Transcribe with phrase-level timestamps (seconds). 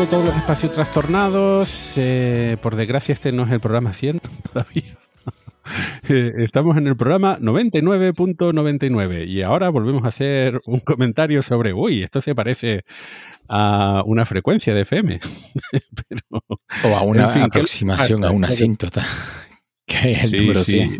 [0.00, 1.92] Saludo a todos los espacios trastornados.
[1.96, 4.20] Eh, por desgracia, este no es el programa 100
[4.52, 4.82] todavía.
[6.08, 12.02] Eh, Estamos en el programa 99.99 y ahora volvemos a hacer un comentario sobre, uy,
[12.02, 12.82] esto se parece
[13.48, 15.20] a una frecuencia de FM.
[16.08, 16.22] Pero,
[16.82, 18.54] O a una En fin, ¿qué- aproximación a una Claro.
[18.54, 19.06] asíntota,
[19.86, 20.72] que es el Sí, número sí.
[20.72, 20.98] 100,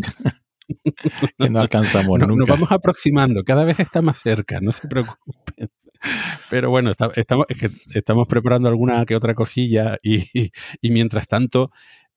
[1.38, 2.52] que no alcanzamos no- nos nunca.
[2.52, 5.68] vamos aproximando, cada vez está más cerca, no se preocupen.
[6.48, 7.46] Pero bueno, estamos,
[8.28, 10.50] preparando alguna que otra cosilla y,
[10.90, 11.70] mientras tanto,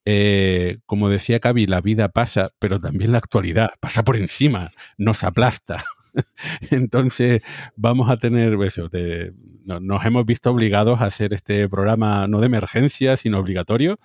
[0.04, 5.24] eh, como decía Cavi, la vida pasa, pero también la actualidad pasa por encima, nos
[5.24, 5.84] aplasta.
[6.70, 7.42] Entonces
[7.76, 8.56] vamos a tener
[8.90, 9.30] de-
[9.64, 13.98] no- nos hemos visto obligados a hacer este programa no de emergencia, sino obligatorio,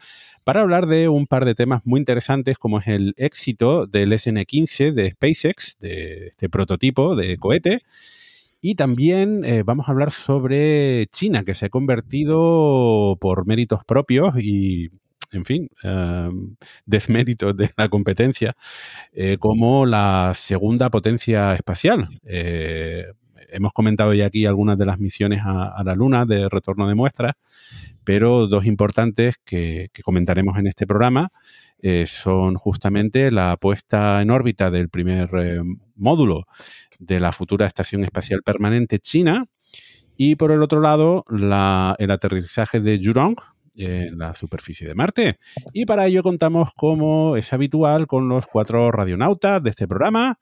[0.43, 4.91] para hablar de un par de temas muy interesantes, como es el éxito del SN15
[4.93, 7.81] de SpaceX, de este prototipo de cohete.
[8.61, 14.37] Y también eh, vamos a hablar sobre China, que se ha convertido por méritos propios
[14.37, 14.89] y,
[15.31, 16.29] en fin, eh,
[16.85, 18.55] desméritos de la competencia,
[19.13, 22.09] eh, como la segunda potencia espacial.
[22.25, 23.05] Eh,
[23.49, 27.33] hemos comentado ya aquí algunas de las misiones a, la Luna de retorno de muestras,
[28.03, 31.31] pero dos importantes que comentaremos en este programa
[31.81, 35.59] eh, son justamente la puesta en órbita del primer eh,
[35.95, 36.45] módulo
[36.99, 39.45] de la futura Estación Espacial Permanente China
[40.17, 43.35] y por el otro lado la- el aterrizaje de Jurong
[43.75, 45.37] en la superficie de Marte.
[45.71, 50.37] Y para ello contamos, como es habitual, con los cuatro radionautas de este programa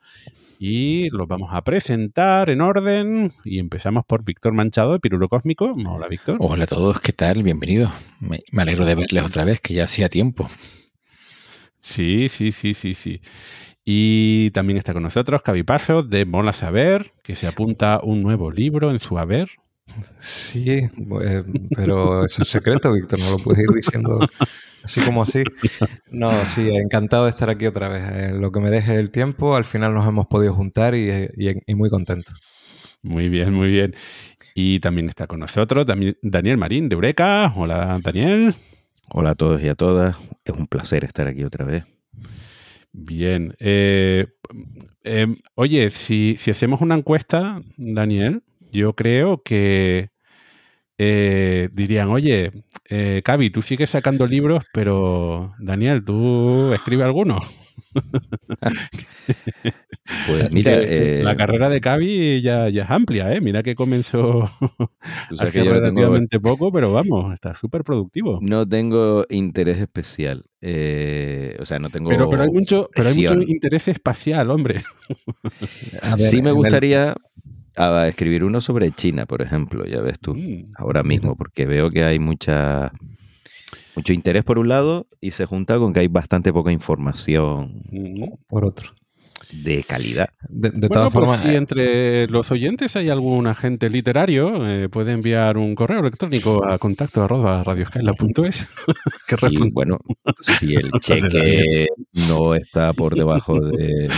[0.58, 5.76] y los vamos a presentar en orden y empezamos por Víctor Manchado de Pirulo Cósmico.
[5.88, 6.38] Hola, Víctor.
[6.40, 7.44] Hola a todos, ¿qué tal?
[7.44, 7.92] Bienvenidos.
[8.20, 10.50] Me, me alegro de verles otra vez, que ya hacía tiempo.
[11.80, 13.22] Sí, sí, sí, sí, sí.
[13.86, 18.92] Y también está con nosotros Cavipaso de Mola Saber, que se apunta un nuevo libro
[18.92, 19.50] en su haber.
[20.20, 21.44] Sí, eh,
[21.76, 24.20] pero es un secreto, Víctor, no lo puedes ir diciendo
[24.84, 25.44] así como así.
[26.12, 28.04] No, sí, encantado de estar aquí otra vez.
[28.12, 31.62] Eh, lo que me deje el tiempo, al final nos hemos podido juntar y, y-
[31.66, 32.34] y muy contento.
[33.02, 33.96] Muy bien, muy bien.
[34.54, 35.86] Y también está con nosotros
[36.22, 37.54] Daniel Marín de Eureka.
[37.56, 38.54] Hola, Daniel.
[39.10, 40.18] Hola a todos y a todas.
[40.44, 41.86] Es un placer estar aquí otra vez.
[42.92, 43.56] Bien.
[43.60, 44.28] Eh,
[45.04, 50.10] eh, oye, si, hacemos una encuesta, Daniel, yo creo que
[50.98, 52.52] eh, dirían, oye,
[52.90, 57.40] eh, Cavi, tú sigues sacando libros, pero Daniel, ¿tú escribes alguno?
[60.28, 63.42] Pues mira, eh, la carrera de Cavi ya, ya es amplia, ¿eh?
[63.42, 64.44] Mira que comenzó
[65.40, 68.40] hace que tengo, relativamente poco, pero vamos, está súper productivo.
[68.42, 70.46] no tengo interés especial.
[70.62, 72.10] Eh, o sea, no tengo.
[72.10, 74.84] Pero, pero hay mucho, pero hay mucho interés espacial, hombre.
[76.02, 77.16] A ver, sí me gustaría
[78.08, 80.74] escribir uno sobre China, por ejemplo, ya ves tú, Mm.
[80.78, 82.92] ahora mismo, porque veo que hay mucha
[83.98, 87.82] mucho interés por un lado y se junta con que hay bastante poca información
[88.48, 88.92] por otro.
[89.52, 90.30] de calidad.
[90.50, 94.88] De, de Bueno, todas pues formas, si entre los oyentes hay algún agente literario, eh,
[94.90, 98.68] puede enviar un correo electrónico a contacto arroba radioscala.es
[99.28, 99.98] que Y bueno,
[100.60, 101.88] si el cheque
[102.30, 104.10] no está por debajo de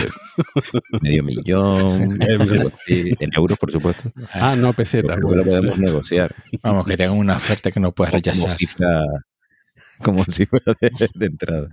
[1.00, 2.18] medio millón,
[2.86, 5.16] en euros, por supuesto, Ah, no, peseta.
[5.16, 6.34] lo podemos negociar.
[6.62, 8.56] Vamos, que tengan una oferta que no puedes como rechazar.
[8.56, 9.02] cifra,
[10.04, 11.68] como cifra de, de entrada.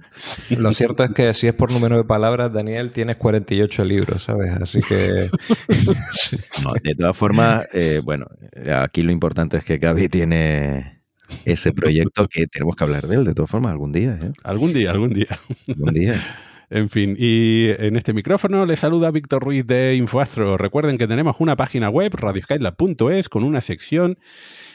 [0.57, 4.51] lo cierto es que si es por número de palabras, Daniel, tienes 48 libros, ¿sabes?
[4.53, 5.29] Así que
[6.63, 8.27] No, de todas formas, eh, bueno,
[8.75, 11.01] aquí lo importante es que Gaby tiene
[11.45, 14.31] ese proyecto que tenemos que hablar de él, de todas formas, algún día, ¿eh?
[14.43, 15.39] Algún día, algún día.
[15.67, 16.21] Algún día.
[16.69, 20.57] En fin, y en este micrófono les saluda Víctor Ruiz de Infoastro.
[20.57, 24.19] Recuerden que tenemos una página web, radioskyla.es, con una sección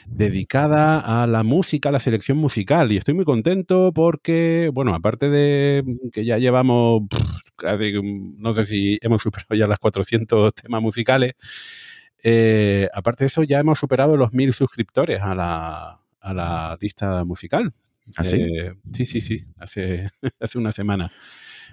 [0.07, 2.91] dedicada a la música, a la selección musical.
[2.91, 7.03] Y estoy muy contento porque, bueno, aparte de que ya llevamos,
[7.55, 7.93] casi,
[8.37, 11.33] no sé si hemos superado ya las 400 temas musicales,
[12.23, 17.23] eh, aparte de eso ya hemos superado los mil suscriptores a la, a la lista
[17.25, 17.73] musical.
[18.15, 18.35] ¿Ah, sí?
[18.35, 20.09] Eh, sí, sí, sí, hace,
[20.39, 21.11] hace una semana.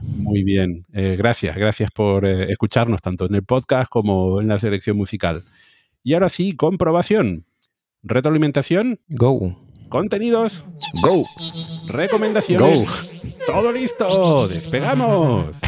[0.00, 0.86] Muy bien.
[0.92, 5.44] Eh, gracias, gracias por eh, escucharnos tanto en el podcast como en la selección musical.
[6.02, 7.44] Y ahora sí, comprobación.
[8.02, 9.56] Retroalimentación, Go.
[9.90, 10.64] contenidos,
[11.02, 11.24] ¡Go!
[11.88, 12.88] recomendaciones.
[13.46, 15.58] Todo listo, despegamos.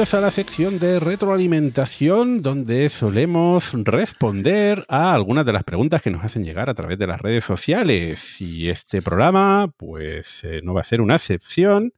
[0.00, 6.10] Bienvenidos a la sección de retroalimentación donde solemos responder a algunas de las preguntas que
[6.10, 8.40] nos hacen llegar a través de las redes sociales.
[8.40, 11.92] Y este programa, pues, eh, no va a ser una excepción.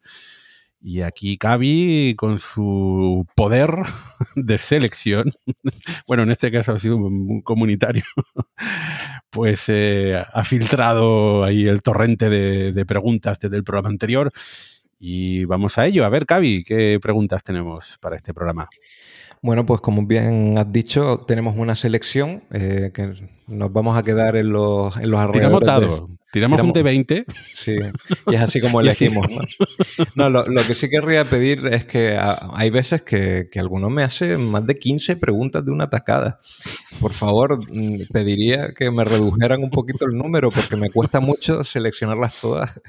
[0.80, 3.70] Y aquí Cavi, con su poder
[4.34, 5.30] de selección,
[6.08, 8.02] bueno, en este caso ha sido un un comunitario,
[9.30, 14.32] pues eh, ha filtrado ahí el torrente de preguntas desde el programa anterior.
[15.04, 16.04] Y vamos a ello.
[16.04, 18.68] A ver, Cavi, ¿qué preguntas tenemos para este programa?
[19.42, 23.12] Bueno, pues como bien has dicho, tenemos una selección eh, que
[23.48, 26.10] nos vamos a quedar en los, en los Tiramos alrededores de- dado.
[26.32, 27.24] Tiramos un tiramos- de 20.
[27.52, 27.76] Sí,
[28.28, 29.28] y es así como elegimos.
[29.28, 29.40] ¿no?
[30.14, 34.04] No, lo, lo que sí querría pedir es que hay veces que, que alguno me
[34.04, 36.38] hace más de 15 preguntas de una tacada.
[37.00, 41.64] Por favor, mm, pediría que me redujeran un poquito el número porque me cuesta mucho
[41.64, 42.80] seleccionarlas todas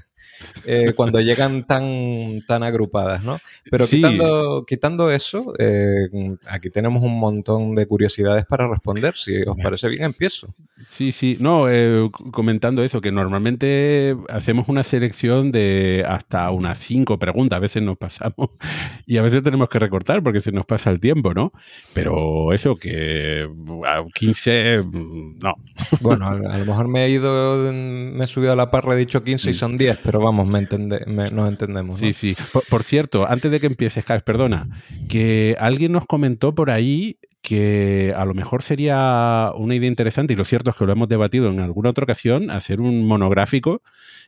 [0.66, 3.40] eh, cuando llegan tan, tan agrupadas, ¿no?
[3.70, 3.98] Pero Sí.
[3.98, 6.08] quitando, quitando eso, eh,
[6.48, 9.16] aquí tenemos un montón de curiosidades para responder.
[9.16, 10.54] Si os parece bien, empiezo.
[10.86, 11.38] Sí, sí.
[11.40, 17.58] No, eh, comentando eso, que normalmente hacemos una selección de hasta unas cinco preguntas.
[17.58, 18.50] A veces nos pasamos
[19.06, 21.54] y a veces tenemos que recortar porque se nos pasa el tiempo, ¿no?
[21.94, 23.48] Pero eso, que
[23.88, 25.54] a 15, mm, no.
[26.02, 28.98] Bueno, a, a lo mejor me he ido, me he subido a la parra, he
[28.98, 31.94] dicho 15 y son 10, pero vamos, me entende, me- nos entendemos.
[32.02, 32.08] ¿no?
[32.08, 32.36] Sí, sí.
[32.52, 34.68] Por, por cierto, antes de que empieces, Carlos, perdona,
[35.10, 40.36] que alguien nos comentó por ahí que a lo mejor sería una idea interesante, y
[40.38, 43.82] lo cierto es que lo hemos debatido en alguna otra ocasión, hacer un monográfico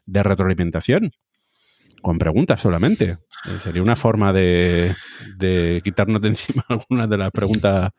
[0.06, 1.12] de retroalimentación.
[2.02, 3.18] Con preguntas solamente.
[3.46, 4.94] Eh, Sería una forma de,
[5.38, 7.90] de quitarnos de encima algunas de las preguntas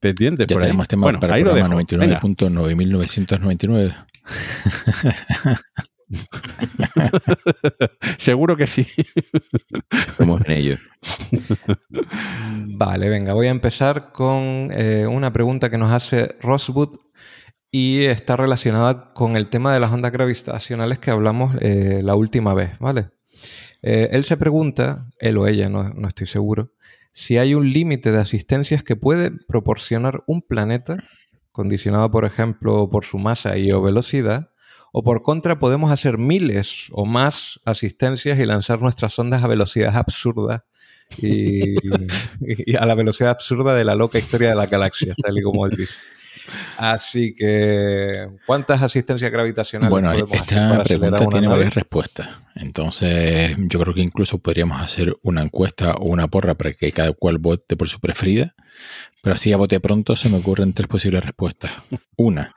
[0.00, 0.46] pendientes.
[0.48, 0.68] Ya por ahí.
[0.68, 1.98] tenemos tema Bueno, para ahí el lo programa dejo.
[2.00, 2.20] Venga.
[2.20, 3.94] 99.9999.
[8.18, 8.86] Seguro que sí.
[9.90, 10.76] Estamos en ello.
[12.66, 16.96] Vale, venga, voy a empezar con eh, una pregunta que nos hace Rosewood
[17.70, 22.54] y está relacionada con el tema de las ondas gravitacionales que hablamos eh, la última
[22.54, 23.10] vez, ¿vale?
[23.82, 26.72] Eh, él se pregunta, él o ella, no, no estoy seguro,
[27.12, 30.96] si hay un límite de asistencias que puede proporcionar un planeta,
[31.52, 34.50] condicionado, por ejemplo, por su masa y o velocidad,
[34.96, 39.96] o por contra podemos hacer miles o más asistencias y lanzar nuestras ondas a velocidades
[39.96, 40.62] absurdas
[41.18, 41.74] y,
[42.40, 45.66] y a la velocidad absurda de la loca historia de la galaxia, tal y como
[45.66, 45.98] él dice.
[46.76, 51.56] Así que, ¿cuántas asistencias gravitacionales Bueno, podemos hacer esta para pregunta una tiene nave?
[51.56, 52.28] varias respuestas.
[52.54, 57.12] Entonces, yo creo que incluso podríamos hacer una encuesta o una porra para que cada
[57.12, 58.54] cual vote por su preferida.
[59.22, 61.72] Pero así a bote pronto se me ocurren tres posibles respuestas.
[62.16, 62.54] Una,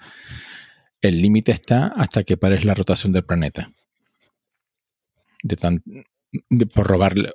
[1.02, 3.70] el límite está hasta que pares la rotación del planeta.
[5.44, 5.82] De tan,
[6.50, 7.32] de- por robarle.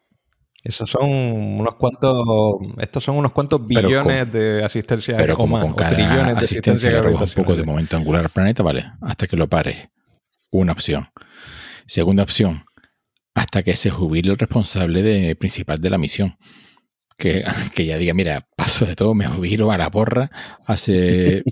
[0.64, 2.24] Esos son unos cuantos,
[2.78, 6.26] estos son unos cuantos billones de asistencia Pero o como más, con o cada trillones
[6.38, 9.48] de asistencia le robas un poco de momento angular al planeta, vale, hasta que lo
[9.48, 9.88] pares.
[10.52, 11.08] Una opción.
[11.86, 12.64] Segunda opción,
[13.34, 16.36] hasta que se jubile el responsable de- principal de la misión.
[17.18, 17.42] Que,
[17.74, 20.30] que ya diga, mira, paso de todo, me jubilo a la porra,
[20.66, 21.42] hace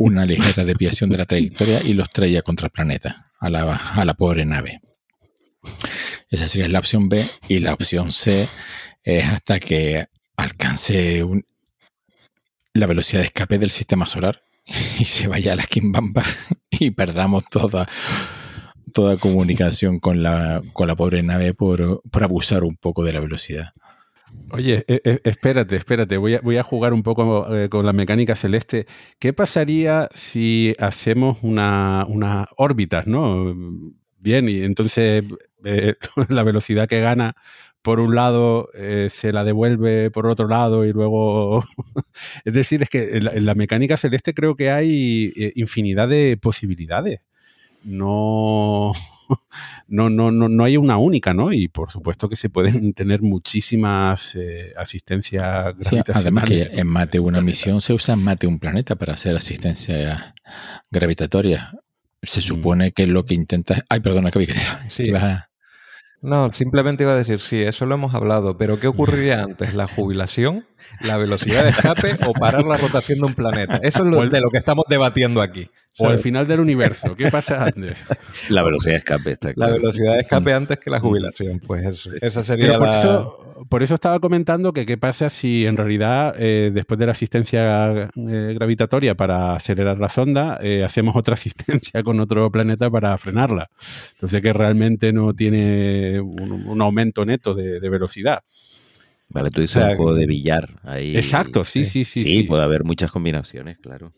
[0.00, 4.04] una ligera desviación de la trayectoria y los traía contra el planeta, a la, a
[4.06, 4.80] la pobre nave.
[6.30, 7.22] Esa sería la opción B.
[7.48, 8.48] Y la opción C
[9.02, 11.44] es hasta que alcance un-
[12.72, 14.40] la velocidad de escape del sistema solar
[14.98, 16.24] y se vaya a la quimbamba
[16.70, 17.86] y perdamos toda,
[18.94, 23.20] toda comunicación con la, con la pobre nave por, por abusar un poco de la
[23.20, 23.74] velocidad.
[24.52, 28.86] Oye, e- e- espérate, espérate, voy a, jugar un poco eh, con la mecánica celeste.
[29.18, 33.54] ¿Qué pasaría si hacemos una, unas órbitas, no?
[34.18, 35.24] Bien, y entonces
[35.64, 35.94] eh,
[36.28, 37.36] la velocidad que gana
[37.82, 41.64] por un lado eh, se la devuelve por otro lado y luego...
[42.44, 46.08] es decir, es que en la, en la mecánica celeste creo que hay eh, infinidad
[46.08, 47.20] de posibilidades.
[47.84, 48.92] No,
[49.88, 51.52] no, no, no, no hay una única, ¿no?
[51.52, 56.68] Y por supuesto que se pueden tener muchísimas eh, asistencias Sí, además gravitacionales.
[56.70, 60.34] que en Mate una misión se usa en Mate un planeta para hacer asistencia
[60.90, 61.72] gravitatoria.
[62.22, 63.84] Se supone que lo que intenta...
[63.88, 64.54] Ay, perdona, que vi que
[64.88, 65.10] Sí.
[65.14, 65.49] a-
[66.22, 69.72] No, simplemente iba a decir, sí, eso lo hemos hablado, pero ¿qué ocurriría antes?
[69.74, 70.66] ¿La jubilación,
[71.00, 73.80] la velocidad de escape o parar la rotación de un planeta?
[73.82, 75.70] Eso es lo, el- de lo que estamos debatiendo aquí.
[75.98, 76.22] O al ¿sabes?
[76.22, 77.16] final del universo.
[77.16, 77.96] ¿Qué pasa antes?
[78.48, 79.72] La velocidad de escape está La claro.
[79.72, 82.98] velocidad de escape antes que la jubilación, pues eso, esa sería Pero por, la...
[83.00, 87.12] eso, por eso estaba comentando que qué pasa si en realidad eh, después de la
[87.12, 91.34] asistencia eh, gravitatoria para acelerar la sonda, eh, hacemos otra
[91.74, 93.68] asistencia con otro planeta para frenarla.
[94.12, 98.40] Entonces que realmente no tiene un, un aumento neto de, de velocidad.
[99.28, 101.14] Vale, tú dices O sea, un juego de billar ahí.
[101.16, 102.20] Exacto, sí, sí, sí.
[102.24, 104.12] Sí, puede haber muchas combinaciones, claro.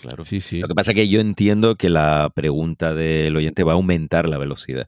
[0.00, 0.24] Claro.
[0.24, 0.60] Sí, sí.
[0.60, 4.26] Lo que pasa es que yo entiendo que la pregunta del oyente va a aumentar
[4.30, 4.86] la velocidad,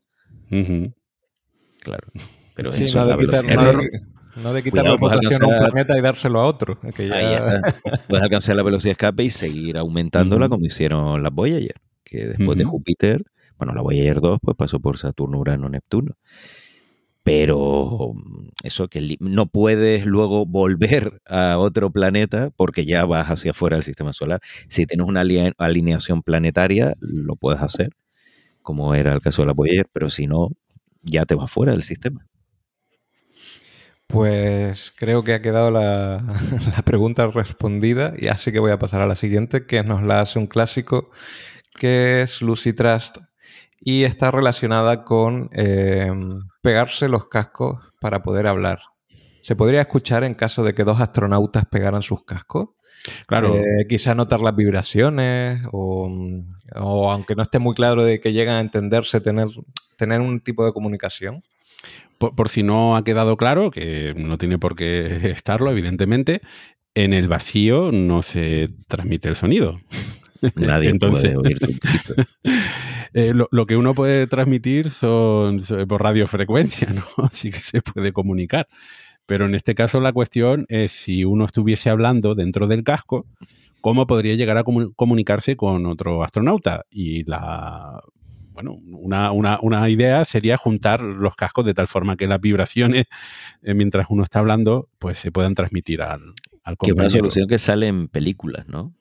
[1.80, 2.08] claro.
[2.54, 3.72] Pero Sí, eso no, es la de quitar, velocidad.
[3.74, 4.00] no de-
[4.34, 6.78] no de quitar Cuidado, la rotación a un planeta y dárselo a otro.
[6.96, 7.74] que ya- Ahí está.
[8.08, 11.74] Puedes alcanzar la velocidad de escape y seguir aumentándola como hicieron las Voyager,
[12.04, 12.64] que después de.
[12.64, 13.24] Júpiter,
[13.62, 16.16] bueno, la Voyager 2 pues pasó por Saturno, Urano, Neptuno.
[17.24, 18.14] Pero
[18.64, 23.84] eso que no puedes luego volver a otro planeta porque ya vas hacia afuera del
[23.84, 24.40] sistema solar.
[24.68, 27.90] Si tienes una aline- alineación planetaria, lo puedes hacer,
[28.62, 30.50] como era el caso de la Voyager, pero si no,
[31.02, 32.26] ya te vas fuera del sistema.
[34.06, 36.22] Pues creo que ha quedado la,
[36.76, 40.20] la pregunta respondida y así que voy a pasar a la siguiente, que nos la
[40.20, 41.10] hace un clásico,
[41.78, 43.18] que es Lucy Trust
[43.84, 46.10] y está relacionada con eh,
[46.62, 48.80] pegarse los cascos para poder hablar.
[49.42, 52.68] ¿Se podría escuchar en caso de que dos astronautas pegaran sus cascos?
[53.26, 53.56] Claro.
[53.56, 56.08] Eh, quizá notar las vibraciones o,
[56.76, 59.48] o aunque no esté muy claro de que llegan a entenderse, tener,
[59.96, 61.42] tener un tipo de comunicación.
[62.18, 66.40] por, por si no ha quedado claro, que no tiene por qué estarlo, evidentemente,
[66.94, 69.80] en el vacío no se transmite el sonido.
[70.56, 71.66] Nadie Entonces- puede oír tu.
[73.14, 77.02] Eh, lo, lo que uno puede transmitir son, son por radiofrecuencia, ¿no?
[77.26, 78.68] Así que se puede comunicar.
[79.26, 83.26] Pero en este caso la cuestión es si uno estuviese hablando dentro del casco,
[83.82, 86.84] ¿cómo podría llegar a comu- comunicarse con otro astronauta?
[86.90, 88.00] Y la
[88.52, 93.04] bueno, una, una- una idea sería juntar los cascos de tal forma que las vibraciones,
[93.62, 96.20] eh, mientras uno está hablando, pues se puedan transmitir al,
[96.64, 97.10] al Que es una compañero.
[97.10, 98.94] solución que sale en películas, ¿no?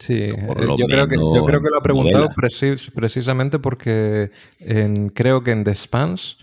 [0.00, 0.34] Sí, eh,
[0.78, 5.52] yo creo, que, yo creo que lo ha preguntado precis- precisamente porque en- creo que
[5.52, 6.38] en The Spans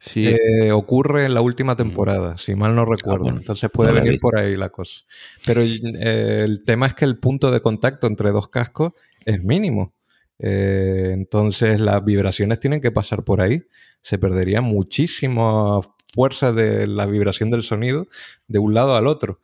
[0.00, 3.24] Sí, eh, ocurre en la última temporada, si mal no recuerdo.
[3.24, 5.04] bueno, Entonces puede no venir por ahí la cosa.
[5.44, 8.92] Pero eh, el tema es que el punto de contacto entre dos cascos
[9.24, 9.94] es mínimo.
[10.38, 13.64] Eh, entonces las vibraciones tienen que pasar por ahí.
[14.02, 15.80] Se perdería muchísima
[16.14, 18.06] fuerza de la vibración del sonido
[18.46, 19.40] de un lado al otro.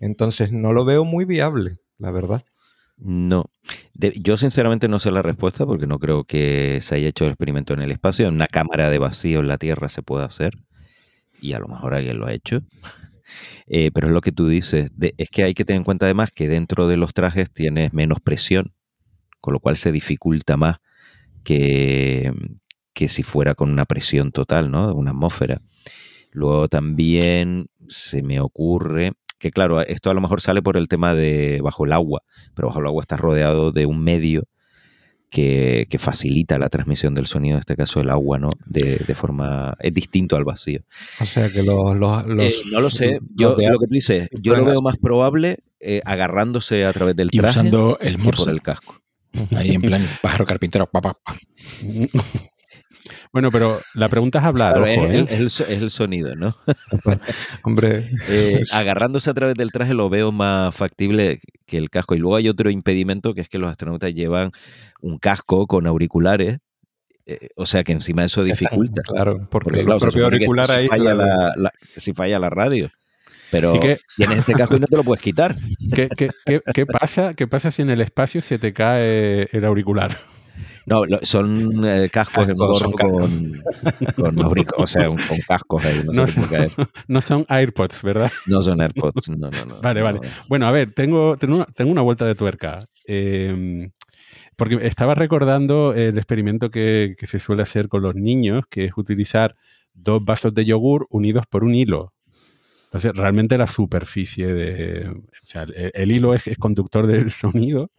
[0.00, 2.44] Entonces no lo veo muy viable, la verdad.
[3.00, 3.44] No.
[3.94, 7.30] De- yo sinceramente no sé la respuesta porque no creo que se haya hecho el
[7.30, 8.26] experimento en el espacio.
[8.26, 10.54] En una cámara de vacío en la Tierra se puede hacer
[11.40, 12.60] y a lo mejor alguien lo ha hecho.
[13.66, 14.90] Eh, pero es lo que tú dices.
[15.18, 18.20] es que hay que tener en cuenta además que dentro de los trajes tienes menos
[18.20, 18.72] presión,
[19.40, 20.78] con lo cual se dificulta más
[21.44, 22.32] que,
[22.94, 24.94] que si fuera con una presión total, ¿no?
[24.94, 25.60] Una atmósfera.
[26.32, 31.14] Luego también se me ocurre que, claro, esto a lo mejor sale por el tema
[31.14, 32.22] de bajo el agua,
[32.54, 34.44] pero bajo el agua estás rodeado de un medio
[35.30, 38.50] que, que facilita la transmisión del sonido, en este caso el agua, ¿no?
[38.64, 39.76] De, de forma.
[39.80, 40.80] Es distinto al vacío.
[41.20, 41.94] O sea que los...
[41.96, 43.20] los, los- Eh, no lo sé.
[43.34, 47.28] Yo, lo que tú dices, yo lo veo más probable eh, agarrándose a través del
[47.30, 48.50] Y traje usando el que por morse.
[48.50, 49.00] el casco.
[49.54, 50.86] Ahí en plan pájaro carpintero.
[50.86, 51.36] pa, pa, pa.
[53.32, 55.18] Bueno, pero la pregunta es hablar, Claro, ojo, es, ¿eh?
[55.18, 56.56] el, es el so- es el sonido, ¿no?
[57.62, 62.14] Hombre, Eh, agarrándose a través del traje lo veo más factible que el casco.
[62.14, 64.52] Y luego hay otro impedimento que es que los astronautas llevan
[65.00, 66.58] un casco con auriculares.
[67.26, 69.02] eh, o sea que encima eso dificulta.
[69.02, 70.88] claro, porque, Porque, el claro, propio auricular si ahí...
[70.88, 72.90] falla la, la- si falla la radio.
[73.50, 73.98] Pero ¿Y qué?
[74.16, 75.54] tienes este casco y no te lo puedes quitar.
[75.94, 79.64] ¿Qué, qué- qué- qué pasa, ¿Qué pasa si en el espacio se te cae el
[79.64, 80.18] auricular?
[80.88, 83.62] No, lo- son eh, cascos gorro con,
[84.16, 84.38] con
[84.78, 86.70] o sea, un- con cascos ahí, no, No, sé.
[87.08, 88.30] No son AirPods, ¿verdad?
[88.46, 89.80] No son AirPods, no, no, no.
[89.80, 90.20] Vale, vale.
[90.48, 92.78] Bueno, a ver, tengo, tengo, una, tengo una vuelta de tuerca.
[93.06, 93.90] Eh,
[94.56, 98.92] porque estaba recordando el experimento que, que se suele hacer con los niños, que es
[98.96, 99.54] utilizar
[99.94, 102.12] dos vasos de yogur unidos por un hilo.
[102.88, 105.08] Entonces, realmente la superficie de...
[105.10, 107.90] O sea, el, el hilo es, es conductor del sonido.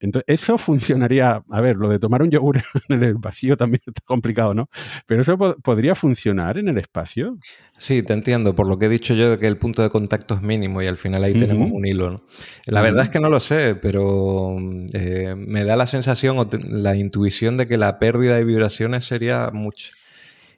[0.00, 1.42] Entonces, eso funcionaría...
[1.50, 4.68] A ver, lo de tomar un yogur en el vacío también está complicado, ¿no?
[5.06, 7.38] Pero eso po- podría funcionar en el espacio.
[7.76, 10.34] Sí, te entiendo, por lo que he dicho yo de que el punto de contacto
[10.34, 12.10] es mínimo y al final ahí tenemos un hilo.
[12.10, 12.22] ¿no?
[12.66, 14.56] La verdad es que no lo sé, pero
[14.94, 19.50] eh, me da la sensación o la intuición de que la pérdida de vibraciones sería
[19.52, 19.92] mucho.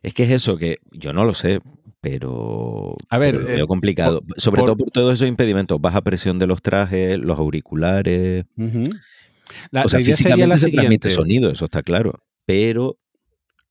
[0.03, 1.61] Es que es eso, que yo no lo sé,
[2.05, 4.23] pero, A ver, pero eh, veo complicado.
[4.37, 8.45] Sobre por- todo por todos esos impedimentos, baja presión de los trajes, los auriculares.
[8.59, 8.85] Ujú.
[9.71, 12.23] La, o sea, la idea físicamente la se transmite sonido, eso está claro.
[12.47, 12.99] Pero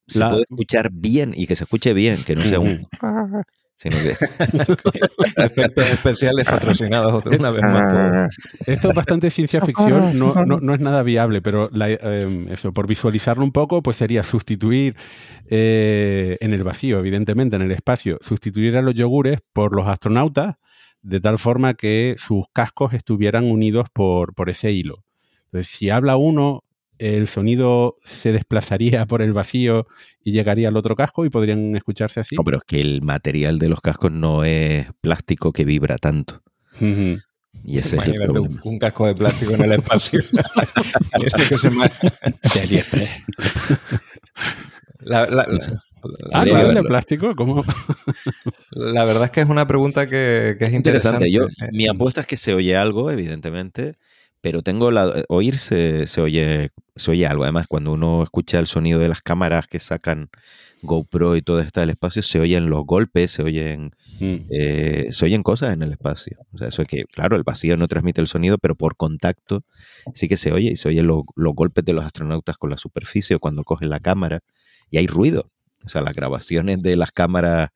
[0.08, 2.88] se puede escuchar bien y que se escuche bien, que no sea un...
[3.76, 4.16] sino que-
[5.44, 7.92] Efectos especiales patrocinados otra una vez más.
[7.94, 8.30] por-
[8.74, 12.74] Esto es bastante ciencia ficción, no, no- no es nada viable, pero la- eh, eso,
[12.74, 14.96] por visualizarlo un poco, pues sería sustituir
[15.50, 20.56] eh, en el vacío, evidentemente, en el espacio, sustituir a los yogures por los astronautas,
[21.02, 25.04] de tal forma que sus cascos estuvieran unidos por, por ese hilo.
[25.46, 26.63] Entonces, si habla uno,
[27.00, 29.88] el sonido se desplazaría por el vacío
[30.24, 32.36] y llegaría al otro casco y podrían escucharse así.
[32.36, 36.42] No, pero es que el material de los cascos no es plástico que vibra tanto.
[36.76, 37.20] Ujú.
[37.66, 38.62] Y ese es el Imagínate un, problema.
[38.64, 40.22] un casco de plástico en el espacio.
[41.24, 41.88] Este que se ma-
[42.54, 43.10] De AliExpress.
[45.02, 45.82] la, la- la-
[46.34, 47.34] Ah, ¿no de plástico?
[47.34, 47.64] ¿Cómo?
[48.72, 51.30] la verdad es que es una pregunta que, que es interesante.
[51.30, 51.32] interesante.
[51.32, 53.96] Yo, mi apuesta es que se oye algo, evidentemente,
[54.44, 57.44] pero tengo la oír se, se oye se oye algo.
[57.44, 60.30] Además, cuando uno escucha el sonido de las cámaras que sacan
[60.84, 64.36] GoPro y todo esto del espacio, se oyen los golpes, se oyen Mm.
[64.52, 66.38] eh, se oyen cosas en el espacio.
[66.54, 69.64] O sea, eso es que, claro, el vacío no transmite el sonido, pero por contacto
[70.14, 72.78] sí que se oye y se oyen lo- los golpes de los astronautas con la
[72.78, 74.42] superficie o cuando cogen la cámara
[74.92, 75.50] y hay ruido.
[75.86, 77.70] O sea, las grabaciones de las cámaras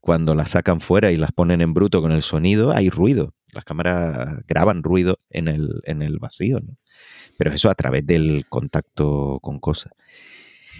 [0.00, 3.34] cuando las sacan fuera y las ponen en bruto con el sonido, hay ruido.
[3.52, 6.76] Las cámaras graban ruido en el, en el vacío, ¿no?
[7.36, 9.92] Pero eso a través del contacto con cosas.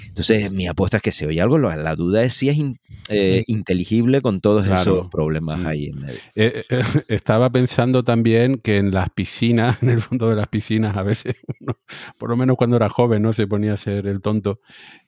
[0.06, 1.56] Entonces, mi apuesta es que se oye algo.
[1.58, 2.78] La, duda es si es in-
[3.08, 4.80] eh, inteligible con todos Claro.
[4.80, 5.66] esos problemas Mm.
[5.66, 6.18] ahí en medio.
[6.34, 10.96] Eh, eh, estaba pensando también que en las piscinas, en el fondo de las piscinas,
[10.96, 11.78] a veces uno,
[12.18, 13.32] por lo menos cuando era joven, ¿no?
[13.32, 14.60] Se ponía a ser el tonto.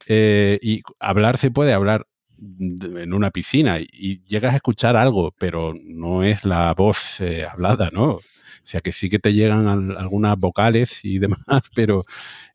[0.08, 2.06] Y hablar se puede hablar
[2.42, 7.90] en una piscina y, llegas a escuchar algo, pero no es la voz eh, hablada,
[7.92, 8.10] ¿no?
[8.14, 8.20] O
[8.64, 12.04] sea que sí que te llegan al- algunas vocales y demás, pero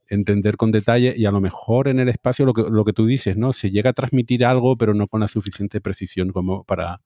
[0.10, 3.06] entender con detalle y a lo mejor en el espacio lo que, lo que tú
[3.06, 3.52] dices, ¿no?
[3.54, 7.02] Se llega a transmitir algo, pero no con la suficiente precisión como para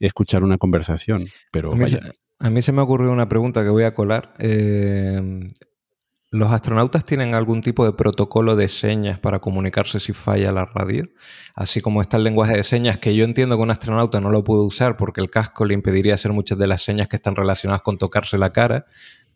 [0.00, 1.24] escuchar una conversación.
[1.52, 1.98] Pero A mí, vaya.
[2.02, 4.34] se, a mí se me ocurrió una pregunta que voy a colar.
[4.38, 5.48] Eh,
[6.30, 11.04] ¿Los astronautas tienen algún tipo de protocolo de señas para comunicarse si falla la radio?
[11.54, 14.44] Así como está el lenguaje de señas, que yo entiendo que un astronauta no lo
[14.44, 17.80] puede usar porque el casco le impediría hacer muchas de las señas que están relacionadas
[17.80, 18.84] con tocarse la cara,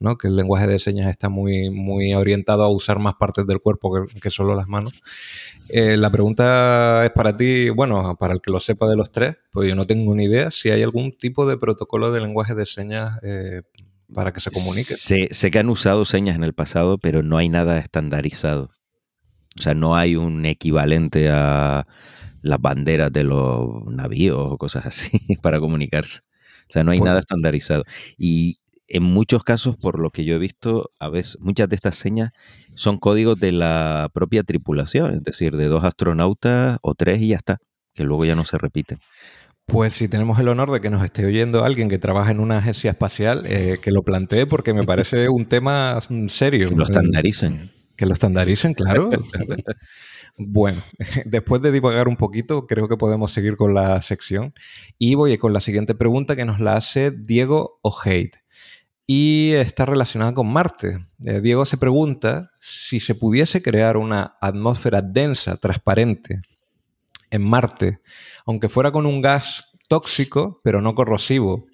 [0.01, 0.19] ¿no?
[0.19, 4.07] que el lenguaje de señas está muy, muy orientado a usar más partes del cuerpo
[4.21, 4.93] que, solo las manos.
[5.71, 9.37] Eh, la pregunta es para ti, bueno, para el que lo sepa de los tres,
[9.51, 12.67] pues yo no tengo ni idea si hay algún tipo de protocolo de lenguaje de
[12.67, 13.63] señas eh,
[14.15, 14.95] para que se comunique.
[14.95, 18.71] Sé, sé que han usado señas en el pasado, pero no hay nada estandarizado.
[19.59, 21.87] O sea, no hay un equivalente a
[22.41, 25.11] las banderas de los navíos o cosas así
[25.43, 26.21] para comunicarse.
[26.69, 27.11] O sea, no hay Bueno.
[27.11, 27.85] nada estandarizado.
[28.17, 31.97] Y en muchos casos, por lo que yo he visto, a veces muchas de estas
[31.97, 32.31] señas
[32.75, 37.37] son códigos de la propia tripulación, es decir, de dos astronautas o tres y ya
[37.37, 37.59] está,
[37.95, 38.99] que luego ya no se repiten.
[39.73, 42.59] Pues si tenemos el honor de que nos esté oyendo alguien que trabaja en una
[42.59, 46.69] agencia espacial, eh, que lo plantee porque me parece un tema mm, serio.
[46.69, 47.73] Que lo estandaricen.
[47.97, 49.11] Que lo estandaricen, claro.
[50.39, 50.83] Bueno,
[51.27, 54.55] después de divagar un poquito, creo que podemos seguir con la sección.
[54.99, 58.33] Y voy con la siguiente pregunta que nos la hace Diego O'Hate.
[59.07, 61.07] Y está relacionada con Marte.
[61.25, 66.41] Eh, Diego se pregunta si se pudiese crear una atmósfera densa, transparente,
[67.33, 68.01] en Marte,
[68.47, 71.67] aunque fuera con un gas tóxico, pero no corrosivo,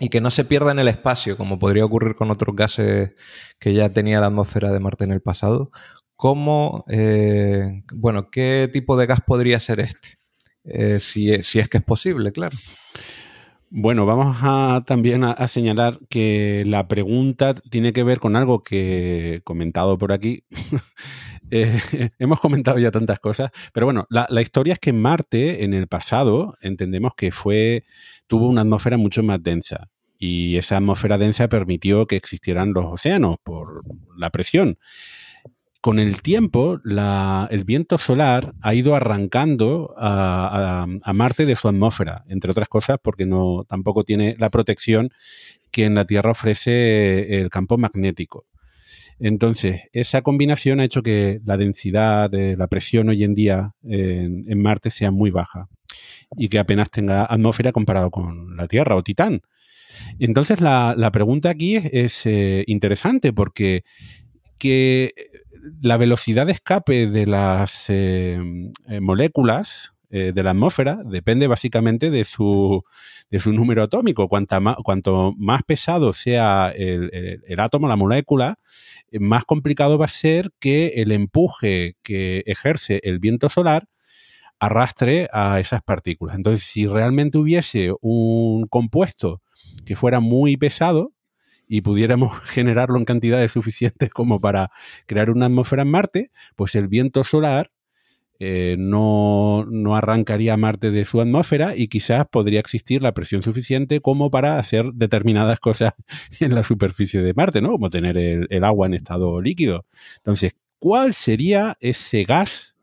[0.00, 3.12] y que no se pierda en el espacio, como podría ocurrir con otros gases
[3.58, 5.70] que ya tenía la atmósfera de Marte en el pasado,
[6.16, 10.08] ¿cómo, eh, bueno, qué tipo de gas podría ser este?
[10.64, 12.56] Eh, si, es que es posible, claro.
[13.68, 18.62] Bueno, vamos a también a, a señalar que la pregunta tiene que ver con algo
[18.62, 20.44] que he comentado por aquí.
[21.50, 21.78] Eh,
[22.18, 26.56] hemos comentado ya tantas cosas, pero bueno, la, historia es que Marte en el pasado
[26.60, 27.84] entendemos que fue
[28.26, 33.36] tuvo una atmósfera mucho más densa y esa atmósfera densa permitió que existieran los océanos
[33.42, 33.82] por
[34.16, 34.78] la presión.
[35.82, 42.24] Con el tiempo, el viento solar ha ido arrancando a- a Marte de su atmósfera,
[42.28, 45.10] entre otras cosas porque no, tampoco tiene la protección
[45.70, 48.46] que en la Tierra ofrece el campo magnético.
[49.18, 54.60] Entonces, esa combinación ha hecho que la densidad de la presión hoy en día en,
[54.60, 55.68] Marte sea muy baja
[56.36, 59.40] y que apenas tenga atmósfera comparado con la Tierra o Titán.
[60.18, 63.84] Entonces, la, la pregunta aquí es, es, eh, interesante porque
[64.58, 65.14] que
[65.80, 68.38] la velocidad de escape de las eh,
[68.88, 72.84] eh, moléculas eh, de la atmósfera depende básicamente de su,
[73.30, 74.28] de su número atómico.
[74.28, 78.58] Cuanto más pesado sea el, el- el átomo, la molécula,
[79.10, 83.86] eh, más complicado va a ser que el empuje que ejerce el viento solar
[84.58, 86.36] arrastre a esas partículas.
[86.36, 89.42] Entonces, si realmente hubiese un compuesto
[89.84, 91.12] que fuera muy pesado
[91.68, 94.70] y pudiéramos generarlo en cantidades suficientes como para
[95.06, 97.70] crear una atmósfera en Marte, pues el viento solar
[98.38, 104.00] eh, no, no arrancaría Marte de su atmósfera y quizás podría existir la presión suficiente
[104.00, 105.92] como para hacer determinadas cosas
[106.40, 107.70] en la superficie de Marte, ¿no?
[107.70, 109.86] Como tener el, el agua en estado líquido.
[110.18, 112.76] Entonces, ¿cuál sería ese gas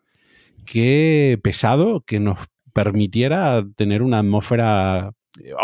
[0.66, 2.40] que pesado que nos
[2.74, 5.14] permitiera tener una atmósfera,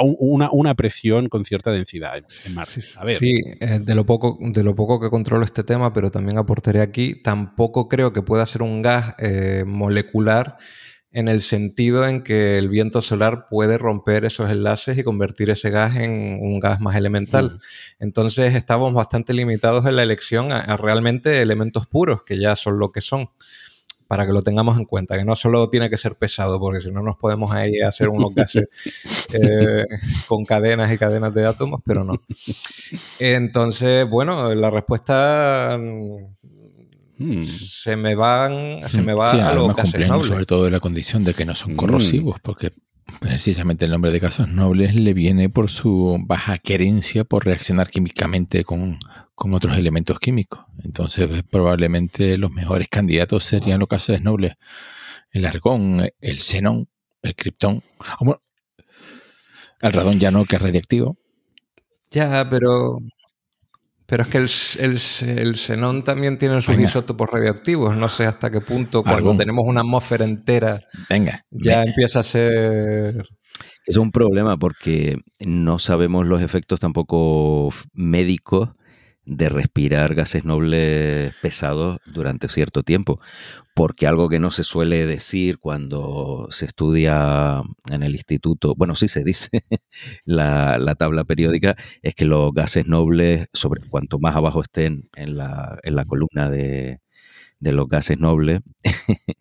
[0.01, 2.81] una, una presión con cierta densidad en, en Marte?
[2.97, 3.17] A ver.
[3.17, 6.81] Sí, eh, de, lo poco, de lo poco que controlo este tema, pero también aportaré
[6.81, 10.57] aquí, tampoco creo que pueda ser un gas eh, molecular
[11.11, 15.71] en el sentido en que el viento solar puede romper esos enlaces y convertir ese
[15.71, 17.59] gas en un gas más elemental.
[17.99, 22.77] Entonces estamos bastante limitados en la elección a, a realmente elementos puros, que ya son
[22.77, 23.29] lo que son
[24.09, 26.89] para que lo tengamos en cuenta, que no solo tiene que ser pesado, porque si
[26.91, 28.65] no nos podemos ahí hacer unos gases
[29.33, 29.85] eh,
[30.27, 32.15] con cadenas y cadenas de átomos, pero no.
[33.19, 36.39] Entonces, bueno, la respuesta mm,
[37.21, 37.43] Hmm.
[37.43, 40.27] se me van, se me va Sí, a los gases nobles.
[40.27, 41.75] sobre todo la condición de que no son Mm.
[41.75, 42.71] corrosivos, porque
[43.19, 48.63] precisamente el nombre de gases nobles le viene por su baja querencia por reaccionar químicamente
[48.63, 48.99] con,
[49.39, 50.65] con otros elementos químicos.
[50.83, 54.53] Entonces, pues, probablemente los mejores candidatos serían los gases nobles.
[55.31, 56.87] El argón, el xenón,
[57.21, 57.81] el criptón.
[57.99, 58.41] Ah, bueno,
[59.81, 61.17] el radón ya no, que es radiactivo.
[62.11, 62.97] Ya, pero.
[64.05, 64.49] Pero es que el,
[64.79, 66.89] el, el xenón también tiene sus Venga.
[66.89, 67.95] isótopos radioactivos.
[67.95, 69.37] No sé hasta qué punto, cuando Argón.
[69.37, 71.83] tenemos una atmósfera entera, Venga, ya venga.
[71.91, 73.23] empieza a ser.
[73.85, 78.69] Es un problema porque no sabemos los efectos tampoco médicos
[79.29, 83.19] de respirar gases nobles pesados durante cierto tiempo.
[83.75, 89.07] Porque algo que no se suele decir cuando se estudia en el instituto, bueno, sí
[89.07, 89.49] se dice
[90.25, 95.37] la, la tabla periódica, es que los gases nobles, sobre cuanto más abajo estén en
[95.37, 96.99] la, en la columna de,
[97.59, 98.61] de los gases nobles,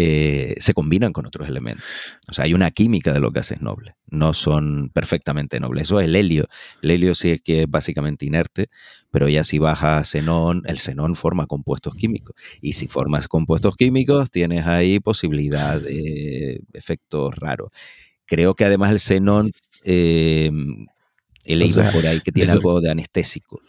[0.00, 1.84] eh, se combinan con otros elementos.
[2.28, 3.94] O sea, hay una química de los gases nobles.
[4.06, 5.82] No son perfectamente nobles.
[5.82, 6.46] Eso es el helio.
[6.82, 8.68] El helio sí es que es básicamente inerte,
[9.10, 12.36] pero ya si baja xenón, el xenón forma compuestos químicos.
[12.60, 17.72] Y si formas compuestos químicos, tienes ahí posibilidad de efectos raros.
[18.24, 19.50] Creo que además el xenón,
[19.82, 20.48] eh,
[21.44, 23.60] he leído sea, por ahí que tiene algo de anestésico.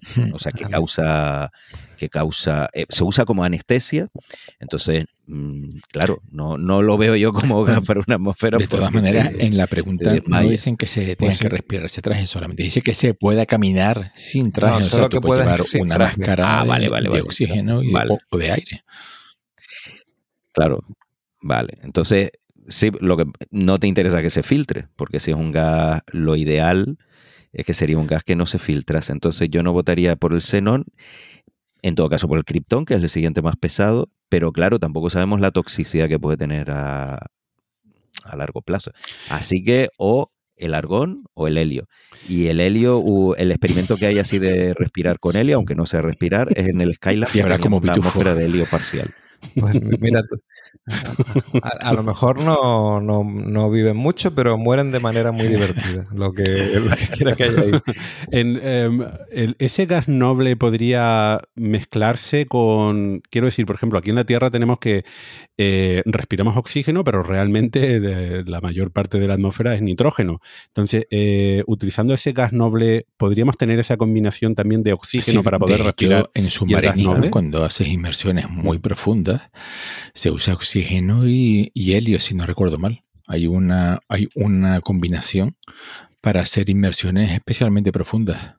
[0.32, 1.50] O sea, que causa,
[1.96, 4.08] que causa, eh, se usa como anestesia.
[4.60, 8.58] Entonces, mm, claro, no, no lo veo yo como gas para una atmósfera.
[8.58, 11.44] De todas maneras, en la pregunta no dicen que se tenga Pues sí.
[11.44, 12.62] que respirar ese traje solamente.
[12.62, 14.72] Dice que se pueda caminar sin traje.
[14.72, 16.18] No, o sea, solo tú que puedes llevar una traje.
[16.18, 17.22] máscara Ah, de, vale, vale, de vale.
[17.22, 18.12] oxígeno y Vale.
[18.14, 18.84] o, o de aire.
[20.52, 20.80] Claro,
[21.42, 21.78] vale.
[21.82, 22.30] Entonces,
[22.68, 26.36] sí, lo que no te interesa que se filtre, porque si es un gas, lo
[26.36, 26.98] ideal
[27.52, 29.12] es que sería un gas que no se filtrase.
[29.12, 30.84] Entonces, yo no votaría por el xenón,
[31.82, 35.10] en todo caso por el criptón, que es el siguiente más pesado, pero claro, tampoco
[35.10, 37.26] sabemos la toxicidad que puede tener a,
[38.24, 38.92] a largo plazo.
[39.28, 41.86] Así que, o el argón o el helio.
[42.28, 46.02] Y el helio, el experimento que hay así de respirar con helio, aunque no sea
[46.02, 47.30] respirar, es en el Skylab.
[47.34, 49.14] Y habrá como la de helio parcial.
[49.58, 50.22] Pues mira.
[51.62, 56.04] A, a lo mejor no, no, no viven mucho, pero mueren de manera muy divertida.
[56.14, 56.44] Lo que,
[56.80, 57.70] lo que quiera que haya ahí.
[58.30, 64.16] En, em, el- ese gas noble podría mezclarse con, quiero decir, por ejemplo, aquí en
[64.16, 65.04] la Tierra tenemos que
[65.56, 70.40] eh, respiramos oxígeno, pero realmente eh, la mayor parte de la atmósfera es nitrógeno.
[70.68, 75.58] Entonces, eh, utilizando ese gas noble, podríamos tener esa combinación también de oxígeno Sí, para
[75.58, 76.30] de poder respirar.
[76.34, 79.27] en submarinismo, cuando haces inmersiones muy profundas,
[80.14, 83.04] se usa oxígeno y, y helio, si no recuerdo mal.
[83.26, 85.56] Hay una, hay una combinación
[86.20, 88.57] para hacer inmersiones especialmente profundas.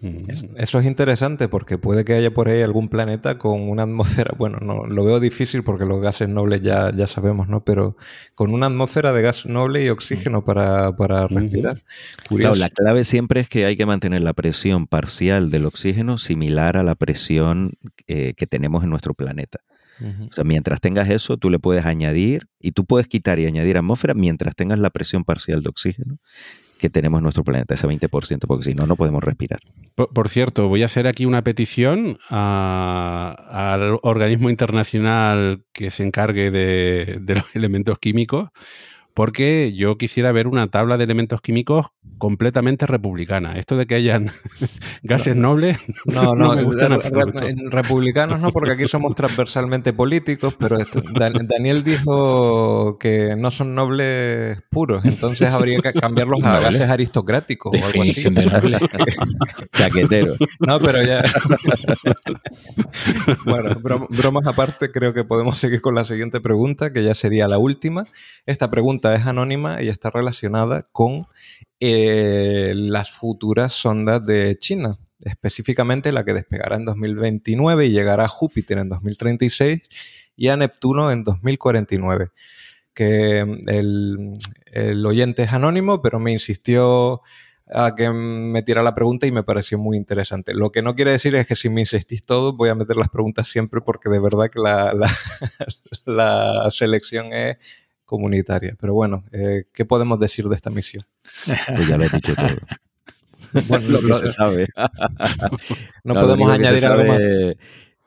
[0.00, 0.30] Mm.
[0.30, 4.34] Es- Eso es interesante porque puede que haya por ahí algún planeta con una atmósfera,
[4.38, 7.64] bueno, no lo veo difícil porque los gases nobles ya, ya sabemos, ¿no?
[7.64, 7.96] Pero
[8.34, 11.82] con una atmósfera de gas noble y oxígeno para, para respirar.
[12.28, 16.76] Claro, la clave siempre es que hay que mantener la presión parcial del oxígeno similar
[16.76, 17.72] a la presión
[18.06, 19.60] eh, que tenemos en nuestro planeta.
[20.00, 23.76] O sea, mientras tengas eso, tú le puedes añadir y tú puedes quitar y añadir
[23.78, 26.18] atmósfera mientras tengas la presión parcial de oxígeno
[26.78, 29.60] que tenemos en nuestro planeta, ese 20%, porque si no, no podemos respirar.
[29.94, 37.34] Por, cierto, voy a hacer aquí una petición al organismo internacional que se encargue de
[37.34, 38.50] los elementos químicos,
[39.18, 41.86] porque yo quisiera ver una tabla de elementos químicos
[42.18, 43.58] completamente republicana.
[43.58, 44.30] Esto de que hayan
[45.02, 45.76] gases nobles
[46.06, 51.82] No, no, me gusta en republicanos no, porque aquí somos transversalmente políticos, pero esto- Daniel
[51.82, 56.64] dijo que no son nobles puros, entonces habría que cambiarlos a Noble.
[56.66, 57.98] gases aristocráticos o algo así.
[57.98, 58.78] Definición de noble.
[59.72, 60.34] Chaquetero.
[60.60, 61.24] No, pero ya.
[63.44, 67.48] bueno, bro- bromas aparte, creo que podemos seguir con la siguiente pregunta, que ya sería
[67.48, 68.04] la última.
[68.46, 71.26] Esta pregunta es anónima y está relacionada con
[71.80, 78.28] eh, las futuras sondas de China, específicamente la que despegará en 2029 y llegará a
[78.28, 79.88] Júpiter en 2036
[80.36, 82.30] y a Neptuno en 2049.
[82.94, 84.38] Que mm,
[84.72, 87.20] el, oyente es anónimo, pero me insistió
[87.70, 90.54] a que metiera la pregunta y me pareció muy interesante.
[90.54, 93.08] Lo que no quiere decir es que si me insistís todo, voy a meter las
[93.08, 94.58] preguntas siempre porque de verdad que
[96.06, 98.74] la selección es comunitaria.
[98.80, 101.04] Pero bueno, eh, ¿qué podemos decir de esta misión?
[101.76, 102.48] Pues ya lo he dicho todo.
[103.68, 104.66] Bueno, lo que lo- se sabe.
[106.04, 107.20] no, podemos añadir algo más.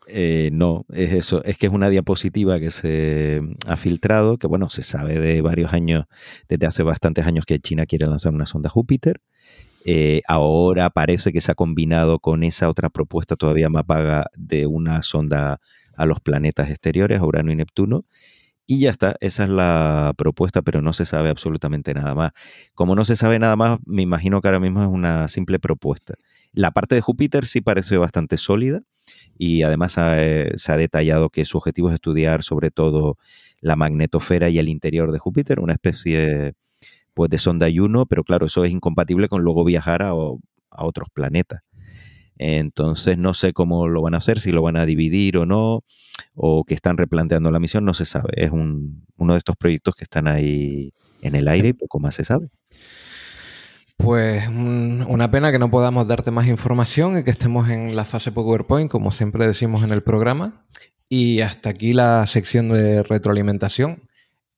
[0.08, 1.44] eh, no, es eso.
[1.46, 5.74] Es que es una diapositiva que se ha filtrado, que bueno, se sabe de varios
[5.74, 6.06] años,
[6.48, 9.20] desde hace bastantes años que China quiere lanzar una sonda Júpiter.
[9.86, 14.68] Eh, ahora parece que se ha combinado con esa otra propuesta todavía más vaga de
[14.68, 15.60] una sonda
[15.96, 18.06] a los planetas exteriores, a Urano y Neptuno.
[18.71, 22.31] Y ya está, esa es la propuesta, pero no se sabe absolutamente nada más.
[22.73, 26.13] Como no se sabe nada más, me imagino que ahora mismo es una simple propuesta.
[26.53, 28.79] La parte de Júpiter sí parece bastante sólida
[29.38, 33.17] y además eh, se ha detallado que su objetivo es estudiar sobre todo
[33.60, 36.53] la magnetosfera y el interior de Júpiter, una especie
[37.13, 41.60] pues, de sonda Juno, pero claro, eso es incompatible con luego viajar a otros planetas.
[42.38, 45.84] Entonces no sé cómo lo van a hacer, si lo van a dividir o no,
[46.34, 48.30] o que están replanteando la misión, no se sabe.
[48.36, 52.15] Es un- uno de estos proyectos que están ahí en el aire y poco más
[52.15, 52.50] se sabe.
[53.98, 58.06] Pues un- una pena que no podamos darte más información y que estemos en la
[58.06, 60.65] fase PowerPoint, como siempre decimos en el programa.
[61.08, 64.04] Y hasta aquí la sección de retroalimentación.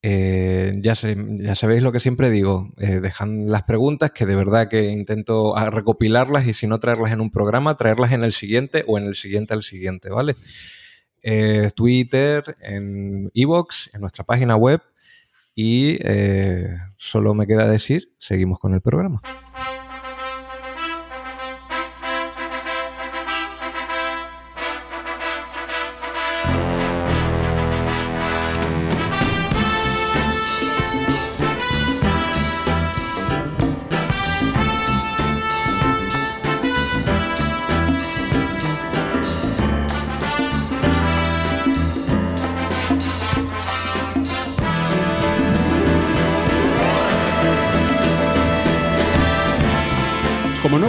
[0.06, 4.68] Eh, ya, ya sabéis lo que siempre digo, eh, dejad las preguntas, que de verdad
[4.68, 8.84] que intento ah, recopilarlas y si no traerlas en un programa, traerlas en el siguiente
[8.86, 10.36] o en el siguiente al siguiente, ¿vale?
[11.22, 14.82] Eh, Twitter, en Evox, en nuestra página web
[15.54, 19.22] y eh, solo me queda decir, seguimos con el programa.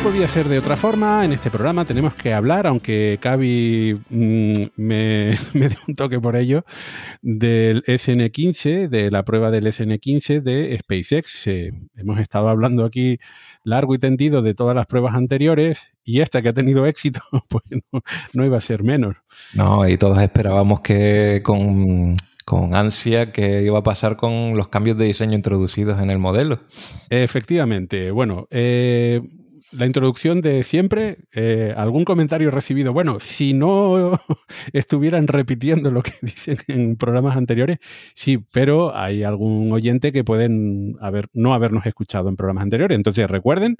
[0.06, 5.36] Podía ser de otra forma, en este programa tenemos que hablar, aunque Cavi mm, me,
[5.54, 6.64] me dio un toque por ello,
[7.24, 11.48] del SN15, de la prueba del SN15 de SpaceX.
[11.48, 13.18] Eh, hemos estado hablando aquí
[13.64, 17.64] largo y tendido de todas las pruebas anteriores y esta que ha tenido éxito, pues
[17.92, 18.02] no,
[18.34, 19.16] no iba a ser menos.
[19.56, 22.14] No, y todos esperábamos que con,
[22.46, 26.60] con ansia que iba a pasar con los cambios de diseño introducidos en el modelo.
[27.10, 29.20] Efectivamente, bueno, eh,
[29.72, 32.94] la introducción de siempre, eh, algún comentario recibido.
[32.94, 34.20] Bueno, si no
[34.74, 37.80] estuvieran repitiendo lo que dicen en programas anteriores,
[38.14, 42.96] sí, pero hay algún oyente que pueden haber, no habernos escuchado en programas anteriores.
[42.96, 43.78] Entonces, recuerden,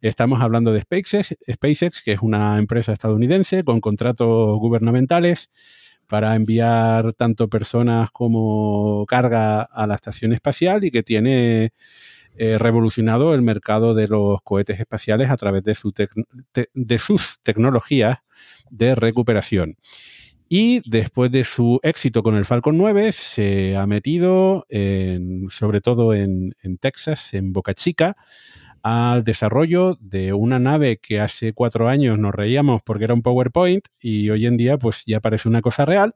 [0.00, 5.50] estamos hablando de SpaceX, SpaceX, que es una empresa estadounidense con contratos gubernamentales
[6.06, 11.72] para enviar tanto personas como carga a la estación espacial y que tiene
[12.36, 15.74] eh, revolucionado el mercado de los cohetes espaciales a través de,
[16.98, 18.18] sus tecnologías
[18.70, 19.76] de recuperación.
[20.48, 26.12] Y después de su éxito con el Falcon 9, se ha metido, en- sobre todo
[26.14, 28.16] en, en Texas, en Boca Chica,
[28.82, 33.86] al desarrollo de una nave que hace cuatro años nos reíamos porque era un PowerPoint
[34.00, 36.14] y hoy en día pues ya parece una cosa real,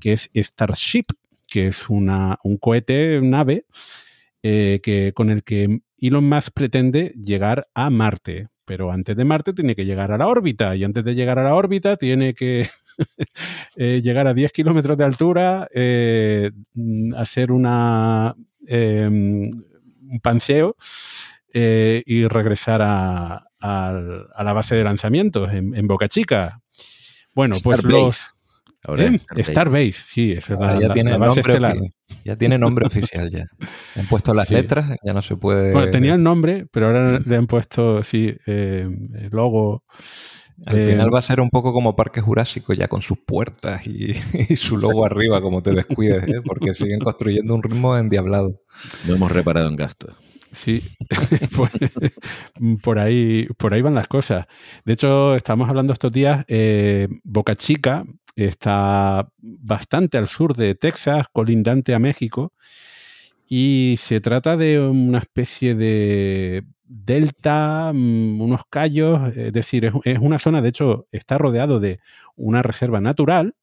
[0.00, 1.04] que es Starship,
[1.46, 3.66] que es una, un cohete, nave,
[4.42, 8.48] eh, que, con el que Elon Musk pretende llegar a Marte.
[8.64, 11.42] Pero antes de Marte tiene que llegar a la órbita y antes de llegar a
[11.42, 12.68] la órbita tiene que
[13.76, 18.34] eh, llegar a 10 kilómetros de altura, eh, mm, hacer una,
[18.66, 20.76] eh, un panseo
[21.52, 26.60] eh, y regresar a, la base de lanzamientos en, en Boca Chica.
[27.34, 28.22] Bueno, pues los...
[28.88, 29.18] Ahora ¿eh?
[29.18, 29.52] Starbase.
[29.52, 31.92] Starbase, sí, es la, ya, la- tiene la base nombre
[32.24, 33.44] ya tiene nombre oficial ya.
[33.96, 34.54] Han puesto las Sí.
[34.54, 35.72] letras, ya no se puede.
[35.72, 39.84] Bueno, tenía el nombre, pero ahora le han puesto, sí, eh, el logo.
[40.66, 43.86] Al eh, final va a ser un poco como Parque Jurásico, ya con sus puertas
[43.86, 44.12] y,
[44.48, 46.40] y su logo arriba, como te descuides, ¿eh?
[46.42, 48.62] porque siguen construyendo un ritmo endiablado.
[49.06, 50.14] No hemos reparado en gastos.
[50.50, 50.82] Sí,
[51.56, 51.70] pues,
[52.82, 54.46] por, ahí, por ahí van las cosas.
[54.86, 58.04] De hecho, estamos hablando estos días, eh, Boca Chica
[58.46, 62.52] está bastante al sur de Texas, colindante a México,
[63.48, 70.38] y se trata de una especie de delta, mm, unos callos, es decir, es, una
[70.38, 72.00] zona, de hecho, está rodeado de
[72.36, 73.54] una reserva natural.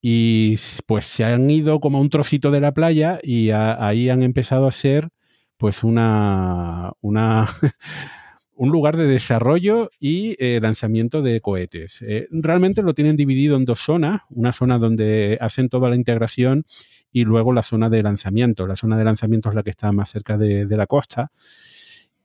[0.00, 4.22] Y pues se han ido como a un trocito de la playa y ahí han
[4.24, 5.10] empezado a hacer
[5.58, 7.46] pues una, una
[8.62, 12.00] un lugar de desarrollo y eh, lanzamiento de cohetes.
[12.02, 16.64] Eh, realmente lo tienen dividido en dos zonas, una zona donde hacen toda la integración
[17.10, 18.68] y luego la zona de lanzamiento.
[18.68, 21.32] La zona de lanzamiento es la que está más cerca de, la costa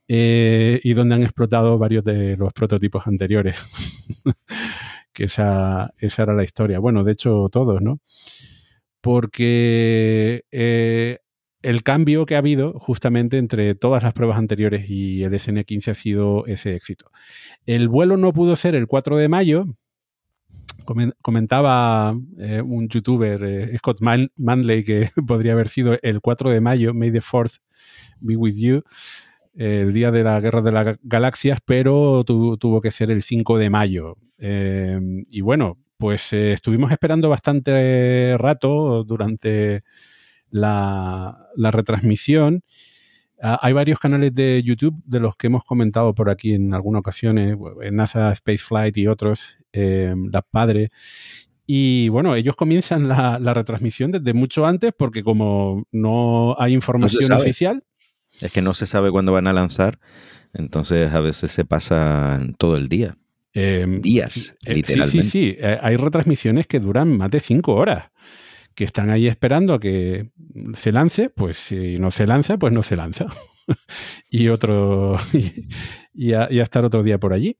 [0.06, 3.56] eh, y donde han explotado varios de los prototipos anteriores.
[5.12, 6.78] que esa, esa era la historia.
[6.78, 7.98] Bueno, de hecho, todos, ¿no?
[9.00, 10.44] Porque
[11.62, 15.94] el cambio que ha habido justamente entre todas las pruebas anteriores y el SN15 ha
[15.94, 17.10] sido ese éxito.
[17.66, 19.66] El vuelo no pudo ser el 4 de mayo.
[20.84, 26.50] Comen- Comentaba eh, un youtuber, eh, Scott Man- Manley, que podría haber sido el 4
[26.50, 27.58] de mayo, May the 4th
[28.20, 28.82] be with you,
[29.54, 33.22] el día de la Guerra de las Ga- Galaxias, pero tu- tuvo que ser el
[33.22, 34.16] 5 de mayo.
[34.38, 39.82] Eh, y bueno, pues eh, estuvimos esperando bastante rato durante
[40.50, 42.62] la, la retransmisión.
[43.40, 47.00] Ah, hay varios canales de YouTube de los que hemos comentado por aquí en algunas
[47.00, 50.90] ocasiones, en NASA Spaceflight y otros, eh, Las Padre.
[51.64, 57.30] Y bueno, ellos comienzan la, la retransmisión desde mucho antes porque como no hay información
[57.32, 57.84] oficial,
[58.40, 59.98] Es que no se sabe cuándo van a lanzar,
[60.54, 63.16] entonces a veces se pasa todo el día.
[63.54, 65.22] eh, Días, eh, literalmente.
[65.22, 65.56] Sí, sí, sí.
[65.58, 68.10] Eh, hay retransmisiones que duran más de cinco horas,
[68.78, 70.30] que están ahí esperando a que
[70.74, 73.26] se lance, pues si no se lanza, pues no se lanza.
[74.30, 75.66] y otro y,
[76.14, 77.56] y a, estar otro día por allí.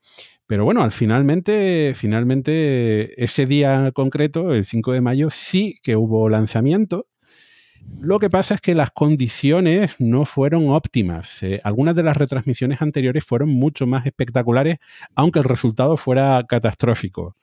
[0.47, 6.29] Pero bueno, al finalmente, finalmente ese día concreto, el 5 de mayo, sí que hubo
[6.29, 7.09] lanzamiento.
[7.99, 11.43] Lo que pasa es que las condiciones no fueron óptimas.
[11.43, 14.79] Eh, algunas de las retransmisiones anteriores fueron mucho más espectaculares,
[15.17, 17.35] aunque el resultado fuera catastrófico.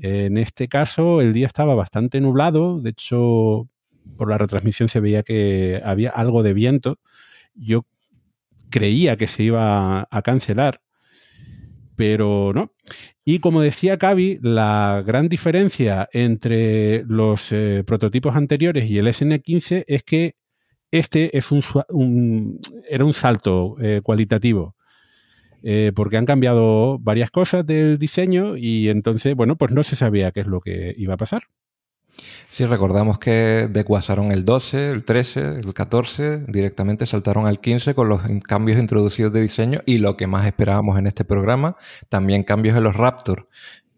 [0.00, 2.80] En este caso, el día estaba bastante nublado.
[2.80, 3.68] De hecho,
[4.16, 6.98] por la retransmisión se veía que había algo de viento.
[7.54, 7.86] Yo
[8.70, 10.80] creía que se iba a cancelar,
[11.96, 12.72] pero no.
[13.24, 19.84] Y como decía Cavi, la gran diferencia entre los eh, prototipos anteriores y el SN15
[19.86, 20.36] es que
[20.92, 24.75] este es un, era un salto eh, cualitativo.
[25.68, 30.30] Eh, porque han cambiado varias cosas del diseño y entonces, bueno, pues no se sabía
[30.30, 31.42] qué es lo que iba a pasar.
[32.50, 38.08] Sí, recordamos que desguasaron el 12, el 13, el 14, directamente saltaron al 15 con
[38.08, 41.76] los cambios introducidos de diseño y lo que más esperábamos en este programa,
[42.08, 43.48] también cambios en los Raptor,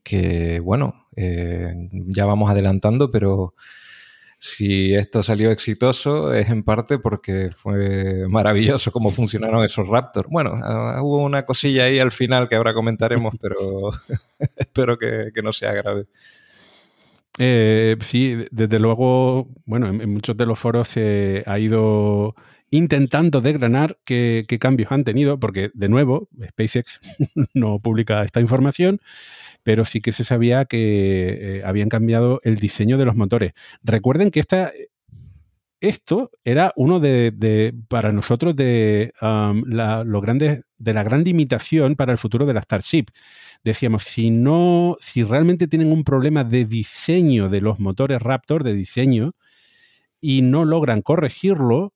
[0.02, 3.54] que bueno, eh, ya vamos adelantando, pero
[4.38, 10.28] si esto salió exitoso es en parte porque fue maravilloso cómo funcionaron esos Raptors.
[10.30, 13.90] Bueno, ah, hubo una cosilla ahí al final que ahora comentaremos, pero
[14.56, 16.06] espero que, no sea grave.
[17.38, 22.34] Eh, sí, desde luego, bueno, en, en muchos de los foros se ha ido
[22.70, 27.00] intentando desgranar qué, qué cambios han tenido, porque de nuevo, SpaceX
[27.54, 29.00] no publica esta información,
[29.68, 33.52] pero sí que se sabía que eh, habían cambiado el diseño de los motores.
[33.82, 34.72] Recuerden que esta,
[35.82, 42.16] esto era uno de, para nosotros de um, la, de la gran limitación para el
[42.16, 43.08] futuro de la Starship.
[43.62, 48.72] Decíamos, si no, si realmente tienen un problema de diseño de los motores Raptor, de
[48.72, 49.32] diseño,
[50.18, 51.92] y no logran corregirlo,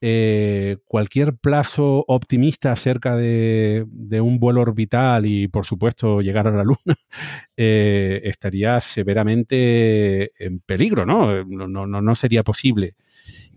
[0.00, 3.86] eh, cualquier plazo optimista acerca de,
[4.20, 6.78] un vuelo orbital y, por supuesto, llegar a la Luna,
[7.56, 11.44] eh, estaría severamente en peligro, ¿no?
[11.44, 12.94] No, no, no- no sería posible.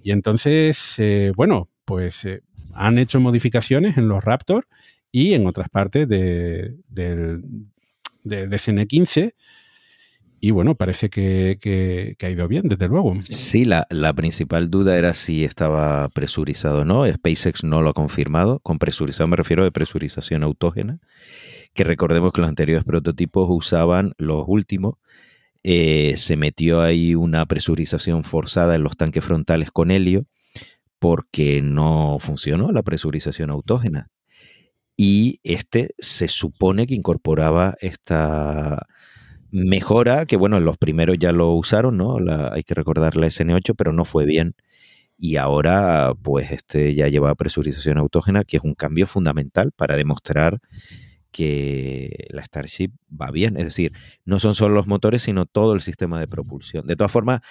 [0.01, 2.41] Y entonces, eh, bueno, pues eh,
[2.73, 4.67] han hecho modificaciones en los Raptor
[5.11, 7.41] y en otras partes de, del-
[8.23, 9.33] de, de CN15.
[10.41, 13.13] Y bueno, parece que, que- ha ido bien, desde luego.
[13.21, 17.05] Sí, la, la principal duda era si estaba presurizado o no.
[17.11, 18.59] SpaceX no lo ha confirmado.
[18.59, 20.99] Con presurizado me refiero de presurización autógena,
[21.73, 24.95] que recordemos que los anteriores prototipos usaban los últimos.
[25.63, 30.25] eh, se metió ahí una presurización forzada en los tanques frontales con helio
[30.99, 34.07] porque no funcionó la presurización autógena.
[34.97, 38.85] Y este se supone que incorporaba esta
[39.51, 42.19] mejora, que bueno, los primeros ya lo usaron, ¿no?
[42.19, 44.55] La- hay que recordar la SN8, pero no fue bien.
[45.17, 50.59] Y ahora, pues, este ya lleva presurización autógena, que es un cambio fundamental para demostrar
[51.31, 53.57] que la Starship va bien.
[53.57, 53.93] Es decir,
[54.25, 56.87] no son solo los motores, sino todo el sistema de propulsión.
[56.87, 57.41] De todas formas,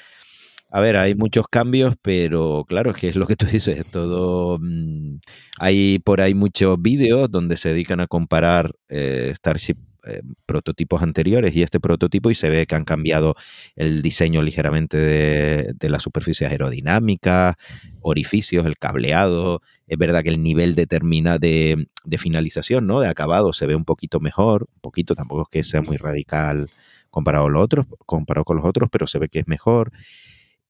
[0.71, 3.87] a ver, hay muchos cambios, pero claro, es que es lo que tú dices, es
[3.91, 4.59] todo...
[4.61, 5.19] mm,
[5.61, 9.77] hay por ahí muchos vídeos donde se dedican a comparar eh, Starship
[10.09, 13.37] eh, prototipos anteriores y este prototipo y se ve que han cambiado
[13.77, 17.57] el diseño ligeramente de, de las superficies aerodinámicas,
[18.01, 19.63] orificios, el cableado.
[19.87, 23.01] Es verdad que el nivel determina de, de finalización, ¿no?
[23.01, 26.69] De acabado se ve un poquito mejor, un poquito, tampoco es que sea muy radical
[27.11, 29.93] comparado, los otros, comparado con los otros, pero se ve que es mejor.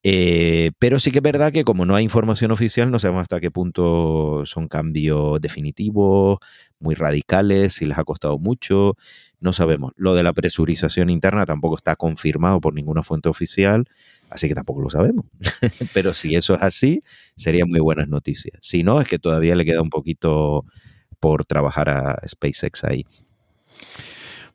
[0.05, 3.40] Eh, pero sí que es verdad que como no hay información oficial, no sabemos hasta
[3.40, 6.38] qué punto son cambios definitivos,
[6.78, 8.96] muy radicales, si les ha costado mucho,
[9.40, 9.92] no sabemos.
[9.96, 13.86] Lo de la presurización interna tampoco está confirmado por ninguna fuente oficial,
[14.30, 15.26] así que tampoco lo sabemos.
[15.94, 17.03] pero si eso es así,
[17.36, 18.59] serían muy buenas noticias.
[18.62, 20.64] Si no, es que todavía le queda un poquito
[21.18, 23.05] por trabajar a SpaceX ahí.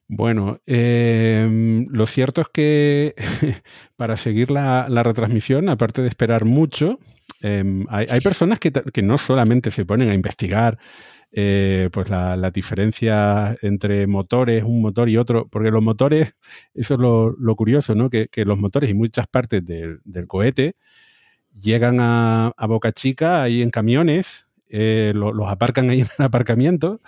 [0.08, 3.16] Bueno, eh, lo cierto es que
[3.96, 7.00] para seguir la, retransmisión, aparte de esperar mucho,
[7.42, 10.78] eh, hay, personas que, no solamente se ponen a investigar
[11.32, 16.36] eh, pues la, diferencia entre motores, un motor y otro, porque los motores,
[16.74, 18.10] eso es lo, curioso, ¿no?
[18.10, 20.76] Que, los motores y muchas partes del, cohete
[21.56, 27.02] llegan a, Boca Chica ahí en camiones, eh, lo- los aparcan ahí en el aparcamiento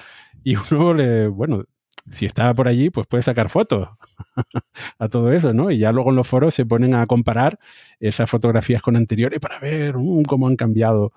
[0.43, 1.65] y uno le, bueno,
[2.09, 3.89] si está por allí, pues puede sacar fotos
[4.99, 5.71] a todo eso, ¿no?
[5.71, 7.59] Y ya luego en los foros se ponen a comparar
[7.99, 11.11] esas fotografías con anteriores para ver mm, cómo han cambiado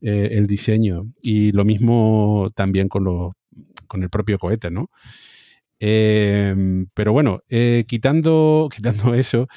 [0.00, 1.02] eh, el diseño.
[1.22, 3.32] Y lo mismo también con, los,
[3.86, 4.90] con el propio cohete, ¿no?
[5.86, 6.54] Eh,
[6.94, 9.48] pero bueno, eh, quitando, quitando eso,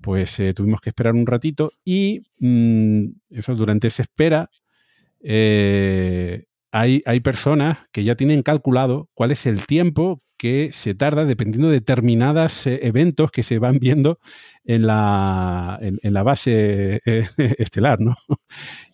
[0.00, 4.50] pues eh, tuvimos que esperar un ratito y mm, eso durante esa espera
[6.72, 11.68] hay, hay personas que ya tienen calculado cuál es el tiempo que se tarda dependiendo
[11.68, 14.18] de determinados eh, eventos que se van viendo
[14.64, 17.26] en la, en, en la base eh,
[17.58, 18.16] estelar, ¿no?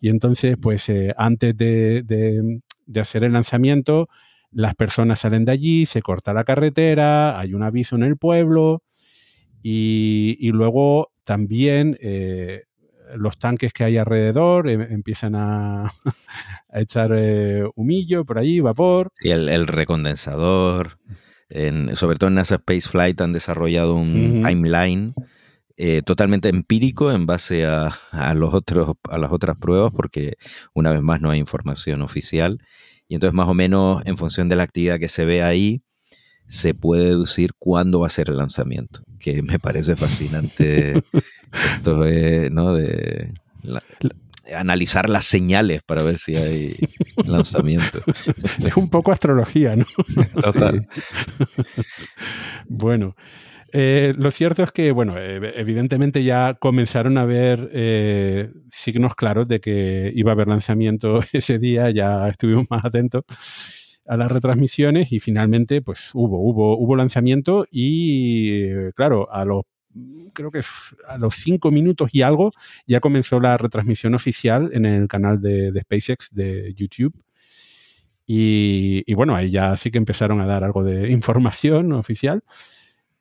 [0.01, 4.09] Y entonces, pues eh, antes de, de- de hacer el lanzamiento,
[4.51, 8.83] las personas salen de allí, se corta la carretera, hay un aviso en el pueblo
[9.63, 11.97] y, y luego también
[13.17, 15.85] los tanques que hay alrededor eh, empiezan a,
[16.69, 19.11] a echar eh, humillo por allí, vapor.
[19.21, 20.99] Y el, el recondensador,
[21.55, 25.15] en- sobre todo en NASA Space Flight han desarrollado un timeline
[25.77, 30.35] eh, totalmente empírico en base a, a los otros, a las otras pruebas, porque
[30.75, 32.59] una vez más no hay información oficial.
[33.09, 35.83] Y entonces más o menos en función de la actividad que se ve ahí,
[36.47, 41.03] se puede deducir cuándo va a ser el lanzamiento, que me parece fascinante
[41.77, 42.75] esto de, ¿no?
[42.75, 43.33] de
[43.63, 43.83] la-
[44.55, 46.77] analizar las señales para ver si hay
[47.27, 48.01] lanzamiento.
[48.65, 49.87] Es un poco astrología, ¿no?
[50.41, 50.87] Total.
[52.69, 53.15] Bueno,
[53.75, 59.49] Eh, lo cierto es que, bueno, eh, evidentemente ya comenzaron a haber eh, signos claros
[59.49, 63.25] de que iba a haber lanzamiento ese día, ya estuvimos más atentos
[64.07, 69.63] a las retransmisiones y finalmente pues hubo, hubo, hubo lanzamiento y claro, a los
[70.33, 70.61] creo que
[71.09, 72.53] a los cinco minutos y algo
[72.87, 77.15] ya comenzó la retransmisión oficial en el canal de, SpaceX de YouTube.
[78.27, 82.43] Y, y bueno, ahí ya sí que empezaron a dar algo de información oficial.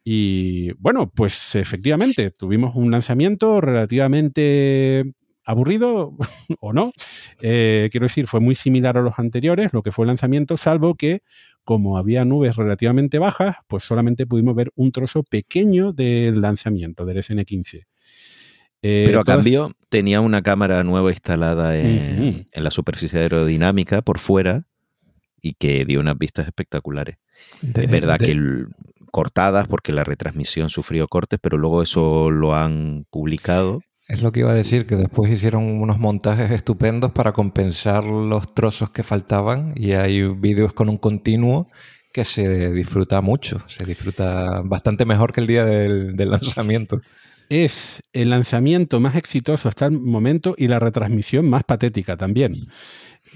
[0.03, 5.13] Y bueno, pues efectivamente, tuvimos un lanzamiento relativamente
[5.45, 6.15] aburrido
[6.59, 6.91] o no.
[7.41, 10.95] Eh, quiero decir, fue muy similar a los anteriores, lo que fue el lanzamiento, salvo
[10.95, 11.21] que
[11.63, 17.17] como había nubes relativamente bajas, pues solamente pudimos ver un trozo pequeño del lanzamiento del
[17.17, 17.85] SN15.
[18.83, 24.17] Eh, Pero a todas- cambio tenía una cámara nueva instalada en, la superficie aerodinámica por
[24.17, 24.65] fuera
[25.41, 27.17] y que dio unas vistas espectaculares.
[27.61, 28.67] De- es verdad de- que el-
[29.11, 33.81] cortadas porque la retransmisión sufrió cortes, pero luego eso lo han publicado.
[34.11, 38.53] Es lo que iba a decir, que después hicieron unos montajes estupendos para compensar los
[38.53, 41.69] trozos que faltaban y hay vídeos con un continuo
[42.11, 46.99] que se disfruta mucho, se disfruta bastante mejor que el día del, del lanzamiento.
[47.47, 52.51] es el lanzamiento más exitoso hasta el momento y la retransmisión más patética también.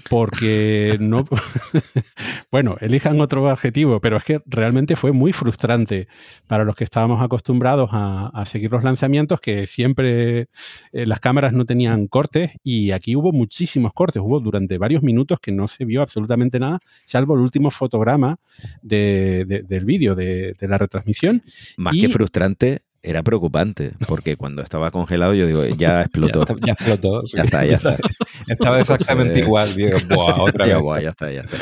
[0.08, 1.24] Porque no.
[2.50, 6.08] bueno, elijan otro adjetivo, pero es que realmente fue muy frustrante
[6.46, 10.48] para los que estábamos acostumbrados a, a seguir los lanzamientos, que siempre
[10.92, 14.22] eh, las cámaras no tenían cortes y aquí hubo muchísimos cortes.
[14.24, 18.38] Hubo durante varios minutos que no se vio absolutamente nada, salvo el último fotograma
[18.82, 21.42] de- de- del vídeo de, de la retransmisión.
[21.76, 26.44] Más Y- que frustrante, era preocupante, porque cuando estaba congelado yo digo, ya explotó.
[26.46, 27.26] Ya, ya explotó.
[27.26, 27.36] sí.
[27.36, 27.96] Ya está, ya está.
[28.48, 29.98] Estaba exactamente igual, Diego.
[30.08, 30.82] Buah, otra ya, vez.
[30.82, 31.56] buah, ya está, ya está.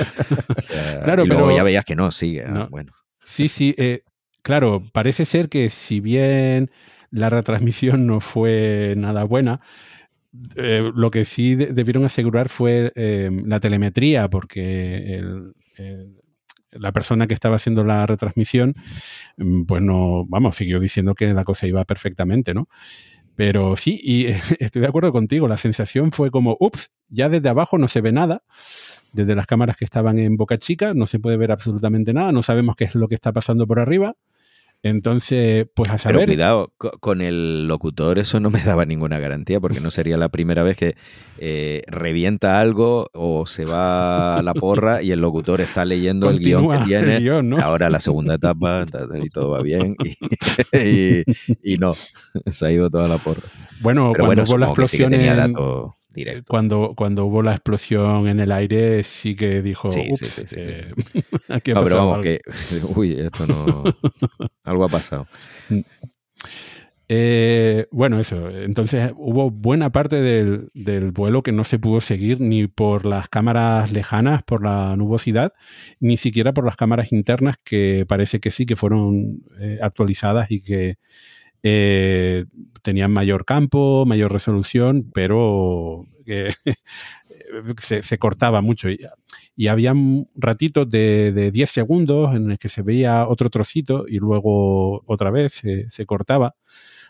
[0.56, 2.44] O sea, Claro, y luego pero- ya veías que no, sigue.
[2.46, 2.68] ah, No.
[2.68, 2.92] Bueno,
[3.22, 4.02] Sí, sí, eh,
[4.42, 6.70] claro, parece ser que si bien
[7.10, 9.60] la retransmisión no fue nada buena,
[10.56, 16.16] eh, lo que sí de- debieron asegurar fue eh, la telemetría, porque el- el-
[16.78, 18.74] la persona que estaba haciendo la retransmisión,
[19.36, 22.68] mm, pues no, vamos, siguió diciendo que la cosa iba perfectamente, ¿no?
[23.36, 24.26] Pero sí, y
[24.58, 28.12] estoy de acuerdo contigo, la sensación fue como, ups, ya desde abajo no se ve
[28.12, 28.42] nada,
[29.12, 32.42] desde las cámaras que estaban en Boca Chica no se puede ver absolutamente nada, no
[32.42, 34.16] sabemos qué es lo que está pasando por arriba.
[34.84, 36.26] Entonces, pues a pero saber.
[36.28, 40.28] cuidado, co- con el locutor eso no me daba ninguna garantía, porque no sería la
[40.28, 40.94] primera vez que
[41.38, 46.38] eh, revienta algo o se va a la porra y el locutor está leyendo el
[46.38, 47.18] guion que tiene.
[47.20, 47.58] guion, ¿no?
[47.58, 50.16] Ahora la segunda etapa ta- ta- y todo va bien y,
[50.78, 51.24] y-
[51.62, 51.94] y no,
[52.46, 53.42] se ha ido toda la porra.
[53.80, 54.70] Bueno, Pero cuando bueno, hubo la sí
[55.02, 56.50] explosión en- dato directo.
[56.50, 60.56] cuando, cuando hubo la explosión en el aire, sí que dijo, Sí, sí, ups, sí,
[60.58, 60.92] eh,
[61.48, 62.22] aquí ha No, pero vamos, algo".
[62.22, 62.40] que,
[62.96, 63.84] uy, esto no,
[64.64, 65.26] algo ha pasado.
[67.08, 68.48] Eh, bueno, eso.
[68.48, 73.28] Entonces hubo buena parte del, del vuelo que no se pudo seguir ni por las
[73.28, 75.52] cámaras lejanas, por la nubosidad,
[76.00, 80.62] ni siquiera por las cámaras internas que parece que sí que fueron eh, actualizadas y
[80.64, 80.96] que
[81.64, 82.44] eh,
[82.82, 86.54] tenían mayor campo, mayor resolución, pero que
[88.02, 88.88] se, cortaba mucho.
[88.90, 89.94] Y, había
[90.34, 95.30] ratitos de, de 10 segundos en el que se veía otro trocito y luego otra
[95.30, 96.54] vez se, cortaba.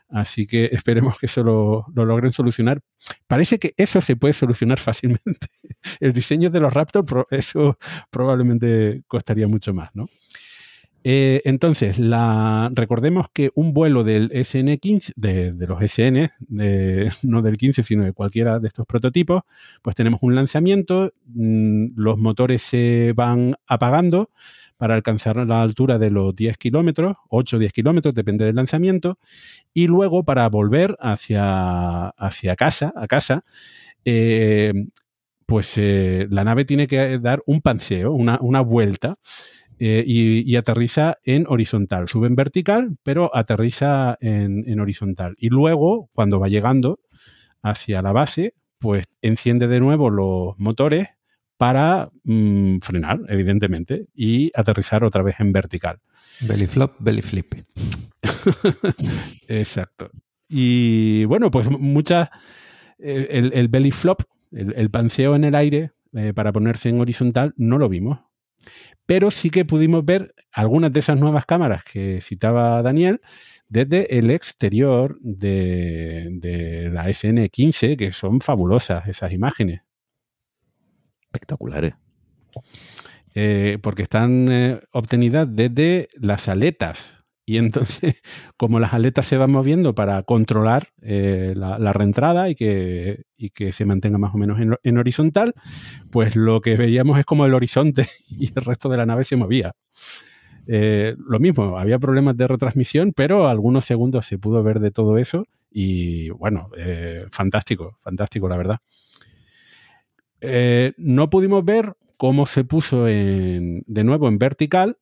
[0.09, 2.81] Así que esperemos que eso lo, lo logren solucionar.
[3.27, 5.49] Parece que eso se puede solucionar fácilmente.
[5.99, 7.77] El diseño de los Raptor, pro- eso
[8.11, 10.07] probablemente costaría mucho más, ¿no?
[11.07, 11.99] Eh, entonces,
[12.73, 16.31] recordemos que un vuelo del SN15, de, los SN,
[17.29, 19.43] no del 15, sino de cualquiera de estos prototipos,
[19.83, 24.31] pues tenemos un lanzamiento, mm, los motores se van apagando
[24.79, 29.19] para alcanzar la altura de los 10 kilómetros, 8 o 10 kilómetros, depende del lanzamiento,
[29.75, 33.45] y luego para volver hacia, hacia casa, a casa,
[34.07, 34.73] eh,
[35.47, 39.19] pues eh, la nave tiene que dar un panseo, una, una vuelta,
[39.87, 42.09] eh, y, y aterriza en horizontal.
[42.09, 45.35] Sube en vertical, pero aterriza en, en horizontal.
[45.39, 47.01] Y luego, cuando va llegando
[47.62, 51.09] hacia la base, pues enciende de nuevo los motores
[51.57, 55.99] para mm, frenar, evidentemente, y aterrizar otra vez en vertical.
[56.41, 57.47] Belly flop, belly flip.
[59.49, 60.11] Exacto.
[60.49, 62.28] Y bueno, pues muchas.
[62.99, 64.22] El, el- el belly flop,
[64.53, 68.20] el, el panseo en el aire eh, para ponerse en horizontal, no lo vimos.
[69.07, 73.21] Pero sí que pudimos ver algunas de esas nuevas cámaras que citaba Daniel
[73.69, 79.83] desde el exterior de, de la SN15, que son fabulosas esas imágenes.
[81.23, 81.95] Espectaculares.
[83.35, 88.14] Eh, porque están eh, obtenidas desde las aletas y entonces,
[88.57, 93.72] como las aletas se van moviendo para controlar eh, la, reentrada y que, y que
[93.72, 95.55] se mantenga más o menos en, horizontal,
[96.11, 99.36] pues lo que veíamos es como el horizonte y el resto de la nave se
[99.36, 99.74] movía.
[100.66, 105.18] Eh, lo mismo, había problemas de retransmisión, pero algunos segundos se pudo ver de todo
[105.18, 108.78] eso y bueno, eh, fantástico, fantástico, la verdad.
[110.99, 114.99] No pudimos ver cómo se puso de nuevo en vertical,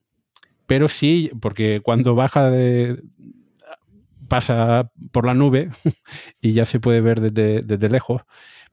[0.72, 3.02] pero sí, porque cuando baja de
[4.26, 5.68] pasa por la nube
[6.40, 8.22] y ya se puede ver desde, desde lejos,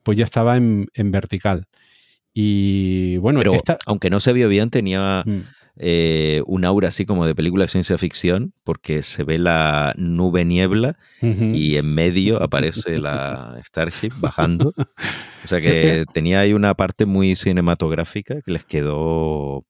[0.02, 1.66] pues ya estaba en, en vertical.
[2.32, 3.76] Y bueno, Pero esta...
[3.84, 5.40] aunque no se vio bien, tenía Mm.
[5.76, 10.46] eh, un aura así como de película de ciencia ficción, porque se ve la nube
[10.46, 14.72] niebla y en medio aparece la Starship bajando.
[15.44, 16.04] O sea que eh.
[16.14, 19.66] tenía ahí una parte muy cinematográfica que les quedó.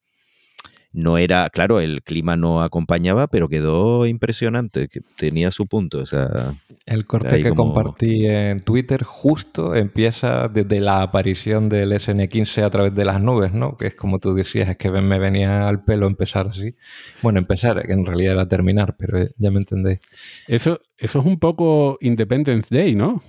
[0.92, 5.98] No era, claro, el clima no acompañaba, pero quedó impresionante, que tenía su punto.
[5.98, 11.92] O sea, El corte que como- compartí en Twitter justo empieza desde la aparición del
[11.92, 13.76] SN15 a través de las nubes, ¿no?
[13.76, 16.74] Que es como tú decías, es que me venía al pelo empezar así.
[17.22, 20.00] Bueno, empezar, que en realidad era terminar, pero ya me entendéis.
[20.48, 23.22] Eso, eso es un poco Independence Day, ¿no?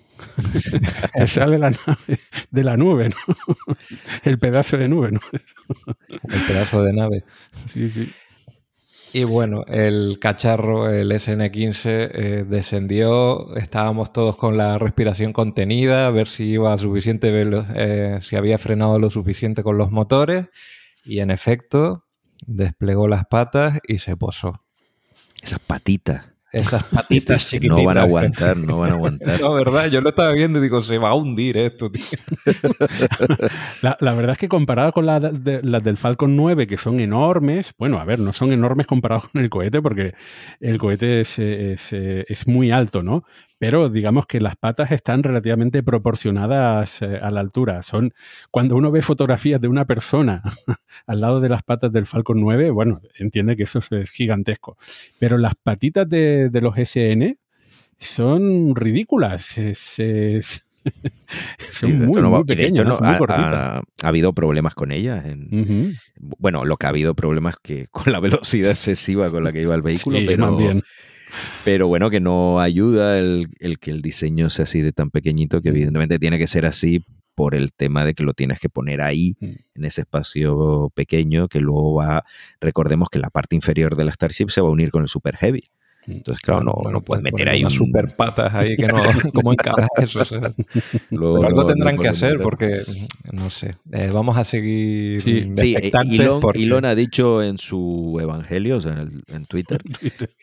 [1.15, 2.19] Que sale la nave
[2.51, 3.75] de la nube, ¿no?
[4.23, 5.19] El pedazo de nube, ¿no?
[6.23, 7.23] El pedazo de nave.
[7.67, 8.11] Sí, sí.
[9.13, 13.55] Y bueno, el cacharro, el SN15, eh, descendió.
[13.57, 18.37] Estábamos todos con la respiración contenida, a ver si iba a suficiente velo- eh, si
[18.37, 20.47] había frenado lo suficiente con los motores.
[21.03, 22.05] Y en efecto,
[22.47, 24.63] desplegó las patas y se posó.
[25.43, 27.77] esas patitas Esas patitas chiquititas.
[27.79, 29.39] no van a aguantar, no van a aguantar.
[29.41, 29.87] No, ¿verdad?
[29.87, 32.03] Yo lo estaba viendo y digo, se va a hundir esto, tío.
[33.81, 36.99] La, la verdad es que comparado con las de- las del Falcon 9, que son
[36.99, 40.13] enormes, bueno, a ver, no son enormes comparados con el cohete, porque
[40.59, 43.23] el cohete es, es, es muy alto, ¿no?
[43.61, 47.83] Pero digamos que las patas están relativamente proporcionadas eh, a la altura.
[47.83, 48.11] Son,
[48.49, 50.41] cuando uno ve fotografías de una persona
[51.05, 54.77] al lado de las patas del Falcon 9, bueno, entiende que eso es, es gigantesco.
[55.19, 57.37] Pero las patitas de, de los SN
[57.99, 59.57] son ridículas.
[59.59, 60.65] Es- es-
[61.69, 63.17] son Sí, muy, no va- muy pequeñas, no, muy ha,
[63.77, 65.23] ha- ha habido problemas con ellas.
[65.25, 69.61] en- bueno, lo que ha habido problemas que con la velocidad excesiva con la que
[69.61, 70.47] iba el vehículo, Sí, pero.
[71.63, 75.61] Pero bueno, que no ayuda el, el que el diseño sea así de tan pequeñito,
[75.61, 77.03] que evidentemente tiene que ser así
[77.35, 79.51] por el tema de que lo tienes que poner ahí, Mm.
[79.75, 82.23] en ese espacio pequeño, que luego va,
[82.59, 85.37] recordemos que la parte inferior de la Starship se va a unir con el Super
[85.37, 85.63] Heavy.
[86.07, 87.85] Entonces, claro, no, no puedes meter ahí unas un...
[87.87, 88.95] super patas ahí que no.
[89.33, 90.21] ¿Cómo encaja eso?
[90.21, 90.39] O sea,
[91.11, 92.43] luego pero algo tendrán que hacer meter.
[92.43, 92.81] porque,
[93.33, 95.75] no sé, eh, vamos a seguir Sí, Sí,
[96.09, 99.81] Elon, porque- Elon ha dicho en su evangelio, o sea, en, el- en Twitter,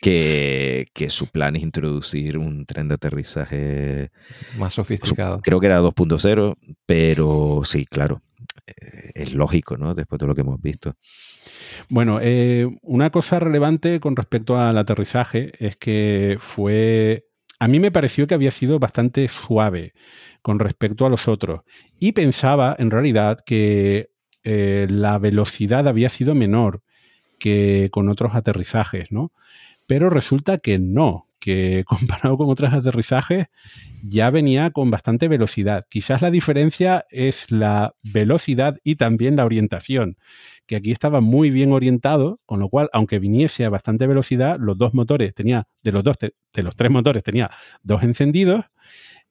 [0.01, 4.11] que, que su plan es introducir un tren de aterrizaje,
[4.57, 5.39] más su- sofisticado.
[5.41, 6.55] creo que era 2.0,
[6.85, 8.21] pero sí, claro,
[9.13, 9.95] es lógico, ¿no?
[9.95, 10.95] Después de lo que hemos visto.
[11.89, 17.25] Bueno, eh, una cosa relevante con respecto al aterrizaje es que fue.
[17.59, 19.93] A mí me pareció que había sido bastante suave
[20.41, 21.61] con respecto a los otros.
[21.99, 24.11] Y pensaba, en realidad, que
[24.43, 26.81] eh, la velocidad había sido menor
[27.37, 29.33] que con otros aterrizajes, ¿no?
[29.87, 33.47] Pero resulta que no, que comparado con otros aterrizajes
[34.03, 35.85] ya venía con bastante velocidad.
[35.89, 40.17] Quizás la diferencia es la velocidad y también la orientación,
[40.65, 44.77] que aquí estaba muy bien orientado, con lo cual, aunque viniese a bastante velocidad, los
[44.77, 47.49] dos motores tenía, de los dos, de los tres motores tenía
[47.83, 48.65] dos encendidos,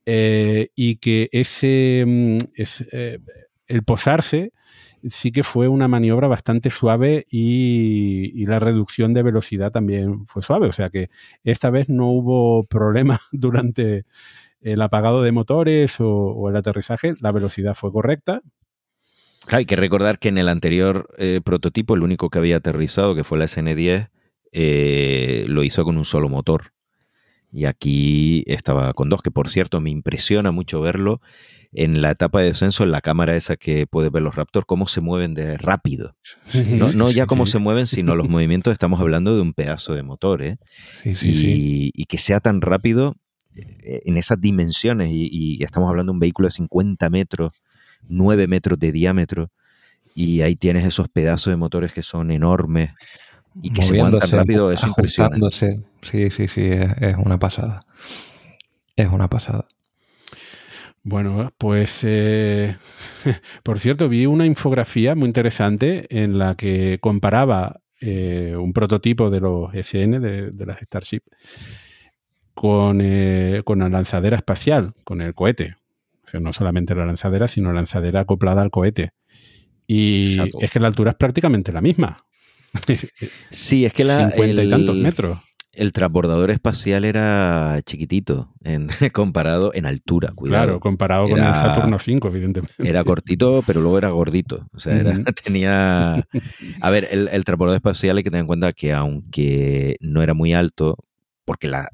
[0.07, 3.19] eh, y que ese mm, es, eh,
[3.67, 4.53] el posarse
[5.05, 10.43] sí que fue una maniobra bastante suave y, y la reducción de velocidad también fue
[10.43, 10.69] suave.
[10.69, 11.11] O sea que
[11.45, 14.07] esta vez no hubo problema durante
[14.61, 17.15] el apagado de motores o, o el aterrizaje.
[17.21, 18.41] La velocidad fue correcta.
[19.43, 23.15] Claro, hay que recordar que en el anterior eh, prototipo, el único que había aterrizado,
[23.15, 24.11] que fue la SN10,
[24.53, 26.73] eh, lo hizo con un solo motor.
[27.51, 31.23] Y aquí estaba con dos, que por cierto me impresiona mucho verlo
[31.73, 34.87] en la etapa de descenso, en la cámara esa que puede ver los Raptor, cómo
[34.87, 36.15] se mueven de rápido.
[36.77, 37.53] No, no ya cómo Sí.
[37.53, 40.59] se mueven, sino los movimientos, estamos hablando de un pedazo de motor, ¿eh?
[41.03, 43.17] Sí, sí, y, que sea tan rápido
[43.83, 47.53] en esas dimensiones, y, y estamos hablando de un vehículo de 50 metros,
[48.09, 49.51] 9 metros de diámetro,
[50.15, 52.91] y ahí tienes esos pedazos de motores que son enormes
[53.63, 55.37] y que se muevan tan rápido, eso impresiona.
[55.51, 57.85] Sí, sí, sí, es, es una pasada.
[58.97, 59.67] Es una pasada.
[61.03, 62.77] Bueno, pues eh,
[63.63, 69.41] por cierto, vi una infografía muy interesante en la que comparaba eh, un prototipo de
[69.41, 71.23] los SN, de, de las Starship,
[72.61, 75.77] con, eh, con la lanzadera espacial, con el cohete.
[76.27, 79.11] O sea, no solamente la lanzadera, sino la lanzadera acoplada al cohete.
[79.87, 82.25] Y es que la altura es prácticamente la misma.
[83.51, 85.39] Sí, es que la, 50 y el- tantos metros.
[85.73, 90.65] El transbordador espacial era chiquitito en, comparado en altura, cuidado.
[90.65, 92.75] Claro, comparado con el Saturno V, evidentemente.
[92.79, 94.67] Era cortito, pero luego era gordito.
[94.73, 96.27] O sea, era- tenía...
[96.81, 100.35] A ver, el, el transbordador espacial hay que tener en cuenta que aunque no era
[100.35, 100.97] muy alto,
[101.45, 101.89] porque la,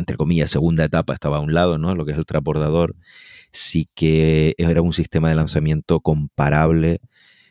[0.00, 1.94] entre comillas, segunda etapa estaba a un lado, ¿no?
[1.94, 2.96] Lo que es el transbordador,
[3.52, 7.00] sí que era un sistema de lanzamiento comparable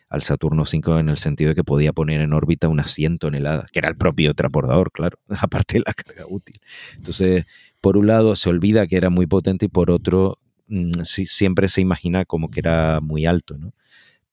[0.10, 3.70] al Saturno V en el sentido de que podía poner en órbita unas 100 toneladas,
[3.72, 6.60] que era el propio transbordador, claro, aparte de la carga útil.
[6.98, 7.46] Entonces,
[7.80, 11.82] por un lado se olvida que era muy potente y por otro mm, siempre se
[11.82, 13.74] imagina como que era muy alto, ¿no?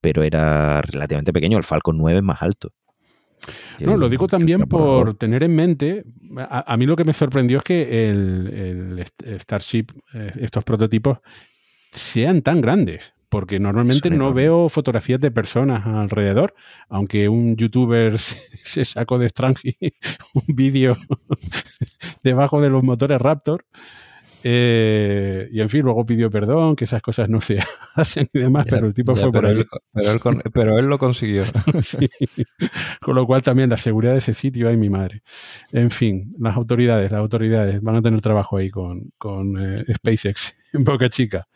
[0.00, 2.72] Pero era relativamente pequeño, el Falcon 9 es más alto.
[3.80, 6.05] No, lo digo también por tener en mente,
[6.39, 10.64] a, a mí lo que me sorprendió es que el, el St- Starship, eh, estos
[10.64, 11.18] prototipos,
[11.93, 16.55] sean tan grandes, porque normalmente no veo fotografías de personas alrededor,
[16.89, 19.76] aunque un youtuber se, se sacó de Strange
[20.34, 20.97] un vídeo
[22.22, 23.64] debajo de los motores Raptor.
[24.49, 27.59] Eh, y en fin, luego pidió perdón, que esas cosas no se
[27.94, 29.59] hacen y demás, Ya, pero el tipo ya, fue por pero, ahí.
[29.61, 31.42] él, pero, él con- pero él lo consiguió.
[31.84, 32.09] Sí.
[33.01, 35.22] Con lo cual también la seguridad de ese sitio, ay mi madre.
[35.72, 40.55] En fin, las autoridades, las autoridades van a tener trabajo ahí con, con eh, SpaceX
[40.72, 41.47] en Boca Chica.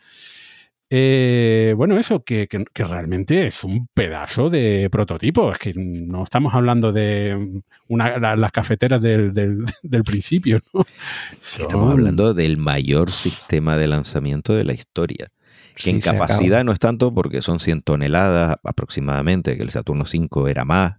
[0.93, 5.49] Eh, bueno, eso, que, que- que realmente es un pedazo de prototipo.
[5.53, 10.83] Es que no estamos hablando de una, la- las cafeteras del, del- del principio, ¿no?
[11.41, 15.31] Estamos hablando del mayor sistema de lanzamiento de la historia.
[15.75, 20.05] Que Sí, en capacidad no es tanto porque son 100 toneladas aproximadamente, que el Saturno
[20.05, 20.95] 5 era más.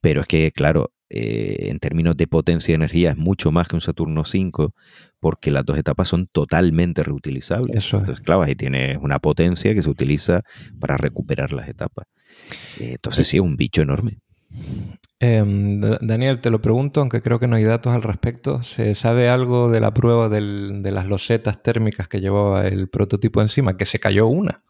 [0.00, 3.76] Pero es que, claro, eh, en términos de potencia y energía es mucho más que
[3.76, 4.74] un Saturno 5
[5.18, 7.76] porque las dos etapas son totalmente reutilizables.
[7.76, 8.02] Eso es.
[8.02, 10.42] Entonces, claro, ahí tienes una potencia que se utiliza
[10.78, 12.06] para recuperar las etapas.
[12.78, 14.18] Eh, Entonces, sí, es un bicho enorme.
[15.18, 18.62] Em, Da- Daniel, te lo pregunto, aunque creo que no hay datos al respecto.
[18.62, 23.42] ¿Se sabe algo de la prueba del- de las losetas térmicas que llevaba el prototipo
[23.42, 23.76] encima?
[23.76, 24.62] Que se cayó una.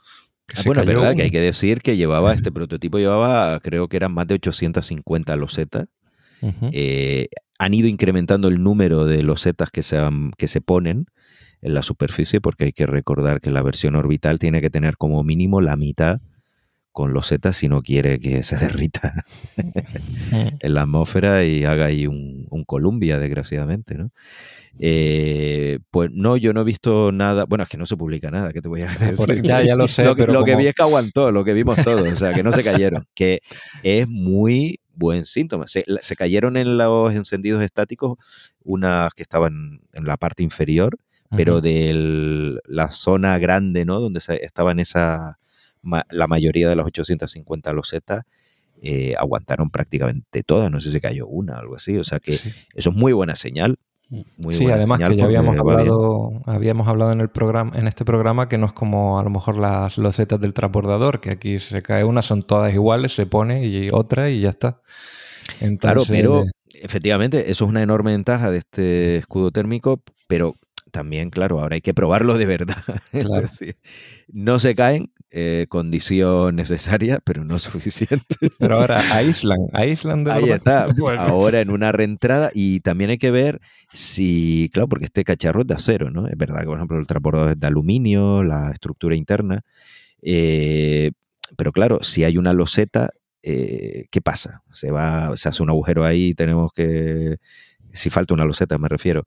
[0.56, 3.96] Ah, bueno, es verdad que hay que decir que llevaba, este prototipo llevaba, creo que
[3.96, 5.86] eran más de 850 losetas.
[6.72, 7.28] Eh,
[7.58, 11.06] han ido incrementando el número de losetas que se, han- que se ponen
[11.62, 15.22] en la superficie, porque hay que recordar que la versión orbital tiene que tener como
[15.24, 16.20] mínimo la mitad
[16.92, 19.14] con losetas si no quiere que se derrita
[19.56, 20.56] Mm.
[20.60, 24.10] en la atmósfera y haga ahí un, un Columbia, desgraciadamente, ¿no?
[24.78, 27.44] Eh, pues no, yo no he visto nada.
[27.44, 29.16] Bueno, es que no se publica nada, ¿qué te voy a decir?
[29.16, 31.30] Por- ya, ya lo sé, lo, que- pero lo que como- vi es que aguantó,
[31.30, 33.40] lo que vimos todos, o sea, que no se cayeron, que
[33.82, 35.66] es muy buen síntoma.
[35.66, 35.84] Se,
[36.16, 38.18] cayeron en los encendidos estáticos
[38.62, 40.98] unas que estaban en la parte inferior,
[41.36, 43.98] pero de la zona grande, ¿no?
[44.00, 45.38] Donde se- estaban esa,
[45.82, 48.24] ma- la mayoría de las 850 losetas,
[48.82, 52.18] eh, aguantaron prácticamente todas, no sé si se cayó una o algo así, o sea
[52.20, 52.50] que Sí.
[52.74, 53.76] eso es muy buena señal.
[54.10, 58.48] Muy sí, además que ya habíamos hablado, habíamos hablado en el programa, en este programa
[58.48, 62.02] que no es como a lo mejor las losetas del transbordador, que aquí se cae
[62.02, 64.80] una, son todas iguales, se pone y otra y ya está.
[65.78, 70.54] Claro, pero efectivamente, eso es una enorme ventaja de este escudo térmico, pero
[70.90, 72.76] también, claro, ahora hay que probarlo de verdad.
[73.12, 73.48] Claro.
[74.32, 78.36] no se caen, eh, condición necesaria, pero no suficiente.
[78.58, 81.20] pero ahora aíslan, aíslan de Ahí está, Bueno.
[81.22, 83.60] ahora en una reentrada y también hay que ver
[83.92, 86.26] si, claro, porque este cacharro es de acero, ¿no?
[86.26, 89.62] Es verdad que, por ejemplo, el transbordador es de aluminio, la estructura interna,
[90.22, 91.12] eh,
[91.56, 93.10] pero claro, si hay una loseta,
[93.42, 94.62] eh, ¿qué pasa?
[94.72, 97.38] Se va, se hace un agujero ahí, tenemos que,
[97.92, 99.26] si falta una loseta me refiero,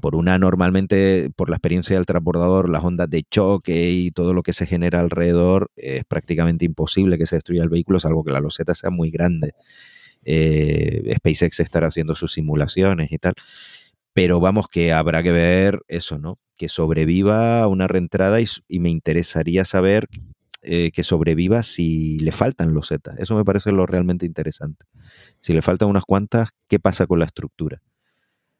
[0.00, 4.42] por una normalmente, por la experiencia del transbordador, las ondas de choque y todo lo
[4.42, 8.40] que se genera alrededor, es prácticamente imposible que se destruya el vehículo, salvo que la
[8.40, 9.52] loseta sea muy grande.
[10.24, 13.34] Eh, SpaceX estará haciendo sus simulaciones y tal.
[14.12, 16.38] Pero vamos, que habrá que ver eso, ¿no?
[16.56, 20.08] Que sobreviva a una reentrada y me interesaría saber
[20.66, 23.18] eh, que sobreviva si le faltan losetas.
[23.18, 24.86] Eso me parece lo realmente interesante.
[25.40, 27.82] Si le faltan unas cuantas, ¿qué pasa con la estructura?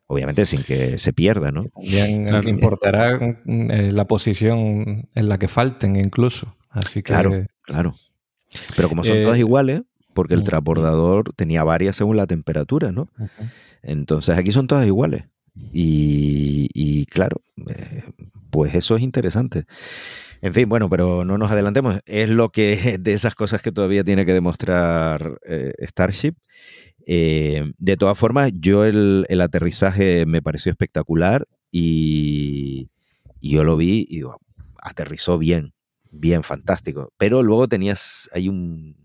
[0.06, 1.64] Obviamente sin que se pierda, ¿no?
[1.74, 2.48] También Claro.
[2.48, 3.14] importará
[3.46, 6.54] eh, la posición en la que falten incluso.
[6.70, 7.46] Así que Claro.
[7.62, 7.94] Claro.
[8.76, 9.82] Pero como son Eh, todas iguales,
[10.12, 13.08] porque el transbordador tenía varias según la temperatura, ¿no?
[13.82, 15.24] Entonces aquí son todas iguales.
[15.72, 18.02] Y, y claro, eh,
[18.50, 19.64] pues eso es interesante.
[20.42, 21.98] En fin, bueno, pero no nos adelantemos.
[22.06, 26.34] Es lo que de esas cosas que todavía tiene que demostrar eh, Starship.
[27.06, 32.88] Eh, de todas formas, yo el, el aterrizaje me pareció espectacular y,
[33.40, 34.40] y yo lo vi y digo,
[34.80, 35.72] aterrizó bien,
[36.10, 37.12] bien, fantástico.
[37.18, 38.96] Pero luego tenías, hay un,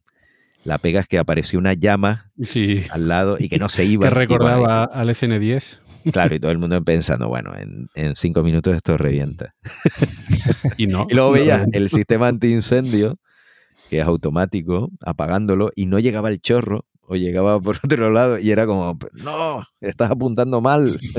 [0.63, 4.07] la pega es que apareció una llama Sí, al lado y que no se iba.
[4.07, 8.43] que recordaba al SN10 Y, claro, y todo el mundo pensando, bueno, en, en cinco
[8.43, 9.55] minutos esto revienta.
[10.77, 11.07] y no.
[11.09, 13.19] Y luego veías el sistema antiincendio,
[13.89, 18.51] que es automático, apagándolo, y no llegaba el chorro, o llegaba por otro lado, y
[18.51, 20.97] era como, no, estás apuntando mal.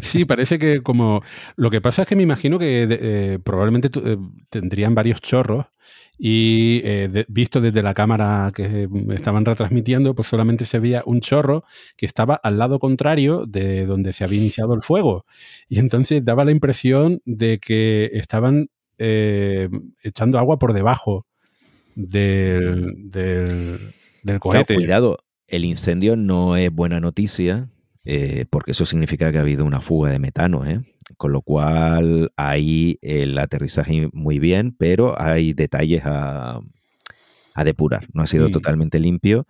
[0.00, 1.22] Sí, parece que como...
[1.56, 4.16] Lo que pasa es que me imagino que eh, probablemente eh,
[4.48, 5.66] tendrían varios chorros
[6.18, 11.64] y eh, visto desde la cámara que estaban retransmitiendo, pues solamente se veía un chorro
[11.96, 15.26] que estaba al lado contrario de donde se había iniciado el fuego.
[15.68, 21.26] Y entonces daba la impresión de que estaban echando agua por debajo
[21.94, 23.92] del, del,
[24.26, 27.70] del Claro, cuidado, el incendio no es buena noticia,
[28.04, 30.80] eh, porque eso significa que ha habido una fuga de metano, ¿eh?
[31.16, 36.60] Con lo cual ahí el aterrizaje muy bien, pero hay detalles a,
[37.54, 38.08] a depurar.
[38.12, 39.46] No ha sido totalmente limpio,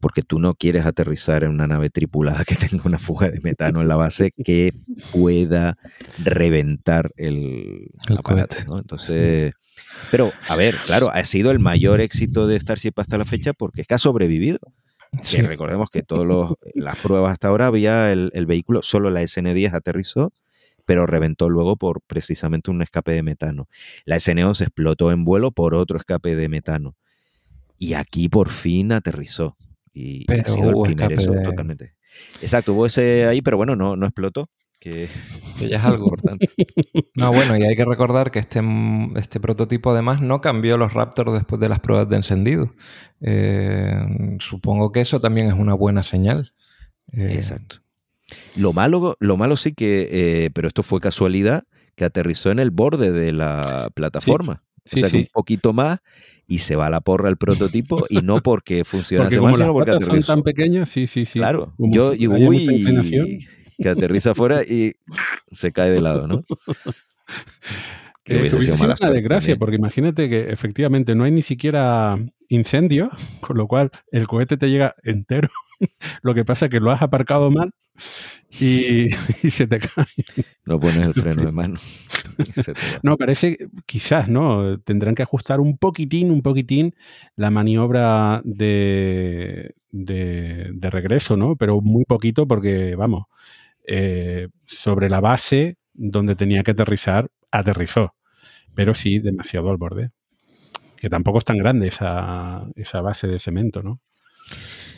[0.00, 3.80] porque tú no quieres aterrizar en una nave tripulada que tenga una fuga de metano
[3.80, 4.72] en la base que
[5.12, 5.78] pueda
[6.22, 8.56] reventar el, El aparato.
[8.78, 9.54] Entonces,
[10.10, 13.82] pero a ver, claro, ha sido el mayor éxito de Starship hasta la fecha porque
[13.82, 14.58] es que ha sobrevivido.
[15.22, 15.36] Sí.
[15.38, 19.72] Que recordemos que todas las pruebas hasta ahora había el, el vehículo, solo la SN10
[19.72, 20.32] aterrizó,
[20.84, 23.68] pero reventó luego por precisamente un escape de metano.
[24.04, 26.94] La SN11 explotó en vuelo por otro escape de metano.
[27.78, 29.56] Y aquí por fin aterrizó.
[29.94, 31.94] Y, Pero ha sido el primer eso de- totalmente.
[32.42, 34.50] Exacto, hubo ese ahí, pero bueno, no, no explotó.
[34.80, 35.08] Que
[35.58, 36.04] Que ya es algo.
[36.04, 36.48] importante.
[37.14, 38.60] No, bueno, y hay que recordar que este,
[39.16, 42.72] este prototipo además no cambió los Raptors después de las pruebas de encendido.
[43.20, 46.52] Eh, supongo que eso también es una buena señal.
[47.12, 47.78] Eh, Exacto.
[48.56, 50.08] Lo malo, lo malo sí que,
[50.44, 51.64] eh, pero esto fue casualidad,
[51.96, 54.62] que aterrizó en el borde de la plataforma.
[54.84, 55.98] Sí, o sea, que un poquito más
[56.46, 59.58] y se va a la porra el prototipo y no porque funcionase Porque mal, las
[59.58, 60.32] sino porque son aterrizó.
[60.34, 61.38] tan pequeñas, sí, sí, sí.
[61.38, 63.38] Claro, Como yo si y haya mucha uy, inclinación.
[63.78, 64.94] Que aterriza afuera y
[65.52, 66.42] se cae de lado, ¿no?
[68.24, 69.58] Que hubiese sido una desgracia, también.
[69.58, 72.18] porque imagínate que efectivamente no hay ni siquiera
[72.48, 73.08] incendio,
[73.40, 75.48] con lo cual el cohete te llega entero.
[76.22, 77.70] lo que pasa es que lo has aparcado mal
[78.50, 80.04] y, y se te cae.
[80.66, 81.80] No pones el freno de mano.
[83.02, 83.56] No, parece,
[83.86, 84.78] quizás, ¿no?
[84.80, 86.94] Tendrán que ajustar un poquitín, un poquitín
[87.34, 91.56] la maniobra de, de, de regreso, ¿no?
[91.56, 93.24] Pero muy poquito porque, vamos,
[93.88, 98.14] eh, sobre la base donde tenía que aterrizar, aterrizó.
[98.74, 100.10] Pero sí, demasiado al borde.
[100.96, 104.00] Que tampoco es tan grande esa, esa base de cemento, ¿no?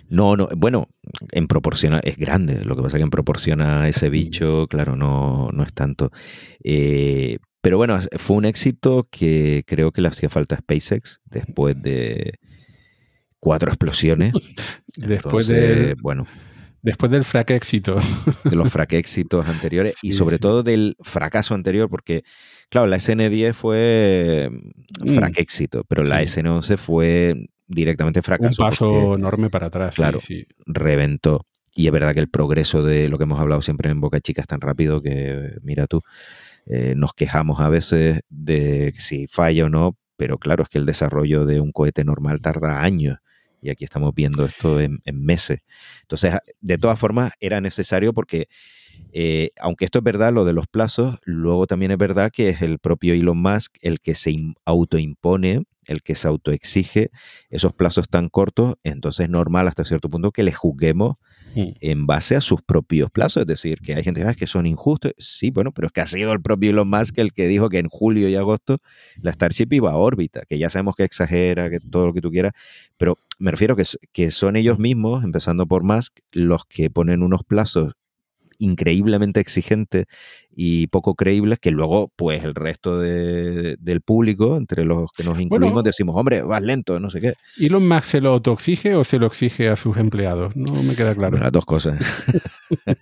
[0.08, 0.88] No, no, bueno,
[1.30, 4.96] en proporción es grande, lo que pasa es que en proporción a ese bicho, claro,
[4.96, 6.10] no, no es tanto.
[6.64, 11.80] Eh, pero bueno, fue un éxito que creo que le hacía falta a SpaceX después
[11.80, 12.40] de
[13.38, 14.32] cuatro explosiones.
[14.96, 16.26] Después, Entonces, del, bueno,
[16.82, 17.96] después del frac éxito.
[18.44, 20.40] de los fraquéxitos anteriores y sobre sí.
[20.40, 22.22] todo del fracaso anterior, porque,
[22.68, 24.50] claro, la SN10 fue
[25.04, 25.14] Mm.
[25.14, 26.40] fraquéxito, pero la Sí.
[26.40, 27.34] S11 fue
[27.66, 28.56] directamente Un fracaso.
[28.58, 29.94] porque- paso enorme para atrás.
[29.94, 30.18] Claro.
[30.66, 31.46] reventó.
[31.74, 34.40] Y es verdad que el progreso de lo que hemos hablado siempre en Boca Chica
[34.42, 36.02] es tan rápido que, mira tú,
[36.66, 40.84] eh, nos quejamos a veces de si falla o no, pero claro, es que el
[40.86, 43.18] desarrollo de un cohete normal tarda años.
[43.62, 45.60] Y aquí estamos viendo esto en, en meses.
[46.02, 48.48] Entonces, de todas formas, era necesario porque,
[49.12, 52.62] eh, aunque esto es verdad, lo de los plazos, luego también es verdad que es
[52.62, 57.10] el propio Elon Musk el que se im- autoimpone, el que se autoexige
[57.48, 61.16] esos plazos tan cortos, entonces es normal hasta cierto punto que le juzguemos
[61.54, 61.70] Mm.
[61.80, 63.40] en base a sus propios plazos.
[63.42, 65.12] Es decir, que hay gente "Ah, que son injustos.
[65.18, 67.78] Sí, bueno, pero es que ha sido el propio Elon Musk el que dijo que
[67.78, 68.78] en julio y agosto
[69.20, 72.30] la Starship iba a órbita, que ya sabemos que exagera, que todo lo que tú
[72.30, 72.52] quieras,
[72.96, 77.42] pero me refiero que, que son ellos mismos, empezando por Musk, los que ponen unos
[77.44, 77.94] plazos
[78.60, 80.06] increíblemente exigentes
[80.52, 85.40] y poco creíbles que luego pues el resto de- del público entre los que nos
[85.40, 85.82] incluimos Bueno.
[85.86, 89.26] decimos hombre vas lento no sé qué ¿Elon Musk se lo autoexige o se lo
[89.26, 90.54] exige a sus empleados?
[90.56, 91.30] No me queda claro.
[91.32, 91.98] Bueno, las dos cosas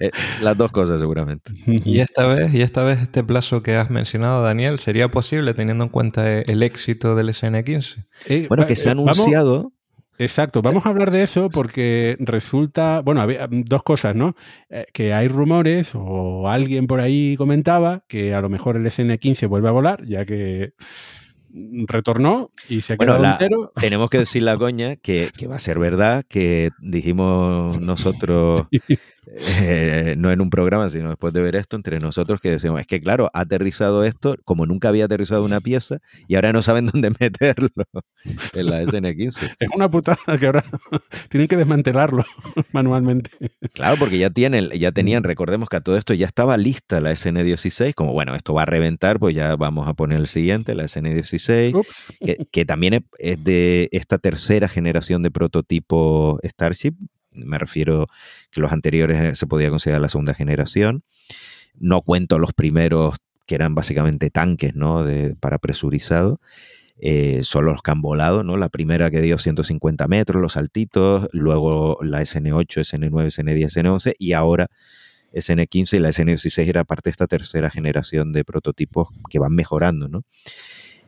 [0.00, 0.10] Eh,
[0.42, 4.42] las dos cosas seguramente Y esta vez, y esta vez este plazo que has mencionado,
[4.42, 8.06] Daniel, ¿sería posible teniendo en cuenta el éxito del SN15?
[8.26, 9.72] Eh, bueno va- que se ha eh, vamos- anunciado
[10.18, 14.36] Exacto, vamos a hablar de eso porque resulta, bueno, había dos cosas, ¿no?
[14.70, 19.48] Eh, que hay rumores o alguien por ahí comentaba que a lo mejor el SN15
[19.48, 20.72] vuelve a volar, ya que
[21.86, 23.72] retornó y se Bueno, quedó la- entero.
[23.80, 28.66] Tenemos que decir la coña que, que va a ser verdad que dijimos nosotros,
[29.62, 32.86] eh, no en un programa, sino después de ver esto, entre nosotros que decimos, es
[32.86, 35.98] que claro, ha aterrizado esto como nunca había aterrizado una pieza
[36.28, 37.70] y ahora no saben dónde meterlo
[38.52, 39.56] en la SN15.
[39.58, 40.64] Es una putada que ahora
[41.28, 42.24] tienen que desmantelarlo
[42.72, 43.30] manualmente.
[43.72, 47.12] Claro, porque ya tienen, ya tenían, recordemos que a todo esto ya estaba lista la
[47.12, 50.84] SN16, como bueno, esto va a reventar, pues ya vamos a poner el siguiente, la
[50.84, 51.74] SN16.
[51.74, 52.06] Ups.
[52.20, 56.94] que, que también es de esta tercera generación de prototipo Starship.
[57.34, 58.06] Me refiero
[58.50, 61.04] que los anteriores eh, se podía considerar la segunda generación.
[61.78, 63.16] No cuento los primeros
[63.46, 65.04] que eran básicamente tanques, ¿no?
[65.04, 66.40] De, para presurizado.
[66.98, 68.56] Eh, son los que han volado, ¿no?
[68.56, 74.32] La primera que dio 150 metros, los saltitos, luego la SN8, SN9, SN10, SN11 y
[74.32, 74.68] ahora
[75.34, 80.08] SN15 y la SN16 era parte de esta tercera generación de prototipos que van mejorando,
[80.08, 80.22] ¿no?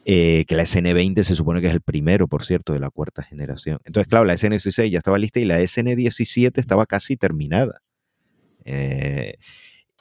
[0.08, 3.24] Eh, que la SN20 se supone que es el primero, por cierto, de la cuarta
[3.24, 3.80] generación.
[3.84, 7.82] Entonces, claro, la SN16 ya estaba lista y la SN17 estaba casi terminada.
[8.64, 9.34] Eh,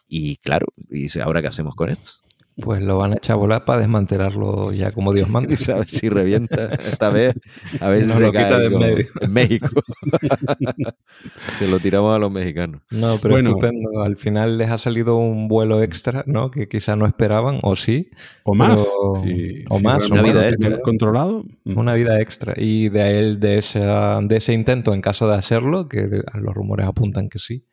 [0.08, 2.12] y claro, dice, ¿ahora qué hacemos con esto?
[2.58, 5.54] Pues lo van a echar a volar para desmantelarlo ya como Dios manda.
[5.54, 7.36] Y a ver si revienta esta vez.
[7.82, 9.06] A ver si Nos se lo quita cae de en como medio.
[9.22, 9.70] en México.
[11.58, 12.82] se lo tiramos a los mexicanos.
[12.92, 13.50] No, pero Bueno.
[13.52, 14.02] estupendo.
[14.04, 16.52] Al final les ha salido un vuelo extra, ¿no?
[16.52, 18.10] Que quizá no esperaban, o sí.
[18.44, 18.80] O más.
[18.80, 20.82] Pero- o más, una vida extra.
[20.82, 21.44] controlado.
[21.64, 21.78] mm.
[21.78, 22.54] Una vida extra.
[22.58, 26.88] Y de él, de, esa, de ese intento, en caso de hacerlo, que los rumores
[26.88, 27.66] apuntan que sí,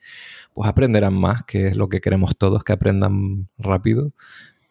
[0.54, 4.10] pues aprenderán más, que es lo que queremos todos, que aprendan rápido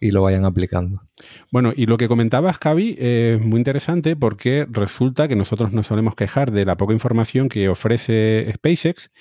[0.02, 1.04] y lo vayan aplicando.
[1.52, 6.16] Bueno, y lo que comentabas, Javi, es muy interesante porque resulta que nosotros nos solemos
[6.16, 9.12] quejar de la poca información que ofrece SpaceX,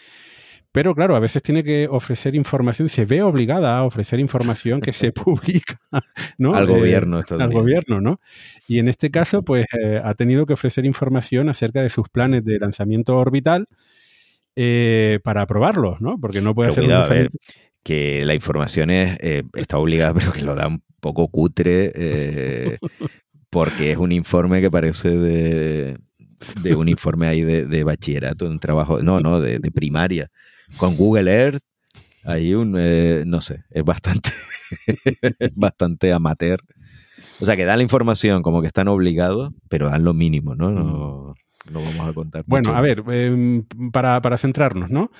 [0.72, 4.93] pero claro, a veces tiene que ofrecer información, se ve obligada a ofrecer información que
[4.93, 5.81] se publica,
[6.39, 6.55] ¿no?
[6.55, 8.20] Al Eh, gobierno al gobierno, ¿no?
[8.68, 12.45] Y en este caso, pues eh, ha tenido que ofrecer información acerca de sus planes
[12.45, 13.66] de lanzamiento orbital
[14.57, 16.18] eh, para aprobarlos, ¿no?
[16.20, 17.39] Porque no puede Pero hacer un cuidado, a ver, lanzamiento.
[17.83, 22.78] Que la información es, eh, está obligada, pero que lo da un poco cutre, eh,
[23.51, 25.99] porque es un informe que parece de,
[26.62, 30.31] de un informe ahí de, de bachillerato, un trabajo, no, no, de, de primaria,
[30.76, 31.62] con Google Earth,
[32.24, 34.31] ahí un, eh, no sé, es bastante,
[35.55, 36.61] bastante amateur.
[37.41, 40.70] O sea, que dan la información como que están obligados, pero dan lo mínimo, ¿no?
[40.70, 41.35] No,
[41.70, 42.45] no vamos a contar.
[42.47, 42.78] Bueno, mucho.
[42.78, 45.11] a ver, em, para, para centrarnos, ¿no?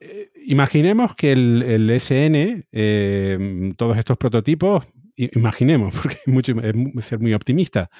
[0.00, 4.86] Eh, imaginemos que el, SN, em, todos estos prototipos,
[5.16, 7.90] imaginemos, porque es, es ser muy optimista,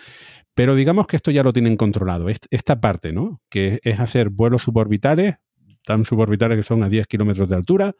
[0.54, 3.40] pero digamos que esto ya lo tienen controlado, est- esta parte, ¿no?
[3.50, 5.36] Que es hacer vuelos suborbitales,
[5.84, 7.94] tan suborbitales que son a 10 kilómetros de altura,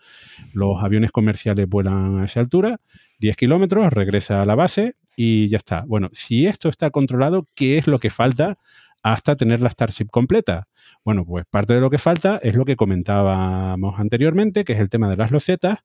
[0.52, 2.80] los aviones comerciales vuelan a esa altura,
[3.18, 5.84] 10 kilómetros, regresa a la base y ya está.
[5.86, 8.58] Bueno, si esto está controlado, ¿qué es lo que falta
[9.02, 10.68] hasta tener la Starship completa?
[11.04, 14.88] Bueno, pues parte de lo que falta es lo que comentábamos anteriormente, que es el
[14.88, 15.78] tema de las losetas,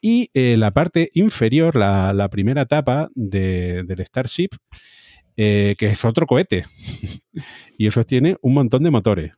[0.00, 4.50] y eh, la parte inferior, la, la primera etapa de- del Starship,
[5.36, 6.64] eh, que es otro cohete.
[7.78, 9.32] y eso tiene un montón de motores,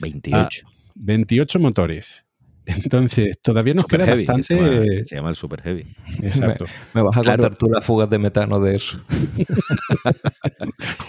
[0.00, 0.66] 28.
[0.96, 2.24] 28 motores.
[2.68, 4.42] Entonces, todavía nos Super queda Heavy, que bastante...
[4.44, 5.84] se, llama, que se llama el Super Heavy.
[6.22, 6.66] Exacto.
[6.94, 7.42] Me vas a Claro.
[7.42, 9.00] contar tú las fugas de metano de eso.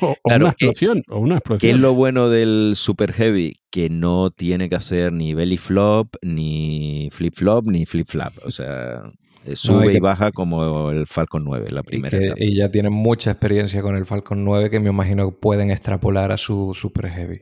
[0.01, 1.75] O, o Claro, una ¿qué- explosión, o una ¿Qué explosión.
[1.75, 3.59] es lo bueno del Super Heavy?
[3.69, 8.33] Que no tiene que hacer ni belly flop, ni flip flop, ni flip flap.
[8.45, 9.03] O sea,
[9.45, 12.43] eh, sube que- y baja como el Falcon 9, la Y, primera que- etapa.
[12.43, 16.31] y ya tienen mucha experiencia con el Falcon 9 que me imagino que pueden extrapolar
[16.31, 17.41] a su Super Heavy.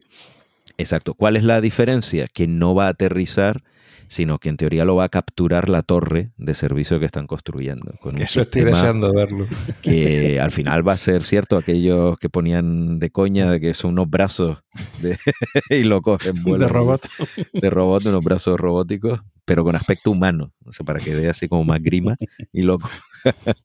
[0.80, 1.14] Exacto.
[1.14, 2.28] ¿Cuál es la diferencia?
[2.34, 3.64] Que no va a aterrizar,
[4.08, 7.94] sino que en teoría lo va a capturar la torre de servicio que están construyendo.
[8.00, 9.48] Con Eso estoy deseando verlo.
[9.82, 13.92] que al final va a ser cierto aquellos que ponían de coña de que son
[13.92, 14.60] unos brazos
[15.02, 15.18] de-
[15.70, 17.08] y lo cogen vuelo de robot.
[17.54, 21.48] de robot, unos brazos robóticos, pero con aspecto humano, o sea, para que dé así
[21.48, 22.16] como más grima
[22.54, 22.90] y loco.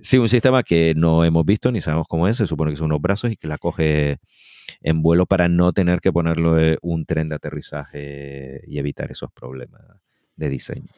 [0.00, 2.86] sí, un sistema que no hemos visto ni sabemos cómo es, se supone que son
[2.86, 4.18] unos brazos y que la coge
[4.80, 9.30] en vuelo para no tener que ponerlo en un tren de aterrizaje y evitar esos
[9.32, 9.82] problemas
[10.36, 10.88] de diseño.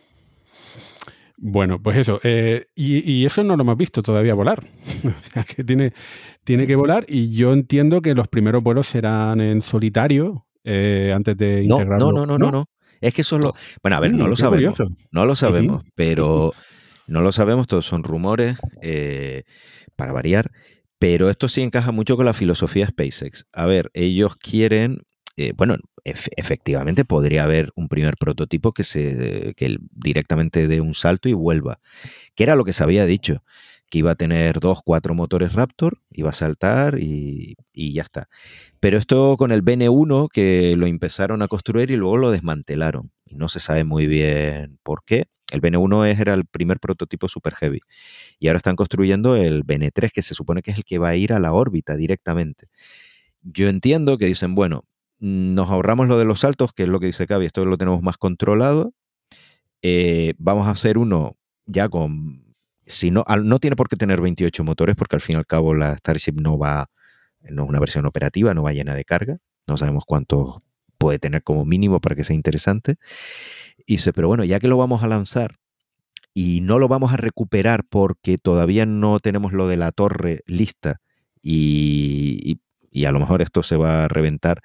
[1.37, 2.20] Bueno, pues eso.
[2.22, 4.64] eh, y, y eso no lo hemos visto todavía volar.
[5.05, 5.93] o sea que tiene,
[6.45, 11.37] tiene que volar y yo entiendo que los primeros vuelos serán en solitario eh, antes
[11.37, 12.12] de No, integrarlo.
[12.12, 12.66] no, no, no, no, no.
[13.01, 13.55] Es que eso es lo...
[13.83, 14.79] Bueno, a ver, Mm, no lo qué sabemos.
[15.11, 16.53] No lo sabemos, pero
[17.07, 19.43] no lo sabemos, todos son rumores, eh,
[19.97, 20.51] para variar,
[21.05, 23.45] pero esto sí encaja mucho con la filosofía SpaceX.
[23.53, 25.03] A ver, ellos quieren,
[25.37, 30.95] eh, bueno, ef- efectivamente podría haber un primer prototipo que, se, que directamente dé un
[30.95, 31.79] salto y vuelva,
[32.37, 33.43] que era lo que se había dicho,
[33.91, 38.29] que iba a tener dos, cuatro motores Raptor, iba a saltar y, y ya está.
[38.81, 43.13] Pero esto con el BN1 que lo empezaron a construir y luego lo desmantelaron.
[43.27, 45.27] Y no se sabe muy bien por qué.
[45.53, 47.80] El BN1 es- era el primer prototipo super heavy.
[48.38, 51.16] Y ahora están construyendo el BN3, que se supone que es el que va a
[51.16, 52.68] ir a la órbita directamente.
[53.42, 54.84] Yo entiendo que dicen, bueno,
[55.18, 58.03] nos ahorramos lo de los saltos, que es lo que dice Cavi, esto lo tenemos
[58.03, 58.92] más controlado.
[59.82, 61.36] Eh, vamos a hacer uno
[61.66, 62.42] ya con...
[62.86, 65.74] Si no, no tiene por qué tener 28 motores, porque al fin y al cabo
[65.74, 66.90] la Starship no va,
[67.42, 69.38] no es una versión operativa, no va llena de carga.
[69.66, 70.59] No sabemos cuántos
[70.99, 72.97] puede tener como mínimo para que sea interesante.
[73.87, 75.57] Y dice, pero bueno, ya que lo vamos a lanzar
[76.35, 81.01] y no lo vamos a recuperar porque todavía no tenemos lo de la torre lista
[81.43, 82.61] y,
[82.93, 84.62] y- a lo mejor esto se va a reventar,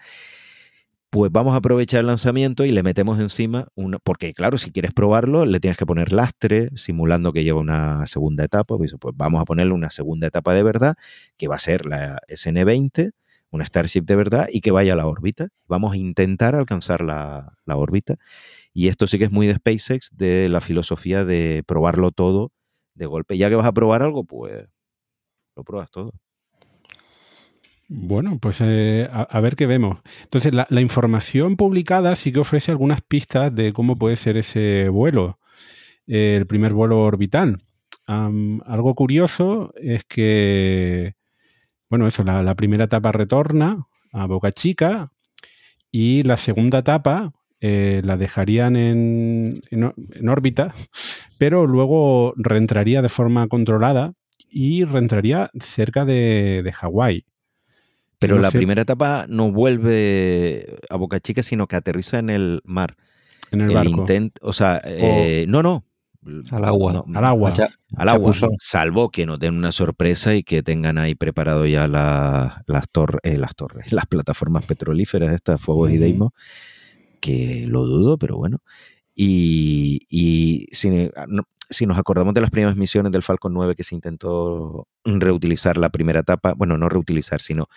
[1.10, 4.94] pues vamos a aprovechar el lanzamiento y le metemos encima una, porque claro, si quieres
[4.94, 9.42] probarlo, le tienes que poner lastre, simulando que lleva una segunda etapa, pues, pues vamos
[9.42, 10.96] a ponerle una segunda etapa de verdad,
[11.38, 13.12] que va a ser la SN20,
[13.50, 15.48] una Starship de verdad, y que vaya a la órbita.
[15.68, 18.18] Vamos a intentar alcanzar la, la órbita.
[18.74, 22.52] Y esto sí que es muy de SpaceX, de la filosofía de probarlo todo
[22.94, 23.38] de golpe.
[23.38, 24.68] Ya que vas a probar algo, pues
[25.56, 26.12] lo pruebas todo.
[27.92, 30.00] Bueno, pues eh, a, ver qué vemos.
[30.24, 34.90] Entonces, la, la información publicada sí que ofrece algunas pistas de cómo puede ser ese
[34.90, 35.40] vuelo,
[36.06, 37.64] eh, el primer vuelo orbital.
[38.06, 41.14] Algo curioso es que,
[41.90, 45.12] bueno, eso, la primera etapa retorna a Boca Chica
[45.92, 50.74] y la segunda etapa eh, la dejarían en, en órbita,
[51.38, 54.14] pero luego reentraría de forma controlada
[54.50, 57.26] y reentraría cerca de, de Hawái.
[58.20, 62.30] Pero No la sé- primera etapa no vuelve a Boca Chica, sino que aterriza en
[62.30, 62.96] el mar.
[63.52, 64.06] en el, el barco.
[64.06, 65.86] intent- o sea, eh, no, no.
[66.52, 66.92] Al agua.
[67.08, 67.52] No, Al agua.
[67.52, 68.58] Allá- al agua, Chapuzón.
[68.60, 73.20] salvo que nos den una sorpresa y que tengan ahí preparado ya la- las, tor-
[73.24, 75.98] eh, las torres, las plataformas petrolíferas, estas, Fuegos y.
[75.98, 76.32] Deimos,
[77.20, 78.60] que lo dudo, pero bueno.
[79.16, 83.84] Y, y si, no- si nos acordamos de las primeras misiones del Falcon 9 que
[83.84, 87.68] se intentó reutilizar la primera etapa, bueno, no reutilizar, sino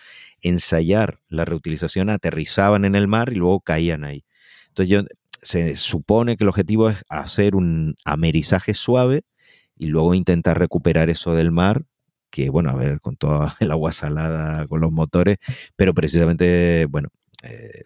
[0.41, 4.25] ensayar la reutilización, aterrizaban en el mar y luego caían ahí.
[4.69, 5.01] Entonces yo,
[5.41, 9.23] se supone que el objetivo es hacer un amerizaje suave
[9.77, 11.83] y luego intentar recuperar eso del mar,
[12.31, 15.37] que bueno, a ver, con toda el agua salada, con los motores,
[15.75, 17.09] pero precisamente, bueno,
[17.43, 17.83] eh,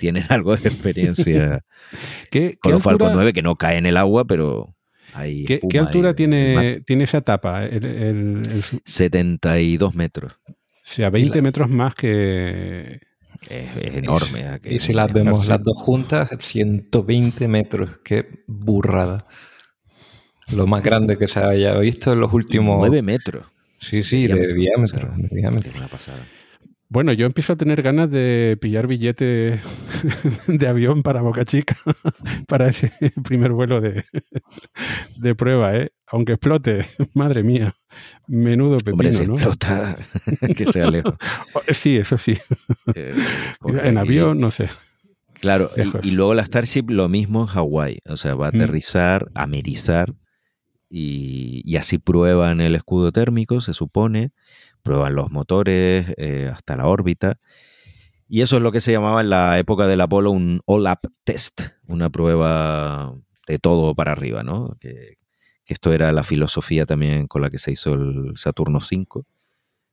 [0.00, 1.60] tienen algo de experiencia
[2.30, 4.74] ¿Qué, qué con los Falcon altura, 9 que no cae en el agua, pero
[5.12, 7.64] hay qué- qué altura tiene, tiene esa etapa?
[7.66, 10.32] El- el- el- o 72 metros.
[10.82, 13.00] sea, 20 metros más que...
[13.48, 14.60] Es, es enorme.
[14.64, 17.98] Y si las vemos las dos juntas, 120 metros.
[18.04, 19.24] Qué burrada.
[20.54, 22.78] Lo más grande que se haya visto en los últimos.
[22.78, 23.46] 9 metros.
[23.78, 25.72] Sí, sí, de diámetro, o de diámetro.
[25.76, 26.18] Una pasada.
[26.92, 29.60] Bueno, yo empiezo a tener ganas de pillar billete
[30.48, 31.76] de avión para Boca Chica,
[32.48, 32.92] para ese
[33.24, 34.04] primer vuelo de,
[35.16, 35.92] de prueba, ¿eh?
[36.08, 36.84] Aunque explote,
[37.14, 37.74] madre mía,
[38.26, 39.34] menudo pepino, Hombre, se ¿no?
[39.34, 39.96] explota
[40.56, 41.14] que sea lejos.
[41.68, 42.36] Sí, eso sí.
[42.96, 43.14] Eh,
[43.84, 44.68] En avión, no sé.
[45.40, 45.70] Claro,
[46.02, 48.00] y- luego la Starship lo mismo en Hawái.
[48.08, 48.56] O sea, va a Mm.
[48.56, 50.12] aterrizar, amerizar
[50.90, 54.32] y, y así prueban el escudo térmico, se supone.
[54.82, 57.38] Prueban los motores eh, hasta la órbita.
[58.28, 61.62] Y eso es lo que se llamaba en la época del Apolo un all-up test,
[61.88, 63.12] una prueba
[63.48, 64.76] de todo para arriba, ¿no?
[64.80, 65.18] Que,
[65.66, 69.22] esto era la filosofía también con la que se hizo el Saturno V,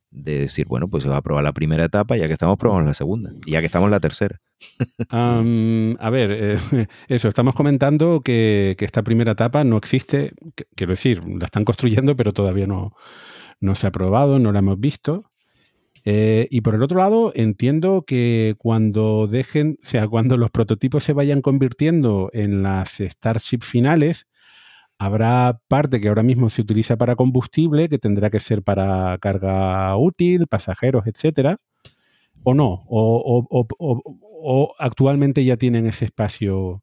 [0.09, 2.85] de decir, bueno, pues se va a probar la primera etapa, ya que estamos probamos
[2.85, 4.39] la segunda, ya que estamos en la tercera.
[5.09, 6.57] A ver, eh,
[7.07, 10.33] eso, estamos comentando que, que esta primera etapa no existe,
[10.75, 12.95] quiero decir, la están construyendo, pero todavía no,
[13.59, 15.31] no se ha probado, no la hemos visto.
[16.05, 21.03] Eh, y por el otro lado, entiendo que cuando dejen, o sea, cuando los prototipos
[21.03, 24.25] se vayan convirtiendo en las Starship finales,
[24.99, 29.95] habrá parte que ahora mismo se utiliza para combustible, que tendrá que ser para carga
[29.97, 31.57] útil, pasajeros, etcétera,
[32.43, 36.81] o no, o, o- o- o- actualmente ya tienen ese espacio.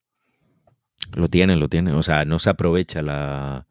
[1.15, 1.95] Lo tienen, lo tienen.
[1.95, 3.67] O sea, no se aprovecha la,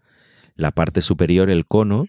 [0.55, 2.05] la parte superior, el cono,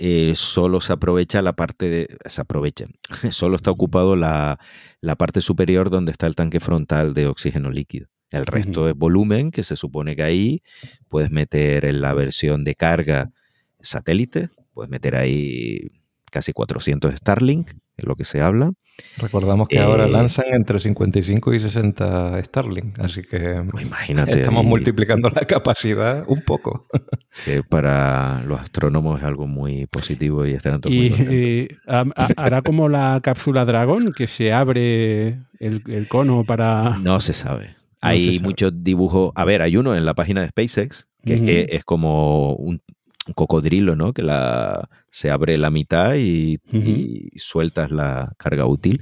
[0.00, 2.18] eh, solo se aprovecha la parte de...
[2.26, 2.86] Se aprovecha.
[3.32, 4.60] Solo está ocupado la,
[5.00, 8.06] la parte superior donde está el tanque frontal de oxígeno líquido.
[8.30, 8.88] El resto Ujú.
[8.90, 10.62] es volumen, que se supone que ahí
[11.08, 13.32] puedes meter en la versión de carga
[13.80, 15.90] satélite, puedes meter ahí
[16.30, 18.70] casi 400 Starlink, es lo que se habla.
[19.18, 24.40] Recordamos que ahora Eh, lanzan entre 55 y 60 Starlink, así que imagínate.
[24.40, 26.86] estamos ahí multiplicando la capacidad un poco.
[27.44, 32.04] que para los astrónomos es algo muy positivo y estarán todos muy Y eh, ha-
[32.36, 36.96] hará como la cápsula dragón, que se abre el, el cono para...
[36.98, 37.76] No se sabe.
[38.02, 39.32] No hay muchos dibujos.
[39.34, 42.80] A ver, hay uno en la página de SpaceX, que es que es como un,
[43.28, 44.12] un cocodrilo, ¿no?
[44.12, 49.00] Que la, se abre la mitad y, y sueltas la carga útil.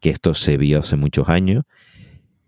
[0.00, 1.64] Que esto se vio hace muchos años.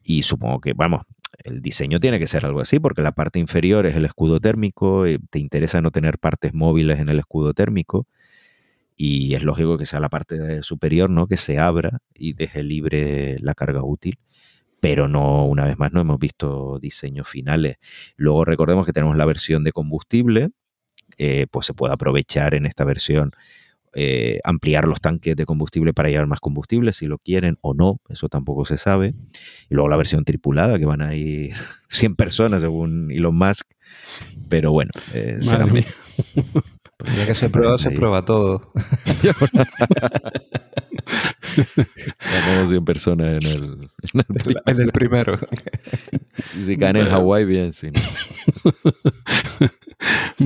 [0.03, 1.03] Y supongo que, vamos,
[1.45, 5.07] el diseño tiene que ser algo así, porque la parte inferior es el escudo térmico.
[5.07, 8.07] eh, Te interesa no tener partes móviles en el escudo térmico.
[8.97, 11.27] Y es lógico que sea la parte superior, ¿no?
[11.27, 14.19] Que se abra y deje libre la carga útil
[14.79, 17.77] pero no, una vez más, no hemos visto diseños finales.
[18.17, 20.51] Luego recordemos que tenemos la versión de combustible,
[21.19, 23.33] eh, pues se puede aprovechar en esta versión,
[23.95, 28.01] eh, ampliar los tanques de combustible para llevar más combustible, si lo quieren o no,
[28.11, 29.15] eso tampoco se sabe.
[29.71, 31.55] Y luego la versión tripulada, que van a ir
[31.89, 33.67] 100 personas según Elon Musk,
[34.49, 35.67] pero bueno, eh, será-.
[37.15, 38.73] Ya que se prueba, se prueba todo.
[41.55, 43.91] tenemos 100 personas en el...
[44.13, 45.39] en el- En el primero.
[46.61, 48.01] si caen en Hawái, bien, si no.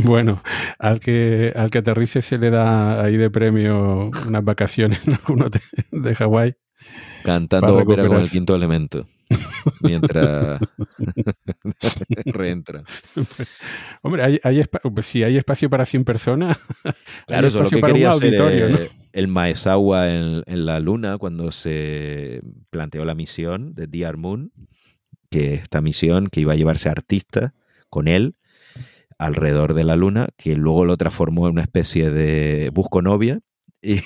[0.04, 0.40] Bueno,
[0.78, 5.48] al que, al que aterrice se le da ahí de premio unas vacaciones en alguno
[5.48, 5.60] de,
[5.90, 6.54] de Hawái.
[7.24, 9.06] Cantando ópera con el quinto elemento.
[9.82, 10.60] Mientras
[12.26, 12.82] reentra.
[14.02, 16.58] Hombre, hay, hay espa- pues si hay espacio para 100 personas,
[17.26, 18.78] Claro, hay eso es lo espacio que para un hacer auditorio, ¿no?
[18.78, 22.40] eh, el Maezawa en, en la Luna cuando se
[22.70, 24.52] planteó la misión de DR Moon,
[25.30, 27.52] que esta misión que iba a llevarse artistas
[27.88, 28.34] con él
[29.18, 33.40] alrededor de la Luna, que luego lo transformó en una especie de busco novia.
[33.82, 33.96] Y,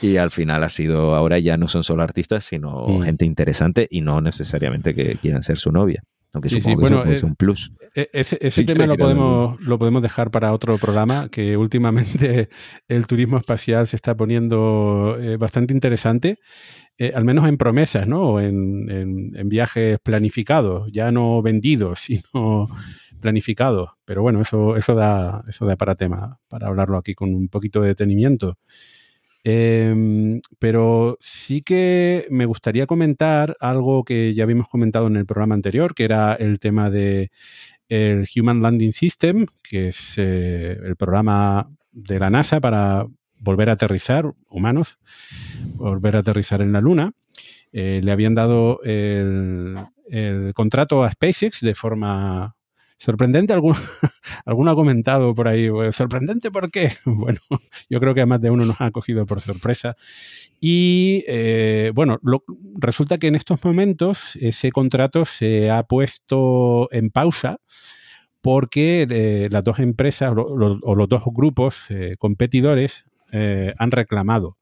[0.00, 3.02] y al final ha sido, ahora ya no son solo artistas, sino Mm.
[3.02, 6.02] gente interesante y no necesariamente que quieran ser su novia.
[6.32, 7.72] Aunque Sí, sí, supongo que bueno, eso puede eh, ser un plus.
[7.94, 12.48] E- Ese, ese Sí, tema lo podemos, lo podemos dejar para otro programa, que últimamente
[12.88, 16.38] el turismo espacial se está poniendo eh, bastante interesante,
[16.98, 18.40] eh, al menos en promesas, ¿no?
[18.40, 22.66] En, en- en viajes planificados, ya no vendidos, sino
[23.24, 23.88] planificados.
[24.04, 27.80] Pero bueno, eso, eso, da, eso da para tema, para hablarlo aquí con un poquito
[27.80, 28.58] de detenimiento.
[29.42, 35.54] Em, pero sí que me gustaría comentar algo que ya habíamos comentado en el programa
[35.54, 37.30] anterior, que era el tema de
[37.88, 43.06] el Human Landing System, que es eh, el programa de la NASA para
[43.38, 44.98] volver a aterrizar humanos,
[45.76, 47.12] volver a aterrizar en la Luna.
[47.72, 49.76] Eh, le habían dado el,
[50.10, 52.54] el contrato a SpaceX de forma
[52.98, 53.52] sorprendente.
[53.52, 53.76] Alguno,
[54.46, 56.92] alguno ha comentado por ahí, "Pues, sorprendente, ¿por qué?
[57.06, 57.38] Bueno,
[57.90, 59.96] yo creo que más de uno nos ha cogido por sorpresa.
[60.60, 62.18] Y eh, bueno,
[62.78, 67.58] resulta que en estos momentos ese contrato se ha puesto en pausa
[68.42, 73.04] porque eh, las dos empresas o, lo- o los dos grupos eh, competidores
[73.78, 74.58] han reclamado.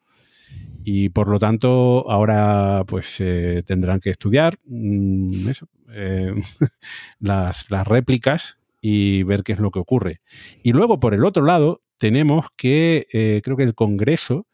[0.84, 3.22] Y por lo tanto, ahora pues
[3.66, 6.34] tendrán que estudiar mm, eso, eh,
[7.20, 10.20] las, réplicas y ver qué es lo que ocurre.
[10.62, 14.46] Y luego, por el otro lado, tenemos que, eh, creo que el Congreso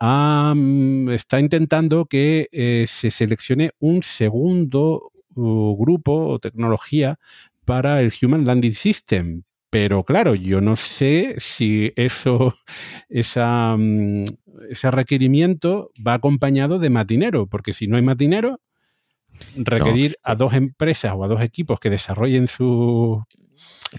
[0.00, 7.18] está intentando que eh, se seleccione un segundo grupo o tecnología
[7.66, 9.42] para el Human Landing System.
[9.70, 12.56] Pero claro, yo no sé si eso,
[13.10, 14.24] mm,
[14.68, 18.60] ese requerimiento va acompañado de matinero, porque si no hay matinero,
[19.56, 23.24] requerir a dos empresas o a dos equipos que desarrollen su...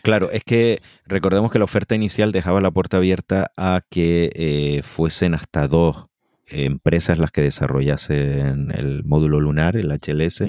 [0.03, 4.81] Claro, es que recordemos que la oferta inicial dejaba la puerta abierta a que eh,
[4.83, 6.07] fuesen hasta dos
[6.47, 10.43] empresas las que desarrollasen el módulo lunar, el HLS,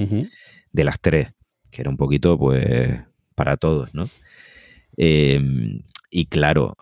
[0.72, 1.32] de las tres,
[1.70, 3.00] que era un poquito, pues,
[3.34, 4.06] para todos, ¿no?
[4.96, 5.40] Eh,
[6.14, 6.76] y claro,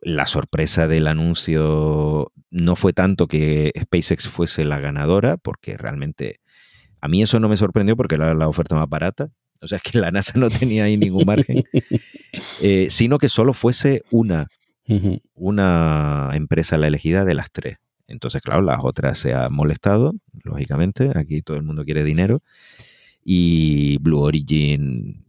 [0.00, 6.38] la sorpresa del anuncio no fue tanto que SpaceX fuese la ganadora, porque realmente
[7.06, 9.30] a mí eso no me sorprendió porque era la oferta más barata.
[9.62, 11.64] O sea, que la NASA no tenía ahí ningún margen,
[12.60, 14.48] eh, sino que solo fuese una,
[15.34, 17.78] una empresa la elegida de las tres.
[18.08, 21.12] Entonces, claro, las otras se han molestado, lógicamente.
[21.14, 22.42] Aquí todo el mundo quiere dinero.
[23.24, 25.24] Y Blue Origin,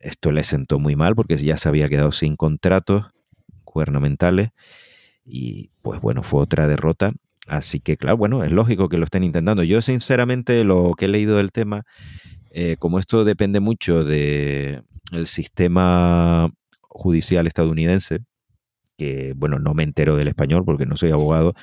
[0.00, 3.06] esto le sentó muy mal porque ya se había quedado sin contratos
[3.64, 4.50] gubernamentales.
[5.24, 7.12] Y pues bueno, fue otra derrota.
[7.46, 9.62] Así que, claro, bueno, es lógico que lo estén intentando.
[9.64, 11.82] Yo, sinceramente, lo que he leído del tema,
[12.50, 14.82] eh, como esto depende mucho del
[15.26, 16.50] sistema
[16.82, 18.20] judicial estadounidense,
[18.96, 21.54] que, bueno, no me entero del español porque no soy abogado,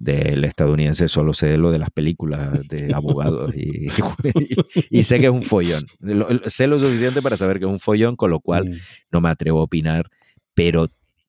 [0.00, 3.88] Del estadounidense solo sé lo de las películas de abogados y,
[4.88, 5.82] y- y sé que es un follón.
[5.98, 8.74] Lo- sé lo suficiente para saber que es un follón, con lo cual Mm.
[9.10, 10.08] no me atrevo a opinar,
[10.54, 10.86] pero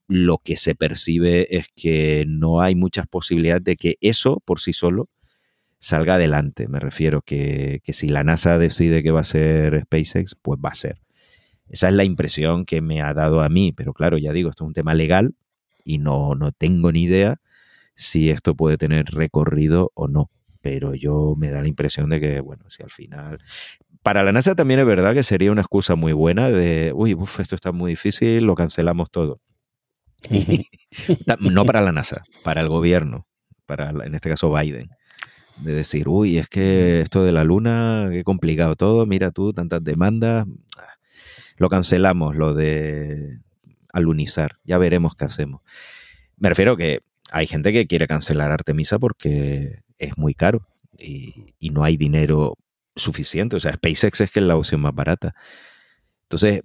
[0.10, 4.74] lo que se percibe es que no hay muchas posibilidades de que eso por sí
[4.74, 5.08] solo
[5.78, 6.68] salga adelante.
[6.68, 10.74] Me refiero que, si la NASA decide que va a ser SpaceX, pues va a
[10.74, 11.00] ser.
[11.68, 14.64] Esa es la impresión que me ha dado a mí, pero claro, ya digo, esto
[14.64, 15.36] es un tema legal
[15.86, 17.40] y no, no tengo ni idea
[17.94, 20.32] si esto puede tener recorrido o no.
[20.62, 23.38] Pero yo me da la impresión de que, bueno, si al final...
[24.02, 27.40] Para la NASA también es verdad que sería una excusa muy buena de, uy, uf,
[27.40, 29.40] esto está muy difícil, lo cancelamos todo.
[30.30, 30.68] Y-
[31.40, 33.28] no para la NASA, para el gobierno,
[33.66, 34.90] para en este caso Biden.
[35.58, 39.84] De decir, uy, es que esto de la luna, qué complicado todo, mira tú, tantas
[39.84, 40.48] demandas,
[40.78, 40.94] ah,
[41.58, 43.40] lo cancelamos, lo de
[43.92, 45.62] alunizar, ya veremos qué hacemos.
[46.38, 47.02] Me refiero que
[47.32, 50.66] hay gente que quiere cancelar Artemisa porque es muy caro
[50.98, 52.58] y, y no hay dinero
[52.96, 53.58] suficiente.
[53.58, 55.36] O sea, SpaceX es que es la opción más barata.
[56.24, 56.62] Entonces,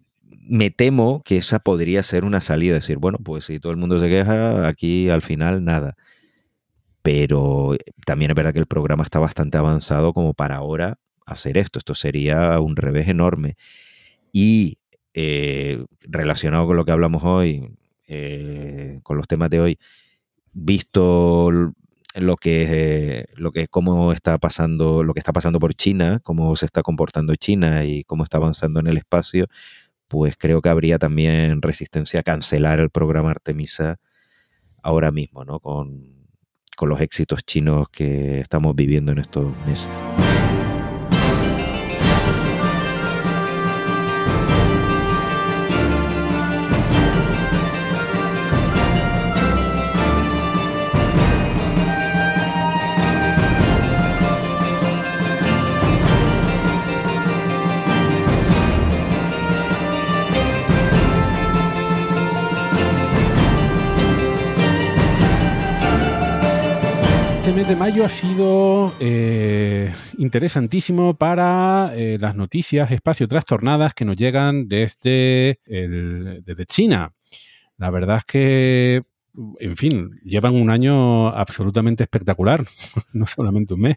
[0.47, 3.99] me temo que esa podría ser una salida, decir, bueno, pues si todo el mundo
[4.01, 5.97] se queja, aquí al final nada.
[7.03, 7.77] Pero
[8.07, 11.79] también es verdad que el programa está bastante avanzado como para ahora hacer esto.
[11.79, 13.57] Esto sería un revés enorme.
[14.33, 14.79] Y
[15.15, 17.69] eh, relacionado con lo que hablamos hoy,
[18.09, 19.79] eh, con los temas de hoy,
[20.53, 21.51] visto
[22.15, 26.55] lo que eh, lo que cómo está pasando lo que está pasando por China cómo
[26.55, 29.49] se está comportando China y cómo está avanzando en el espacio
[30.09, 33.97] pues creo que habría también resistencia a cancelar el programa Artemisa
[34.83, 36.27] ahora mismo no con,
[36.77, 39.91] con los éxitos chinos que estamos viviendo en estos meses
[67.55, 74.17] mes de mayo ha sido eh, interesantísimo para eh, las noticias espacio trastornadas que nos
[74.17, 75.61] llegan desde,
[76.67, 77.13] China.
[77.77, 79.03] La verdad es que,
[79.61, 82.65] en fin, llevan un año absolutamente espectacular,
[83.13, 83.97] no solamente un mes.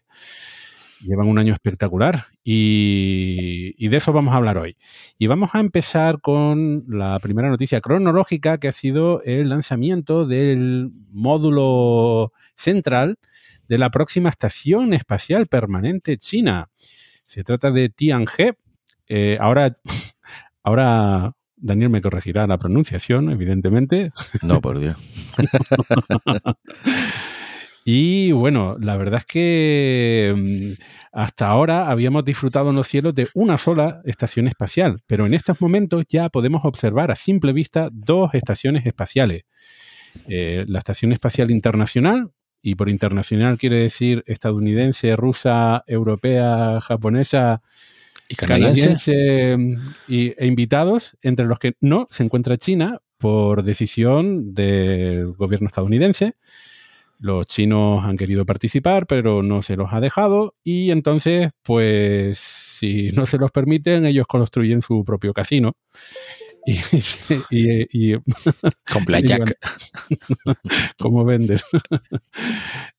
[1.01, 4.77] Llevan un año espectacular y de eso vamos a hablar hoy.
[5.17, 10.91] Y vamos a empezar con la primera noticia cronológica que ha sido el lanzamiento del
[11.11, 13.17] módulo central
[13.68, 16.69] de la próxima Estación Espacial Permanente China.
[17.26, 18.53] Se trata de Tianhe.
[19.07, 19.72] Eh, ahora,
[20.64, 24.11] ahora Daniel me corregirá la pronunciación, evidentemente.
[24.41, 24.98] no por Dios
[27.89, 30.81] Y bueno, la verdad es que mm,
[31.14, 35.61] hasta ahora habíamos disfrutado en los cielos de una sola estación espacial, pero en estos
[35.61, 39.45] momentos ya podemos observar a simple vista dos estaciones espaciales.
[40.27, 42.31] Eh, la Estación Espacial Internacional,
[42.68, 47.61] y por internacional quiere decir estadounidense, rusa, europea, japonesa,
[48.27, 48.81] ¿Y canadiense?
[48.81, 55.31] canadiense mm, y- e invitados, entre los que no se encuentra China por decisión del
[55.31, 56.34] gobierno estadounidense.
[57.19, 63.11] Los chinos han querido participar, pero no se los ha dejado y entonces, pues, si
[63.14, 65.77] no se los permiten, ellos construyen su propio casino.
[67.49, 68.18] Y, y- y-
[68.91, 69.57] Con Blackjack.
[70.99, 71.61] como vender.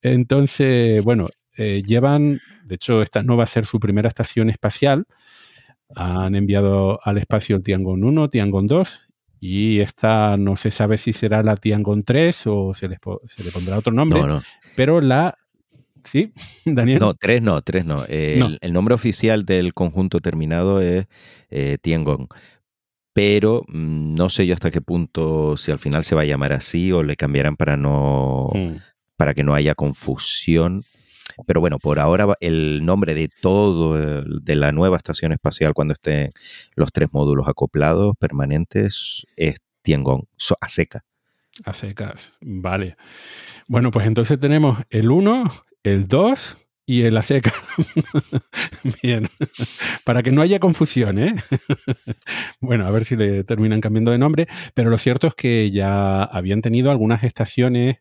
[0.02, 5.04] Entonces, bueno, eh, llevan, de hecho, esta no va a ser su primera estación espacial.
[5.94, 9.08] Han enviado al espacio el Tiangong 1, Tiangong 2
[9.40, 13.50] y esta no se sabe si será la Tiangong 3 o se, les se le
[13.50, 14.42] pondrá otro nombre, no no
[14.76, 15.36] pero la...
[16.04, 16.32] ¿Sí,
[16.64, 17.00] Daniel?
[17.00, 18.04] No, tres no, tres no.
[18.08, 18.46] Eh, No.
[18.46, 21.06] El, el nombre oficial del conjunto terminado es
[21.50, 22.28] eh, Tiangong.
[23.18, 26.52] Pero mm, no sé yo hasta qué punto, si al final se va a llamar
[26.52, 28.76] así o le cambiarán para no Mm.
[29.16, 30.84] para que no haya confusión.
[31.44, 35.94] Pero bueno, por ahora el nombre de todo, eh, de la nueva estación espacial cuando
[35.94, 36.30] estén
[36.76, 40.22] los tres módulos acoplados permanentes es Tiangong,
[40.60, 41.04] a seca.
[41.64, 42.34] A secas.
[42.40, 42.96] Vale.
[43.66, 45.42] Bueno, pues entonces tenemos el 1,
[45.82, 46.56] el 2
[46.88, 47.52] y el seca.
[49.02, 49.28] Bien.
[50.04, 51.34] Para que no haya confusión, ¿eh?
[52.62, 54.48] bueno, a ver si le terminan cambiando de nombre.
[54.72, 57.98] Pero lo cierto es que ya habían tenido algunas estaciones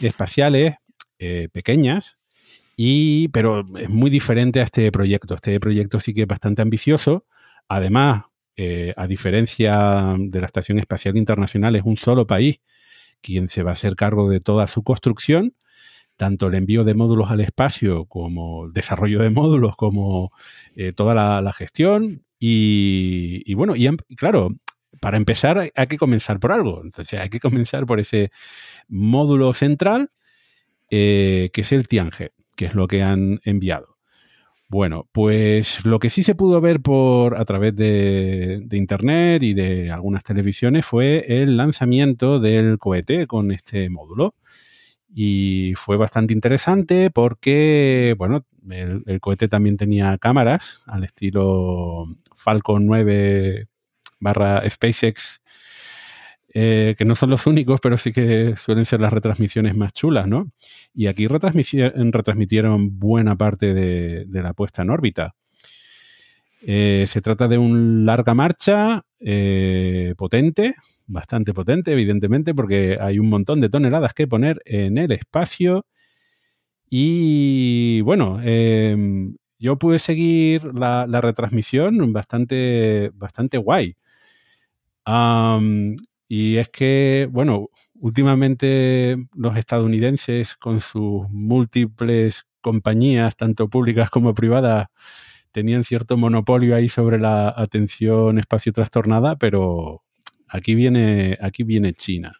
[0.00, 0.76] espaciales
[1.18, 2.18] eh, pequeñas.
[2.76, 5.34] Y, pero es muy diferente a este proyecto.
[5.34, 7.26] Este proyecto sí que es bastante ambicioso.
[7.66, 12.60] Además, eh, a diferencia de la Estación Espacial Internacional, es un solo país
[13.20, 15.56] quien se va a hacer cargo de toda su construcción.
[16.18, 20.32] Tanto el envío de módulos al espacio como el desarrollo de módulos, como
[20.76, 22.24] eh, toda la, gestión.
[22.40, 24.50] Y, bueno, y claro,
[25.00, 26.82] para empezar hay- que comenzar por algo.
[26.84, 28.30] Entonces hay que comenzar por ese
[28.88, 30.10] módulo central
[30.90, 33.98] eh, que es el Tiange, que es lo que han enviado.
[34.68, 39.90] Bueno, pues lo que sí se pudo ver por a través de internet y de
[39.90, 44.34] algunas televisiones fue el lanzamiento del cohete con este módulo.
[45.08, 52.04] Y fue bastante interesante porque, bueno, el, cohete también tenía cámaras al estilo
[52.36, 53.66] Falcon 9
[54.20, 55.40] barra SpaceX,
[56.54, 60.26] eh, que no son los únicos, pero sí que suelen ser las retransmisiones más chulas,
[60.26, 60.48] ¿no?
[60.94, 65.34] Y aquí retransmitieron buena parte de la puesta en órbita.
[66.60, 70.74] Eh, se trata de un larga marcha eh, potente,
[71.06, 75.86] bastante potente, evidentemente, porque hay un montón de toneladas que poner en el espacio.
[76.90, 78.96] Y bueno, eh,
[79.58, 83.96] yo pude seguir la, retransmisión bastante, bastante guay.
[86.28, 94.88] Y es que, bueno, últimamente los estadounidenses con sus múltiples compañías, tanto públicas como privadas,
[95.52, 100.02] tenían cierto monopolio ahí sobre la atención espacio trastornada, pero
[100.48, 102.32] aquí viene, aquí viene China.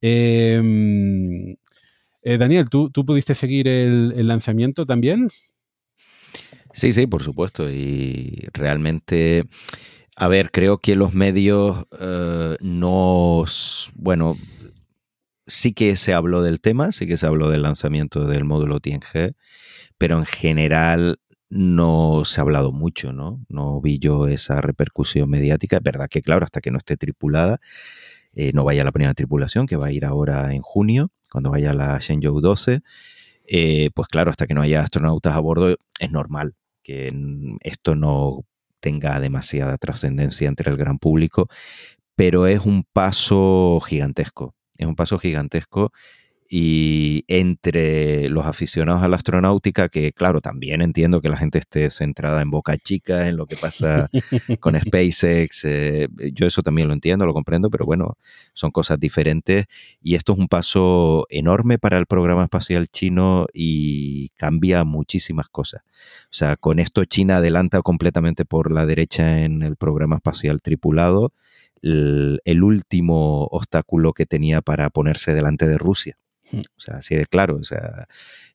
[0.00, 1.56] Em,
[2.22, 5.28] eh, Daniel, ¿tú, tú pudiste seguir el, lanzamiento también?
[6.72, 7.70] Sí, sí, por supuesto.
[7.70, 9.44] Y realmente,
[10.16, 14.36] a ver, creo que los medios eh, nos, bueno,
[15.46, 19.34] sí que se habló del tema, sí que se habló del lanzamiento del módulo TNG,
[19.98, 23.44] pero en general no se ha hablado mucho, ¿no?
[23.48, 25.76] No vi yo esa repercusión mediática.
[25.76, 27.58] Es verdad que, claro, hasta que no esté tripulada,
[28.34, 31.72] eh, no vaya la primera tripulación, que va a ir ahora en junio, cuando vaya
[31.72, 32.82] la Shenzhou 12,
[33.46, 37.12] eh, pues claro, hasta que no haya astronautas a bordo, es normal que
[37.62, 38.44] esto no
[38.80, 41.48] tenga demasiada trascendencia entre el gran público,
[42.16, 45.92] pero es un paso gigantesco, es un paso gigantesco
[46.48, 51.90] y entre los aficionados a la astronáutica, que claro, también entiendo que la gente esté
[51.90, 54.08] centrada en Boca Chica, en lo que pasa
[54.60, 58.16] con SpaceX, eh, yo eso también lo entiendo, lo comprendo, pero bueno,
[58.52, 59.66] son cosas diferentes
[60.00, 65.82] y esto es un paso enorme para el programa espacial chino y cambia muchísimas cosas.
[66.24, 71.32] O sea, con esto China adelanta completamente por la derecha en el programa espacial tripulado
[71.82, 76.16] el, el último obstáculo que tenía para ponerse delante de Rusia.
[76.76, 77.56] O sea, así de claro.
[77.56, 78.06] O sea,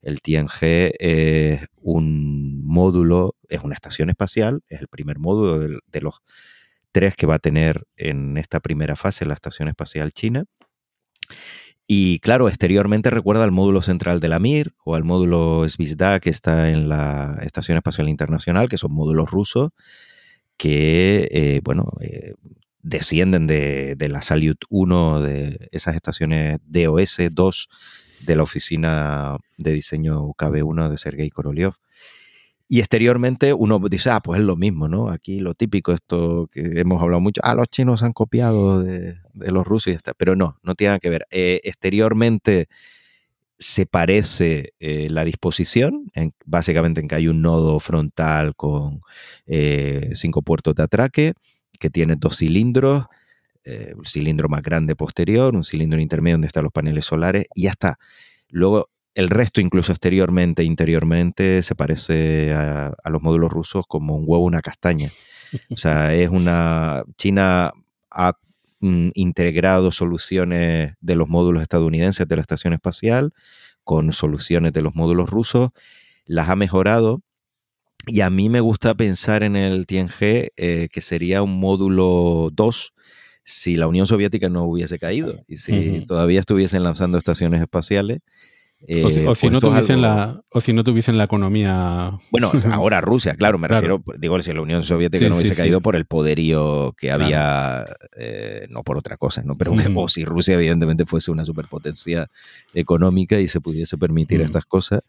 [0.02, 6.22] el TNG es un módulo, es una estación espacial, es el primer módulo de, los
[6.92, 10.46] tres que va a tener en esta primera fase la estación espacial china.
[11.88, 16.30] Y claro, exteriormente recuerda al módulo central de la Mir o al módulo Zvezda que
[16.30, 19.72] está en la Estación Espacial Internacional, que son módulos rusos
[20.58, 22.36] que, eh, bueno, eh,
[22.84, 27.68] descienden de, de la Salyut 1, de esas estaciones DOS-2
[28.26, 31.74] de la oficina de diseño KB1 de Sergei Korolev.
[32.68, 35.10] Y exteriormente uno dice, ah, pues es lo mismo, ¿no?
[35.10, 39.68] Aquí lo típico, esto que hemos hablado mucho, ah, los chinos han copiado de, los
[39.68, 40.14] rusos y está.
[40.14, 41.28] Pero no, no tiene nada que ver.
[41.32, 42.70] Eh, exteriormente
[43.60, 49.02] se parece eh, la disposición, en- básicamente en que hay un nodo frontal con
[49.46, 51.34] eh, cinco puertos de atraque,
[51.82, 53.08] que tiene dos cilindros,
[53.66, 57.64] eh, un cilindro más grande posterior, un cilindro intermedio donde están los paneles solares, y
[57.64, 58.00] ya está.
[58.48, 64.16] Luego, el resto, incluso exteriormente e interiormente, se parece a, a los módulos rusos como
[64.16, 65.10] un huevo, una castaña.
[65.70, 67.04] O sea, es una.
[67.18, 67.74] China
[68.12, 68.34] ha
[68.80, 73.34] mm, integrado soluciones de los módulos estadounidenses de la estación espacial
[73.84, 75.72] con soluciones de los módulos rusos,
[76.26, 77.22] las ha mejorado.
[78.08, 82.94] Y a mí me gusta pensar en el TNG eh, que sería un módulo 2
[83.44, 88.20] si la Unión Soviética no hubiese caído y si todavía estuviesen lanzando estaciones espaciales.
[89.04, 92.18] o, si, o si no tuviesen algo- la, o si no tuviesen la economía.
[92.32, 93.82] bueno, ahora Rusia, claro, me Claro.
[93.82, 95.62] refiero, pues, digo, si la Unión Soviética Sí, no hubiese sí.
[95.62, 97.24] caído por el poderío que Claro.
[97.24, 97.86] había,
[98.18, 99.56] eh, no por otra cosa, ¿no?
[99.58, 102.30] Pero o si Rusia evidentemente fuese una superpotencia
[102.74, 105.02] económica y se pudiese permitir estas cosas,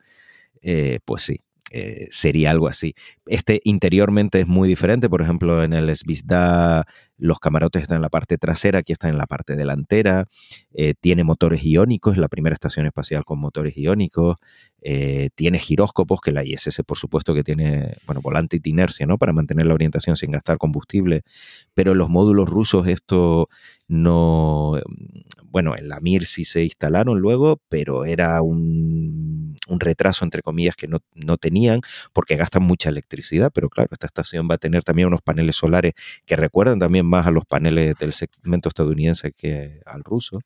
[0.63, 1.41] eh, pues sí,
[1.75, 2.95] eh, sería algo así.
[3.25, 6.85] Este interiormente es muy diferente, por ejemplo, en el Svisda
[7.17, 10.27] los camarotes están en la parte trasera, aquí están en la parte delantera,
[10.75, 14.37] eh, tiene motores iónicos, la primera estación espacial con motores iónicos,
[14.83, 19.17] eh, tiene giróscopos, que la ISS por supuesto que tiene, bueno, volante y inercia, ¿no?
[19.17, 21.23] Para mantener la orientación sin gastar combustible,
[21.73, 23.49] pero en los módulos rusos esto
[23.89, 24.79] no,
[25.45, 29.32] bueno, en la Mir sí se instalaron luego, pero era un,
[29.73, 31.81] un retraso, entre comillas, que no, no tenían,
[32.13, 35.95] porque gastan mucha electricidad, pero claro, esta estación va a tener también unos paneles solares
[36.27, 40.41] que recuerdan también más a los paneles del segmento estadounidense que al ruso.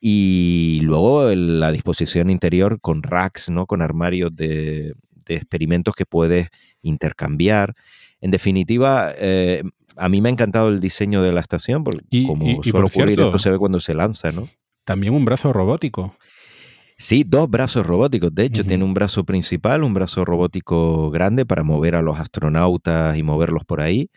[0.00, 3.66] Y luego la disposición interior con racks, ¿no?
[3.66, 4.94] Con armarios de,
[5.26, 6.48] de experimentos que puedes
[6.82, 7.74] intercambiar.
[8.20, 9.62] En definitiva, eh,
[9.96, 12.54] a mí me ha encantado el diseño de la estación, porque Y- como y- y
[12.56, 14.46] por suele ocurrir, cierto- esto se ve cuando se lanza, ¿no?
[14.84, 16.14] También un brazo robótico.
[16.96, 18.32] Sí, dos brazos robóticos.
[18.34, 23.16] De hecho, tiene un brazo principal, un brazo robótico grande para mover a los astronautas
[23.18, 24.10] y moverlos por ahí,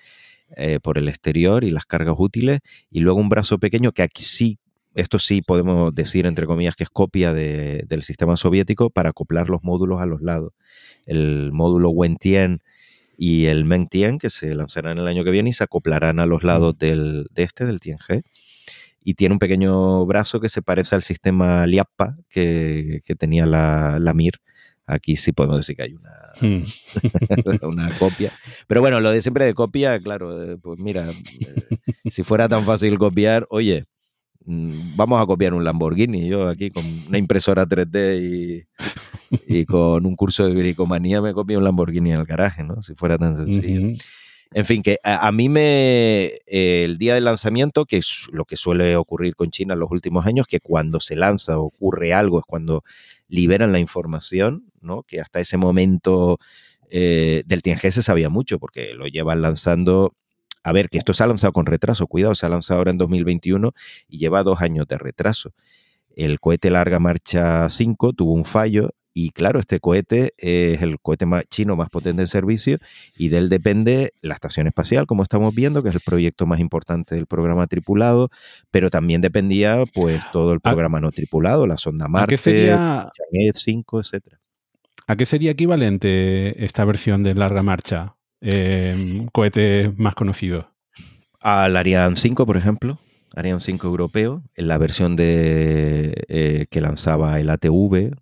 [0.56, 2.60] eh, por el exterior y las cargas útiles.
[2.92, 4.60] Y luego un brazo pequeño que aquí sí,
[4.94, 9.50] esto sí podemos decir, entre comillas, que es copia de- del sistema soviético para acoplar
[9.50, 10.54] los módulos a los lados.
[11.06, 12.62] El módulo Wentien
[13.18, 16.44] y el Mengtian, que se lanzarán el año que viene y se acoplarán a los
[16.44, 18.24] lados del, de este, del Tianhe
[19.08, 24.00] y tiene un pequeño brazo que se parece al sistema Liappa que, que tenía la,
[24.02, 24.42] la Mir.
[24.86, 26.12] Aquí sí podemos decir que hay una,
[26.42, 26.64] Hmm.
[27.64, 28.34] una copia.
[28.68, 32.66] Pero bueno, lo de siempre de copia, claro, eh, pues mira, eh, si fuera tan
[32.66, 33.86] fácil copiar, oye,
[34.44, 36.28] mm, vamos a copiar un Lamborghini.
[36.28, 38.68] Yo aquí con una impresora 3D y,
[39.48, 42.82] y con un curso de bricomanía me copio un Lamborghini en el garaje, ¿no?
[42.82, 43.98] Si fuera tan sencillo.
[44.52, 46.40] En fin, que a, mí me.
[46.46, 50.26] el día del lanzamiento, que es lo que suele ocurrir con China en los últimos
[50.26, 52.84] años, que cuando se lanza ocurre algo, es cuando
[53.28, 55.04] liberan la información, ¿no?
[55.04, 56.40] Que hasta ese momento
[56.90, 60.14] eh, del Tianhe se sabía mucho, porque lo llevan lanzando.
[60.64, 62.98] A ver, que esto se ha lanzado con retraso, cuidado, se ha lanzado ahora en
[62.98, 63.74] 2021
[64.08, 65.54] y lleva dos años de retraso.
[66.16, 71.26] El cohete Larga Marcha 5 tuvo un fallo y claro, este cohete es el cohete
[71.26, 72.78] más chino más potente en servicio
[73.18, 76.60] y de él depende la estación espacial, como estamos viendo, que es el proyecto más
[76.60, 78.30] importante del programa tripulado,
[78.70, 82.38] pero también dependía pues todo el ¿A- programa no tripulado, la sonda Marte, ¿A qué
[82.38, 84.40] sería, Chang'e 5, etcétera.
[85.08, 88.18] ¿A qué sería equivalente esta versión de larga marcha?
[88.42, 90.70] Eh, cohete más conocido.
[91.40, 93.00] Al Ariane 5, por ejemplo,
[93.36, 98.16] Ariane 5 europeo, en la versión de eh, que lanzaba el ATV.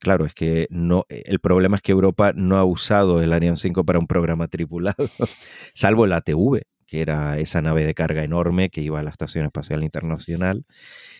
[0.00, 3.84] Claro, es que no, el problema es que Europa no ha usado el Ariane 5
[3.84, 4.96] para un programa tripulado,
[5.74, 9.44] salvo el ATV, que era esa nave de carga enorme que iba a la Estación
[9.44, 10.64] Espacial Internacional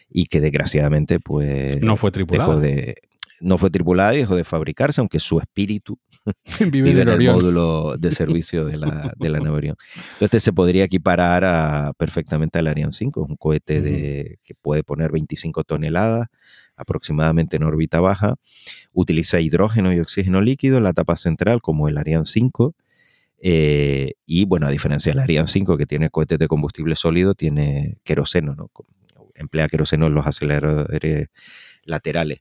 [0.08, 2.52] y que desgraciadamente pues No fue tripulado.
[2.52, 2.96] dejó de
[3.40, 5.98] no fue tripulada y dejó de fabricarse, aunque su espíritu
[6.70, 9.76] Vive, en el módulo de servicio de la, de la nave Orión.
[9.96, 14.82] Entonces este se podría equiparar a- perfectamente al Ariane 5, un cohete de, que puede
[14.84, 16.28] poner 25 toneladas
[16.76, 18.36] aproximadamente en órbita baja,
[18.92, 22.74] utiliza hidrógeno y oxígeno líquido en la tapa central como el Ariane 5,
[23.42, 27.98] eh, y bueno, a diferencia del Ariane 5 que tiene cohetes de combustible sólido, tiene
[28.04, 28.70] queroseno, ¿no?
[29.34, 31.28] emplea queroseno en los aceleradores
[31.84, 32.40] laterales.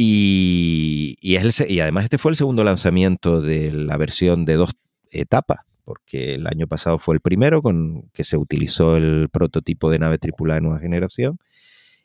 [0.00, 4.54] Y, y es el y además este fue el segundo lanzamiento de la versión de
[4.54, 4.70] dos
[5.10, 9.98] etapas, porque el año pasado fue el primero con que se utilizó el prototipo de
[9.98, 11.40] nave tripulada de nueva generación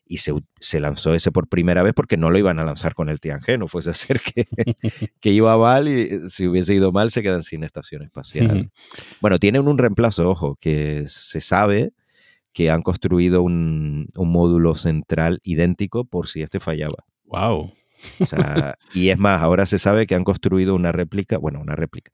[0.08, 3.10] y se, se lanzó ese por primera vez porque no lo iban a lanzar con
[3.10, 4.48] el Tianhe, no fuese a ser que,
[5.22, 8.72] que iba mal y eh, si hubiese ido mal se quedan sin estación espacial.
[9.22, 11.92] Bueno, tienen un reemplazo, ojo, que se sabe
[12.54, 17.06] que han construido un, un módulo central idéntico por si este fallaba.
[17.26, 17.72] Wow.
[18.20, 21.76] O sea, y es más, ahora se sabe que han construido una réplica, bueno, una
[21.76, 22.12] réplica.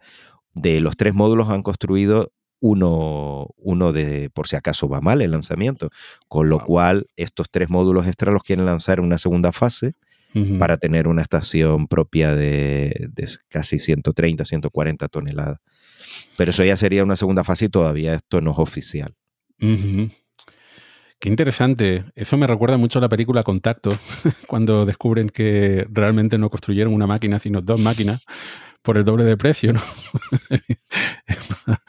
[0.53, 5.31] De los tres módulos han construido uno, uno de, por si acaso va mal el
[5.31, 5.89] lanzamiento.
[6.27, 6.65] Con lo Wow.
[6.65, 9.93] cual, estos tres módulos extra los quieren lanzar en una segunda fase
[10.59, 15.59] para tener una estación propia de, de casi 130, 140 toneladas.
[16.37, 19.15] Pero eso ya sería una segunda fase y todavía esto no es oficial.
[21.19, 22.05] Qué interesante.
[22.15, 23.89] Eso me recuerda mucho a la película Contacto,
[24.47, 28.21] cuando descubren que realmente no construyeron una máquina, sino dos máquinas
[28.81, 29.81] por el doble de precio, ¿no?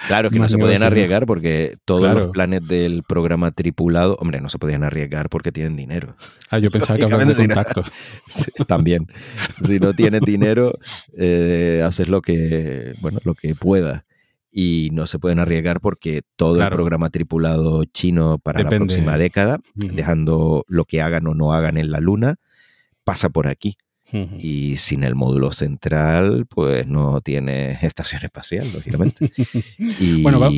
[0.08, 2.18] Claro, es que no se podían arriesgar porque todos Claro.
[2.20, 6.16] los planes del programa tripulado, hombre, no se podían arriesgar porque tienen dinero.
[6.50, 7.82] Ah, yo pensaba que hablaba de contacto.
[8.28, 9.06] Sí, También.
[9.62, 10.78] Si no tienes dinero,
[11.16, 14.02] eh, haces lo que, bueno, lo que puedas.
[14.52, 16.70] Y no se pueden arriesgar porque todo Claro.
[16.70, 21.76] el programa tripulado chino para la próxima década, dejando lo que hagan o no hagan
[21.78, 22.36] en la Luna,
[23.04, 23.76] pasa por aquí.
[24.12, 29.30] Y sin el módulo central, pues no tiene estación espacial, lógicamente.
[29.78, 30.50] Y Bueno, va-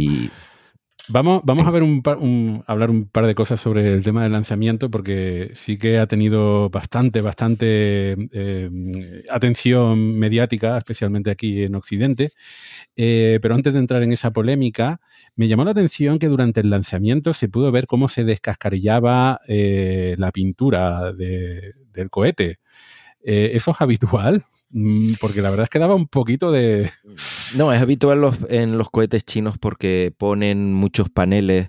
[1.08, 4.22] Vamos, vamos a ver un, par- un- hablar un par de cosas sobre el tema
[4.22, 8.70] del lanzamiento, porque sí que ha tenido bastante, bastante eh,
[9.28, 12.32] atención mediática, especialmente aquí en Occidente.
[12.96, 15.00] Eh, pero antes de entrar en esa polémica,
[15.36, 20.16] me llamó la atención que durante el lanzamiento se pudo ver cómo se descascarillaba eh,
[20.18, 22.58] la pintura de- del cohete.
[23.24, 24.44] Eh, ¿Eso es habitual?
[24.72, 26.90] Mm, Porque la verdad es que daba un poquito de...
[27.56, 31.68] No, es habitual los- en los cohetes chinos porque ponen muchos paneles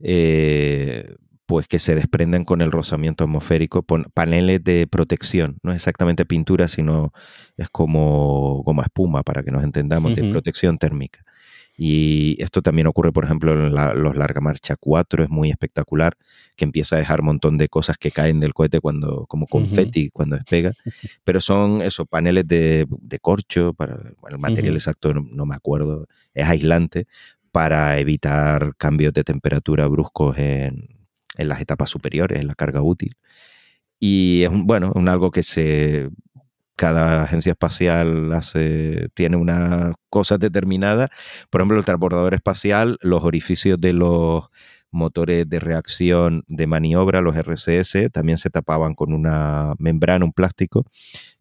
[0.00, 1.14] eh,
[1.46, 6.24] pues que se desprenden con el rozamiento atmosférico, pon- paneles de protección, no es exactamente
[6.24, 7.12] pintura, sino
[7.56, 11.24] es como, como espuma, para que nos entendamos, de protección térmica.
[11.82, 16.14] Y esto también ocurre, por ejemplo, en la- los Larga Marcha 4, es muy espectacular,
[16.54, 20.10] que empieza a dejar un montón de cosas que caen del cohete cuando, como confeti
[20.10, 20.72] cuando despega,
[21.24, 25.54] pero son esos paneles de, de corcho, para, bueno, el material exacto no, no me
[25.54, 27.06] acuerdo, es aislante
[27.50, 30.86] para evitar cambios de temperatura bruscos en,
[31.38, 33.16] en las etapas superiores, en la carga útil.
[33.98, 36.10] Y es un, bueno, un algo que se
[36.80, 41.10] cada agencia espacial hace, tiene unas cosas determinadas.
[41.50, 44.44] Por ejemplo, el transbordador espacial, los orificios de los
[44.90, 50.86] motores de reacción de maniobra, los RCS, también se tapaban con una membrana, un plástico,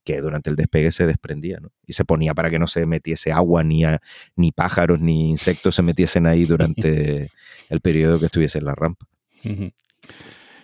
[0.03, 1.70] que durante el despegue se desprendía, ¿no?
[1.88, 4.02] Y se ponía para que no se metiese agua, ni, a-
[4.36, 7.32] ni pájaros, ni insectos se metiesen ahí durante
[7.70, 9.06] el periodo que estuviese en la rampa.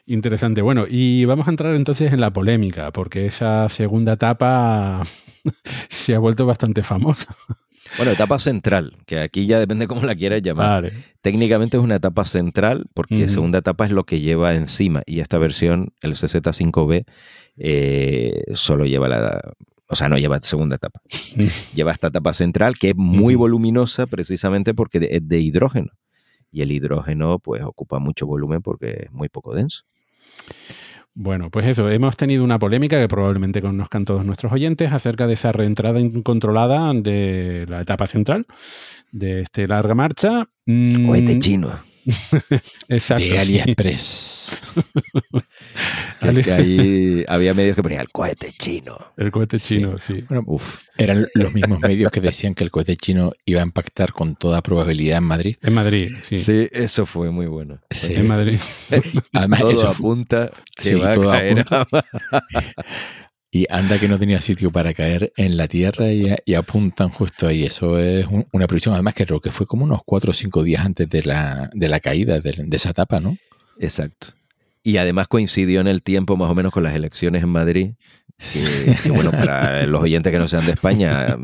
[0.08, 0.62] Interesante.
[0.62, 5.02] Bueno, y vamos a entrar entonces en la polémica, porque esa segunda etapa
[5.90, 7.36] se ha vuelto bastante famosa.
[7.98, 10.84] Bueno, etapa central, que aquí ya depende cómo la quieras llamar.
[10.84, 11.06] Vale.
[11.22, 15.38] Técnicamente es una etapa central porque segunda etapa es lo que lleva encima y esta
[15.38, 17.06] versión, el CZ5B,
[17.58, 19.54] eh, solo lleva la...
[19.88, 21.00] O sea, no lleva segunda etapa.
[21.76, 25.92] lleva esta etapa central que es muy voluminosa precisamente porque es de hidrógeno.
[26.52, 29.84] Y el hidrógeno pues ocupa mucho volumen porque es muy poco denso.
[31.18, 35.36] Bueno, pues eso, hemos tenido una polémica que probablemente conozcan todos nuestros oyentes acerca de
[35.36, 38.46] esa reentrada incontrolada de la etapa central
[39.14, 40.50] de este larga marcha.
[40.66, 41.80] Mm, Cohete chino.
[42.90, 43.24] Exacto.
[43.24, 43.40] de.
[43.40, 44.62] AliExpress.
[46.44, 48.98] Que ahí había medios que ponían el cohete chino.
[49.18, 50.24] El cohete chino, sí.
[50.28, 50.78] Bueno, Uf.
[50.98, 54.62] eran los mismos medios que decían que el cohete chino iba a impactar con toda
[54.62, 55.58] probabilidad en Madrid.
[55.62, 56.38] En Madrid, sí.
[56.38, 57.80] Sí, eso fue muy bueno.
[57.92, 58.14] Sí.
[58.16, 58.60] En Madrid.
[59.34, 61.66] Además, Todo eso apunta que Sí, va a caer.
[63.58, 67.48] Y anda que no tenía sitio para caer en la tierra y, y apuntan justo
[67.48, 67.64] ahí.
[67.64, 68.94] Eso es un- una previsión.
[68.96, 71.88] Además, que creo que fue como unos cuatro o cinco días antes de la, de
[71.88, 73.38] la caída de, de esa etapa, ¿no?
[73.80, 74.28] Exacto.
[74.84, 77.92] Y además coincidió en el tiempo más o menos con las elecciones en Madrid.
[79.04, 81.38] Que bueno, para los oyentes que no sean de España,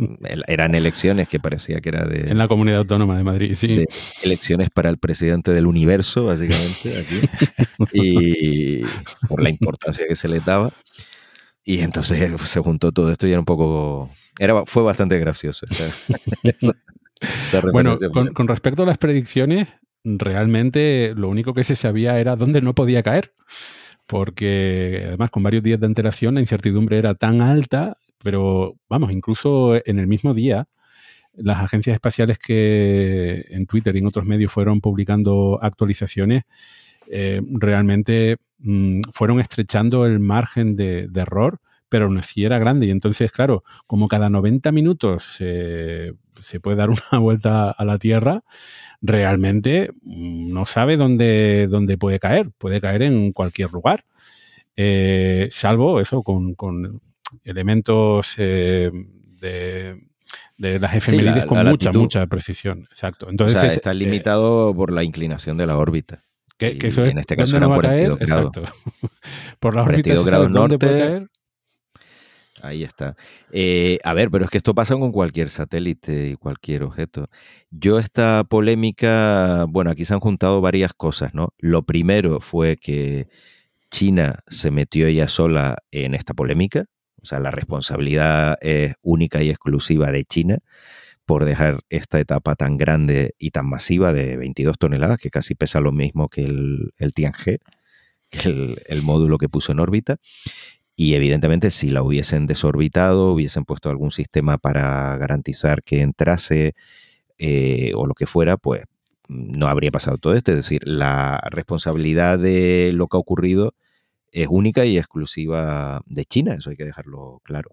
[0.48, 3.68] eran elecciones que parecía que era de, En la comunidad autónoma de Madrid, sí.
[3.68, 3.88] de
[4.24, 7.56] elecciones para el presidente del universo, básicamente, aquí.
[7.94, 8.82] Y
[9.30, 10.74] por la importancia que se le daba.
[11.64, 12.20] Y entonces
[12.50, 14.10] se juntó todo esto y era un poco.
[14.40, 15.66] Era, fue bastante gracioso.
[15.70, 15.86] esa-
[16.44, 16.74] esa-
[17.22, 19.68] esa Bueno, con, con respecto a las predicciones,
[20.04, 23.34] realmente lo único que se sabía era dónde no podía caer,
[24.08, 29.76] porque además con varios días de antelación la incertidumbre era tan alta, pero vamos, incluso
[29.86, 30.68] en el mismo día,
[31.34, 36.44] las agencias espaciales que en Twitter y en otros medios fueron publicando actualizaciones,
[37.12, 41.60] eh, realmente mm, fueron estrechando el margen de, de error,
[41.90, 42.86] pero aún así era grande.
[42.88, 47.98] Y entonces, claro, como cada 90 minutos se- se puede dar una vuelta a la
[47.98, 48.44] Tierra,
[49.02, 52.50] realmente mm, no sabe dónde, dónde puede caer.
[52.58, 54.06] Puede caer en cualquier lugar.
[54.76, 57.02] Eh, salvo eso, con, con
[57.44, 58.90] elementos eh,
[59.40, 60.08] de,
[60.58, 62.88] de las efemérides la- con la mucha, mucha precisión.
[62.90, 63.28] Exacto.
[63.28, 66.24] O Entonces, sea, está eh, limitado por la inclinación de la órbita.
[66.70, 68.10] Que, eso es en este caso dónde no eran va a caer.
[68.10, 68.58] 42 grados.
[68.58, 69.10] Exacto.
[69.60, 71.08] Por la órbita 42 se sabe grados dónde puede norte.
[71.08, 71.30] caer.
[72.64, 73.16] Ahí está.
[73.52, 77.28] Eh, a ver, pero es que esto pasa con cualquier satélite y cualquier objeto.
[77.72, 81.54] Yo esta polémica, bueno, aquí se han juntado varias cosas, ¿no?
[81.58, 83.28] Lo primero fue que
[83.90, 86.86] China se metió ella sola en esta polémica,
[87.22, 90.60] o sea, la responsabilidad es única y exclusiva de China
[91.32, 95.80] por dejar esta etapa tan grande y tan masiva de 22 toneladas, que casi pesa
[95.80, 97.60] lo mismo que el, el Tianhe,
[98.30, 100.18] que el, módulo que puso en órbita.
[100.94, 106.74] Y evidentemente si la hubiesen desorbitado, hubiesen puesto algún sistema para garantizar que entrase
[107.38, 108.84] eh, o lo que fuera, pues
[109.30, 110.52] no habría pasado todo esto.
[110.52, 113.74] Es decir, la responsabilidad de lo que ha ocurrido
[114.32, 117.70] es única y exclusiva de China, eso hay que dejarlo claro.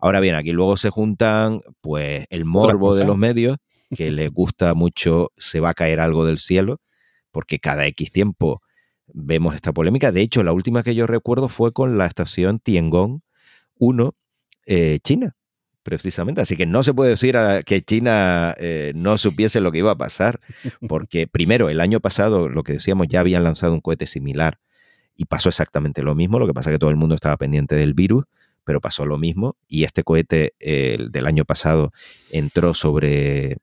[0.00, 3.56] Ahora bien, aquí luego se juntan pues el morbo de los medios,
[3.96, 6.80] que les gusta mucho, se va a caer algo del cielo,
[7.30, 8.62] porque cada X tiempo
[9.14, 10.12] vemos esta polémica.
[10.12, 13.20] De hecho, la última que yo recuerdo fue con la estación Tiangong
[13.78, 14.14] 1,
[14.66, 15.34] eh, China,
[15.82, 16.40] precisamente.
[16.40, 19.90] Así que no se puede decir a- que China eh, no supiese lo que iba
[19.92, 20.40] a pasar,
[20.88, 24.58] porque primero, el año pasado, lo que decíamos, ya habían lanzado un cohete similar
[25.22, 26.40] y pasó exactamente lo mismo.
[26.40, 28.24] Lo que pasa es que todo el mundo estaba pendiente del virus,
[28.64, 29.56] pero pasó lo mismo.
[29.68, 31.92] Y este cohete el del año pasado
[32.32, 33.58] entró sobre,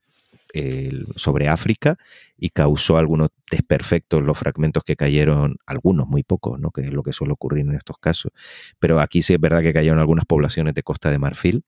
[1.18, 1.98] sobre África
[2.38, 6.72] y causó algunos desperfectos, los fragmentos que cayeron, algunos muy pocos, ¿no?
[6.72, 8.32] que es lo que suele ocurrir en estos casos.
[8.80, 11.66] Pero aquí sí es verdad que cayeron algunas poblaciones de Costa de Marfil.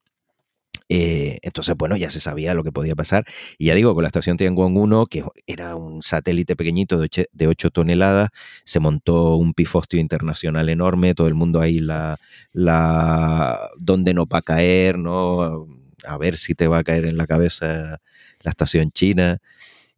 [0.93, 3.23] Eh, entonces, bueno, ya se sabía lo que podía pasar.
[3.57, 7.27] Y ya digo, con la estación Tiangong 1, que era un satélite pequeñito de oche-
[7.31, 8.29] de 8 toneladas,
[8.65, 12.17] se montó un pifostio internacional enorme, todo el mundo ahí la,
[12.51, 15.67] la dónde no va a caer, ¿no?
[16.05, 17.99] A ver si te va a caer en la cabeza
[18.41, 19.37] la estación china.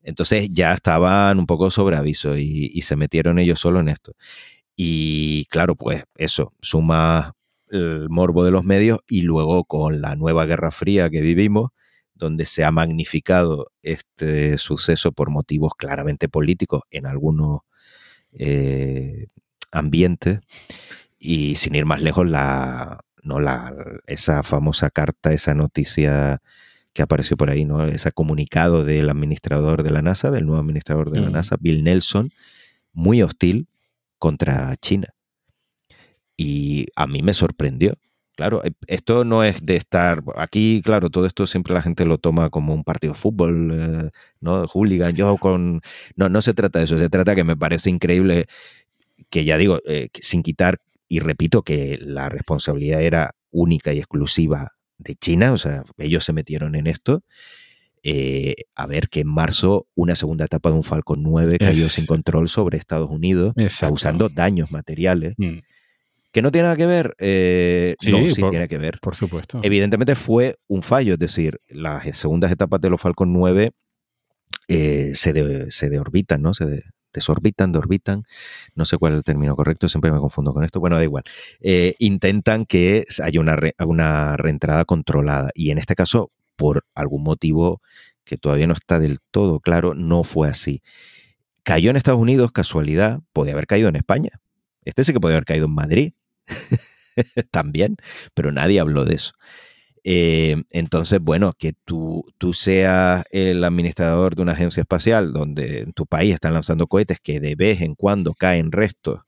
[0.03, 4.13] Entonces ya estaban un poco sobre aviso y, y se metieron ellos solo en esto.
[4.75, 7.35] Y claro, pues eso, suma
[7.73, 11.71] el morbo de los medios y luego con la nueva Guerra Fría que vivimos,
[12.13, 17.61] donde se ha magnificado este suceso por motivos claramente políticos en algunos
[18.33, 19.27] eh,
[19.71, 20.39] ambientes.
[21.17, 23.73] Y sin ir más lejos la no la
[24.05, 26.41] esa famosa carta esa noticia
[26.91, 31.09] que apareció por ahí no ese comunicado del administrador de la NASA del nuevo administrador
[31.09, 31.29] de la.
[31.29, 32.31] NASA Bill Nelson
[32.91, 33.67] muy hostil
[34.19, 35.13] contra China
[36.37, 37.93] y a mí me sorprendió
[38.35, 42.17] Claro, eh, esto no es de estar aquí, claro, todo esto siempre la gente lo
[42.17, 44.09] toma como un partido de fútbol, eh,
[44.41, 44.65] ¿no?
[44.65, 45.81] Hooligan, yo con...
[46.15, 48.47] No, no se trata de eso, se trata que me parece increíble
[49.29, 54.71] que ya digo, eh, sin quitar, y repito, que la responsabilidad era única y exclusiva
[54.97, 57.21] de China, o sea, ellos se metieron en esto.
[58.01, 61.91] eh, a ver que en marzo una segunda etapa de un Falcon 9 cayó Es-
[61.93, 63.91] sin control sobre Estados Unidos, Exacto.
[63.93, 65.35] causando daños materiales.
[65.37, 65.59] Mm,
[66.33, 67.15] ¿Que no tiene nada que ver?
[67.19, 68.99] Eh, Sí, no, sí por- tiene que ver.
[69.01, 69.61] por supuesto.
[69.63, 73.71] Evidentemente fue un fallo, es decir, las segundas etapas de los Falcon 9
[74.67, 76.53] eh, se, de- se deorbitan, ¿no?
[76.53, 76.83] Se de-
[77.13, 78.23] desorbitan, deorbitan,
[78.73, 81.23] no sé cuál es el término correcto, siempre me confundo con esto, bueno, da igual.
[81.61, 87.21] Eh, intentan que haya una, re- una reentrada controlada y en este caso, por algún
[87.23, 87.81] motivo
[88.23, 90.81] que todavía no está del todo claro, no fue así.
[91.63, 94.39] Cayó en Estados Unidos, casualidad, podía haber caído en España.
[94.83, 96.13] Este sí que podía haber caído en Madrid
[97.51, 97.97] también,
[98.33, 99.33] pero nadie habló de eso.
[100.03, 105.93] Eh, entonces, bueno, que tú, tú seas el administrador de una agencia espacial donde en
[105.93, 109.21] tu país están lanzando cohetes que de vez en cuando caen restos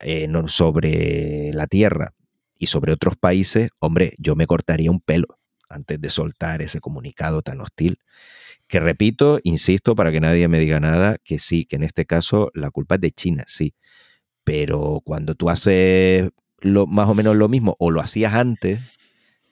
[0.00, 2.14] eh, sobre la Tierra
[2.58, 5.38] y sobre otros países, hombre, yo me cortaría un pelo
[5.68, 7.98] antes de soltar ese comunicado tan hostil.
[8.68, 12.50] Que repito, insisto, para que nadie me diga nada, que sí, que en este caso
[12.54, 13.74] la culpa es de China, sí.
[14.44, 16.30] Pero cuando tú haces
[16.60, 18.80] lo, más o menos lo mismo o lo hacías antes,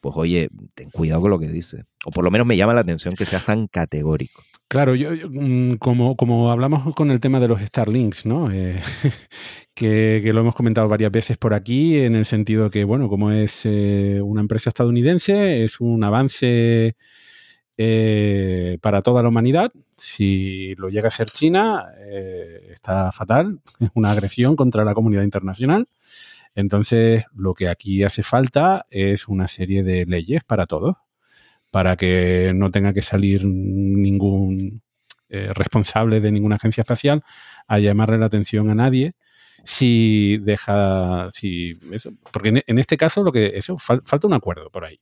[0.00, 1.84] pues oye, ten cuidado con lo que dices.
[2.04, 4.42] O por lo menos me llama la atención que seas tan categórico.
[4.68, 8.50] Claro, yo, mm, como, como hablamos con el tema de los Starlinks, ¿no?
[8.50, 8.80] Eh,
[9.74, 13.30] que, que lo hemos comentado varias veces por aquí, en el sentido que, bueno, como
[13.30, 16.96] es eh, una empresa estadounidense, es un avance
[17.76, 19.72] eh, para toda la humanidad.
[19.96, 25.22] Si lo llega a ser China, eh, está fatal, es una agresión contra la comunidad
[25.22, 25.88] internacional.
[26.54, 30.96] Entonces, lo que aquí hace falta es una serie de leyes para todos,
[31.70, 34.82] para que no tenga que salir ningún
[35.30, 37.22] eh, responsable de ninguna agencia espacial
[37.66, 39.14] a llamarle la atención a nadie
[39.64, 44.34] si deja, si eso, porque en, en este caso lo que eso fal- falta un
[44.34, 45.00] acuerdo por ahí.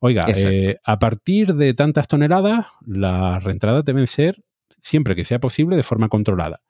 [0.00, 4.42] Oiga, eh, a partir de tantas toneladas, las reentradas deben ser
[4.80, 6.60] siempre que sea posible de forma controlada.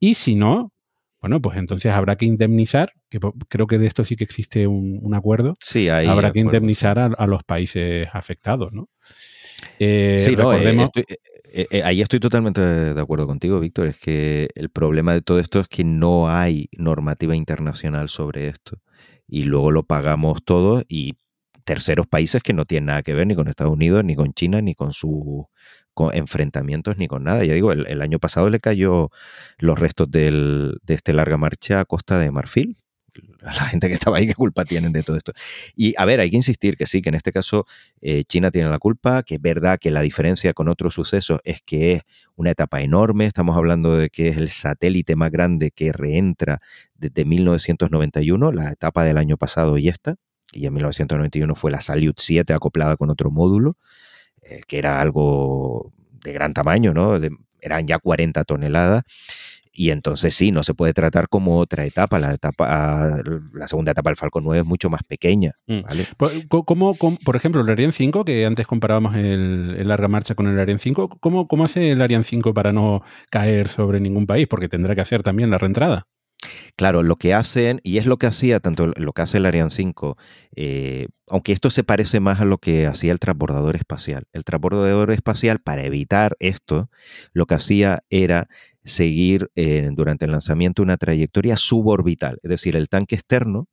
[0.00, 0.72] Y si no,
[1.20, 3.18] bueno, pues entonces habrá que indemnizar, que
[3.48, 6.06] creo que de esto sí que existe un, un acuerdo, Sí, ahí.
[6.06, 6.56] habrá que acuerdo.
[6.58, 8.88] indemnizar a, a los países afectados, ¿no?
[9.78, 11.04] Eh, Sí, no, eh, estoy-
[11.50, 13.88] eh, ahí estoy totalmente de acuerdo contigo, Víctor.
[13.88, 18.78] Es que el problema de todo esto es que no hay normativa internacional sobre esto.
[19.26, 21.16] Y luego lo pagamos todos y
[21.64, 24.60] terceros países que no tienen nada que ver ni con Estados Unidos, ni con China,
[24.62, 25.44] ni con sus
[26.12, 27.44] enfrentamientos, ni con nada.
[27.44, 29.10] Ya digo, el, el año pasado le cayó
[29.58, 32.76] los restos del- de este larga marcha a Costa de Marfil.
[33.42, 35.32] La gente que estaba ahí, ¿qué culpa tienen de todo esto?
[35.76, 37.66] Y a ver, hay que insistir que sí, que en este caso
[38.00, 41.60] eh, China tiene la culpa, que es verdad que la diferencia con otros sucesos es
[41.64, 42.02] que es
[42.36, 46.60] una etapa enorme, estamos hablando de que es el satélite más grande que reentra
[46.96, 50.16] desde 1991, la etapa del año pasado y esta,
[50.52, 53.76] y en 1991 fue la Salyut 7 acoplada con otro módulo,
[54.42, 55.92] eh, que era algo
[56.24, 57.18] de gran tamaño, ¿no?
[57.20, 57.30] De-
[57.60, 59.02] eran ya 40 toneladas.
[59.78, 62.18] Y entonces sí, no se puede tratar como otra etapa.
[62.18, 63.20] La etapa,
[63.54, 65.52] la segunda etapa del Falcon 9 es mucho más pequeña.
[65.66, 65.80] Mm.
[65.82, 66.06] ¿vale?
[66.48, 70.46] ¿cómo- cómo- por ejemplo, el Ariane 5, que antes comparábamos el, el larga marcha con
[70.48, 74.46] el Ariane 5, ¿cómo, ¿cómo hace el Ariane 5 para no caer sobre ningún país?
[74.48, 76.04] Porque tendrá que hacer también la reentrada.
[76.76, 79.70] Claro, lo que hacen, y es lo que hacía tanto lo que hace el Ariane
[79.70, 80.16] 5,
[80.54, 84.24] eh, aunque esto se parece más a lo que hacía el transbordador espacial.
[84.32, 86.90] El transbordador espacial, para evitar esto,
[87.32, 88.48] lo que hacía era
[88.84, 93.68] seguir eh, durante el lanzamiento una trayectoria suborbital, es decir, el tanque externo,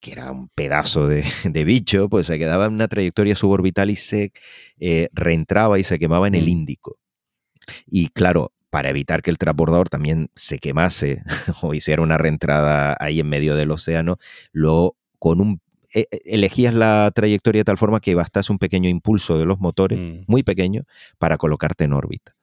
[0.00, 3.96] que era un pedazo de, de bicho, pues se quedaba en una trayectoria suborbital y
[3.96, 4.32] se
[4.78, 6.48] eh, reentraba y se quemaba en el Mm.
[6.48, 6.98] Índico.
[7.86, 11.22] Y claro, para evitar que el transbordador también se quemase
[11.62, 14.18] o hiciera una reentrada ahí en medio del océano,
[14.52, 15.62] lo con un
[15.94, 19.60] e- e- elegías la trayectoria de tal forma que bastase un pequeño impulso de los
[19.60, 20.24] motores, Mm.
[20.26, 20.82] muy pequeño,
[21.16, 22.34] para colocarte en órbita.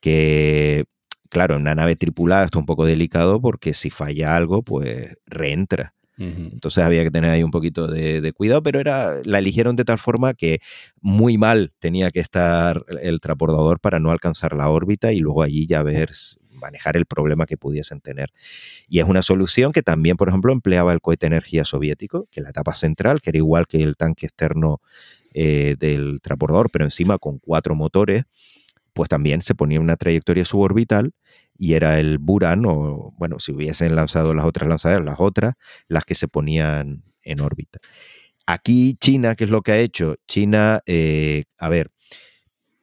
[0.00, 0.84] Que,
[1.28, 5.14] claro, en una nave tripulada esto es un poco delicado porque si falla algo, pues
[5.26, 5.92] reentra.
[6.18, 9.98] Entonces había que tener ahí un poquito de, cuidado, pero era, la eligieron de tal
[9.98, 10.60] forma que
[11.00, 15.66] muy mal tenía que estar el transbordador para no alcanzar la órbita y luego allí
[15.66, 16.10] ya ver,
[16.62, 18.30] manejar el problema que pudiesen tener.
[18.88, 22.50] Y es una solución que también, por ejemplo, empleaba el cohete energía soviético, que la
[22.50, 24.80] etapa central, que era igual que el tanque externo
[25.34, 28.24] eh, del transbordador, pero encima con cuatro motores,
[28.92, 31.12] pues también se ponía una trayectoria suborbital
[31.56, 35.54] y era el Buran, o bueno, si hubiesen lanzado las otras lanzaderas, las otras,
[35.88, 37.78] las que se ponían en órbita.
[38.46, 40.16] Aquí China, ¿qué es lo que ha hecho?
[40.26, 41.90] China, eh, a ver,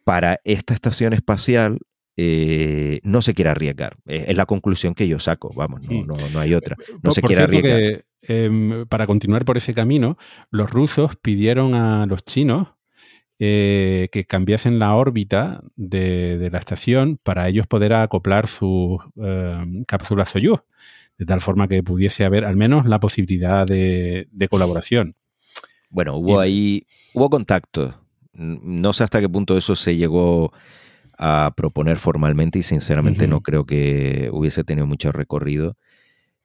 [0.03, 1.79] para esta estación espacial
[2.17, 3.95] eh, no se quiere arriesgar.
[4.05, 6.75] Eh, Es la conclusión que yo saco, vamos, no, no, no hay otra.
[6.93, 7.79] No Por- se quiere arriesgar.
[7.79, 10.17] que, em, para continuar por ese camino,
[10.51, 12.69] los rusos pidieron a los chinos
[13.39, 19.83] eh, que cambiasen la órbita de, de la estación para ellos poder acoplar sus em,
[19.85, 20.59] cápsulas Soyuz,
[21.17, 25.15] de tal forma que pudiese haber al menos la posibilidad de, de colaboración.
[25.89, 27.95] Bueno, hubo Y- ahí, hubo contacto.
[28.33, 30.53] No sé hasta qué punto eso se llegó
[31.17, 35.75] a proponer formalmente y sinceramente no creo que hubiese tenido mucho recorrido.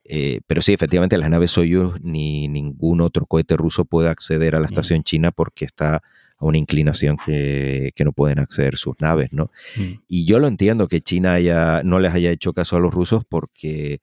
[0.05, 4.61] Eh, pero sí, efectivamente, las naves Soyuz ni ningún otro cohete ruso puede acceder a
[4.61, 6.03] la estación china porque está
[6.45, 9.51] a una inclinación que, que no pueden acceder sus naves, ¿no?
[9.77, 10.03] Mm.
[10.09, 13.25] Y yo lo entiendo que China haya, no les haya hecho caso a los rusos
[13.29, 14.01] porque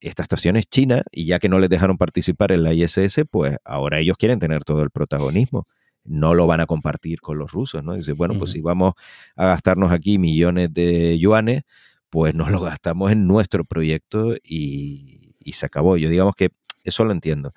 [0.00, 3.56] esta estación es china y ya que no les dejaron participar en la ISS, pues
[3.64, 5.68] ahora ellos quieren tener todo el protagonismo.
[6.04, 7.94] No lo van a compartir con los rusos, ¿no?
[7.94, 8.94] Dice, bueno, pues si vamos
[9.36, 11.62] a gastarnos aquí millones de yuanes,
[12.10, 15.96] pues nos lo gastamos en nuestro proyecto y, y se acabó.
[15.96, 16.50] Yo digamos que
[16.82, 17.54] eso lo entiendo.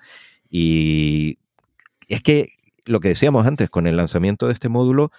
[0.48, 1.38] Y
[2.06, 2.55] es que
[2.86, 5.10] lo que decíamos antes, con el lanzamiento de este módulo,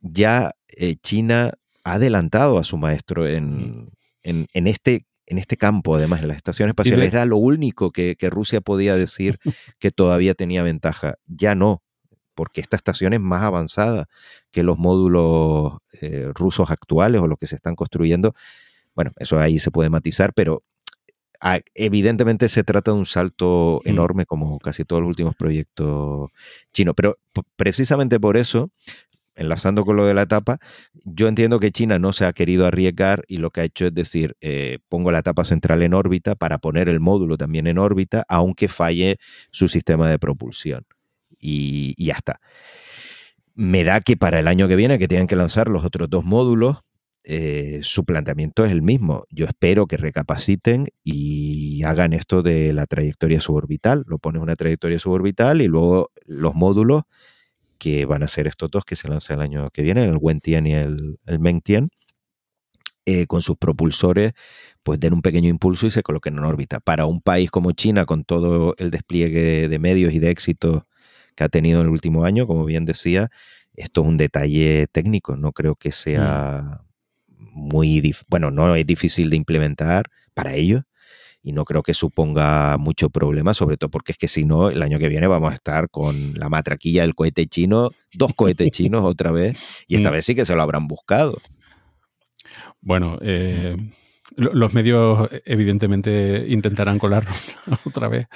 [0.00, 1.52] ya eh, China
[1.84, 3.90] ha adelantado a su maestro en,
[4.22, 7.04] en- en este, en este campo, además, en las estaciones espaciales.
[7.14, 9.38] Era lo único que, que Rusia podía decir
[9.78, 11.14] que todavía tenía ventaja.
[11.26, 11.82] Ya no,
[12.34, 14.06] porque esta estación es más avanzada
[14.50, 18.34] que los módulos eh, rusos actuales o los que se están construyendo.
[18.94, 20.62] Bueno, eso ahí se puede matizar, pero
[21.74, 26.30] evidentemente se trata de un salto enorme como casi todos los últimos proyectos
[26.72, 26.94] chinos.
[26.96, 27.18] Pero
[27.56, 28.70] precisamente por eso,
[29.34, 30.58] enlazando con lo de la etapa,
[31.04, 33.94] yo entiendo que China no se ha querido arriesgar y lo que ha hecho es
[33.94, 38.24] decir, eh, pongo la etapa central en órbita para poner el módulo también en órbita,
[38.28, 39.18] aunque falle
[39.50, 40.86] su sistema de propulsión.
[41.38, 42.40] Y, y ya está.
[43.54, 46.24] Me da que para el año que viene, que tienen que lanzar los otros dos
[46.24, 46.78] módulos,
[47.26, 49.26] eh, su planteamiento es el mismo.
[49.30, 54.04] Yo espero que recapaciten y hagan esto de la trayectoria suborbital.
[54.06, 57.04] Lo pones una trayectoria suborbital y luego los módulos
[57.78, 60.66] que van a ser estos dos que se lanzan el año que viene, el Wentian
[60.66, 61.90] y el, el Mengtian,
[63.06, 64.32] eh, con sus propulsores,
[64.82, 66.80] pues den un pequeño impulso y se coloquen en órbita.
[66.80, 70.86] Para un país como China, con todo el despliegue de medios y de éxito
[71.36, 73.30] que ha tenido en el último año, como bien decía,
[73.74, 76.84] esto es un detalle técnico, no creo que sea
[77.52, 80.82] muy, bueno, no es difícil de implementar para ellos
[81.42, 84.82] y no creo que suponga mucho problema, sobre todo porque es que si no, el
[84.82, 89.02] año que viene vamos a estar con la matraquilla del cohete chino, dos cohetes chinos
[89.04, 90.12] otra vez, y esta Mm.
[90.12, 91.38] vez sí que se lo habrán buscado.
[92.80, 93.76] Bueno, eh,
[94.36, 97.30] lo- los medios evidentemente intentarán colarlo
[97.84, 98.26] otra vez.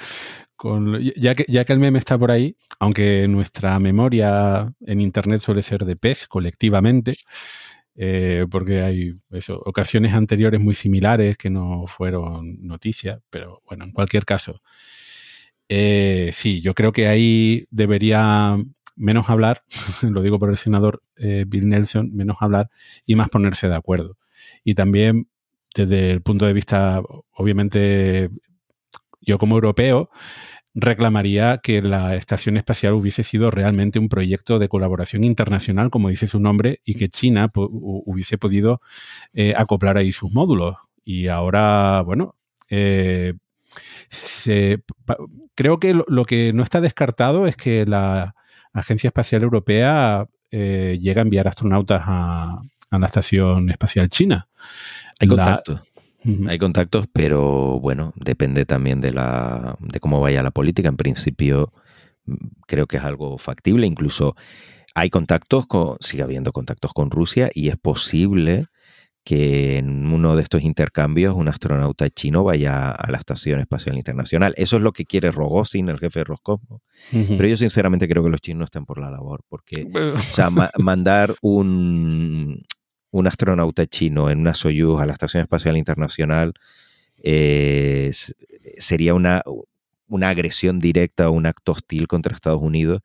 [0.55, 5.39] Con, ya, que, ya que el meme está por ahí, aunque nuestra memoria en Internet
[5.41, 7.15] suele ser de pez colectivamente,
[7.95, 13.91] eh, porque hay eso, ocasiones anteriores muy similares que no fueron noticias, pero bueno, en
[13.91, 14.61] cualquier caso,
[15.67, 18.57] eh, sí, yo creo que ahí debería
[18.95, 19.63] menos hablar,
[20.01, 22.69] lo digo por el senador eh, Bill Nelson, menos hablar
[23.05, 24.17] y más ponerse de acuerdo.
[24.63, 25.29] Y también
[25.75, 27.01] desde el punto de vista,
[27.31, 28.29] obviamente,
[29.21, 30.09] yo como europeo,
[30.75, 36.27] reclamaría que la estación espacial hubiese sido realmente un proyecto de colaboración internacional, como dice
[36.27, 38.81] su nombre, y que China hubiese podido
[39.33, 40.75] eh, acoplar ahí sus módulos.
[41.03, 42.35] Y ahora, bueno,
[42.69, 43.33] eh,
[44.09, 44.83] se-
[45.55, 48.35] creo que lo, lo que no está descartado es que la
[48.73, 54.47] Agencia Espacial Europea eh, llegue a enviar astronautas a, a la Estación Espacial China.
[55.19, 55.43] Hay La-.
[56.47, 60.89] Hay contactos, pero bueno, depende también de la de cómo vaya la política.
[60.89, 61.71] En principio,
[62.25, 62.35] mm,
[62.67, 63.87] creo que es algo factible.
[63.87, 64.35] Incluso
[64.95, 68.65] hay contactos con, sigue habiendo contactos con Rusia y es posible
[69.23, 74.53] que en uno de estos intercambios un astronauta chino vaya a la Estación Espacial Internacional.
[74.57, 76.81] Eso es lo que quiere Rogozin, el jefe de Roscosmos.
[77.37, 80.49] Pero yo sinceramente creo que los chinos no están por la labor, porque o sea,
[80.49, 82.61] ma- mandar un,
[83.11, 86.53] un astronauta chino en una Soyuz a la Estación Espacial Internacional
[87.21, 88.11] eh,
[88.77, 89.43] sería una,
[90.07, 93.01] una agresión directa o un acto hostil contra Estados Unidos.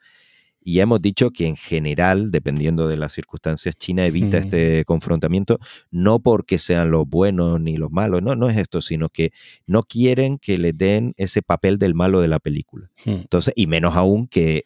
[0.67, 5.59] Y ya hemos dicho que en general, dependiendo de las circunstancias, China evita este confrontamiento,
[5.91, 9.33] no porque sean los buenos ni los malos, no, no es esto, sino que
[9.67, 12.91] no quieren que le den ese papel del malo de la película.
[13.05, 13.11] Mm.
[13.11, 14.65] Entonces, y menos aún que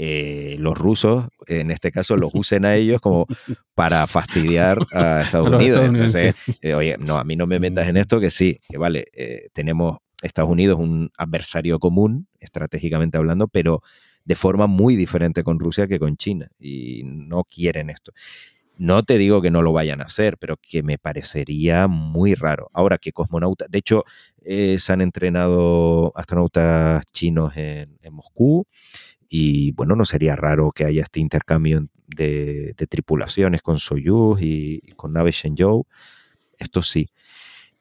[0.00, 3.26] eh, los rusos, en este caso, los usen a ellos como
[3.74, 5.84] para fastidiar a Estados Unidos.
[5.84, 9.06] Entonces, eh, oye, no, a mí no me metas en esto, que sí, que vale,
[9.12, 13.82] eh, tenemos Estados Unidos un adversario común, estratégicamente hablando, pero
[14.24, 18.12] de forma muy diferente con Rusia que con China, y no quieren esto.
[18.76, 22.70] No te digo que no lo vayan a hacer, pero que me parecería muy raro.
[22.72, 24.04] Ahora que cosmonautas, de hecho,
[24.44, 28.68] eh, se han entrenado astronautas chinos en, en Moscú
[29.28, 35.12] y bueno, no sería raro que haya este intercambio de, tripulaciones con Soyuz y, con
[35.12, 35.86] naves Shenzhou.
[36.58, 37.10] Esto sí.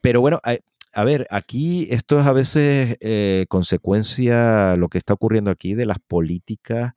[0.01, 0.57] Pero bueno, a,
[0.93, 5.85] a ver, aquí esto es a veces eh, consecuencia, lo que está ocurriendo aquí, de
[5.85, 6.93] las políticas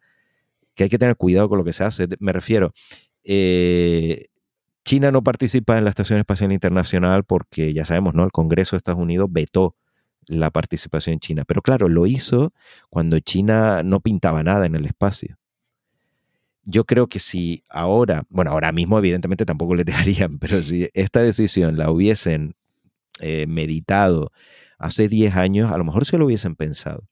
[0.75, 2.09] que hay que tener cuidado con lo que se hace.
[2.19, 2.73] Me refiero,
[3.25, 4.29] eh,
[4.85, 8.25] China no participa en la Estación Espacial Internacional porque ya sabemos, ¿no?
[8.25, 9.77] El Congreso de Estados Unidos vetó
[10.27, 11.45] la participación china.
[11.45, 12.53] Pero claro, lo hizo
[12.89, 15.37] cuando China no pintaba nada en el espacio.
[16.65, 21.21] Yo creo que si ahora, bueno, ahora mismo evidentemente tampoco le dejarían, pero si esta
[21.21, 22.55] decisión la hubiesen
[23.21, 24.33] eh, meditado
[24.79, 27.05] hace 10 años, a lo mejor se lo hubiesen pensado.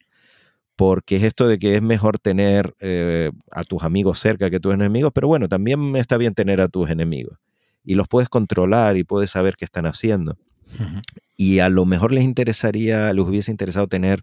[0.76, 4.72] Porque es esto de que es mejor tener eh, a tus amigos cerca que tus
[4.72, 7.39] enemigos, pero bueno, también está bien tener a tus enemigos.
[7.85, 10.36] Y los puedes controlar y puedes saber qué están haciendo.
[11.36, 14.23] Y a lo mejor les interesaría, les hubiese interesado tener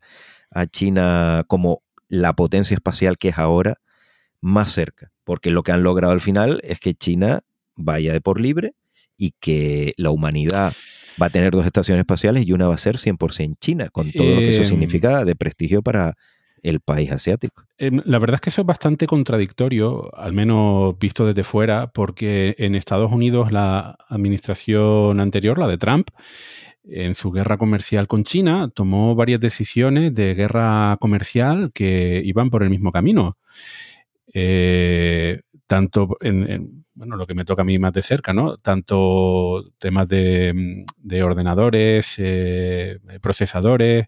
[0.51, 3.79] a China como la potencia espacial que es ahora
[4.41, 5.11] más cerca.
[5.23, 7.41] Porque lo que han logrado al final es que China
[7.75, 8.73] vaya de por libre
[9.17, 10.73] y que la humanidad
[11.21, 14.29] va a tener dos estaciones espaciales y una va a ser 100% China, con todo
[14.29, 14.67] lo que eso Em.
[14.67, 16.15] significa de prestigio para
[16.69, 17.63] el país asiático.
[17.77, 22.55] Eh, La verdad es que eso es bastante contradictorio, al menos visto desde fuera, porque
[22.57, 26.09] en Estados Unidos la administración anterior, la de Trump,
[26.83, 32.63] en su guerra comercial con China, tomó varias decisiones de guerra comercial que iban por
[32.63, 33.37] el mismo camino.
[34.33, 38.57] Eh, tanto en, en, bueno, lo que me toca a mí más de cerca, ¿no?
[38.57, 44.07] Tanto temas de, de ordenadores, eh, procesadores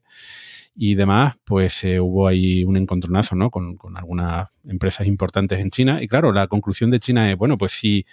[0.80, 3.50] y demás, pues eh, hubo ahí un encontronazo, ¿no?
[3.50, 6.04] Con, con algunas empresas importantes en China.
[6.04, 8.06] Y claro, la conclusión de China es, bueno, pues si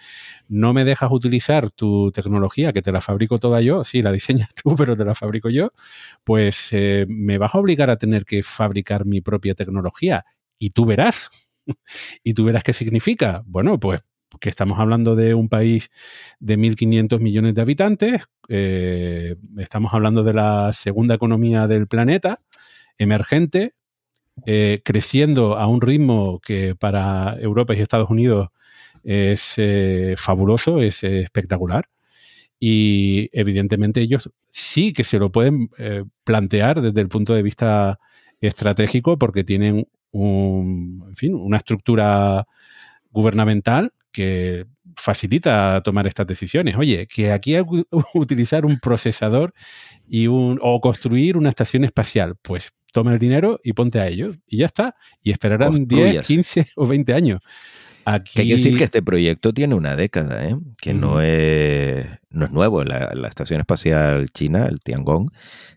[0.49, 4.49] no me dejas utilizar tu tecnología, que te la fabrico toda yo, sí, la diseñas
[4.63, 5.73] tú, pero te la fabrico yo,
[6.25, 10.25] pues eh, me vas a obligar a tener que fabricar mi propia tecnología.
[10.59, 11.29] Y tú verás.
[12.25, 13.43] y tú verás qué significa.
[13.45, 14.03] Bueno, pues
[14.41, 15.91] que estamos hablando de un país
[16.41, 22.41] de 1.500 millones de habitantes, eh, estamos hablando de la segunda economía del planeta,
[22.99, 23.75] emergente,
[24.47, 28.49] eh, creciendo a un ritmo que para Europa y Estados Unidos
[29.05, 31.89] es eh, fabuloso, es eh, espectacular.
[32.59, 35.69] Y evidentemente ellos sí que se lo pueden
[36.25, 37.99] plantear desde el punto de vista
[38.41, 42.47] estratégico porque tienen un, en fin, una estructura
[43.11, 44.67] gubernamental que
[44.97, 46.77] facilita tomar estas decisiones.
[46.77, 47.85] Oye, que aquí hay que
[48.19, 49.53] utilizar un procesador
[50.09, 54.37] y un, o construir una estación espacial, pues toma el dinero y ponte a ello.
[54.47, 54.95] Y ya está.
[55.21, 56.27] Y esperarán 10, Construyas.
[56.27, 57.41] 15 o 20 años.
[58.07, 60.57] Aquí, Que hay que decir que este proyecto tiene una década, ¿eh?
[60.77, 62.85] que no, es, no es nuevo.
[62.85, 65.31] La, la Estación Espacial China, el Tiangong,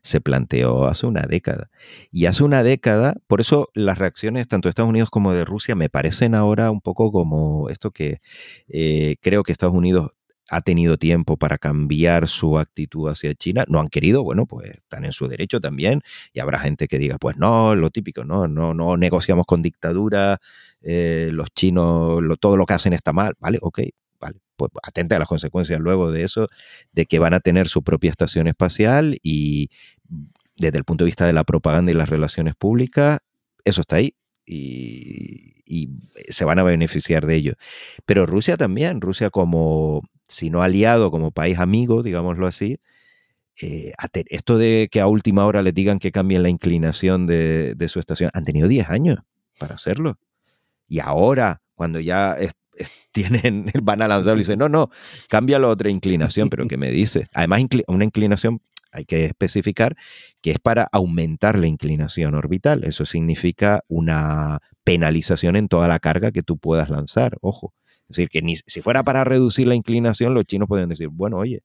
[0.03, 1.69] se planteó hace una década.
[2.11, 5.73] Y hace una década, por eso las reacciones tanto de Estados Unidos como de Rusia
[5.73, 8.19] me parecen ahora un poco como esto que
[8.67, 10.11] eh, creo que Estados Unidos
[10.49, 13.65] ha tenido tiempo para cambiar su actitud hacia China.
[13.67, 16.01] No han querido, bueno, pues están en su derecho también.
[16.33, 20.39] Y habrá gente que diga, pues no, lo típico, no, no, no negociamos con dictadura,
[20.81, 23.35] eh, los chinos, todo lo que hacen está mal.
[23.39, 23.81] Vale, ok,
[24.19, 24.39] vale.
[24.55, 26.47] Pues atente a las consecuencias luego de eso,
[26.91, 29.69] de que van a tener su propia estación espacial y
[30.55, 33.19] desde el punto de vista de la propaganda y las relaciones públicas,
[33.63, 34.15] eso está ahí.
[34.49, 35.89] Y
[36.29, 37.53] se van a beneficiar de ello.
[38.05, 42.79] Pero Rusia también, Rusia como, si no aliado, como país amigo, digámoslo así,
[43.61, 43.93] eh,
[44.29, 47.99] esto de que a última hora le digan que cambien la inclinación de, de su
[47.99, 49.19] estación, han tenido 10 años
[49.59, 50.19] para hacerlo.
[50.87, 54.89] Y ahora, cuando ya es- es- tienen, van a lanzarlo y dicen, no, no,
[55.29, 57.27] cámbialo a otra inclinación, pero ¿qué me dice?
[57.33, 59.95] Además, una inclinación, hay que especificar,
[60.41, 62.83] que es para aumentar la inclinación orbital.
[62.83, 67.73] Eso significa una penalización en toda la carga que tú puedas lanzar, ojo.
[68.09, 71.37] Es decir, que ni, si fuera para reducir la inclinación, los chinos podrían decir, bueno,
[71.37, 71.61] oye,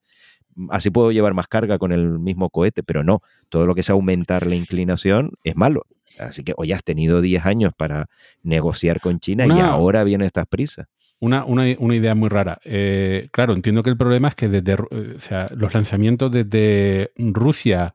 [0.69, 3.89] así puedo llevar más carga con el mismo cohete, pero no, todo lo que es
[3.89, 5.83] aumentar la inclinación es malo.
[6.19, 8.07] Así que hoy has tenido 10 años para
[8.43, 10.87] negociar con China y ahora vienen estas prisas.
[11.19, 12.59] Una, una, una idea muy rara.
[12.65, 17.11] Eh, claro, entiendo que el problema es que desde eh, o sea, los lanzamientos desde
[17.17, 17.93] Rusia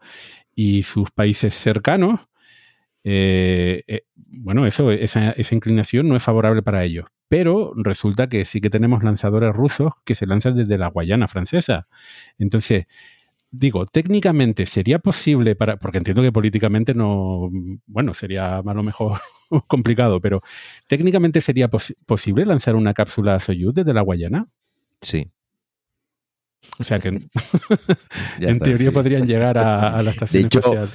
[0.54, 2.20] y sus países cercanos,
[3.04, 7.06] eh, eh, bueno, eso, esa, esa inclinación no es favorable para ellos.
[7.28, 11.86] Pero resulta que sí que tenemos lanzadores rusos que se lanzan desde la Guayana francesa.
[12.38, 12.86] Entonces,
[13.50, 17.50] digo, técnicamente sería posible para, porque entiendo que políticamente no,
[17.86, 19.20] bueno, sería a lo mejor
[19.68, 20.40] complicado, pero
[20.86, 24.48] técnicamente sería posi- posible lanzar una cápsula Soyuz desde la Guayana.
[25.00, 25.30] Sí.
[26.78, 27.22] O sea que en
[28.40, 28.94] está, teoría sí.
[28.94, 30.90] podrían llegar a, a la estación De hecho, espacial.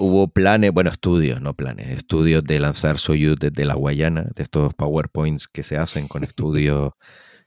[0.00, 4.72] Hubo planes, bueno, estudios, no planes, estudios de lanzar Soyuz desde la Guayana, de estos
[4.74, 6.92] PowerPoints que se hacen con estudios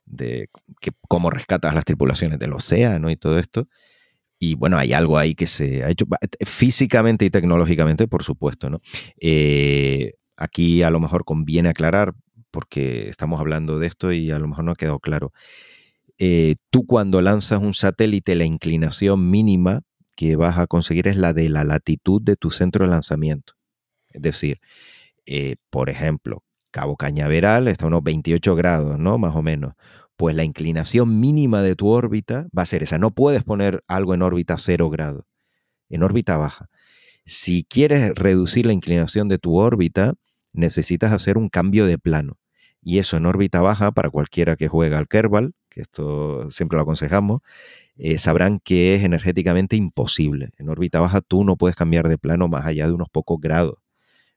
[0.06, 0.50] de
[0.82, 3.68] que, cómo rescatas las tripulaciones del océano y todo esto.
[4.40, 8.70] Y bueno, hay algo ahí que se ha hecho ba- físicamente y tecnológicamente, por supuesto,
[8.70, 8.82] ¿no?
[9.22, 12.14] Eh, aquí a lo mejor conviene aclarar,
[12.52, 15.34] porque estamos hablando de esto y a lo mejor no ha quedado claro.
[16.18, 19.82] Eh, tú cuando lanzas un satélite, la inclinación mínima
[20.16, 23.54] que vas a conseguir es la de la latitud de tu centro de lanzamiento.
[24.10, 24.60] Es decir,
[25.26, 29.18] eh, por ejemplo, Cabo Cañaveral está a unos 28 grados, ¿no?
[29.18, 29.74] Más o menos.
[30.16, 32.98] Pues la inclinación mínima de tu órbita va a ser esa.
[32.98, 35.24] No puedes poner algo en órbita 0 grados,
[35.90, 36.70] en órbita baja.
[37.26, 40.16] Si quieres reducir la inclinación de tu órbita,
[40.54, 42.38] necesitas hacer un cambio de plano.
[42.82, 46.84] Y eso en órbita baja, para cualquiera que juega al Kerbal, que esto siempre lo
[46.84, 47.42] aconsejamos,
[48.04, 50.50] eh, sabrán que es energéticamente imposible.
[50.58, 53.76] En órbita baja tú no puedes cambiar de plano más allá de unos pocos grados.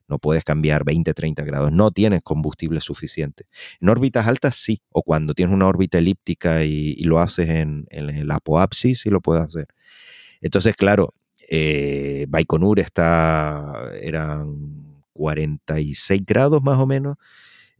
[0.07, 1.71] No puedes cambiar 20, 30 grados.
[1.71, 3.47] No tienes combustible suficiente.
[3.81, 8.11] En órbitas altas sí, o cuando tienes una órbita elíptica y, lo haces en, en
[8.11, 9.67] el apoapsis, sí lo puedes hacer.
[10.41, 11.15] Entonces, claro,
[11.49, 17.17] eh, Baikonur está, eran 46 grados más o menos.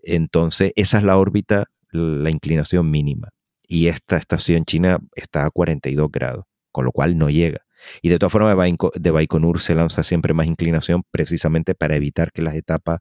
[0.01, 3.34] Entonces, esa es la órbita, la inclinación mínima.
[3.67, 7.61] Y esta estación china está a 42 grados, con lo cual no llega.
[8.01, 11.95] Y de todas formas, de Baiko- de Baikonur se lanza siempre más inclinación precisamente para
[11.95, 12.99] evitar que las etapas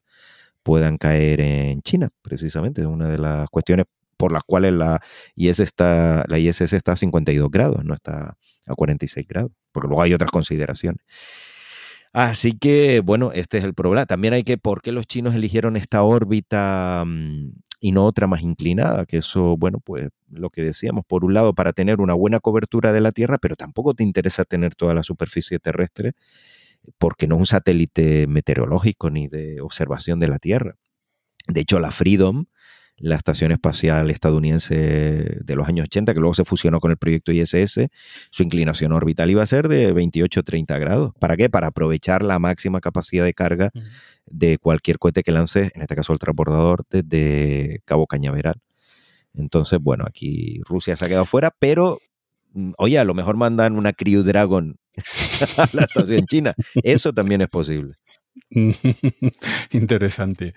[0.62, 2.82] puedan caer en China, precisamente.
[2.82, 3.86] Es una de las cuestiones
[4.16, 5.00] por las cuales la
[5.36, 8.36] IS está, la ISS está a 52 grados, no está
[8.66, 11.04] a 46 grados, porque luego hay otras consideraciones.
[12.12, 14.06] Así que, bueno, este es el problema.
[14.06, 17.50] También hay que, ¿por qué los chinos eligieron esta órbita mm,
[17.84, 19.04] y no otra más inclinada?
[19.04, 22.94] Que eso, bueno, pues lo que decíamos, por un lado, para tener una buena cobertura
[22.94, 26.12] de la Tierra, pero tampoco te interesa tener toda la superficie terrestre,
[26.96, 30.76] porque no es un satélite meteorológico ni de observación de la Tierra.
[31.46, 32.46] De hecho, la Freedom,
[32.96, 34.74] la estación espacial estadounidense
[35.44, 37.88] de los años 80, que luego se fusionó con el proyecto ISS,
[38.30, 41.12] su inclinación orbital iba a ser de 28-30 grados.
[41.18, 41.50] ¿Para qué?
[41.50, 43.70] Para aprovechar la máxima capacidad de carga
[44.26, 48.60] de cualquier cohete que lance, en este caso el transbordador, desde Cabo Cañaveral.
[49.34, 51.98] Entonces, bueno, aquí Rusia se ha quedado fuera, pero
[52.52, 54.76] mm, oye, a lo mejor mandan una Crew Dragon
[55.58, 56.54] a la estación china.
[56.82, 57.96] Eso también es posible.
[59.72, 60.54] Interesante.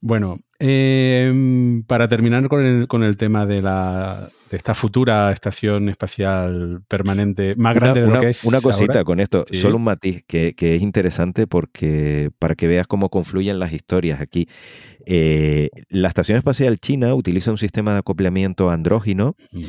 [0.00, 5.88] Bueno, eh, para terminar con el, con el tema de, la, de esta futura estación
[5.88, 8.44] espacial permanente más grande una, de lo que es.
[8.44, 9.04] una cosita ahora.
[9.04, 9.60] con esto, Sí.
[9.60, 14.20] solo un matiz que, que es interesante porque para que veas cómo confluyen las historias
[14.20, 14.48] aquí.
[15.06, 19.64] Eh, la Estación Espacial China utiliza un sistema de acoplamiento andrógino Mm.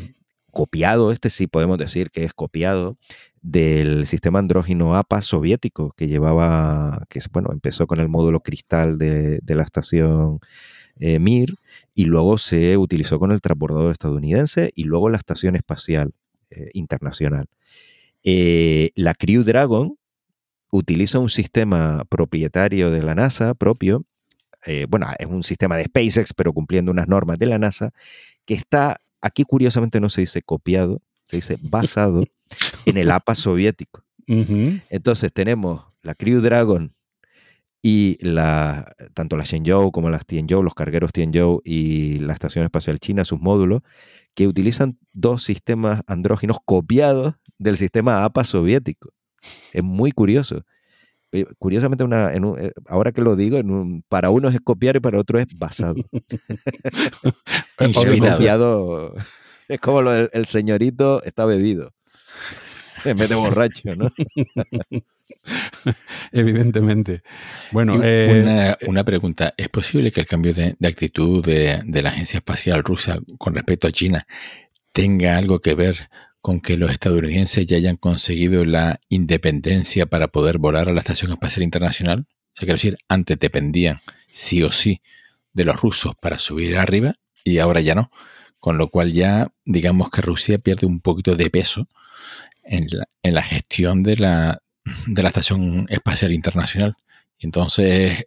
[0.51, 2.97] copiado, este sí podemos decir que es copiado
[3.41, 9.39] del sistema andrógino APA soviético que llevaba, que bueno, empezó con el módulo cristal de,
[9.41, 10.39] de la estación
[10.99, 11.55] eh, Mir,
[11.95, 16.13] y luego se utilizó con el transbordador estadounidense y luego la Estación Espacial
[16.49, 17.47] eh, Internacional.
[18.23, 19.97] Eh, la Crew Dragon
[20.71, 24.05] utiliza un sistema propietario de la NASA propio,
[24.89, 27.91] bueno, es un sistema de SpaceX, pero cumpliendo unas normas de la NASA,
[28.45, 32.23] que está, aquí curiosamente no se dice copiado, se dice basado
[32.85, 34.03] en el APA soviético.
[34.89, 36.93] Entonces tenemos la Crew Dragon
[37.81, 42.99] y la, tanto la Shenzhou como las Tianzhou, los cargueros Tianzhou y la Estación Espacial
[42.99, 43.81] China, sus módulos,
[44.35, 49.11] que utilizan dos sistemas andróginos copiados del sistema APA soviético.
[49.71, 50.63] Es muy curioso.
[51.31, 54.61] Eh, Curiosamente, una, en un- eh, ahora que lo digo, en un- para unos es
[54.61, 55.95] copiar y para otros es basado.
[57.79, 58.37] Inspirado.
[58.37, 59.13] Copiado,
[59.69, 61.93] es como lo del el señorito está bebido.
[63.05, 64.11] En vez de borracho, ¿no?
[66.33, 67.21] Evidentemente.
[67.71, 69.53] Bueno, eh, una, una pregunta.
[69.55, 73.55] ¿Es posible que el cambio de, de actitud de, de la Agencia Espacial Rusa con
[73.55, 74.27] respecto a China
[74.91, 76.09] tenga algo que ver
[76.41, 81.31] con que los estadounidenses ya hayan conseguido la independencia para poder volar a la Estación
[81.31, 82.25] Espacial Internacional?
[82.27, 84.01] O sea, quiero decir, antes dependían
[84.31, 85.01] sí o sí
[85.53, 88.11] de los rusos para subir arriba y ahora ya no.
[88.59, 91.87] Con lo cual ya digamos que Rusia pierde un poquito de peso
[92.63, 94.61] en la, en la gestión de la,
[95.07, 96.95] de la Estación Espacial Internacional.
[97.37, 98.25] Y entonces,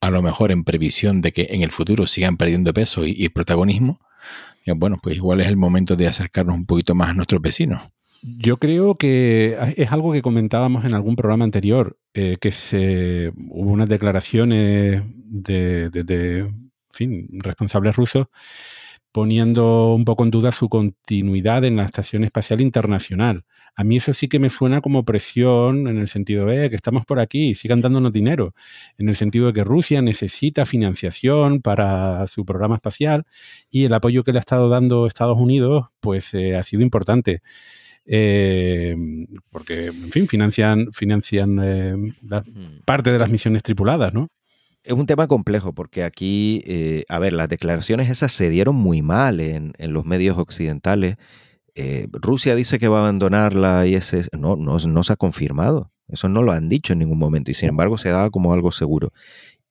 [0.00, 4.00] a lo mejor en previsión de que en el futuro sigan perdiendo peso y, protagonismo,
[4.66, 7.80] eh, bueno, pues igual es el momento de acercarnos un poquito más a nuestros vecinos.
[8.20, 13.70] Yo creo que es algo que comentábamos en algún programa anterior, eh, que se, hubo
[13.70, 16.52] unas declaraciones de, de- de,
[16.90, 18.26] fin, responsables rusos
[19.18, 23.44] poniendo un poco en duda su continuidad en la Estación Espacial Internacional.
[23.74, 27.04] A mí eso sí que me suena como presión en el sentido de que estamos
[27.04, 28.54] por aquí, sigan dándonos dinero,
[28.96, 33.24] en el sentido de que Rusia necesita financiación para su programa espacial
[33.72, 37.42] y el apoyo que le ha estado dando Estados Unidos pues eh, ha sido importante.
[38.06, 38.94] Eh,
[39.50, 42.44] porque, en fin, financian, financian eh, la
[42.84, 44.28] parte de las misiones tripuladas, ¿no?
[44.84, 49.02] Es un tema complejo porque aquí, eh, a ver, las declaraciones esas se dieron muy
[49.02, 51.16] mal en, los medios occidentales.
[51.74, 54.30] Eh, Rusia dice que va a abandonar la ISS.
[54.32, 55.92] No, no, no se ha confirmado.
[56.08, 58.72] Eso no lo han dicho en ningún momento y sin embargo se daba como algo
[58.72, 59.12] seguro.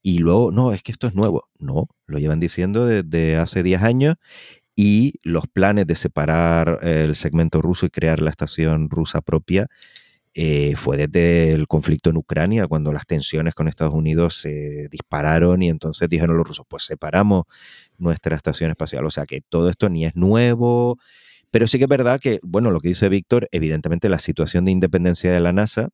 [0.03, 1.49] Y luego, no, es que esto es nuevo.
[1.59, 4.15] No, lo llevan diciendo desde hace 10 años
[4.75, 9.67] y los planes de separar eh, el segmento ruso y crear la estación rusa propia
[10.39, 15.63] eh, fue desde el conflicto en Ucrania, cuando las tensiones con Estados Unidos se dispararon
[15.63, 17.45] y entonces dijeron los rusos, pues separamos
[17.97, 19.03] nuestra estación espacial.
[19.05, 20.99] O sea que todo esto ni es nuevo,
[21.49, 24.71] pero sí que es verdad que, bueno, lo que dice Víctor, evidentemente la situación de
[24.73, 25.89] independencia de la NASA,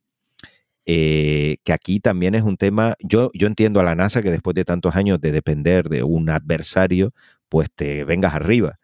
[0.85, 4.55] eh, que aquí también es un tema, yo, yo entiendo a la NASA que después
[4.55, 7.13] de tantos años de depender de un adversario,
[7.47, 8.77] pues te vengas arriba.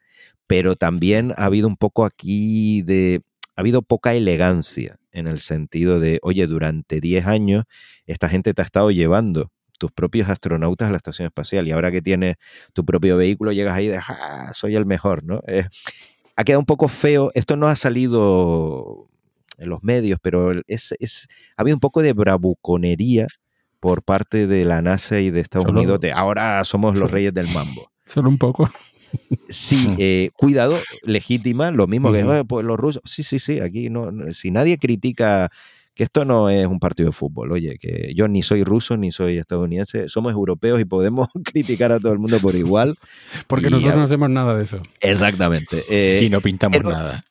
[0.48, 3.24] Pero también ha habido un poco aquí de,
[3.58, 7.64] ha habido poca elegancia en el sentido de, oye, durante 10 años
[8.06, 11.92] esta gente te ha estado llevando tus propios astronautas a la estación espacial y ahora
[11.92, 12.36] que tienes
[12.74, 15.42] tu propio vehículo llegas ahí de, ah, soy el mejor, ¿no?
[15.48, 15.66] Eh,
[16.36, 19.08] ha quedado un poco feo, esto no ha salido
[19.58, 21.28] en los medios, pero es, es,
[21.58, 23.28] ha habido un poco de bravuconería
[23.80, 27.12] por parte de la NASA y de Estados Solo- Unidos de ahora somos los solo-
[27.14, 27.90] reyes del mambo.
[28.06, 28.70] Solo un poco.
[29.50, 32.20] Sí, eh, cuidado, legítima, lo mismo que.
[32.20, 33.02] "Eh, pues los rusos.
[33.06, 35.50] Sí, sí, sí, aquí no, no- si nadie critica
[35.96, 39.12] que esto no es un partido de fútbol, oye, que yo ni soy ruso ni
[39.12, 42.96] soy estadounidense, somos europeos y podemos criticar a todo el mundo por igual.
[43.48, 44.82] Porque Y nosotros no hacemos nada de eso.
[45.02, 45.84] Exactamente.
[45.90, 47.26] eh, y no pintamos nada.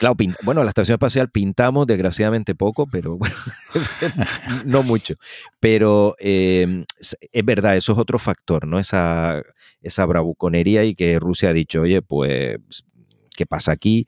[0.00, 3.34] Claro, bueno, la estación espacial pintamos desgraciadamente poco, pero bueno,
[4.64, 5.16] no mucho.
[5.60, 8.78] Pero es es verdad, eso es otro factor, ¿no?
[8.78, 9.42] Esa,
[9.82, 12.56] esa bravuconería y que Rusia ha dicho, oye, pues,
[13.36, 14.06] ¿qué pasa aquí?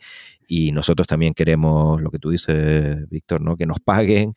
[0.48, 3.59] Y nosotros también queremos lo que tú dices, Víctor, ¿no?
[3.59, 4.35] Que nos paguen.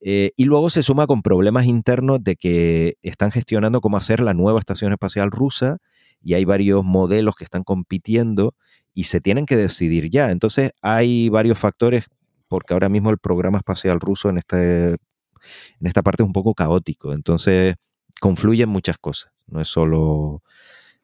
[0.00, 4.32] Eh, y luego se suma con problemas internos de que están gestionando cómo hacer la
[4.32, 5.76] nueva estación espacial rusa
[6.22, 8.54] y hay varios modelos que están compitiendo
[8.94, 10.30] y se tienen que decidir ya.
[10.30, 12.06] Entonces hay varios factores
[12.48, 16.54] porque ahora mismo el programa espacial ruso en, este, en esta parte es un poco
[16.54, 17.12] caótico.
[17.12, 17.74] Entonces
[18.20, 19.32] confluyen muchas cosas.
[19.46, 20.42] No es solo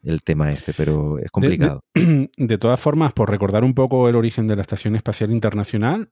[0.02, 1.84] el tema este, pero es complicado.
[2.36, 6.10] De todas formas, por recordar un poco el origen de la Estación Espacial Internacional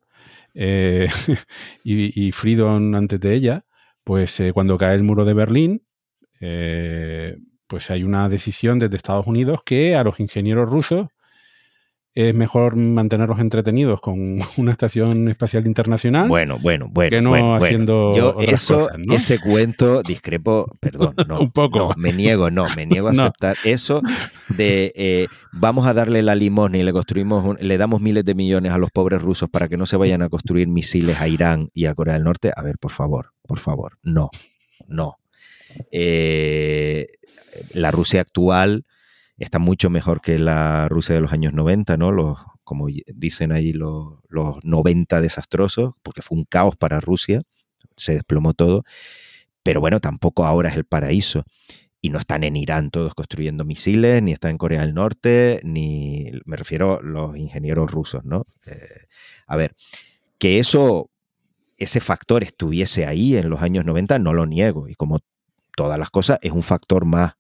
[0.55, 1.09] eh,
[1.85, 3.65] y, y Freedom antes de ella,
[4.05, 5.83] pues eh, cuando cae el muro de Berlín,
[6.41, 7.37] eh,
[7.67, 11.09] pues hay una decisión desde Estados Unidos que a los ingenieros rusos
[12.15, 16.27] es mejor mantenerlos entretenidos con una estación espacial internacional.
[16.29, 17.11] Bueno, bueno, bueno.
[17.11, 17.65] que no bueno, bueno.
[17.65, 19.15] haciendo Yo otras eso, cosas, ¿no?
[19.15, 21.79] ese cuento, discrepo, perdón, no, Un poco.
[21.79, 23.23] no, me niego, no, me niego a No.
[23.23, 24.03] aceptar eso
[24.57, 28.35] de eh, vamos a darle la limosna y le construimos, un- le damos miles de
[28.35, 31.69] millones a los pobres rusos para que no se vayan a construir misiles a Irán
[31.73, 32.51] y a Corea del Norte.
[32.57, 34.31] A ver, por favor, por favor, no,
[34.89, 35.17] no.
[35.93, 37.07] Eh,
[37.75, 38.85] la Rusia actual
[39.45, 42.13] está mucho mejor que la Rusia de los años 90, ¿no?
[42.13, 47.43] Los, como dicen ahí los, los 90 desastrosos, porque fue un caos para Rusia,
[47.97, 48.85] se desplomó todo,
[49.63, 51.45] pero bueno, tampoco ahora es el paraíso.
[52.01, 56.31] Y no están en Irán todos construyendo misiles, ni están en Corea del Norte, ni
[56.45, 58.47] me refiero a los ingenieros rusos, ¿no?
[58.67, 59.07] Eh,
[59.49, 59.75] a ver,
[60.39, 61.11] que eso,
[61.77, 64.89] ese factor estuviese ahí en los años 90, no lo niego.
[64.89, 65.19] Y como
[65.77, 67.38] todas las cosas, es un factor más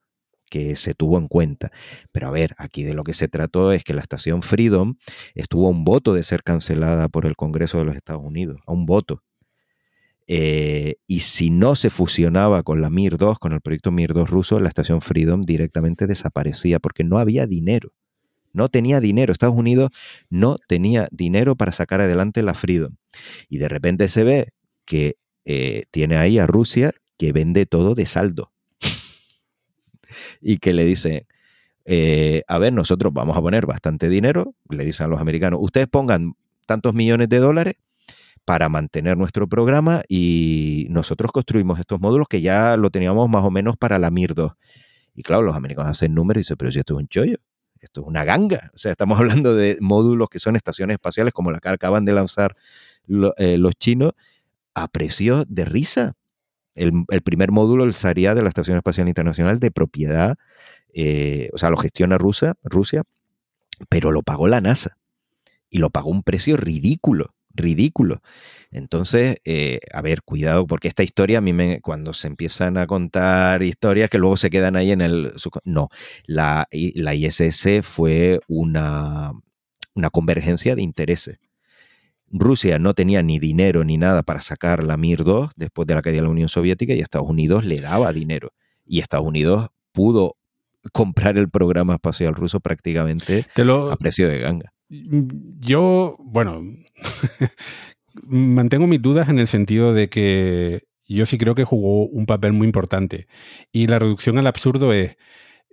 [0.49, 1.71] que se tuvo en cuenta.
[2.13, 4.97] Pero a ver, aquí de lo que se trató es que la estación Freedom
[5.35, 8.73] estuvo a un voto de ser cancelada por el Congreso de los Estados Unidos, a
[8.73, 9.23] un voto.
[10.31, 14.29] Eh, y si no se fusionaba con la Mir 2, con el proyecto Mir 2
[14.29, 17.93] ruso, la estación Freedom directamente desaparecía porque no había dinero.
[18.53, 19.33] No tenía dinero.
[19.33, 19.91] Estados Unidos
[20.29, 22.97] no tenía dinero para sacar adelante la Freedom.
[23.49, 24.53] Y de repente se ve
[24.85, 28.53] que eh, tiene ahí a Rusia que vende todo de saldo.
[30.41, 31.27] Y que le dice,
[31.85, 35.87] eh, a ver, nosotros vamos a poner bastante dinero, le dicen a los americanos, ustedes
[35.89, 36.35] pongan
[36.67, 37.75] tantos millones de dólares
[38.45, 43.51] para mantener nuestro programa y nosotros construimos estos módulos que ya lo teníamos más o
[43.51, 44.53] menos para la Mir 2.
[45.15, 47.39] Y claro, los americanos hacen números y dicen, pero si esto es un chollo,
[47.81, 48.71] esto es una ganga.
[48.75, 52.13] O sea, estamos hablando de módulos que son estaciones espaciales como la que acaban de
[52.13, 52.57] lanzar
[53.39, 54.13] eh, los chinos
[54.75, 56.15] a precio de risa.
[56.79, 60.37] El, primer módulo, el Saria de la Estación Espacial Internacional, de propiedad,
[60.95, 63.03] eh, o sea, lo gestiona Rusia, Rusia,
[63.89, 64.97] pero lo pagó la NASA.
[65.71, 68.23] Y lo pagó un precio ridículo, ridículo.
[68.71, 72.87] Entonces, eh, a ver, cuidado, porque esta historia a mí me, cuando se empiezan a
[72.87, 75.35] contar historias que luego se quedan ahí en el...
[75.65, 75.89] No,
[76.25, 79.33] la, la ISS fue una,
[79.95, 81.39] una convergencia de intereses.
[82.31, 86.03] Rusia no tenía ni dinero ni nada para sacar la Mir 2 después de la
[86.03, 88.53] caída de la Unión Soviética y Estados Unidos le daba dinero.
[88.85, 90.37] Y Estados Unidos pudo
[90.93, 94.73] comprar el programa espacial ruso prácticamente lo, a precio de ganga.
[94.89, 96.63] Yo, bueno,
[98.27, 102.53] mantengo mis dudas en el sentido de que yo sí creo que jugó un papel
[102.53, 103.27] muy importante.
[103.73, 105.17] Y la reducción al absurdo es,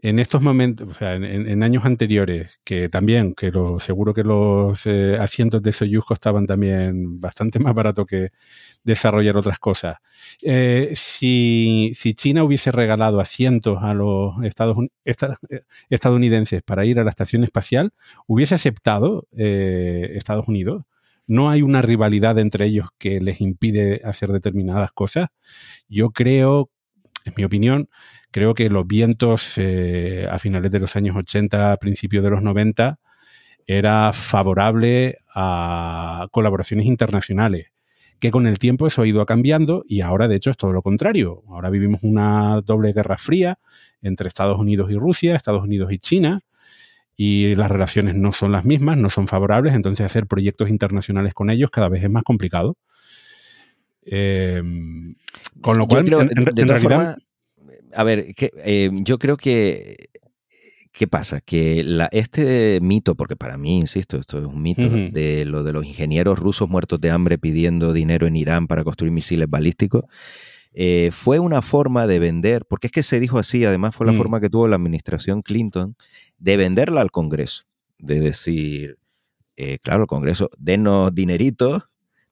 [0.01, 4.23] en estos momentos, o sea, en, en- años anteriores, que también, que lo, seguro que
[4.23, 8.29] los eh, asientos de Soyuz costaban también bastante más barato que
[8.83, 9.97] desarrollar otras cosas.
[10.43, 16.99] Eh, si, si China hubiese regalado asientos a los Estados, esta- eh, estadounidenses para ir
[16.99, 17.91] a la estación espacial,
[18.27, 20.83] hubiese aceptado eh, Estados Unidos.
[21.27, 25.29] No hay una rivalidad entre ellos que les impide hacer determinadas cosas.
[25.87, 26.69] Yo creo,
[27.25, 27.89] en mi opinión,
[28.31, 32.41] creo que los vientos eh, a finales de los años 80, a principios de los
[32.41, 32.99] 90,
[33.67, 37.71] era favorable a colaboraciones internacionales,
[38.19, 40.81] que con el tiempo eso ha ido cambiando y ahora de hecho es todo lo
[40.81, 41.43] contrario.
[41.49, 43.57] Ahora vivimos una doble guerra fría
[44.01, 46.41] entre Estados Unidos y Rusia, Estados Unidos y China,
[47.17, 51.49] y las relaciones no son las mismas, no son favorables, entonces hacer proyectos internacionales con
[51.49, 52.77] ellos cada vez es más complicado.
[54.05, 54.61] Eh,
[55.61, 57.17] con lo cual, creo, en, en- de en todas realidad,
[57.57, 60.09] formas, a ver, que, eh, yo creo que
[60.91, 61.41] ¿qué pasa?
[61.41, 65.73] Que la, este mito, porque para mí, insisto, esto es un mito, de lo de
[65.73, 70.05] los ingenieros rusos muertos de hambre pidiendo dinero en Irán para construir misiles balísticos,
[70.73, 74.13] eh, fue una forma de vender, porque es que se dijo así, además fue la
[74.13, 74.17] Mm.
[74.17, 75.95] forma que tuvo la administración Clinton,
[76.37, 77.63] de venderla al Congreso,
[77.97, 78.97] de decir,
[79.57, 81.83] eh, claro, el Congreso, denos dineritos,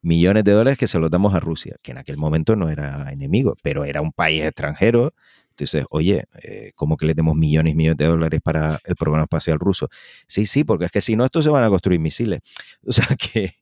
[0.03, 3.11] millones de dólares que se los damos a Rusia, que en aquel momento no era
[3.11, 5.13] enemigo, pero era un país extranjero.
[5.51, 9.23] Entonces, oye, eh, ¿cómo que le demos millones y millones de dólares para el programa
[9.23, 9.89] espacial ruso?
[10.27, 12.41] Sí, sí, porque es que si no, estos se van a construir misiles.
[12.85, 13.55] O sea que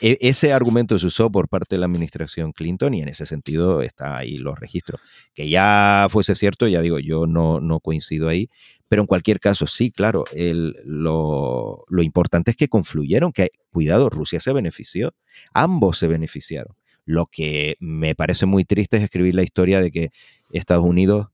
[0.00, 3.82] e- ese argumento se usó por parte de la administración Clinton y en ese sentido
[3.82, 5.00] está ahí los registros.
[5.34, 8.48] Que ya fuese cierto, ya digo, yo no, no coincido ahí,
[8.88, 14.10] pero en cualquier caso, sí, claro, el- lo, lo importante es que confluyeron, que, cuidado,
[14.10, 15.14] Rusia se benefició,
[15.54, 16.74] ambos se beneficiaron.
[17.04, 20.10] Lo que me parece muy triste es escribir la historia de que
[20.52, 21.28] Estados Unidos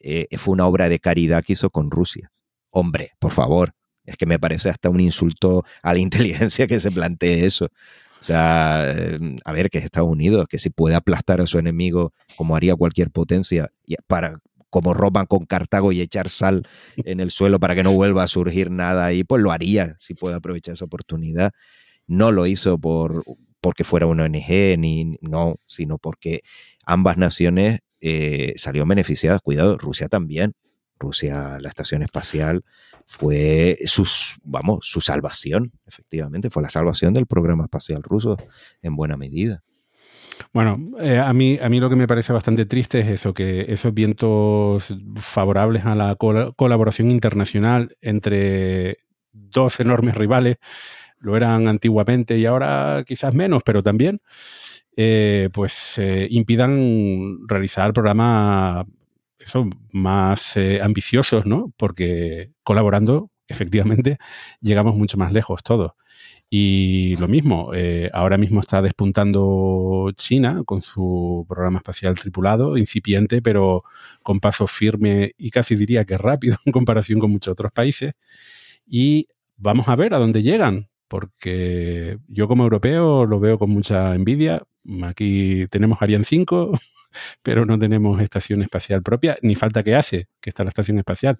[0.00, 2.30] eh, fue una obra de caridad que hizo con Rusia.
[2.70, 3.74] Hombre, por favor,
[4.04, 7.68] es que me parece hasta un insulto a la inteligencia que se plantee eso.
[8.20, 11.58] O sea, eh, a ver, que es Estados Unidos, que si puede aplastar a su
[11.58, 13.70] enemigo como haría cualquier potencia
[14.06, 14.40] para
[14.70, 16.66] como Roma con Cartago y echar sal
[16.96, 20.14] en el suelo para que no vuelva a surgir nada ahí, pues lo haría si
[20.14, 21.52] puede aprovechar esa oportunidad.
[22.06, 23.24] No lo hizo por,
[23.60, 26.42] porque fuera una ONG, ni no, sino porque
[26.84, 29.40] ambas naciones eh, salieron beneficiadas.
[29.40, 30.54] Cuidado, Rusia también.
[30.98, 32.62] Rusia, la estación espacial,
[33.06, 38.36] fue sus, vamos, su salvación, efectivamente, fue la salvación del programa espacial ruso
[38.82, 39.62] en buena medida.
[40.52, 43.66] Bueno, eh, a, mí, a mí lo que me parece bastante triste es eso, que
[43.68, 48.98] esos vientos favorables a la col- colaboración internacional entre
[49.32, 50.56] dos enormes rivales,
[51.18, 54.20] lo eran antiguamente y ahora quizás menos, pero también,
[54.96, 58.86] eh, pues eh, impidan realizar programas
[59.48, 61.72] eso, más eh, ambiciosos, ¿no?
[61.76, 64.18] Porque colaborando, efectivamente,
[64.60, 65.92] llegamos mucho más lejos todos.
[66.50, 73.42] Y lo mismo, eh, ahora mismo está despuntando China con su programa espacial tripulado, incipiente,
[73.42, 73.82] pero
[74.22, 78.14] con paso firme y casi diría que rápido en comparación con muchos otros países.
[78.86, 84.14] Y vamos a ver a dónde llegan, porque yo como europeo lo veo con mucha
[84.14, 84.62] envidia.
[85.02, 86.72] Aquí tenemos Ariane 5,
[87.42, 91.38] pero no tenemos estación espacial propia, ni falta que hace, que está la estación espacial.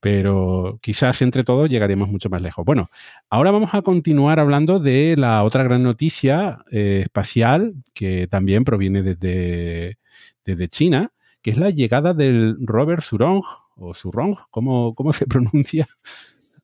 [0.00, 2.64] Pero quizás entre todos llegaremos mucho más lejos.
[2.64, 2.88] Bueno,
[3.30, 9.02] ahora vamos a continuar hablando de la otra gran noticia eh, espacial que también proviene
[9.02, 9.98] desde,
[10.44, 13.42] desde China, que es la llegada del rover Surong,
[13.76, 15.86] o Surong, ¿cómo, cómo se pronuncia?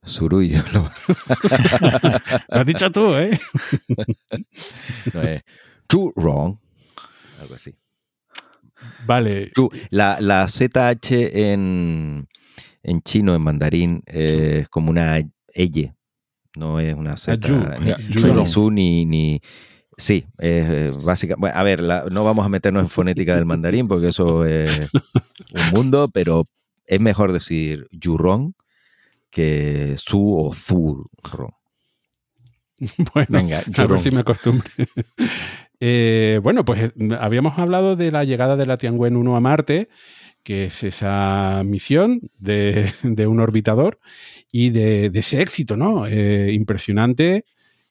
[0.04, 0.82] Surullo, lo,
[2.48, 3.38] Lo has dicho tú, ¿eh?
[5.14, 5.42] no es
[5.88, 6.56] Chu Wrong,
[7.40, 7.72] algo así.
[9.06, 9.50] Vale,
[9.90, 11.10] La, la ZH
[11.52, 12.26] en,
[12.82, 15.18] en chino, en mandarín, eh, es como una
[15.54, 15.94] elle,
[16.56, 17.36] no es una Z.
[17.48, 17.90] Yu, ni-
[18.52, 19.40] su ni, ni-
[19.98, 21.40] Sí, es básicamente.
[21.40, 24.90] Bueno, a ver, la- no vamos a meternos en fonética del mandarín porque eso es
[24.92, 26.48] un mundo, pero
[26.86, 28.54] es mejor decir yurong
[29.30, 31.52] que su o zurong.
[33.14, 34.70] bueno, Venga, a ver si me acostumbre.
[35.84, 39.88] Eh, bueno, pues eh, habíamos hablado de la llegada de la Tiangwen 1 a Marte,
[40.44, 42.92] que es esa misión de,
[43.26, 43.98] un orbitador
[44.52, 46.06] y de, ese éxito, ¿no?
[46.06, 47.46] Eh, impresionante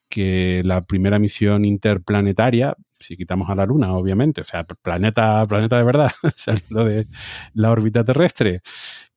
[0.08, 5.78] que la primera misión interplanetaria, si quitamos a la Luna, obviamente, o sea, planeta, planeta
[5.78, 7.08] de verdad, saliendo de
[7.54, 8.62] la órbita terrestre,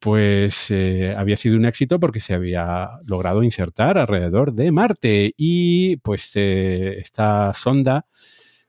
[0.01, 0.73] pues
[1.17, 7.55] había sido un éxito porque se había logrado insertar alrededor de Marte y pues esta
[7.55, 8.07] sonda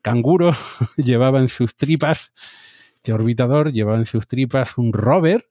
[0.05, 0.51] canguro
[0.97, 2.31] llevaba en sus tripas,
[2.97, 5.49] este orbitador llevaba en sus tripas un rover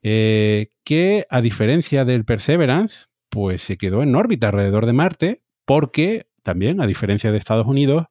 [0.00, 6.28] eh, que a diferencia del Perseverance, pues se quedó en órbita alrededor de Marte porque
[6.44, 8.06] también, a diferencia de Estados Unidos,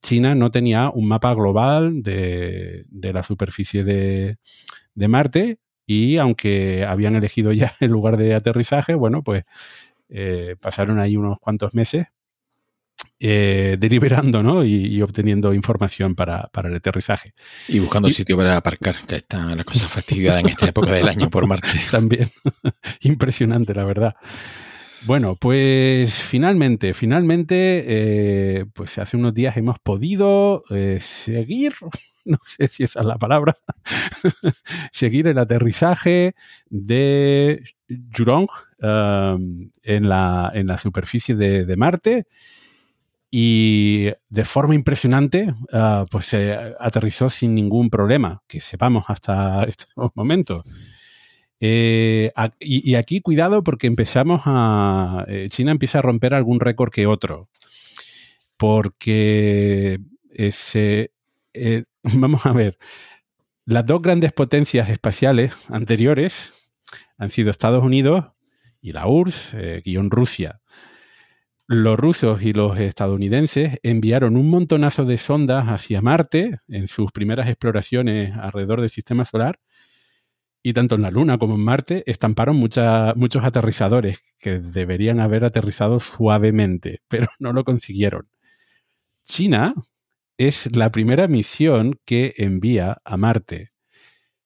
[0.00, 4.38] China no tenía un mapa global de, la superficie de,
[4.94, 9.44] de Marte y aunque habían elegido ya el lugar de aterrizaje, bueno, pues
[10.08, 12.06] eh, pasaron ahí unos cuantos meses
[13.22, 14.64] eh, deliberando ¿no?
[14.64, 17.34] y, y obteniendo información para, para el aterrizaje.
[17.68, 21.08] Y buscando Y- sitio para aparcar, que está la cosa fastidiada en esta época del
[21.08, 21.68] año por Marte.
[21.90, 22.28] También
[23.00, 24.14] impresionante, la verdad.
[25.04, 31.74] Bueno, pues finalmente, finalmente, eh, pues hace unos días hemos podido eh, seguir,
[32.24, 33.56] no sé si esa es la palabra,
[34.92, 36.34] seguir el aterrizaje
[36.70, 37.62] de
[38.16, 38.48] Jurong
[38.80, 42.26] um, en, la, en la superficie de, de Marte
[43.34, 49.88] y de forma impresionante, ah, pues se aterrizó sin ningún problema, que sepamos hasta estos
[50.14, 50.64] momentos.
[51.58, 52.30] Eh,
[52.60, 55.24] y, aquí cuidado porque empezamos a...
[55.28, 57.48] eh, China empieza a romper algún récord que otro.
[58.58, 59.98] Porque
[60.74, 62.76] eh, vamos a ver,
[63.64, 66.52] las dos grandes potencias espaciales anteriores
[67.16, 68.26] han sido Estados Unidos
[68.82, 70.60] y la URSS, guion Rusia.
[71.72, 77.48] Los rusos y los estadounidenses enviaron un montonazo de sondas hacia Marte en sus primeras
[77.48, 79.58] exploraciones alrededor del sistema solar
[80.62, 85.98] y tanto en la Luna como en Marte estamparon muchos aterrizadores que deberían haber aterrizado
[85.98, 88.28] suavemente, pero no lo consiguieron.
[89.24, 89.72] China
[90.36, 93.70] es la primera misión que envía a Marte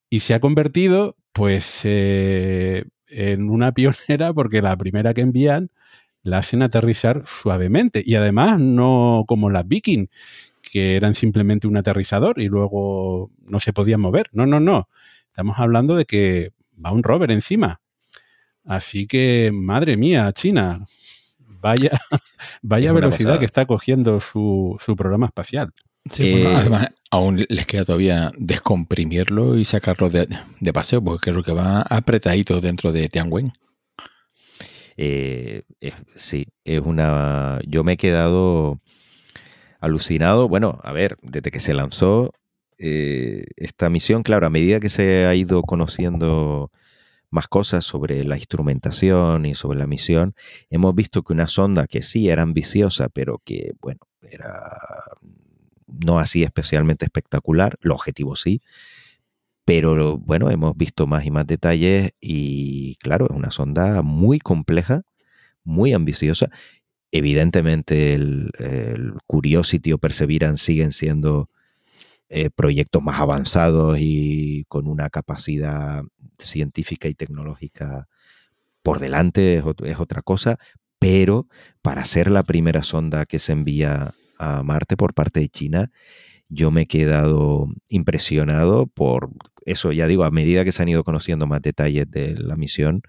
[0.09, 5.73] y se ha convertido, pues, eh, en una pionera porque la primera que envían
[6.27, 10.07] la hacen aterrizar suavemente y además no como las Viking,
[10.61, 14.29] que eran simplemente un aterrizador y luego no se podían mover.
[14.33, 14.89] No, no, no.
[15.27, 16.53] Estamos hablando de que
[16.85, 17.81] va un rover encima.
[18.65, 20.85] Así que, madre mía, China,
[21.39, 21.91] vaya,
[22.63, 23.39] vaya Es velocidad pasada.
[23.39, 25.73] que está cogiendo su, su programa espacial.
[26.11, 30.29] Sí, Eh, bueno, además, Aún les queda todavía descomprimirlo y sacarlo de,
[30.61, 33.53] de paseo, porque creo que va apretadito dentro de Tianwen.
[34.97, 35.63] Eh,
[36.15, 37.61] sí, es una.
[37.67, 38.81] Yo me he quedado
[39.81, 40.49] alucinado.
[40.49, 42.33] Bueno, a ver, desde que se lanzó
[42.79, 46.71] eh, esta misión, claro, a medida que se ha ido conociendo
[47.31, 50.35] más cosas sobre la instrumentación y sobre la misión,
[50.71, 54.71] hemos visto que una sonda que sí era ambiciosa, pero que, bueno, era
[55.87, 58.61] no así especialmente espectacular, los objetivos sí,
[59.67, 65.03] pero bueno, hemos visto más y más detalles y claro, es una sonda muy compleja,
[65.65, 66.51] muy ambiciosa.
[67.11, 68.53] Evidentemente el,
[69.27, 71.51] Curiosity o Perseverance siguen siendo
[72.29, 76.05] eh, proyectos más avanzados y con una capacidad
[76.39, 78.09] científica y tecnológica
[78.85, 80.59] por delante, es, es otra cosa,
[81.01, 81.49] pero
[81.83, 85.91] para ser la primera sonda que se envía a Marte por parte de China,
[86.49, 89.31] yo me he quedado impresionado por
[89.67, 93.03] eso, ya digo, a medida que se han ido conociendo más detalles de la misión,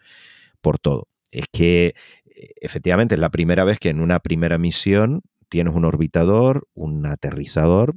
[0.62, 1.08] por todo.
[1.32, 1.94] Es que
[2.26, 7.06] eh, efectivamente es la primera vez que en una primera misión tienes un orbitador, un
[7.06, 7.96] aterrizador.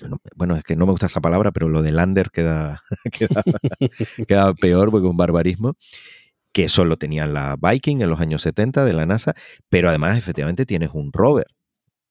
[0.00, 2.82] No, Bueno, es que no me gusta esa palabra, pero lo de lander queda,
[3.12, 3.42] queda,
[4.28, 5.74] queda peor porque es un barbarismo.
[6.52, 9.34] Que eso lo tenía la Viking en los años 70 de la NASA,
[9.68, 11.55] pero además efectivamente tienes un rover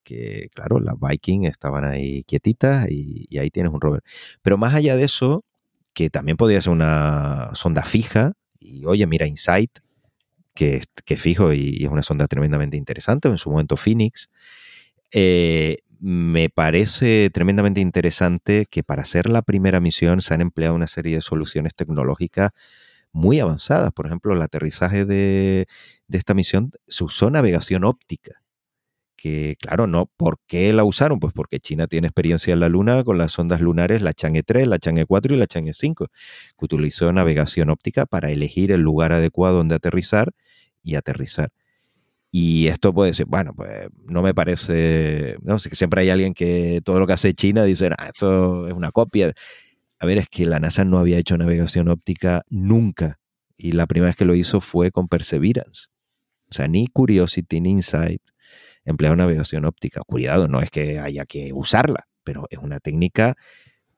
[0.06, 4.04] que claro, las Viking estaban ahí quietitas y, ahí tienes un rover.
[4.42, 5.44] Pero más allá de eso,
[5.94, 9.80] que también podría ser una sonda fija, y oye, mira Insight,
[10.54, 14.30] que, que fijo y, es una sonda tremendamente interesante, en su momento Phoenix,
[15.12, 20.88] eh, me parece tremendamente interesante que para hacer la primera misión se han empleado una
[20.88, 22.52] serie de soluciones tecnológicas
[23.12, 23.92] muy avanzadas.
[23.94, 25.68] Por ejemplo, el aterrizaje de,
[26.08, 28.45] de esta misión se usó navegación óptica
[29.26, 31.20] que claro, no, ¿por qué la usaron?
[31.20, 34.68] Pues porque China tiene experiencia en la Luna con las sondas lunares, la Chang'e 3,
[34.68, 39.14] la Chang'e 4 y la Chang'e 5, que utilizó navegación óptica para elegir el lugar
[39.14, 40.32] adecuado donde aterrizar
[40.84, 41.50] y aterrizar.
[42.30, 46.36] Y esto puede ser, bueno, pues no me parece, no sé, que siempre hay alguien
[46.36, 49.34] que todo lo que hace China dice, ah, esto es una copia.
[50.00, 53.18] A ver, es que la NASA no había hecho navegación óptica nunca.
[53.58, 55.88] Y la primera vez que lo hizo fue con Perseverance.
[56.52, 58.22] O sea, ni Curiosity ni Insight
[58.86, 60.02] emplearon navegación óptica.
[60.06, 63.36] Cuidado, no es que haya que usarla, pero es una técnica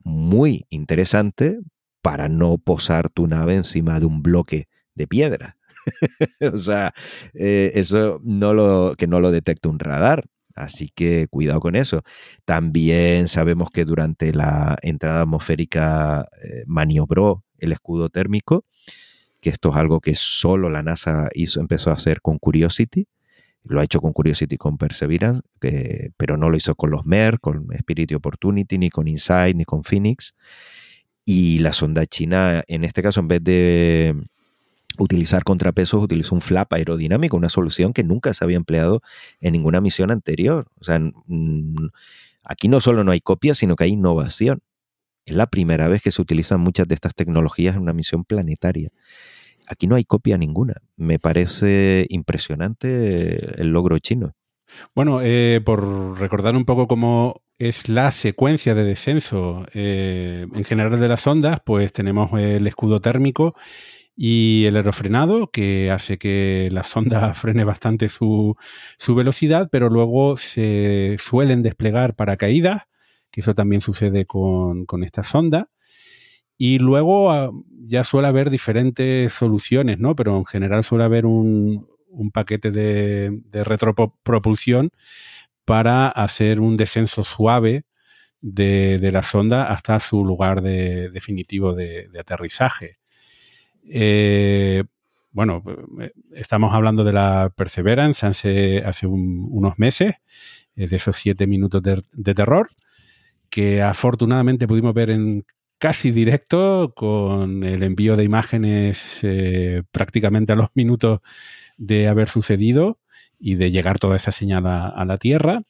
[0.03, 1.59] muy interesante
[2.01, 5.57] para no posar tu nave encima de un bloque de piedra.
[6.53, 6.93] o sea,
[7.34, 10.26] eh, eso no lo, que no lo detecta un radar.
[10.55, 12.01] Así que cuidado con eso.
[12.43, 18.65] También sabemos que durante la entrada atmosférica eh, maniobró el escudo térmico,
[19.39, 23.05] que esto es algo que solo la NASA hizo, empezó a hacer con Curiosity.
[23.69, 25.41] Lo ha hecho con Curiosity con Perseverance,
[26.18, 29.65] pero no lo hizo con los MER, con Spirit y Opportunity, ni con Insight, ni
[29.65, 30.35] con Phoenix.
[31.26, 34.15] Y la sonda china, en este caso, en vez de
[34.98, 39.02] utilizar contrapesos, utilizó un flap aerodinámico, una solución que nunca se había empleado
[39.41, 40.68] en ninguna misión anterior.
[40.80, 40.99] O sea,
[42.44, 44.61] aquí no solo no hay copia, sino que hay innovación.
[45.26, 48.91] Es la primera vez que se utilizan muchas de estas tecnologías en una misión planetaria.
[49.68, 50.76] Aquí no hay copia ninguna.
[50.95, 54.34] Me parece impresionante el logro chino.
[54.95, 60.99] Bueno, eh, por recordar un poco cómo es la secuencia de descenso eh, en general
[60.99, 63.56] de las ondas, pues tenemos el escudo térmico
[64.15, 68.56] y el aerofrenado, que hace que la sonda frene bastante su,
[69.07, 72.84] velocidad, pero luego se suelen desplegar paracaídas,
[73.31, 75.69] que eso también sucede con, con esta sonda.
[76.57, 77.51] Y luego ah,
[77.88, 80.15] ya suele haber diferentes soluciones, ¿no?
[80.15, 84.89] Pero en general suele haber un, un paquete de, de retropropulsión
[85.65, 87.85] para hacer un descenso suave
[88.41, 92.99] de, de la sonda hasta su lugar de- definitivo de, aterrizaje.
[93.89, 94.84] Eh,
[95.31, 95.63] bueno,
[96.01, 100.15] eh, estamos hablando de la Perseverance hace, hace un- unos meses,
[100.75, 102.69] eh, de esos siete minutos de terror,
[103.49, 105.45] que afortunadamente pudimos ver en
[105.77, 111.19] casi directo con el envío de imágenes eh, prácticamente a los minutos
[111.77, 112.99] de haber sucedido
[113.39, 115.61] y de llegar toda esa señal a, la Tierra.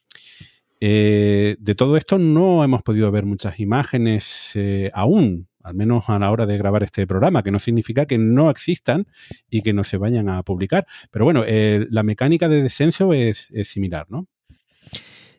[0.79, 6.19] Eh, de todo esto no hemos podido ver muchas imágenes eh, aún, al menos a
[6.19, 9.07] la hora de grabar este programa, que no significa que no existan
[9.49, 10.87] y que no se vayan a publicar.
[11.11, 14.27] Pero bueno, la mecánica de descenso es, es similar, ¿no?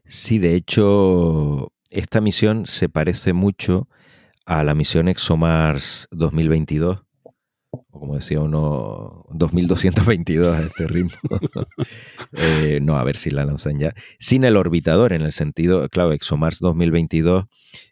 [0.05, 3.89] Sí, de hecho, esta misión se parece mucho
[4.49, 7.01] a la misión ExoMars 2022
[7.71, 11.19] o como decía uno, 2222 a este ritmo.
[12.33, 13.95] Eh, no, a ver si la lanzan ya.
[14.19, 17.47] Sin el orbitador, en el sentido, claro, ExoMars 2022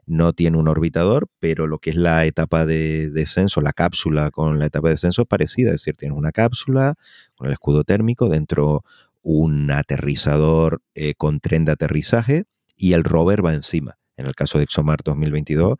[0.04, 4.58] no tiene un orbitador, pero lo que es la etapa de descenso, la cápsula con
[4.58, 6.94] la etapa de descenso es parecida, es decir, tiene una cápsula
[7.34, 8.84] con el escudo térmico, dentro
[9.22, 12.44] un aterrizador eh, con tren de aterrizaje
[12.76, 13.98] y el rover va encima.
[14.16, 15.78] En el caso de ExoMars 2022,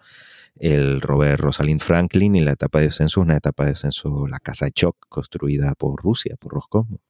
[0.58, 4.38] el rover Rosalind Franklin y la etapa de descenso es una etapa de descenso, la
[4.40, 7.00] casa Choc, construida por Rusia, por Roscosmos.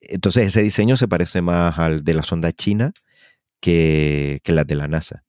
[0.00, 2.92] Entonces ese diseño se parece más al de la sonda china
[3.60, 5.24] que, que la de la NASA.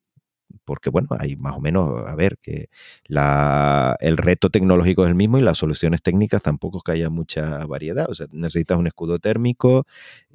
[0.66, 2.70] Porque bueno, hay más o menos, a ver, que
[3.06, 7.10] la, el reto tecnológico es el mismo y las soluciones técnicas tampoco es que haya
[7.10, 8.10] mucha variedad.
[8.10, 9.86] O sea, necesitas un escudo térmico,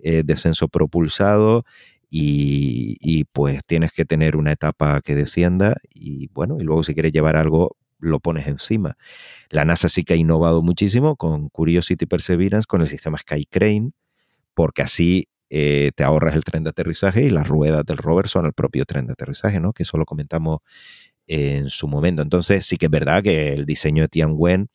[0.02, 1.64] eh, descenso propulsado
[2.10, 7.12] y, pues tienes que tener una etapa que descienda y bueno, y luego si quieres
[7.12, 8.96] llevar algo lo pones encima.
[9.50, 13.90] La NASA sí que ha innovado muchísimo con Curiosity Perseverance, con el sistema Sky Crane,
[14.54, 18.46] porque así eh, te ahorras el tren de aterrizaje y las ruedas del rover son
[18.46, 19.72] el propio tren de aterrizaje, ¿no?
[19.72, 20.60] Que eso lo comentamos
[21.26, 22.22] en su momento.
[22.22, 24.68] Entonces sí que es verdad que el diseño de Tianwen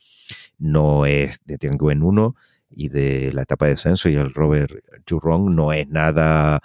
[0.58, 2.36] no es de Tianwen 1
[2.70, 6.62] y de la etapa de descenso y el rover Jurong no es nada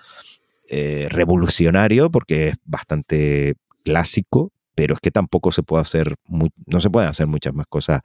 [0.69, 3.55] eh, revolucionario porque es bastante
[3.85, 7.67] clásico, pero es que tampoco se puede hacer, muy, no se pueden hacer muchas más
[7.67, 8.03] cosas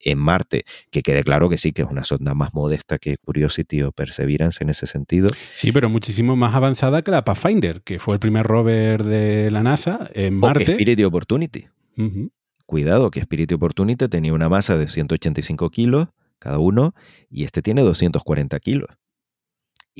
[0.00, 3.82] en Marte, que quede claro que sí, que es una sonda más modesta que Curiosity
[3.82, 5.28] o Perseverance en ese sentido.
[5.54, 9.62] Sí, pero muchísimo más avanzada que la Pathfinder, que fue el primer rover de la
[9.62, 10.62] NASA en Marte.
[10.62, 11.66] O que Spirit y Opportunity.
[11.96, 12.30] Uh -huh.
[12.66, 16.08] Cuidado, que Spirit y Opportunity tenía una masa de 185 kilos
[16.38, 16.94] cada uno
[17.30, 18.90] y este tiene 240 kilos.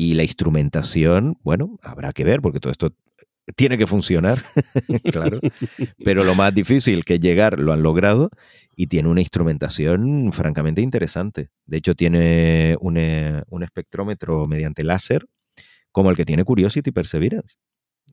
[0.00, 2.94] Y la instrumentación, bueno, habrá que ver, porque todo esto
[3.56, 4.40] tiene que funcionar,
[5.12, 5.40] claro.
[6.04, 8.30] Pero lo más difícil que llegar lo han logrado
[8.76, 11.50] y tiene una instrumentación francamente interesante.
[11.66, 15.26] De hecho, tiene un, eh, un espectrómetro mediante láser
[15.90, 17.56] como el que tiene Curiosity Perseverance.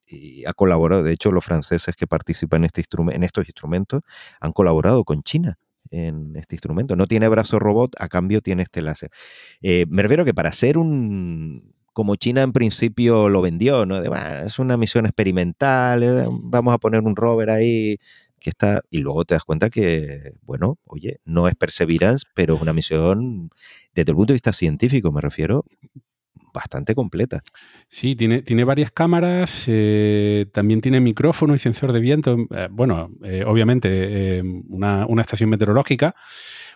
[0.08, 4.02] Y ha colaborado, de hecho, los franceses que participan en, este en estos instrumentos
[4.40, 5.60] han colaborado con China
[5.92, 6.96] en este instrumento.
[6.96, 9.10] No tiene brazo robot, a cambio tiene este láser.
[9.62, 14.02] Eh, me refiero que para hacer un, como China en principio lo vendió, ¿no?
[14.44, 17.98] Es una misión experimental, eh, vamos a poner un rover ahí
[18.40, 22.62] que está, y luego te das cuenta que, bueno, oye, no es Perseverance, pero es
[22.62, 23.50] una misión,
[23.96, 25.66] desde el punto de vista científico me refiero,
[26.56, 27.44] bastante completa.
[27.88, 32.38] Sí, tiene, tiene varias cámaras, eh, también tiene micrófono y sensor de viento.
[32.50, 36.16] Eh, bueno, eh, obviamente una, una, estación meteorológica,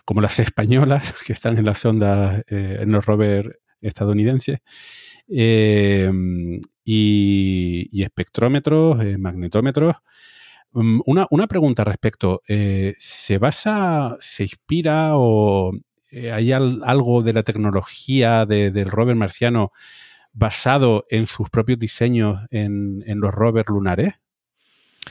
[0.04, 3.50] como las españolas que están en las sondas, en los rovers
[3.80, 4.58] estadounidenses.
[6.84, 9.96] Y, espectrómetros, magnetómetros.
[10.72, 12.42] Um, una, una, pregunta al respecto.
[12.46, 15.72] ¿Se basa, se inspira o
[16.12, 19.72] hay al, algo de la tecnología de, del rover marciano
[20.32, 24.14] basado en sus propios diseños en, en los rovers lunares?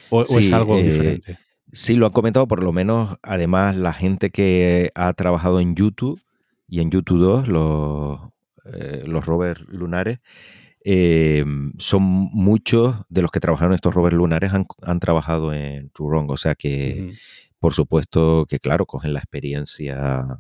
[0.10, 1.40] ¿O, sí, o es algo diferente?
[1.72, 6.22] Sí, lo han comentado por lo menos, además, la gente que ha trabajado en YouTube
[6.68, 8.20] y en YouTube 2, los,
[8.74, 10.20] eh, los rovers lunares,
[10.84, 11.46] eh,
[11.78, 16.38] son muchos de los que trabajaron estos rovers lunares han, han trabajado en Turong, o
[16.38, 17.20] sea que, uh -huh.
[17.60, 20.40] por supuesto que claro, cogen la experiencia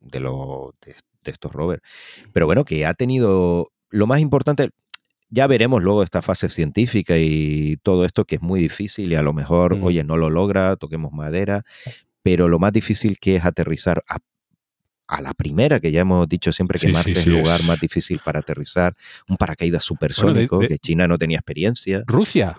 [0.00, 0.94] de, lo, de,
[1.24, 1.82] de estos rovers.
[2.32, 4.70] Pero bueno, que ha tenido, lo más importante,
[5.28, 9.22] ya veremos luego esta fase científica y todo esto que es muy difícil y a
[9.22, 9.84] lo mejor, mm.
[9.84, 11.62] oye, no lo logra, toquemos madera,
[12.22, 14.18] pero lo más difícil que es aterrizar a,
[15.06, 17.60] a la primera, que ya hemos dicho siempre que Sí, Marte sí, es el lugar
[17.60, 18.96] es- más difícil para aterrizar,
[19.28, 22.02] un paracaídas supersónico, de- que China no tenía experiencia.
[22.06, 22.56] Rusia.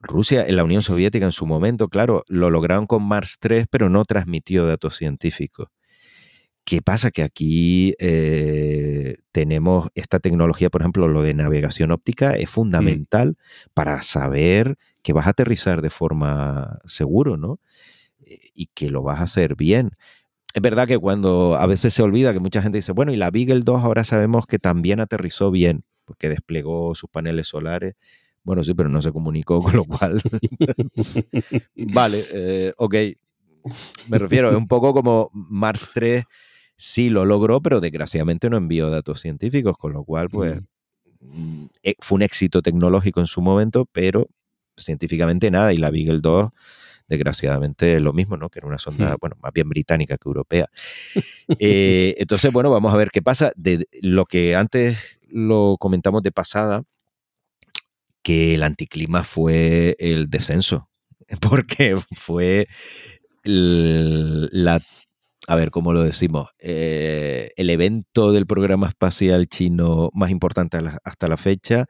[0.00, 3.88] Rusia, en la Unión Soviética en su momento, claro, lo lograron con Mars 3, pero
[3.88, 5.68] no transmitió datos científicos.
[6.68, 7.10] ¿Qué pasa?
[7.10, 13.38] Que aquí eh, tenemos esta tecnología, por ejemplo, lo de navegación óptica es fundamental
[13.72, 17.58] para saber que vas a aterrizar de forma seguro, ¿no?
[18.20, 19.92] Eh, Y que lo vas a hacer bien.
[20.52, 23.30] Es verdad que cuando a veces se olvida que mucha gente dice, bueno, y la
[23.30, 27.94] Beagle 2 ahora sabemos que también aterrizó bien, porque desplegó sus paneles solares.
[28.42, 30.20] Bueno, sí, pero no se comunicó, con lo cual.
[31.94, 32.94] vale, eh, ok.
[34.10, 36.24] Me refiero, es un poco como Mars 3
[36.78, 40.60] sí lo logró, pero desgraciadamente no envió datos científicos, con lo cual, pues,
[41.20, 44.28] mm, eh, fue un éxito tecnológico en su momento, pero
[44.76, 45.72] científicamente nada.
[45.72, 46.50] Y la Beagle 2,
[47.08, 48.48] desgraciadamente, lo mismo, ¿no?
[48.48, 49.18] Que era una sonda, Hmm.
[49.20, 50.68] bueno, más bien británica que europea.
[51.60, 53.52] Eh, entonces, bueno, vamos a ver qué pasa.
[53.56, 56.84] De lo que antes lo comentamos de pasada,
[58.22, 60.88] que el anticlima fue el descenso,
[61.40, 62.68] porque fue
[63.44, 64.80] la
[65.48, 66.50] a ver, ¿cómo lo decimos?
[66.60, 71.86] Eh, el evento del programa espacial chino más importante la- hasta la fecha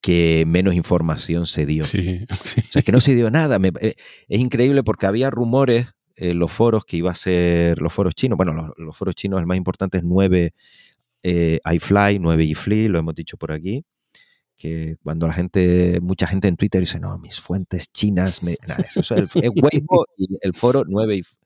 [0.00, 1.84] que menos información se dio.
[1.84, 2.60] Sí, sí.
[2.60, 3.58] O sea, es que no se dio nada.
[3.58, 3.94] Me- eh,
[4.28, 8.36] es increíble porque había rumores en los foros que iba a ser los foros chinos.
[8.36, 10.52] Bueno, los, los foros chinos, el más importante es 9
[11.24, 13.84] eh, iFly, 9 iFly, lo hemos dicho por aquí.
[14.58, 18.56] Que cuando la gente, mucha gente en Twitter dice, no, mis fuentes chinas, me...
[18.84, 21.36] eso es, el, es Weibo y el foro 9 if-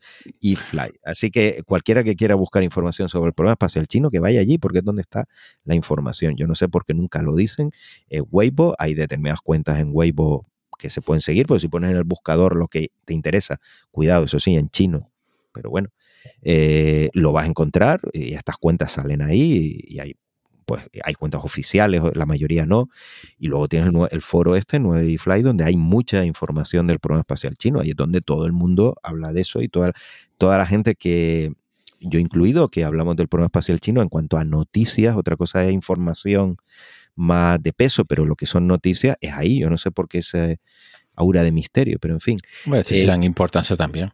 [0.41, 0.91] iFly.
[1.05, 4.57] Así que cualquiera que quiera buscar información sobre el programa espacial chino, que vaya allí
[4.57, 5.29] porque es donde está
[5.65, 6.37] la información.
[6.37, 7.71] Yo no sé por qué nunca lo dicen.
[8.09, 10.47] Es Weibo, hay determinadas cuentas en Weibo
[10.79, 13.61] que se pueden seguir, porque si pones en el buscador lo que te interesa,
[13.91, 15.13] cuidado, eso sí, en chino,
[15.53, 15.91] pero bueno,
[16.41, 20.15] eh, lo vas a encontrar y estas cuentas salen ahí y, y hay,
[20.73, 22.89] pues, hay cuentas oficiales, la mayoría no,
[23.39, 27.81] y luego tienes el, foro este, 9fly, donde hay mucha información del programa espacial chino,
[27.81, 29.93] ahí es donde todo el mundo habla de eso y toda,
[30.39, 31.53] toda la gente que,
[32.01, 35.73] yo incluido, que hablamos del programa espacial chino en cuanto a noticias, otra cosa es
[35.73, 36.57] información
[37.17, 39.61] más de peso, pero lo que son noticias es ahí.
[39.61, 40.57] Yo no sé por qué esa
[41.15, 42.39] aura de misterio, pero en fin.
[42.65, 44.11] Bueno, si Eh, dan importancia también.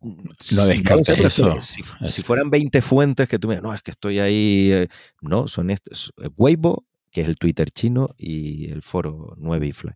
[0.00, 0.14] No
[0.56, 1.60] No descartes sé, pero eso.
[1.60, 4.70] Si, si fueran 20 fuentes que tú me no, es que estoy ahí.
[4.72, 4.88] eh,
[5.22, 6.12] No, son estos.
[6.22, 9.92] eh, Weibo, que es el Twitter chino, y el foro 9 Fly.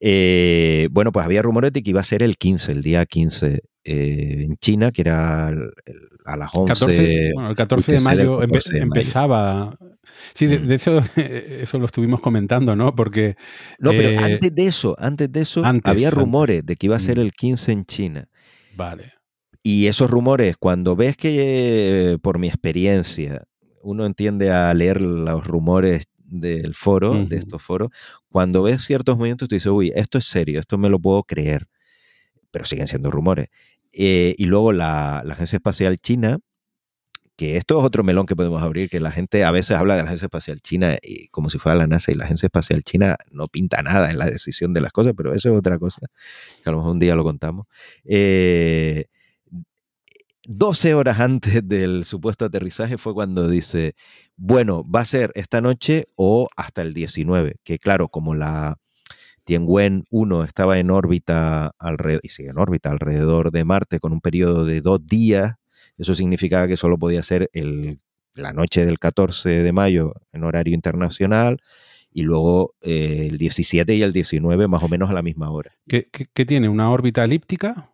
[0.00, 3.62] Eh, bueno, pues había rumores de que iba a ser el 15, el día 15
[3.84, 6.72] eh, en China, que era el- el- a las 11.
[6.72, 8.84] 14, bueno, el 14 de mayo, empe- 14 de mayo.
[8.84, 9.78] empezaba.
[10.34, 10.66] Sí, de, Mm.
[10.66, 12.94] de eso, eso lo estuvimos comentando, ¿no?
[12.94, 13.36] Porque
[13.78, 16.18] No, pero eh, antes de eso, antes de eso, antes, había antes.
[16.18, 17.20] rumores de que iba a ser Mm.
[17.22, 18.28] el 15 en China.
[18.76, 19.12] Vale.
[19.62, 23.44] Y esos rumores, cuando ves que, eh, por mi experiencia,
[23.82, 27.90] uno entiende a leer los rumores del foro, de estos foros,
[28.28, 31.68] cuando ves ciertos movimientos, tú dices, uy, esto es serio, esto me lo puedo creer,
[32.50, 33.48] pero siguen siendo rumores.
[33.92, 36.38] Eh, y luego la, la Agencia Espacial China,
[37.36, 40.02] que esto es otro melón que podemos abrir, que la gente a veces habla de
[40.02, 43.16] la Agencia Espacial China y como si fuera la NASA y la Agencia Espacial China
[43.30, 46.06] no pinta nada en la decisión de las cosas, pero eso es otra cosa,
[46.62, 47.66] que a lo mejor un día lo contamos.
[48.04, 49.06] Eh,
[50.46, 53.94] 12 horas antes del supuesto aterrizaje fue cuando dice,
[54.36, 58.76] bueno, va a ser esta noche o hasta el 19, que claro, como la
[59.44, 64.20] Tianwen 1 estaba en órbita alrededor, y sigue en órbita alrededor de Marte con un
[64.20, 65.54] periodo de dos días,
[65.98, 67.98] eso significaba que solo podía ser el,
[68.34, 71.58] la noche del 14 de mayo en horario internacional
[72.12, 75.72] y luego eh, el 17 y el 19 más o menos a la misma hora.
[75.88, 76.68] ¿Qué, qué- qué tiene?
[76.68, 77.90] ¿Una órbita elíptica?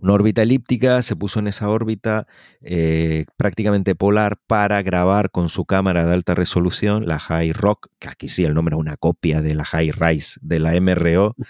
[0.00, 2.28] Una órbita elíptica, se puso en esa órbita
[2.62, 8.08] eh, prácticamente polar para grabar con su cámara de alta resolución, la High Rock, que
[8.08, 11.34] aquí sí el nombre es una copia de la High Rise de la MRO.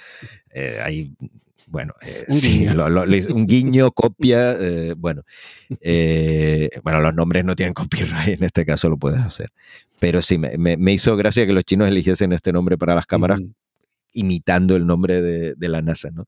[0.50, 1.12] Eh,
[1.68, 2.74] bueno, eh, Un sí, guiño.
[2.74, 5.22] lo- lo- un guiño, copia, eh, bueno,
[5.80, 9.50] eh, bueno, los nombres no tienen copyright, en este caso lo puedes hacer.
[10.00, 13.06] Pero sí, me, me- me hizo gracia que los chinos eligiesen este nombre para las
[13.06, 13.52] cámaras Ujú.
[14.12, 16.26] imitando el nombre de, de la NASA, ¿no?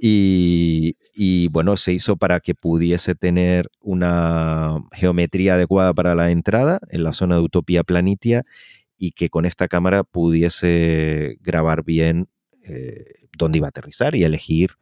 [0.00, 6.78] Y, y, bueno, se hizo para que pudiese tener una geometría adecuada para la entrada
[6.90, 8.44] en la zona de Utopía Planitia
[8.96, 12.28] y que con esta cámara pudiese grabar bien
[12.62, 14.72] eh, dónde iba a aterrizar y elegir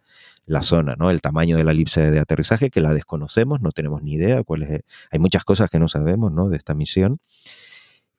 [0.46, 1.10] la zona, ¿no?
[1.10, 4.62] El tamaño de la elipse de aterrizaje, que la desconocemos, no tenemos ni idea cuál
[4.62, 4.80] es.
[5.10, 6.48] Hay muchas cosas que no sabemos, ¿no?
[6.48, 7.18] De esta misión.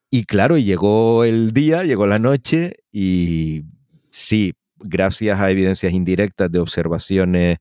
[0.10, 3.64] Y claro, llegó el día, llegó la noche y
[4.10, 7.58] sí, gracias a evidencias indirectas de observaciones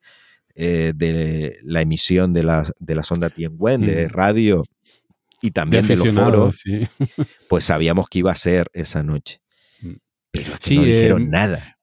[0.55, 4.11] eh, de la emisión de la, de la sonda Tianwen, de Mm.
[4.11, 4.65] radio
[5.43, 6.87] y también de, los foros, sí.
[7.49, 9.41] pues sabíamos que iba a ser esa noche.
[9.81, 9.93] Mm.
[10.31, 11.76] Pero es que Sí, no dijeron em, nada.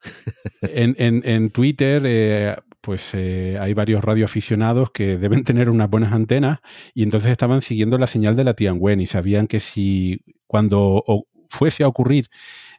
[0.62, 6.60] En, Twitter, eh, pues eh, hay varios radioaficionados que deben tener unas buenas antenas
[6.94, 11.04] y entonces estaban siguiendo la señal de la Tianwen y sabían que si cuando
[11.50, 12.28] fuese a ocurrir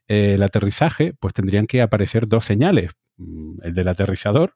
[0.09, 4.55] eh, el aterrizaje, pues tendrían que aparecer dos señales, mm, el del aterrizador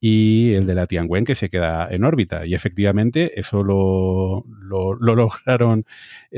[0.00, 2.46] y el de la Tianwen que se queda en órbita.
[2.46, 5.84] Y efectivamente eso lo, lo- lo lograron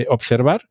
[0.09, 0.69] observar,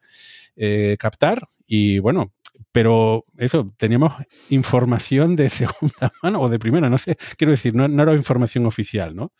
[0.99, 2.33] captar y bueno,
[2.71, 4.13] pero eso, teníamos
[4.49, 8.65] información de segunda mano o de primera, no sé, quiero decir, no, no era información
[8.65, 9.31] oficial, ¿no?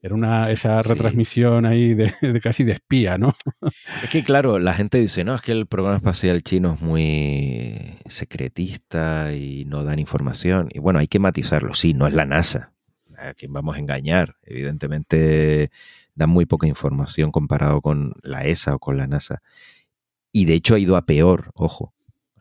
[0.00, 0.88] Era una, esa Sí.
[0.90, 3.34] retransmisión ahí de, de casi de espía, ¿no?
[4.02, 7.98] Es que claro, la gente dice, no, es que el programa espacial chino es muy
[8.06, 10.68] secretista y no dan información.
[10.72, 11.74] Y bueno, hay que matizarlo.
[11.74, 12.72] Sí, no es la NASA.
[13.18, 14.36] ¿A quién vamos a engañar?
[14.42, 15.70] Evidentemente
[16.14, 19.42] dan muy poca información comparado con la ESA o con la NASA.
[20.32, 21.94] Y de hecho ha ido a peor, ojo,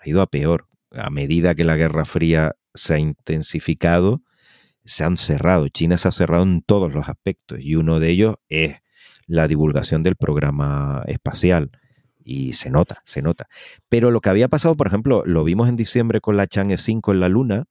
[0.05, 0.67] ha ido a peor.
[0.91, 4.21] A medida que la Guerra Fría se ha intensificado,
[4.85, 5.67] se han cerrado.
[5.69, 8.77] China se ha cerrado en todos los aspectos y uno de ellos es
[9.27, 11.71] la divulgación del programa espacial.
[12.23, 13.47] Y se nota, se nota.
[13.89, 17.11] Pero lo que había pasado, por ejemplo, lo vimos en diciembre con la Chang'e 5
[17.11, 17.65] en la Luna,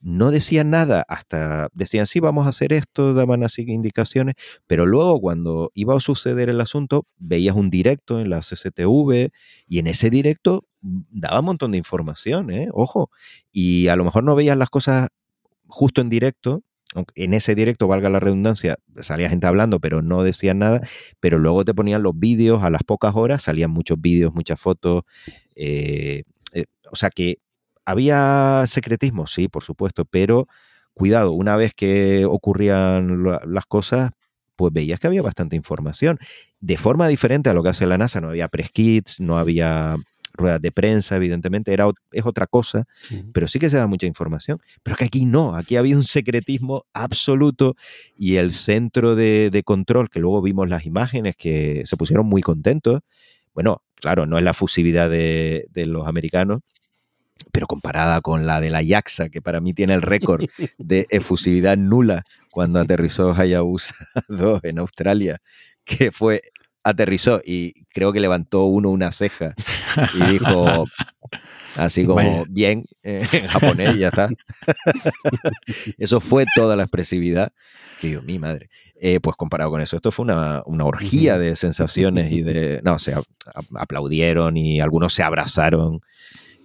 [0.00, 4.34] no decían nada, hasta decían, sí, vamos a hacer esto, daban así indicaciones,
[4.66, 9.30] pero luego cuando iba a suceder el asunto, veías un directo en la CCTV
[9.66, 10.68] y en ese directo
[11.10, 12.68] daba un montón de información, ¿eh?
[12.72, 13.10] ojo,
[13.52, 15.08] y a lo mejor no veías las cosas
[15.68, 16.62] justo en directo,
[17.14, 20.80] en ese directo, valga la redundancia, salía gente hablando, pero no decían nada,
[21.20, 25.02] pero luego te ponían los vídeos a las pocas horas, salían muchos vídeos, muchas fotos,
[25.56, 27.38] eh, eh, o sea que
[27.84, 30.46] había secretismo, sí, por supuesto, pero
[30.94, 34.10] cuidado, una vez que ocurrían la- las cosas,
[34.56, 36.18] pues veías que había bastante información.
[36.60, 39.96] De forma diferente a lo que hace la NASA, no había press kits, no había
[40.36, 42.86] ruedas de prensa, evidentemente, era, es otra cosa,
[43.32, 44.60] pero sí que se da mucha información.
[44.82, 47.76] Pero que aquí no, aquí ha habido un secretismo absoluto
[48.18, 52.42] y el centro de, de control, que luego vimos las imágenes que se pusieron muy
[52.42, 53.00] contentos,
[53.54, 56.60] bueno, claro, no es la fusividad de, de los americanos,
[57.52, 60.46] pero comparada con la de la Yaxa, que para mí tiene el récord
[60.78, 63.94] de efusividad nula cuando aterrizó Hayabusa
[64.28, 65.38] 2 en Australia,
[65.84, 66.42] que fue,
[66.86, 69.54] aterrizó y creo que levantó uno una ceja
[70.14, 70.86] y dijo,
[71.76, 74.28] así como, bien, eh, en japonés ya está.
[75.98, 77.52] eso fue toda la expresividad
[78.00, 78.70] que yo, mi madre.
[79.00, 82.80] Eh, pues comparado con eso, esto fue una, una orgía de sensaciones y de...
[82.84, 83.14] No, se
[83.74, 86.00] aplaudieron y algunos se abrazaron.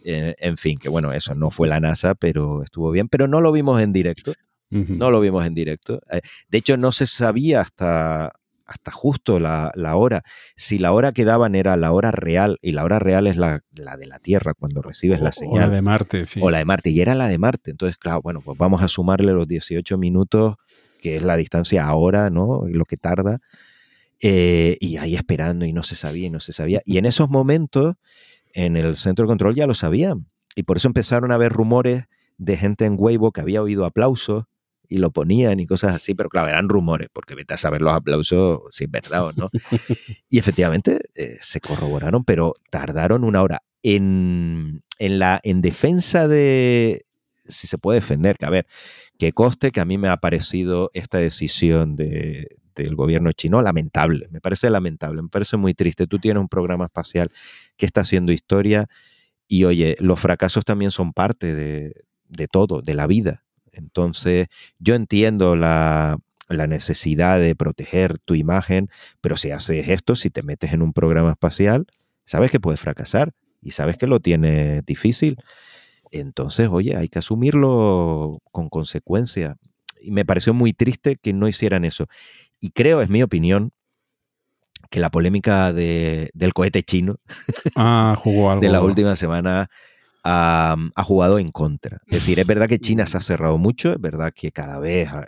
[0.05, 3.07] eh, en fin, que bueno, eso no fue la NASA, pero estuvo bien.
[3.09, 4.33] Pero no lo vimos en directo.
[4.69, 5.99] No lo vimos en directo.
[6.47, 8.31] De hecho, no se sabía hasta,
[8.71, 10.23] hasta justo la, la hora.
[10.55, 13.61] Si la hora que daban era la hora real, y la hora real es la,
[13.73, 15.71] la de la Tierra, cuando recibes O- la o señal.
[15.71, 16.39] de Marte, sí.
[16.43, 17.71] O la de Marte, y era la de Marte.
[17.71, 20.55] Entonces, claro, bueno, pues vamos a sumarle los 18 minutos,
[21.01, 22.63] que es la distancia ahora, ¿no?
[22.67, 23.39] Lo que tarda.
[24.21, 26.81] Eh, y ahí esperando, y no se sabía, y no se sabía.
[26.85, 27.95] Y en esos momentos,
[28.53, 30.27] en el centro de control ya lo sabían.
[30.55, 32.03] Y por eso empezaron a haber rumores
[32.37, 34.45] de gente en Weibo que había oído aplausos
[34.91, 37.93] y lo ponían y cosas así, pero claro, eran rumores, porque vete a saber los
[37.93, 39.49] aplausos si es verdad o no.
[40.29, 43.63] y efectivamente eh, se corroboraron, pero tardaron una hora.
[43.83, 47.05] En, en, la, en defensa de,
[47.47, 48.67] si se puede defender, que a ver,
[49.17, 54.27] que coste que a mí me ha parecido esta decisión de, del gobierno chino lamentable,
[54.29, 56.05] me parece lamentable, me parece muy triste.
[56.05, 57.31] Tú tienes un programa espacial
[57.77, 58.89] que está haciendo historia
[59.47, 61.93] y oye, los fracasos también son parte de,
[62.27, 63.45] de todo, de la vida.
[63.71, 64.47] Entonces,
[64.79, 66.17] yo entiendo la,
[66.49, 68.89] la necesidad de proteger tu imagen,
[69.21, 71.85] pero si haces esto, si te metes en un programa espacial,
[72.25, 75.37] sabes que puedes fracasar y sabes que lo tienes difícil.
[76.11, 79.55] Entonces, oye, hay que asumirlo con consecuencia.
[80.01, 82.07] Y me pareció muy triste que no hicieran eso.
[82.59, 83.71] Y creo, es mi opinión,
[84.89, 87.15] que la polémica de- del cohete chino
[87.75, 88.61] Ah, jugó algo.
[88.65, 89.69] de la última semana
[90.23, 92.01] ha, ha jugado en contra.
[92.07, 95.09] Es decir, es verdad que China se ha cerrado mucho, es verdad que cada vez
[95.09, 95.25] ah,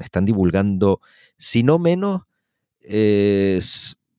[0.00, 1.00] están divulgando,
[1.36, 2.22] si no menos,
[2.82, 3.60] eh,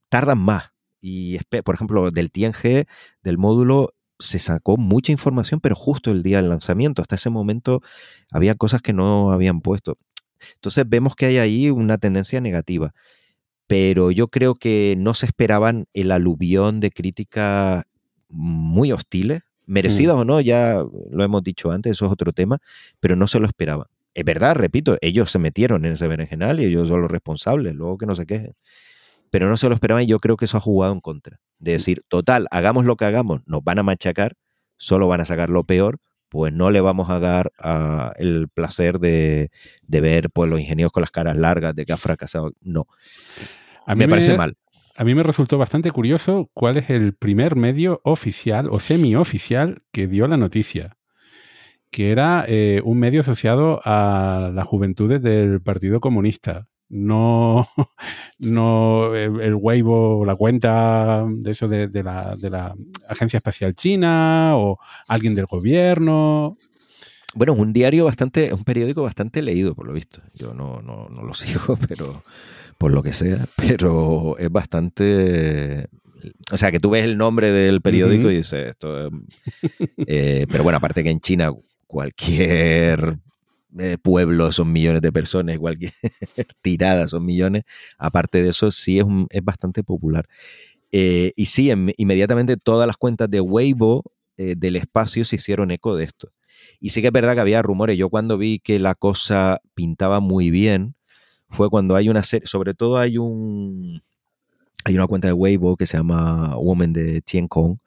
[0.09, 0.71] tardan más.
[0.99, 2.85] Y, por ejemplo, del Tiange,
[3.23, 7.81] del módulo, se sacó mucha información, pero justo el día del lanzamiento, hasta ese momento,
[8.29, 9.97] había cosas que no habían puesto.
[10.55, 12.93] Entonces vemos que hay ahí una tendencia negativa.
[13.67, 17.85] Pero yo creo que no se esperaban el aluvión de críticas
[18.29, 22.59] muy hostiles, merecidas o no, ya lo hemos dicho antes, eso es otro tema,
[22.99, 23.87] pero no se lo esperaban.
[24.13, 27.97] Es verdad, repito, ellos se metieron en ese berenjenal y ellos son los responsables, luego
[27.97, 28.53] que no se quejen.
[29.29, 31.39] Pero no se lo esperaban y yo creo que eso ha jugado en contra.
[31.59, 34.35] De decir, total, hagamos lo que hagamos, nos van a machacar,
[34.75, 38.99] solo van a sacar lo peor, pues no le vamos a dar ah, el placer
[38.99, 39.51] de,
[39.83, 42.51] de ver pues, los ingenieros con las caras largas de que ha fracasado.
[42.61, 42.87] No,
[43.85, 44.55] A mí me parece mal.
[44.95, 50.07] A mí me resultó bastante curioso cuál es el primer medio oficial o semioficial que
[50.07, 50.97] dio la noticia,
[51.89, 56.67] que era eh, un medio asociado a las juventudes del Partido Comunista.
[56.89, 57.65] No,
[58.39, 62.75] no el, el Weibo, la cuenta de eso de, de la, de la
[63.07, 66.57] Agencia Espacial China o alguien del gobierno.
[67.33, 70.21] Bueno, es un diario bastante, es un periódico bastante leído, por lo visto.
[70.33, 72.23] Yo no, no, no lo sigo, pero
[72.81, 75.87] por lo que sea, pero es bastante.
[76.51, 79.07] O sea, que tú ves el nombre del periódico y dices esto.
[79.07, 79.11] es-
[80.07, 81.51] eh, pero bueno, aparte que en China
[81.87, 83.17] cualquier
[83.79, 85.93] eh, pueblo son millones de personas, cualquier
[86.61, 87.63] tirada son millones.
[87.97, 90.25] Aparte de eso, sí es, un- es bastante popular.
[90.91, 94.03] Eh, y sí, inmediatamente todas las cuentas de Weibo
[94.37, 96.31] eh, del espacio se hicieron eco de esto.
[96.79, 97.97] Y sí que es verdad que había rumores.
[97.97, 100.95] Yo cuando vi que la cosa pintaba muy bien,
[101.51, 104.01] fue cuando hay una serie, sobre todo hay un
[104.83, 107.77] hay una cuenta de Weibo que se llama Woman de Tien Kong,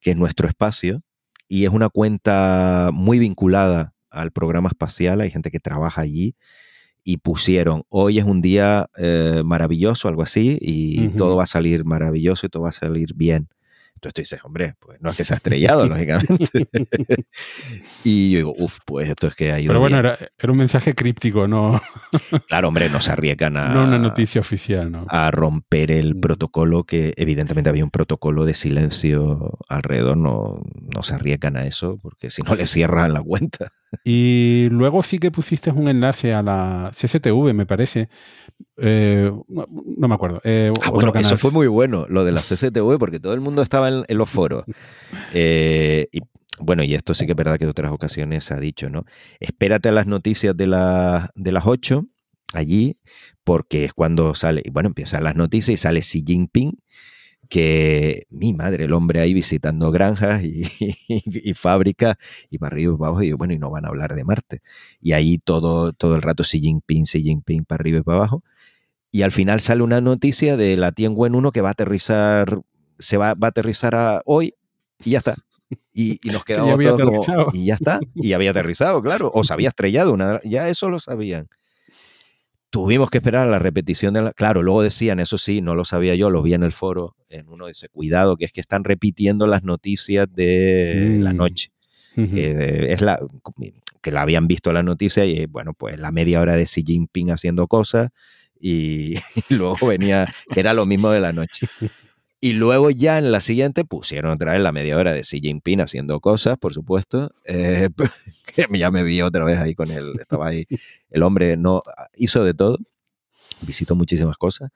[0.00, 1.02] que es nuestro espacio,
[1.48, 6.36] y es una cuenta muy vinculada al programa espacial, hay gente que trabaja allí,
[7.02, 11.84] y pusieron, hoy es un día eh, maravilloso, algo así, y todo va a salir
[11.84, 13.48] maravilloso y todo va a salir bien.
[13.96, 16.68] Entonces tú dices, hombre, pues no es que se ha estrellado, lógicamente.
[18.04, 20.58] y yo digo, uff, pues esto es que ha ido Pero bueno, era, era un
[20.58, 21.80] mensaje críptico, no,
[22.48, 25.06] Claro, hombre, no se arriesgan a, no una noticia oficial, ¿no?
[25.08, 26.20] a romper el Mm.
[26.20, 30.62] protocolo, que evidentemente había un protocolo de silencio alrededor, no,
[30.94, 33.72] no se arriesgan a eso, porque si no le cierran la cuenta.
[34.04, 38.08] Y luego sí que pusiste un enlace a la CSTV, me parece.
[38.78, 40.40] Eh, no, me acuerdo.
[40.44, 41.26] Eh, Ah, otro bueno, canal.
[41.32, 44.18] eso fue muy bueno, lo de la CCTV, porque todo el mundo estaba en, en
[44.18, 44.64] los foros.
[45.32, 46.20] Eh, y
[46.58, 49.04] bueno, y esto sí que es verdad que en otras ocasiones se ha dicho, ¿no?
[49.40, 52.06] Espérate a las noticias de, la- de las 8
[52.54, 52.96] allí,
[53.44, 56.78] porque es cuando sale, y bueno, empiezan las noticias y sale Xi Jinping,
[57.48, 60.64] que mi madre, el hombre ahí visitando granjas y,
[61.08, 62.16] y fábricas
[62.50, 64.60] y para arriba y para abajo, y bueno, y no van a hablar de Marte.
[65.00, 68.42] Y ahí todo, todo el rato Xi Jinping, Xi Jinping para arriba y para abajo.
[69.12, 72.60] Y al final sale una noticia de la Tianwen 1 que va a aterrizar,
[72.98, 74.54] se va, va a aterrizar a- hoy
[75.04, 75.36] y ya está.
[75.92, 77.22] Y, y nos ya quedamos todos como,
[77.54, 78.00] y ya está.
[78.14, 79.30] Y había aterrizado, claro.
[79.34, 81.48] O se había estrellado, una, ya eso lo sabían.
[82.76, 84.32] Tuvimos que esperar a la repetición de la...
[84.32, 87.48] Claro, luego decían, eso sí, no lo sabía yo, lo vi en el foro, en
[87.48, 91.36] uno dice, cuidado, que es que están repitiendo las noticias de la Mm.
[91.36, 91.72] noche
[92.16, 93.18] que es la
[94.00, 97.30] que la habían visto la noticia y bueno, pues la media hora de Xi Jinping
[97.30, 98.10] haciendo cosas
[98.60, 99.16] y,
[99.50, 101.68] y luego venía, que era lo mismo de la noche.
[102.40, 105.80] Y luego ya en la siguiente pusieron otra vez la media hora de Xi Jinping
[105.80, 107.30] haciendo cosas, por supuesto.
[107.44, 107.88] eh,
[108.54, 110.66] que ya me vi otra vez ahí con él, estaba ahí.
[111.10, 111.82] El hombre no
[112.14, 112.78] hizo de todo,
[113.62, 114.70] visitó muchísimas cosas.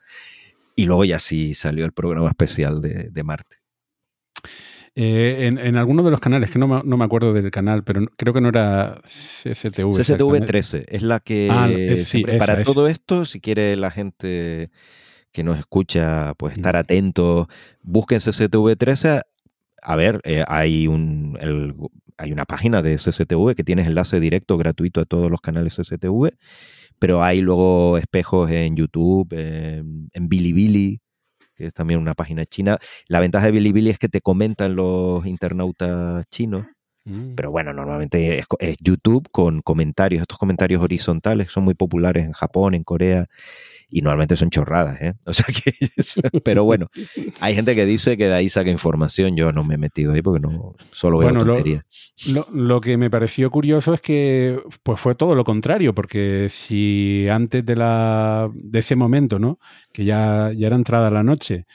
[0.75, 3.57] Y luego ya sí salió el programa especial de, de Marte.
[4.95, 7.85] Eh, en, en alguno de los canales, que no me, no me acuerdo del canal,
[7.85, 9.93] pero creo que no era CSTV.
[9.93, 10.47] CSTV exactamente.
[10.47, 12.65] 13 es la que Ah, es- sí, esa, para esa.
[12.73, 14.71] todo esto, si quiere la gente
[15.33, 16.79] que nos escucha, pues estar Mm.
[16.79, 17.49] atento,
[17.83, 19.21] busquen CCTV 13.
[19.83, 21.75] A ver, eh, hay un el-
[22.19, 26.33] hay una página de CCTV que tienes enlace directo gratuito a todos los canales CCTV,
[26.99, 31.01] pero hay luego espejos en YouTube, en, en Bilibili,
[31.55, 32.79] que es también una página china.
[33.09, 36.67] La ventaja de Bilibili es que te comentan los internautas chinos
[37.11, 37.35] Mm.
[37.35, 42.33] pero bueno, normalmente es, YouTube con comentarios, estos comentarios horizontales que son muy populares en
[42.33, 43.27] Japón, en Corea,
[43.93, 45.15] y normalmente son chorradas, ¿eh?
[45.25, 45.73] O sea que,
[46.45, 46.87] pero bueno,
[47.41, 50.23] hay gente que dice que de ahí saca información, yo no me he metido ahí
[50.23, 51.85] porque no, solo veo Bueno, lo- tonterías.
[52.29, 57.27] Lo, lo que me pareció curioso es que pues fue todo lo contrario, porque si
[57.29, 59.59] antes de, la, de ese momento, ¿no?
[59.93, 61.67] que ya, ya era entrada la noche,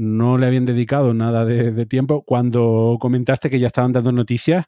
[0.00, 4.64] no le habían dedicado nada de, de tiempo, cuando comentaste que ya estaban dando noticias,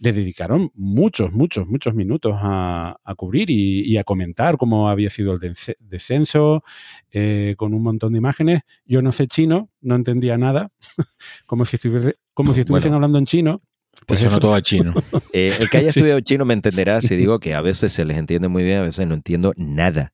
[0.00, 5.08] le dedicaron muchos, muchos, muchos minutos a, a cubrir y, y a comentar cómo había
[5.10, 6.64] sido el descenso,
[7.12, 8.62] eh, con un montón de imágenes.
[8.84, 10.72] Yo no sé chino, no entendía nada,
[11.46, 12.96] como si, estuviese- como si estuviesen Bueno.
[12.96, 13.62] hablando en chino.
[14.06, 14.92] Pues eso- todo a chino.
[15.32, 16.00] Eh, el que haya Sí.
[16.00, 18.82] estudiado chino me entenderá si digo que a veces se les entiende muy bien, a
[18.82, 20.12] veces no entiendo nada.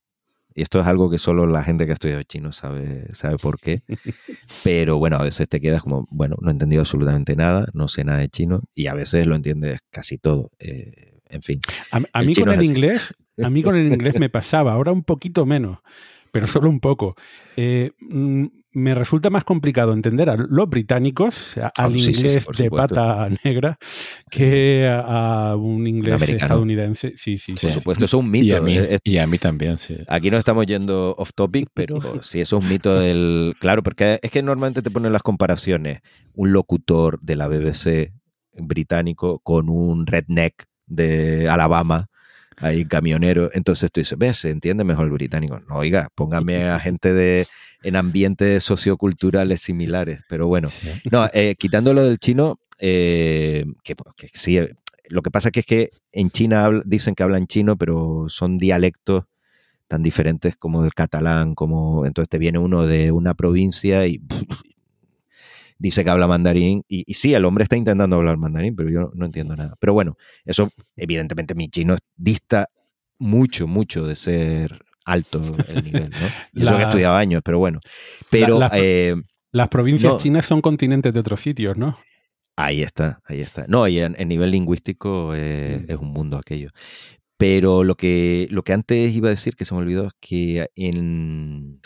[0.59, 3.61] Y esto es algo que solo la gente que ha estudiado chino sabe, sabe por
[3.61, 3.83] qué.
[4.65, 8.03] Pero bueno, a veces te quedas como, bueno, no he entendido absolutamente nada, no sé
[8.03, 10.51] nada de chino, y a veces lo entiendes casi todo.
[10.59, 11.61] Eh, en fin.
[11.93, 15.05] A, a mí con el inglés, a mí con el inglés me pasaba, ahora un
[15.05, 15.78] poquito menos,
[16.32, 17.15] pero solo un poco.
[17.57, 22.12] Eh, mm, me resulta más complicado entender a los británicos, a- Ah, al sí, sí,
[22.15, 23.78] sí, inglés de pata negra,
[24.31, 26.44] que a, a un inglés americano.
[26.44, 27.12] estadounidense.
[27.16, 27.70] Sí, sí, Por sí.
[27.70, 28.57] supuesto, eso es un Y mito.
[28.57, 29.97] a mí, eh, y a mí también, sí.
[30.07, 33.55] Aquí no estamos yendo off topic, pero sí, eso es un mito del.
[33.58, 36.00] Claro, porque es que normalmente te ponen las comparaciones.
[36.34, 38.12] Un locutor de la BBC
[38.60, 42.08] británico con un redneck de Alabama,
[42.61, 43.51] ahí camionero.
[43.55, 45.61] Entonces tú dices, ves, se entiende mejor el británico.
[45.69, 47.47] No, oiga, póngame a gente de
[47.83, 50.20] en ambientes socioculturales similares.
[50.28, 50.69] Pero bueno,
[51.11, 54.75] no, eh, quitando lo del chino, eh, que, que sí, eh,
[55.09, 59.25] lo que pasa que es que en China dicen que hablan chino, pero son dialectos
[59.87, 64.20] tan diferentes como el catalán, como entonces te viene uno de una provincia y
[65.78, 69.10] dice que habla mandarín y, y sí, el hombre está intentando hablar mandarín, pero yo
[69.15, 69.74] no entiendo nada.
[69.78, 72.68] Pero bueno, eso evidentemente mi chino dista
[73.18, 76.16] mucho, mucho de ser alto el nivel, ¿no?
[76.62, 77.81] Eso que he estudiado años, pero bueno.
[78.31, 79.15] Pero la- eh,
[79.52, 80.18] Las provincias No.
[80.18, 81.98] chinas son continentes de otros sitios, ¿no?
[82.57, 83.65] Ahí está, ahí está.
[83.68, 85.90] No, y en, en nivel lingüístico eh, Mm.
[85.92, 86.70] es un mundo aquello.
[87.39, 90.68] Pero lo que, lo que antes iba a decir, que se me olvidó, es que
[90.74, 91.81] en.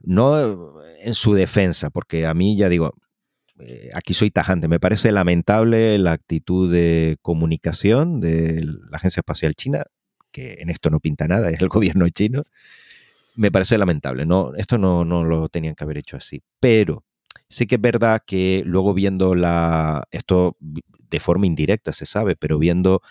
[0.00, 2.94] No en su defensa, porque a mí ya digo,
[3.60, 4.68] eh, aquí soy tajante.
[4.68, 9.84] Me parece lamentable la actitud de comunicación de la Agencia Espacial China,
[10.30, 12.44] que en esto no pinta nada, es el gobierno chino.
[13.36, 14.26] Me parece lamentable.
[14.26, 16.42] No, esto no, no lo tenían que haber hecho así.
[16.60, 17.04] Pero
[17.48, 20.04] sí que es verdad que luego viendo la.
[20.10, 23.02] Esto de forma indirecta se sabe, pero viendo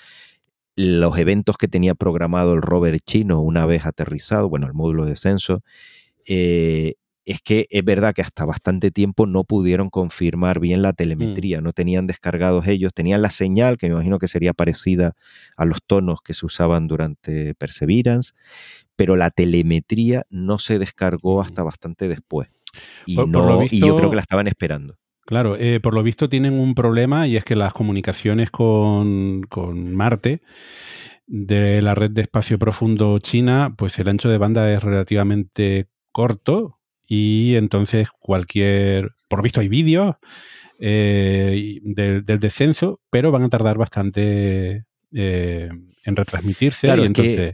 [0.76, 5.12] los eventos que tenía programado el rover chino una vez aterrizado, bueno, el módulo de
[5.12, 5.64] descenso,
[6.28, 11.60] eh, es que es verdad que hasta bastante tiempo no pudieron confirmar bien la telemetría,
[11.60, 15.14] no tenían descargados ellos, tenían la señal, que me imagino que sería parecida
[15.58, 18.32] a los tonos que se usaban durante Perseverance,
[18.96, 22.48] pero la telemetría no se descargó hasta bastante después.
[23.06, 24.96] Y, Por- por no- lo y yo creo que la estaban esperando.
[25.26, 29.94] Claro, eh, por lo visto tienen un problema y es que las comunicaciones con, con
[29.94, 30.42] Marte
[31.26, 36.80] de la red de espacio profundo china, pues el ancho de banda es relativamente corto
[37.08, 40.16] y entonces cualquier, por visto hay vídeos
[40.80, 45.70] eh, del, del descenso, pero van a tardar bastante eh,
[46.04, 47.54] en retransmitirse Claro, y entonces...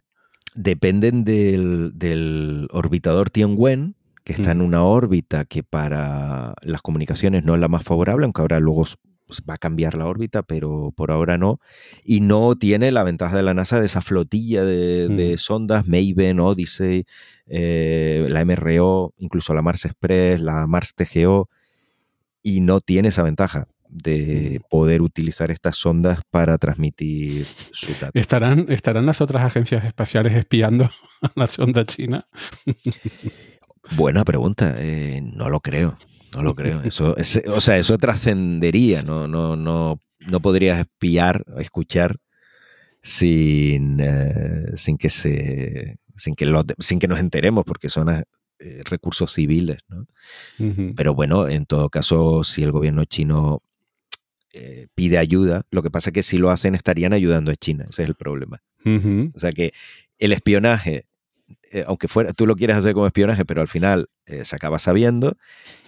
[0.56, 7.56] dependen del, del orbitador Tianwen, que está en una órbita que para las comunicaciones no
[7.56, 8.86] es la más favorable, aunque ahora luego
[9.26, 11.60] pues, va a cambiar la órbita, pero por ahora no.
[12.04, 16.40] Y no tiene la ventaja de la NASA de esa flotilla de, de sondas, Maven,
[16.40, 17.06] Odyssey,
[17.48, 21.50] eh, la MRO, incluso la Mars Express, la Mars TGO,
[22.42, 28.20] y no tiene esa ventaja de poder utilizar estas sondas para transmitir sus datos.
[28.20, 30.86] ¿Estarán, ¿Estarán las otras agencias espaciales espiando
[31.22, 32.28] a la sonda china?
[33.96, 34.76] Buena pregunta.
[34.80, 35.98] eh, no lo creo.
[36.36, 36.82] No lo creo.
[37.16, 37.16] Eso,
[37.48, 39.02] o sea, eso trascendería.
[39.04, 42.18] No, no, no, no podrías espiar, escuchar
[43.02, 48.24] sin, eh, sin que se, sin que de- sin que nos enteremos, porque son eh,
[48.86, 50.06] recursos civiles, ¿no?
[50.96, 53.62] Pero bueno, en todo caso, si el gobierno chino
[54.54, 57.86] eh, pide ayuda, lo que pasa es que si lo hacen estarían ayudando a China.
[57.90, 58.62] Ese es el problema.
[59.36, 59.74] O sea que
[60.20, 61.06] el espionaje,
[61.74, 64.80] eh, aunque fuera, tú lo quieres hacer como espionaje, pero al final eh, se acaba
[64.80, 65.36] sabiendo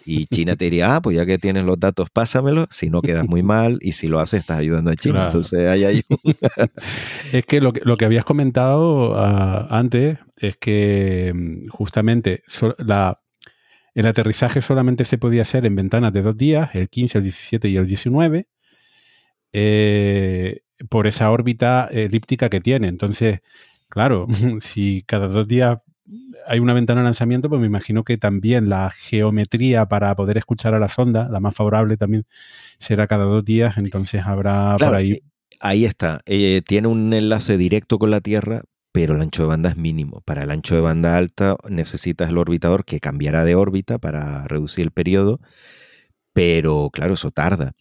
[0.04, 3.26] y China te diría, ah, pues ya que tienes los datos, pásamelo, si no quedas
[3.28, 5.14] muy mal y si lo haces estás ayudando a China.
[5.14, 5.26] Claro.
[5.28, 6.02] Entonces hay ahí
[7.32, 12.76] Es que lo, que lo que habías comentado ah, antes es que mm, justamente so-
[12.80, 13.22] la,
[13.94, 17.70] el aterrizaje solamente se podía hacer en ventanas de dos días, el 15, el 17
[17.70, 18.48] y el 19,
[19.54, 22.88] eh, por esa órbita elíptica que tiene.
[22.90, 23.40] Entonces,
[23.96, 24.28] claro,
[24.62, 25.80] si cada dos días
[26.46, 30.76] hay una ventana de lanzamiento, pues me imagino que también la geometría para poder escuchar
[30.76, 32.26] a la sonda, la más favorable también
[32.80, 35.14] será cada dos días, entonces habrá Claro, por ahí...
[35.14, 35.24] eh,
[35.60, 36.22] ahí está.
[36.26, 40.22] Eh, tiene un enlace directo con la Tierra, pero el ancho de banda es mínimo.
[40.22, 44.84] Para el ancho de banda alta necesitas el orbitador que cambiará de órbita para reducir
[44.86, 45.40] el periodo,
[46.34, 47.74] pero claro, eso tarda.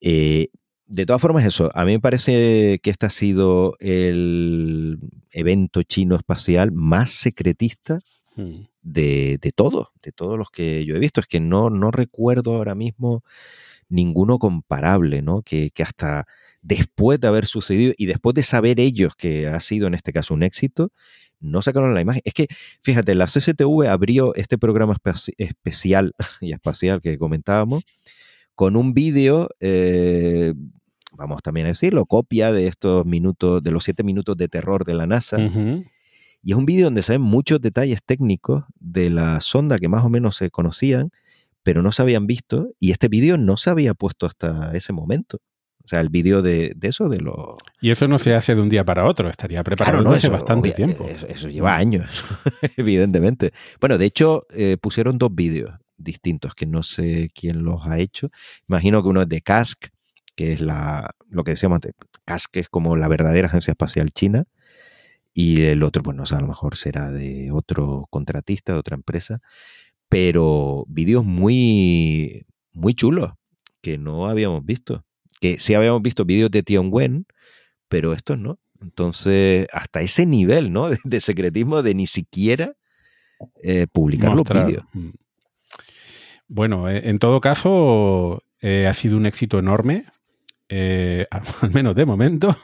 [0.00, 0.48] Eh,
[0.88, 4.98] de todas formas, eso, a mí me parece que este ha sido el
[5.30, 7.98] evento chino espacial más secretista
[8.36, 8.66] Mm.
[8.82, 11.20] de, de todos, de todos los que yo he visto.
[11.20, 13.24] Es que no, no recuerdo ahora mismo
[13.88, 15.42] ninguno comparable, ¿no?
[15.42, 16.26] Que, que hasta
[16.62, 20.34] después de haber sucedido y después de saber ellos que ha sido en este caso
[20.34, 20.92] un éxito,
[21.40, 22.22] no sacaron la imagen.
[22.24, 22.46] Es que,
[22.82, 27.84] fíjate, la CCTV abrió este programa espe- especial y espacial que comentábamos
[28.54, 30.54] con un vídeo, eh,
[31.12, 34.94] vamos también a decirlo, copia de estos minutos, de los siete minutos de terror de
[34.94, 35.38] la NASA.
[36.42, 40.04] Y es un vídeo donde se ven muchos detalles técnicos de la sonda que más
[40.04, 41.10] o menos se conocían,
[41.62, 42.68] pero no se habían visto.
[42.78, 45.38] Y este vídeo no se había puesto hasta ese momento.
[45.84, 47.34] O sea, el vídeo de, de eso, de los...
[47.80, 50.68] Y eso no se hace de un día para otro, estaría preparado no, hace bastante
[50.68, 51.06] obvia- tiempo.
[51.08, 52.06] Eso, eso lleva años,
[52.76, 53.52] evidentemente.
[53.80, 58.30] Bueno, de hecho, eh, pusieron dos vídeos distintos que no sé quién los ha hecho.
[58.68, 59.86] Imagino que uno es de CASC,
[60.38, 61.94] que es la, lo que decíamos antes.
[62.24, 64.44] CASC es como la verdadera agencia espacial china.
[65.34, 68.94] Y el otro, pues no sé, a lo mejor será de otro contratista, de otra
[68.94, 69.40] empresa.
[70.08, 73.32] Pero vídeos muy, muy chulos
[73.80, 75.04] que no habíamos visto.
[75.40, 77.26] Que sí habíamos visto vídeos de Tianwen,
[77.88, 78.60] pero estos no.
[78.80, 80.88] Entonces, hasta ese nivel, ¿no?
[80.90, 82.76] De, de secretismo de ni siquiera
[83.60, 84.62] eh, publicar Mostrar.
[84.62, 84.86] los vídeos.
[84.92, 85.10] Mm.
[86.46, 90.04] Bueno, eh, en todo caso, eh, ha sido un éxito enorme,
[90.68, 91.26] eh,
[91.62, 92.56] al menos de momento.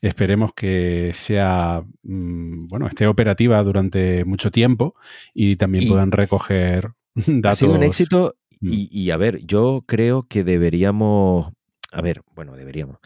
[0.00, 4.94] Esperemos que sea, mm, bueno, esté operativa durante mucho tiempo
[5.34, 7.44] y también Y- puedan recoger datos.
[7.44, 8.68] Ha sido un éxito Mm.
[8.72, 11.52] y, y, a ver, yo creo que deberíamos
[11.92, 12.96] a ver, bueno, deberíamos.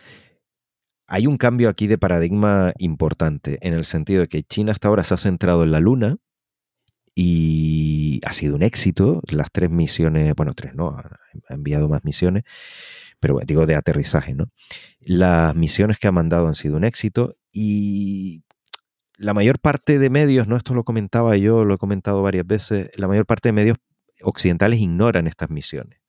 [1.08, 5.02] Hay un cambio aquí de paradigma importante en el sentido de que China hasta ahora
[5.02, 6.18] se ha centrado en la Luna
[7.14, 9.20] y ha sido un éxito.
[9.28, 11.18] Las tres misiones, bueno, tres no, ha
[11.54, 12.44] enviado más misiones,
[13.20, 14.46] pero bueno, digo de aterrizaje, ¿no?
[15.00, 18.42] Las misiones que ha mandado han sido un éxito y
[19.16, 20.56] la mayor parte de medios, ¿no?
[20.56, 23.76] Esto lo comentaba yo, lo he comentado varias veces, la mayor parte de medios
[24.22, 26.00] occidentales ignoran estas misiones.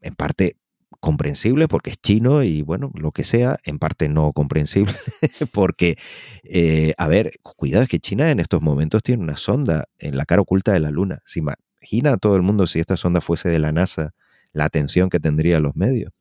[0.00, 0.56] En parte
[1.00, 4.94] comprensible porque es chino y bueno, lo que sea, en parte no comprensible
[5.52, 5.96] porque,
[6.44, 10.24] eh, a ver, cuidado, es que China en estos momentos tiene una sonda en la
[10.24, 11.22] cara oculta de la Luna.
[11.24, 14.12] Se imagina a todo el mundo si esta sonda fuese de la NASA,
[14.52, 16.12] la atención que tendría los medios.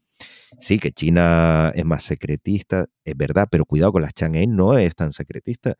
[0.60, 4.96] Sí, que China es más secretista, es verdad, pero cuidado con las Chang'e no es
[4.96, 5.76] tan secretista.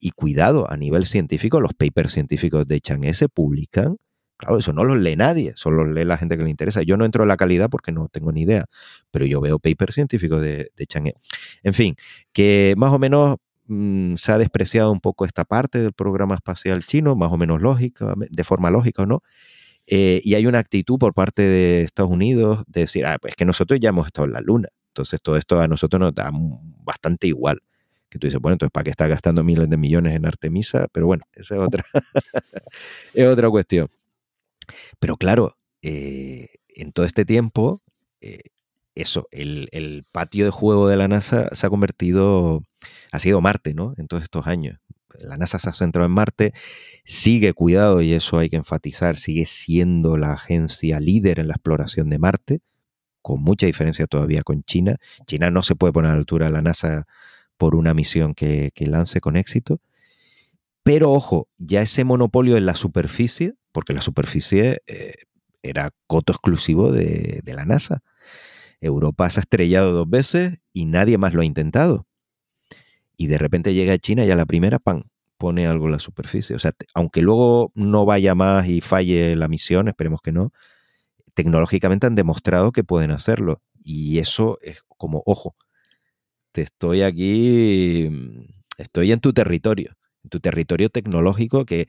[0.00, 3.96] Y cuidado, a nivel científico, los papers científicos de Chang'e se publican.
[4.36, 6.82] Claro, eso no los lee nadie, solo los lee la gente que le interesa.
[6.82, 8.66] Yo no entro en la calidad porque no tengo ni idea,
[9.10, 11.14] pero yo veo papers científicos de, de Chang'e.
[11.64, 11.96] En fin,
[12.32, 16.84] que más o menos mm, se ha despreciado un poco esta parte del programa espacial
[16.84, 19.22] chino, más o menos lógica, de forma lógica o no.
[19.90, 23.46] Eh, y hay una actitud por parte de Estados Unidos de decir, ah, pues que
[23.46, 24.68] nosotros ya hemos estado en la Luna.
[24.88, 27.60] Entonces todo esto a nosotros nos da bastante igual.
[28.10, 30.88] Que tú dices, bueno, entonces ¿para qué está gastando miles de millones en Artemisa?
[30.92, 31.86] Pero bueno, esa es otra,
[33.14, 33.88] es otra cuestión.
[34.98, 37.80] Pero claro, eh, en todo este tiempo,
[38.20, 38.40] eh,
[38.94, 42.62] eso, el, el patio de juego de la NASA se ha convertido,
[43.10, 43.94] ha sido Marte, ¿no?
[43.96, 44.80] En todos estos años.
[45.18, 46.52] La NASA se ha centrado en Marte,
[47.04, 52.08] sigue, cuidado, y eso hay que enfatizar, sigue siendo la agencia líder en la exploración
[52.10, 52.60] de Marte,
[53.22, 54.96] con mucha diferencia todavía con China.
[55.26, 57.06] China no se puede poner a la altura de la NASA
[57.56, 59.80] por una misión que, lance con éxito.
[60.82, 65.14] Pero ojo, ya ese monopolio en la superficie, porque la superficie eh,
[65.62, 68.02] era coto exclusivo de, de la NASA.
[68.80, 72.07] Europa se ha estrellado dos veces y nadie más lo ha intentado.
[73.18, 75.02] Y de repente llega China y a la primera, ¡pam!,
[75.38, 76.56] pone algo en la superficie.
[76.56, 80.52] O sea, aunque luego no vaya más y falle la misión, esperemos que no,
[81.34, 83.60] tecnológicamente han demostrado que pueden hacerlo.
[83.82, 85.56] Y eso es como, ojo,
[86.52, 88.40] te estoy aquí, mm,
[88.78, 91.88] estoy en tu territorio, en tu territorio tecnológico que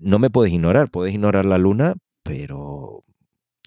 [0.00, 3.04] no me puedes ignorar, puedes ignorar la luna, pero...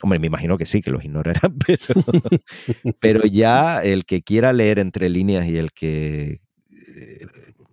[0.01, 1.57] Hombre, me imagino que sí, que los ignorarán,
[3.01, 6.41] pero ya el que quiera leer entre líneas y el que...
[6.95, 7.25] eh,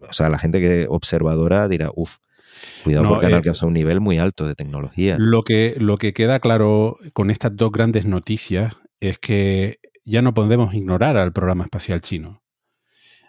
[0.09, 2.17] O sea, la gente que observadora dirá, uff,
[2.85, 5.17] cuidado No, porque han eh, alcanzado un nivel muy alto de tecnología.
[5.19, 10.35] Lo que, lo que queda claro con estas dos grandes noticias es que ya no
[10.35, 12.43] podemos ignorar al programa espacial chino.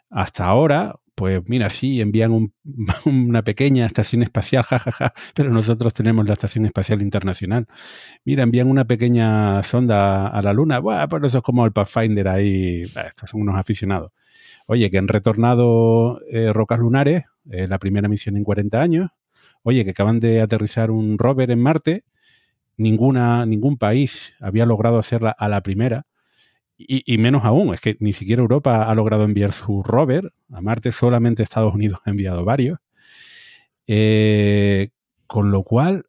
[0.10, 2.54] Hasta ahora, pues mira, sí, envían un-
[3.06, 7.66] una pequeña estación espacial, jajaja, pero nosotros tenemos la Estación Espacial Internacional.
[8.24, 12.28] Mira, envían una pequeña sonda a la Luna, bueno, pues eso es como el Pathfinder
[12.28, 14.12] ahí, estos son unos aficionados.
[14.70, 19.10] Oye, que han retornado eh, rocas lunares, eh, la primera misión en 40 años.
[19.64, 22.04] Oye, que acaban de aterrizar un rover en Marte.
[22.76, 26.06] Ninguna, ningún país había logrado hacerla a la primera.
[26.78, 30.34] Y, menos aún, es que ni siquiera Europa ha logrado enviar su rover.
[30.52, 32.78] A Marte solamente Estados Unidos ha enviado varios.
[33.88, 34.90] Eh,
[35.26, 36.06] con lo cual,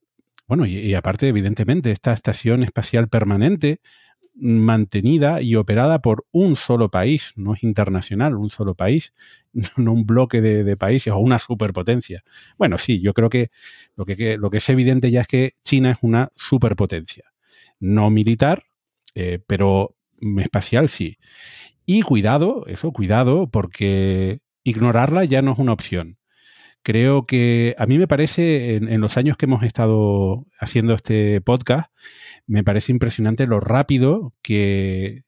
[0.46, 3.80] bueno, y, y aparte, evidentemente, esta estación espacial permanente
[4.40, 9.12] mantenida y operada por un solo país, no es internacional, un solo país,
[9.76, 12.22] no un bloque de, países o una superpotencia.
[12.58, 13.50] Bueno, sí, yo creo que
[13.96, 17.24] lo que, que- lo que es evidente ya es que China es una superpotencia.
[17.80, 18.64] No militar,
[19.14, 19.94] eh, pero
[20.38, 21.18] espacial sí.
[21.86, 26.16] Y cuidado, eso, cuidado, porque ignorarla ya no es una opción.
[26.82, 31.90] Creo que a mí me parece, en, los años que hemos estado haciendo este podcast,
[32.46, 35.24] me parece impresionante lo rápido que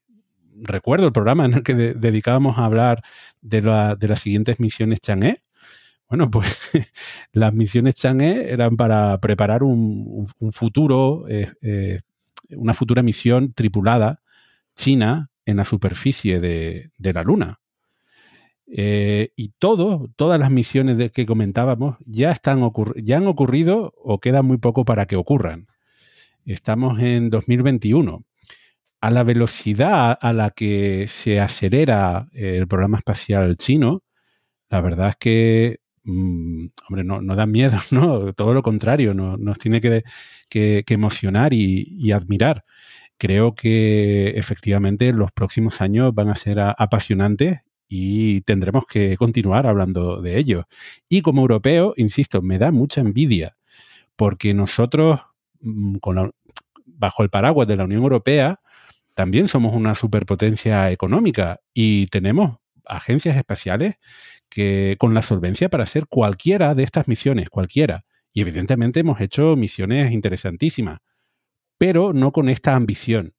[0.62, 3.02] recuerdo el programa en el que de- dedicábamos a hablar
[3.42, 5.42] de, la- de las siguientes misiones Chang'e.
[6.08, 6.70] Bueno, pues
[7.32, 12.00] las misiones Chang'e eran para preparar un, futuro, eh, eh,
[12.50, 14.22] una futura misión tripulada
[14.74, 17.59] china en la superficie de la Luna.
[18.73, 22.60] Eh, y todo, todas las misiones que comentábamos ya, están
[22.97, 25.66] ya han ocurrido o queda muy poco para que ocurran.
[26.44, 28.24] Estamos en 2021.
[29.00, 34.02] A la velocidad a la que se acelera el programa espacial chino,
[34.70, 38.32] la verdad es que, mm, hombre, no, no da miedo, ¿no?
[38.34, 40.02] Todo lo contrario, no- nos tiene que,
[40.50, 42.65] que- emocionar y, admirar.
[43.18, 47.60] Creo que efectivamente los próximos años van a ser apasionantes
[47.91, 50.67] y tendremos que continuar hablando de ello.
[51.09, 53.57] Y como europeo, insisto, me da mucha envidia
[54.17, 55.20] porque nosotros,
[55.60, 55.97] mm,
[56.86, 58.60] bajo el paraguas de la Unión Europea,
[59.15, 63.97] también somos una superpotencia económica y tenemos agencias espaciales
[64.49, 68.05] que con la solvencia para hacer cualquiera de estas misiones, cualquiera.
[68.33, 71.01] Y evidentemente hemos hecho misiones interesantísimas,
[71.78, 73.33] pero no con esta ambición.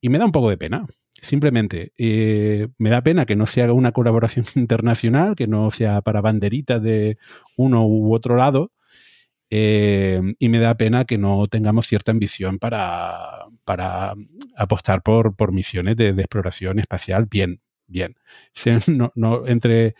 [0.00, 0.86] Y me da un poco de pena.
[1.22, 6.00] Simplemente, eh, me da pena que no se haga una colaboración internacional, que no sea
[6.02, 7.18] para banderitas de
[7.56, 8.72] uno u otro lado,
[9.50, 13.44] eh, y me da pena que no tengamos cierta ambición para,
[14.56, 18.14] apostar por, por misiones de, exploración espacial bien, bien.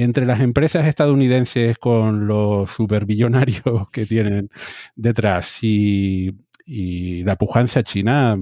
[0.00, 4.48] Entre, las empresas estadounidenses con los superbillonarios que tienen
[4.94, 8.36] detrás y, y la pujanza china,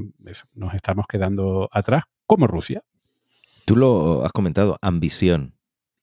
[0.54, 2.82] nos estamos quedando atrás, como Rusia.
[3.64, 5.54] Tú lo has comentado, ambición.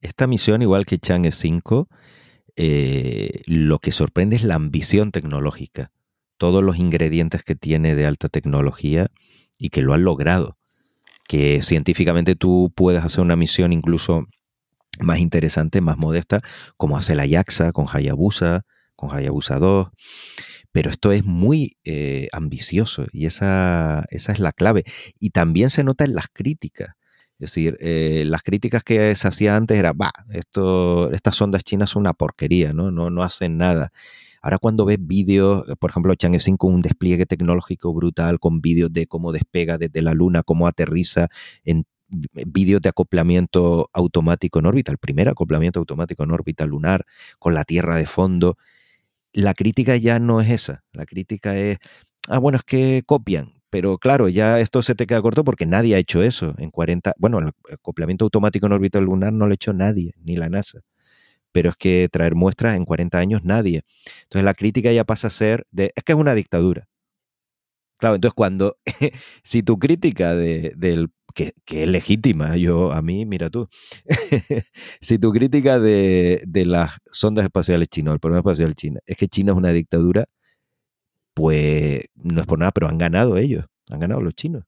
[0.01, 1.87] Esta misión, igual que Chang'e 5,
[2.55, 5.91] eh, lo que sorprende es la ambición tecnológica.
[6.37, 9.11] Todos los ingredientes que tiene de alta tecnología
[9.57, 10.57] y que lo han logrado.
[11.27, 14.25] Que científicamente tú puedes hacer una misión incluso
[14.99, 16.41] más interesante, más modesta,
[16.77, 19.87] como hace la JAXA con Hayabusa, con Hayabusa 2.
[20.73, 24.83] Pero esto es muy eh, ambicioso y esa, esa es la clave.
[25.19, 26.95] Y también se nota en las críticas.
[27.39, 32.01] Es decir, eh, las críticas que se hacía antes era, va, estas sondas chinas son
[32.01, 32.91] una porquería, ¿no?
[32.91, 33.91] No, no hacen nada.
[34.41, 39.07] Ahora cuando ves vídeos, por ejemplo, Chang'e 5, un despliegue tecnológico brutal con vídeos de
[39.07, 41.29] cómo despega desde la Luna, cómo aterriza
[41.63, 47.05] en vídeos de acoplamiento automático en órbita, el primer acoplamiento automático en órbita lunar,
[47.39, 48.57] con la Tierra de fondo.
[49.33, 50.83] La crítica ya no es esa.
[50.93, 51.77] La crítica es,
[52.29, 53.53] ah, bueno, es que copian.
[53.69, 57.13] Pero claro, ya esto se te queda corto porque nadie ha hecho eso en 40.
[57.17, 60.81] Bueno, el acoplamiento automático en órbita lunar no lo ha hecho nadie, ni la NASA.
[61.53, 63.83] Pero es que traer muestras en 40 años nadie.
[64.23, 66.87] Entonces la crítica ya pasa a ser de, es que es una dictadura.
[68.03, 68.77] Claro, entonces cuando,
[69.43, 73.69] si tu crítica de, del, que, que es legítima, yo, a mí, mira tú,
[75.01, 79.27] si tu crítica de, de las sondas espaciales chinas, el programa espacial china, es que
[79.27, 80.25] China es una dictadura,
[81.33, 84.63] pues no es por nada, pero han ganado ellos, han ganado los chinos.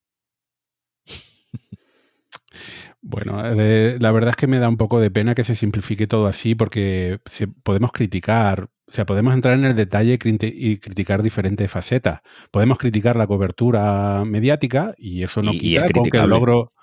[3.01, 6.07] Bueno, eh, la verdad es que me da un poco de pena que se simplifique
[6.07, 10.53] todo así porque se- podemos criticar, o sea, podemos entrar en el detalle y criti-
[10.55, 12.19] y criticar diferentes facetas.
[12.51, 16.29] Podemos criticar la cobertura mediática y eso no Y- y quita es con que el
[16.29, 16.73] logro,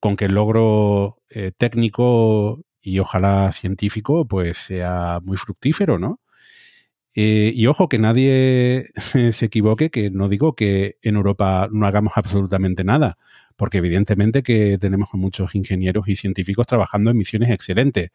[0.00, 6.20] con que el logro eh, técnico y ojalá científico pues sea muy fructífero, ¿no?
[7.14, 8.90] Eh, y ojo, que nadie
[9.32, 13.18] se equivoque, que no digo que en Europa no hagamos absolutamente nada,
[13.56, 18.10] porque evidentemente que tenemos a muchos ingenieros y científicos trabajando en misiones excelentes.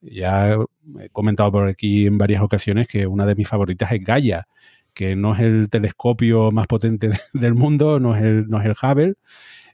[0.00, 0.56] Ya
[1.00, 4.46] he comentado por aquí en varias ocasiones que una de mis favoritas es Gaia,
[4.92, 8.74] que no es el telescopio más potente del mundo, no es el, no es el
[8.80, 9.14] Hubble,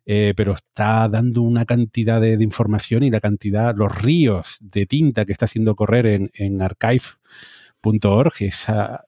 [0.07, 5.25] eh, pero está dando una cantidad de, información y la cantidad, los ríos de tinta
[5.25, 9.05] que está haciendo correr en, en archive.org es ah,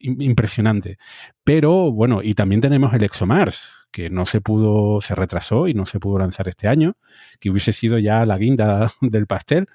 [0.00, 0.98] im- impresionante.
[1.44, 5.86] Pero bueno, y también tenemos el ExoMars, que no se pudo, se retrasó y no
[5.86, 6.96] se pudo lanzar este año,
[7.40, 9.66] que hubiese sido ya la guinda del pastel,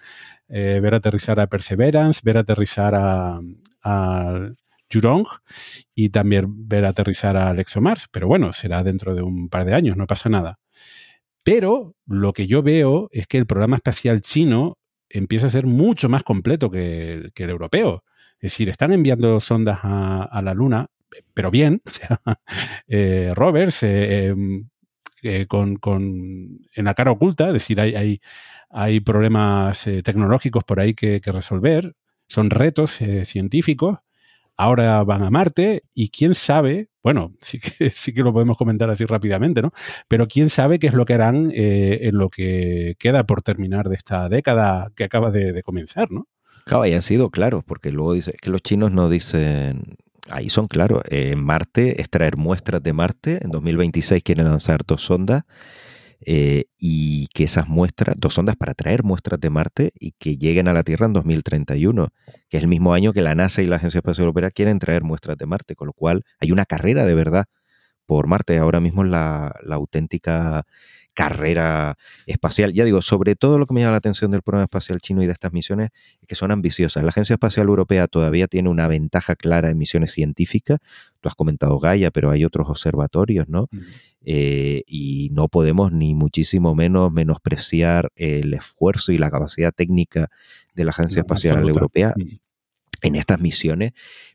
[0.49, 3.39] eh, ver aterrizar a Perseverance, ver aterrizar a,
[3.83, 4.49] a
[4.91, 5.25] Jurong
[5.95, 8.07] y también ver aterrizar al ExoMars.
[8.11, 10.59] Pero bueno, será dentro de un par de años, no pasa nada.
[11.43, 14.77] Pero lo que yo veo es que el programa espacial chino
[15.09, 18.03] empieza a ser mucho más completo que, el- europeo.
[18.39, 20.87] Es decir, están enviando sondas a la Luna,
[21.33, 21.81] pero bien,
[22.25, 22.33] o
[22.87, 24.69] eh, rovers eh, em,
[25.21, 28.21] eh, con, con- en la cara oculta, es decir, hay, hay,
[28.69, 31.95] hay problemas tecnológicos por ahí que, resolver,
[32.27, 33.99] son retos científicos.
[34.55, 38.89] Ahora van a Marte y quién sabe, bueno, sí que, sí que lo podemos comentar
[38.89, 39.71] así rápidamente, ¿no?
[40.07, 43.95] Pero quién sabe qué es lo que harán en lo que queda por terminar de
[43.95, 46.27] esta década que acaba de, comenzar, ¿no?
[46.65, 49.97] Claro, han sido claros, porque luego dice que los chinos no dicen,
[50.29, 55.03] ahí son claros, eh, Marte es traer muestras de Marte, en 2026 quieren lanzar dos
[55.03, 55.43] sondas
[56.25, 60.67] eh, y que esas muestras, dos sondas para traer muestras de Marte y que lleguen
[60.67, 62.09] a la Tierra en 2031,
[62.49, 65.03] que es el mismo año que la NASA y la Agencia Espacial Europea quieren traer
[65.03, 67.45] muestras de Marte, con lo cual hay una carrera de verdad
[68.05, 70.65] por Marte, ahora mismo es la, la auténtica
[71.13, 72.73] carrera espacial.
[72.73, 75.27] Ya digo, sobre todo lo que me llama la atención del programa espacial chino y
[75.27, 77.03] de estas misiones es que son ambiciosas.
[77.03, 80.79] La Agencia Espacial Europea todavía tiene una ventaja clara en misiones científicas.
[81.21, 83.69] Tú has comentado Gaia, pero hay otros observatorios, ¿no?
[84.25, 90.29] Eh, y no podemos ni muchísimo menos menospreciar el esfuerzo y la capacidad técnica
[90.73, 91.79] de la Agencia Espacial absoluta.
[91.79, 93.07] Europea Mm.
[93.07, 93.91] en estas misiones,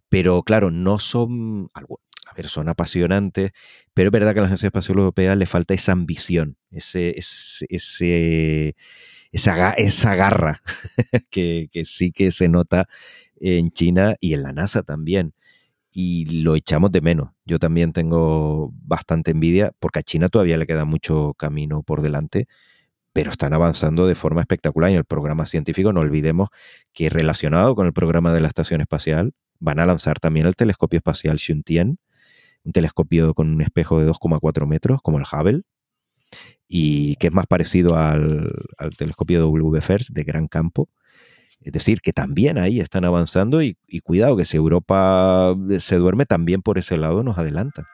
[0.09, 1.69] pero claro, no son
[2.39, 3.53] persona apasionante,
[3.95, 8.77] pero es verdad que a la Agencia Espacial Europea le falta esa ambición, ese, ese,
[9.33, 10.63] esa, esa garra
[11.31, 12.89] que, que sí que se nota
[13.41, 15.35] en China y en la NASA también.
[15.91, 17.31] Y lo echamos de menos.
[17.45, 22.47] Yo también tengo bastante envidia porque a China todavía le queda mucho camino por delante,
[23.13, 24.93] pero están avanzando de forma espectacular.
[24.93, 26.51] Y el programa científico, no olvidemos
[26.93, 30.99] que relacionado con el programa de la Estación Espacial, van a lanzar también el telescopio
[30.99, 31.99] espacial Xuntian,
[32.65, 35.63] un telescopio con un espejo de 2,4 metros, como el Hubble,
[36.67, 40.89] y que es más parecido al, al telescopio WFERS de gran campo.
[41.61, 46.27] Es decir, que también ahí están avanzando y, y cuidado que si Europa se duerme,
[46.27, 47.89] también por ese lado nos adelanta.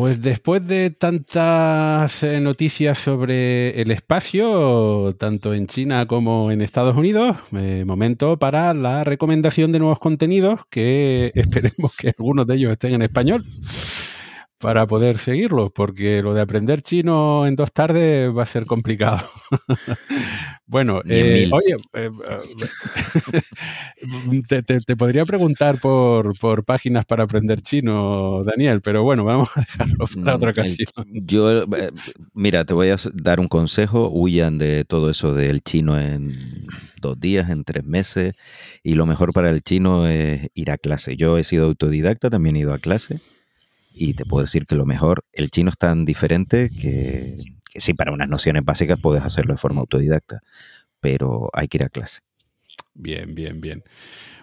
[0.00, 6.96] Pues después de tantas eh, noticias sobre el espacio, tanto en China como en Estados
[6.96, 12.72] Unidos, eh, momento para la recomendación de nuevos contenidos que esperemos que algunos de ellos
[12.72, 13.44] estén en español
[14.60, 19.20] para poder seguirlos, porque lo de aprender chino en dos tardes va a ser complicado.
[20.66, 23.42] bueno, eh, oye, eh, eh,
[24.48, 29.48] te, te- te podría preguntar por, por páginas para aprender chino, Daniel, pero bueno, vamos
[29.56, 31.06] a dejarlo para otra Mm, el- ocasión.
[31.26, 31.90] Yo, eh,
[32.34, 34.10] mira, te voy a dar un consejo.
[34.12, 36.32] Huyan de todo eso del chino en
[37.00, 38.34] dos días, en tres meses.
[38.82, 41.16] Y lo mejor para el chino es ir a clase.
[41.16, 43.20] Yo he sido autodidacta, también he ido a clase.
[43.90, 47.36] Y te puedo decir que lo mejor, el chino es tan diferente que,
[47.72, 50.40] que sí, para unas nociones básicas puedes hacerlo de forma autodidacta.
[51.00, 52.20] Pero hay que ir a clase.
[52.94, 53.82] Bien, bien, bien.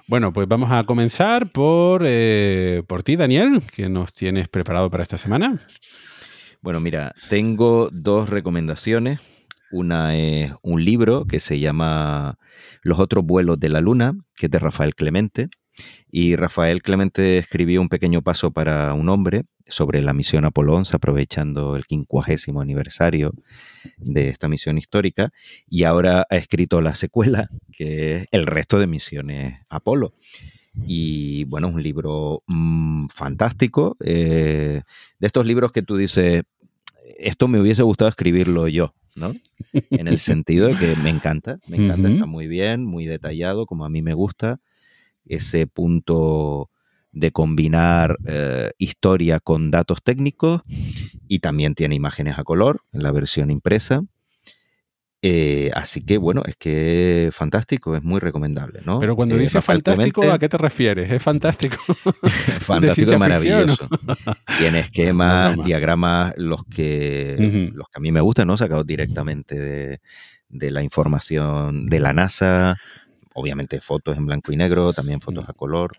[0.08, 5.04] Bueno, pues vamos a comenzar por, eh, por ti, Daniel, que nos tienes preparado para
[5.04, 5.60] esta semana.
[6.62, 9.20] Bueno, mira, tengo dos recomendaciones.
[9.70, 12.38] Una es un libro que se llama
[12.84, 15.50] Los otros vuelos de la luna, que es de Rafael Clemente.
[16.12, 20.96] Y Rafael Clemente escribió un pequeño paso para un hombre sobre la misión Apolo 11,
[20.96, 23.34] aprovechando el quincuagésimo aniversario
[23.98, 25.32] de esta misión histórica.
[25.70, 30.14] Y ahora ha escrito la secuela, que es el resto de misiones Apolo.
[30.86, 33.98] Y bueno, es un libro mm, fantástico.
[34.00, 34.82] eh,
[35.20, 36.44] de estos libros que tú dices,
[37.18, 39.36] esto me hubiese gustado escribirlo yo, ¿no?
[39.74, 43.86] En el sentido de que me encanta, me encanta, está muy bien, muy detallado, como
[43.86, 44.60] a mí me gusta.
[45.30, 46.70] Ese punto
[47.12, 50.62] de combinar eh, historia con datos técnicos
[51.28, 54.04] y también tiene imágenes a color en la versión impresa.
[55.24, 59.00] Eh, así que bueno, es que es fantástico, es muy recomendable, ¿no?
[59.00, 61.12] Pero cuando Eh, dices fantástico, Clemente- ¿a qué te refieres?
[61.12, 61.78] ¿Es fantástico?
[62.62, 63.90] fantástico y maravilloso.
[64.60, 67.36] Tiene esquemas, diagramas, los que,
[67.74, 68.58] los que a mí me gustan, ¿no?
[68.58, 70.02] Sacados directamente de,
[70.50, 72.78] de la información de la NASA.
[73.38, 75.98] Obviamente fotos en blanco y negro, también fotos a color.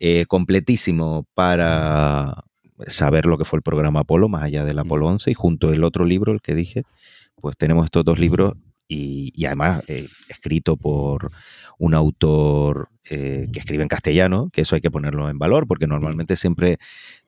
[0.00, 2.44] Eh, completísimo para
[2.86, 5.84] saber lo que fue el programa Apolo, más allá del Apolo 11, y junto el
[5.84, 6.84] otro libro, el que dije,
[7.40, 8.54] pues tenemos estos dos libros
[8.88, 11.30] y, y además eh, escrito por
[11.78, 15.86] un autor eh, que escribe en castellano, que eso hay que ponerlo en valor, porque
[15.86, 16.78] normalmente siempre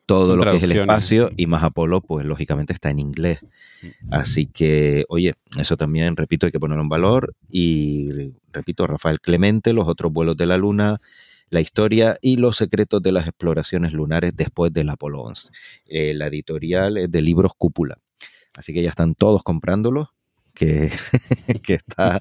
[0.06, 3.40] todo lo que es el espacio y más Apolo, pues lógicamente está en inglés.
[4.10, 7.34] Así que, oye, eso también, repito, hay que ponerlo en valor.
[7.50, 11.00] Y repito, Rafael Clemente, los otros vuelos de la Luna,
[11.50, 15.50] la historia y los secretos de las exploraciones lunares después del Apolo 11.
[15.88, 17.98] Eh, la editorial es de libros Cúpula.
[18.56, 20.08] Así que ya están todos comprándolos,
[20.54, 20.90] que,
[21.62, 22.20] que está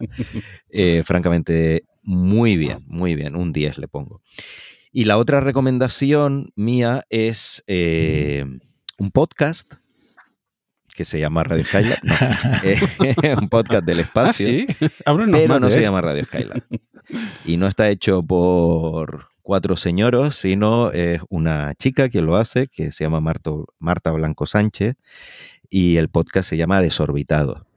[0.69, 3.35] eh, francamente muy bien, muy bien.
[3.35, 4.21] Un 10 le pongo.
[4.97, 8.45] Y la otra recomendación mía es eh,
[8.97, 9.73] un podcast
[10.95, 11.99] que se llama Radio Skylab.
[12.01, 12.15] No,
[12.63, 14.65] eh, un podcast del Ah, espacio sí.
[15.05, 15.81] Háblanos pero no se él.
[15.83, 16.63] llama Radio Skylab.
[17.43, 22.93] Y no está hecho por cuatro señoros, sino es una chica que lo hace, que
[22.93, 24.95] se llama Marto- Marta Blanco Sánchez,
[25.69, 27.67] y el podcast se llama Desorbitado.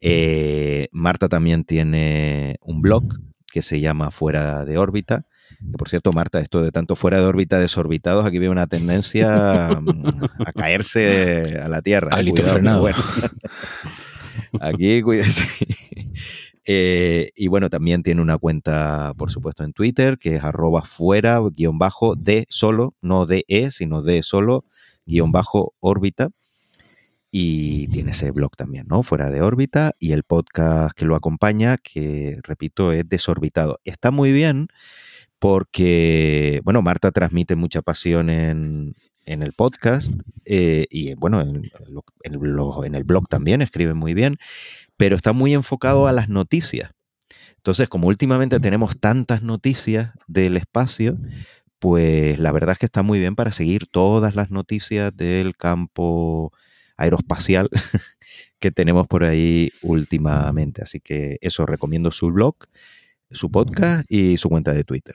[0.00, 3.04] Eh, Marta también tiene un blog
[3.46, 5.24] que se llama Fuera de órbita.
[5.58, 9.70] Que por cierto, Marta, esto de tanto fuera de órbita desorbitados, aquí veo una tendencia
[9.80, 10.04] mm,
[10.46, 12.10] a caerse a la Tierra.
[12.12, 12.80] Alito cuidado, frenado.
[12.80, 12.98] bueno.
[14.60, 15.46] Aquí, cuídese.
[16.70, 21.40] Eh, y bueno, también tiene una cuenta, por supuesto, en Twitter, que es arroba fuera,
[21.40, 24.66] guion bajo, de solo, no de e, sino de solo,
[25.06, 26.28] guion bajo, órbita.
[27.30, 29.02] Y tiene ese blog también, ¿no?
[29.02, 29.92] Fuera de órbita.
[29.98, 33.80] Y el podcast que lo acompaña, que repito, es desorbitado.
[33.84, 34.68] Está muy bien
[35.38, 38.94] porque, bueno, Marta transmite mucha pasión en,
[39.24, 40.12] en el podcast
[40.44, 41.70] eh, y bueno, en,
[42.24, 44.38] en el blog, en el blog también escribe muy bien,
[44.96, 46.92] pero está muy enfocado a las noticias.
[47.56, 51.18] Entonces, como últimamente tenemos tantas noticias del espacio,
[51.78, 56.52] pues la verdad es que está muy bien para seguir todas las noticias del campo
[56.96, 57.68] aeroespacial
[58.58, 60.82] que tenemos por ahí últimamente.
[60.82, 62.56] Así que eso, recomiendo su blog,
[63.30, 65.14] su podcast y su cuenta de Twitter.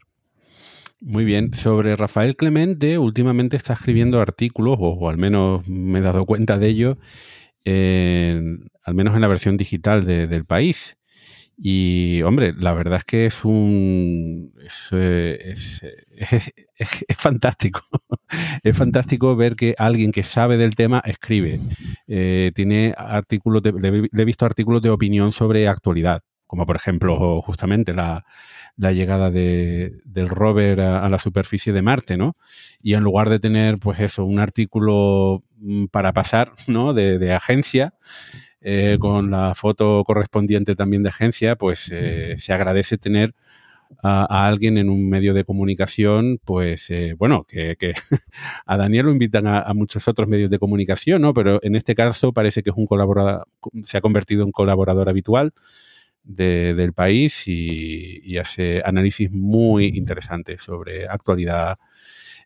[1.06, 1.54] Muy bien.
[1.54, 6.68] Sobre Rafael Clemente, últimamente está escribiendo artículos, o, al menos me he dado cuenta de
[6.70, 6.98] ello,
[7.66, 10.98] en- al menos en la versión digital de- del país.
[11.58, 14.54] Y, hombre, la verdad es que es un.
[14.66, 15.56] Es, eh,
[17.18, 17.82] fantástico.
[18.64, 21.60] es fantástico ver que alguien que sabe del tema escribe.
[22.08, 27.42] Eh, tiene artículos, de- le he visto artículos de opinión sobre actualidad, como por ejemplo,
[27.42, 28.26] justamente la,
[28.78, 32.36] la llegada de- del rover a, a la superficie de Marte, ¿no?
[32.82, 36.94] Y en lugar de tener, pues eso, un artículo mm, para pasar, ¿no?
[36.94, 37.94] De, de agencia,
[38.62, 43.34] eh, con la foto correspondiente también de agencia, pues eh, se agradece tener
[44.04, 47.94] a, a alguien en un medio de comunicación, pues eh, bueno, que, que
[48.66, 51.34] a Daniel lo invitan a, a muchos otros medios de comunicación, ¿no?
[51.34, 53.48] Pero en este caso parece que es un colaborador,
[53.84, 55.54] se ha convertido en colaborador habitual
[56.24, 61.78] de- del país y, y hace análisis muy interesantes sobre actualidad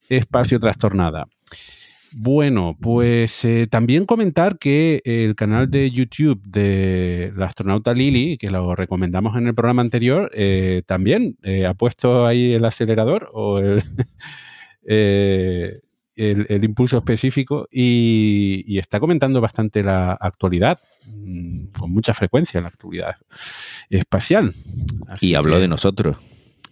[0.10, 1.26] espacio trastornada.
[2.14, 8.50] Bueno, pues eh, también comentar que el canal de YouTube de la astronauta Lily, que
[8.50, 13.60] lo recomendamos en el programa anterior, eh, también eh, ha puesto ahí el acelerador o
[13.60, 13.84] el,
[14.88, 15.80] eh,
[16.18, 22.60] el- el impulso específico y, y está comentando bastante la actualidad, mm, con mucha frecuencia
[22.60, 23.16] la actualidad
[23.90, 24.54] espacial.
[25.08, 26.18] Así Y habló que- de nosotros.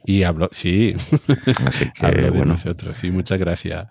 [0.07, 0.93] Y habló, sí,
[1.65, 3.87] Así que, Hablo de bueno, nosotros, sí, muchas gracias.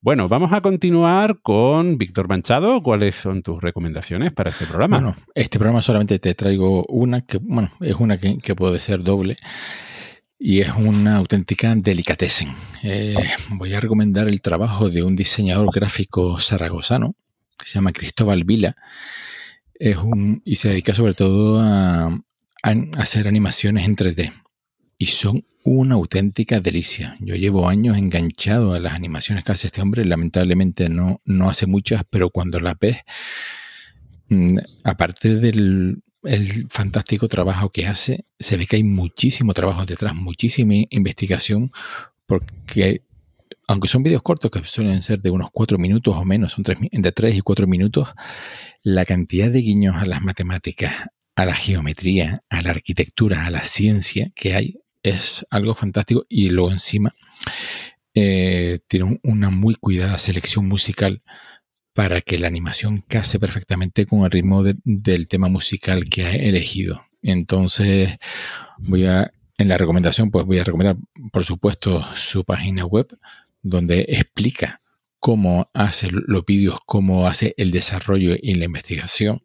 [0.00, 2.82] Bueno, vamos a continuar con Víctor Manchado.
[2.82, 4.98] ¿Cuáles son tus recomendaciones para este programa?
[4.98, 9.02] Bueno, este programa solamente te traigo una que, bueno, es una que, que puede ser
[9.02, 9.36] doble
[10.38, 12.54] y es una auténtica delicatessen.
[12.82, 13.14] Eh,
[13.50, 17.16] voy a recomendar el trabajo de un diseñador gráfico zaragozano
[17.58, 18.76] que se llama Cristóbal Vila.
[19.74, 22.18] Es un, y se dedica sobre todo a,
[22.96, 24.32] hacer animaciones en 3D
[24.98, 27.16] y son una auténtica delicia.
[27.20, 30.04] Yo llevo años enganchado a las animaciones que hace este hombre.
[30.04, 32.98] Lamentablemente no, no hace muchas, pero cuando las ves,
[34.28, 40.14] mm, aparte del el fantástico trabajo que hace, se ve que hay muchísimo trabajo detrás,
[40.14, 41.72] muchísima investigación,
[42.26, 43.02] porque
[43.68, 46.78] aunque son vídeos cortos que suelen ser de unos cuatro minutos o menos, son tres,
[46.92, 48.08] entre tres y cuatro minutos,
[48.82, 50.92] la cantidad de guiños a las matemáticas,
[51.34, 56.24] a la geometría, a la arquitectura, a la ciencia que hay es algo fantástico.
[56.28, 57.14] Y luego encima
[58.14, 61.22] eh, tiene un- una muy cuidada selección musical
[61.96, 66.36] para que la animación case perfectamente con el ritmo de- del tema musical que ha
[66.36, 67.06] elegido.
[67.22, 68.18] Entonces,
[68.78, 70.96] voy a, en la recomendación, pues voy a recomendar,
[71.32, 73.08] por supuesto, su página web,
[73.62, 74.82] donde explica
[75.18, 79.42] cómo hace los vídeos, cómo hace el desarrollo y la investigación.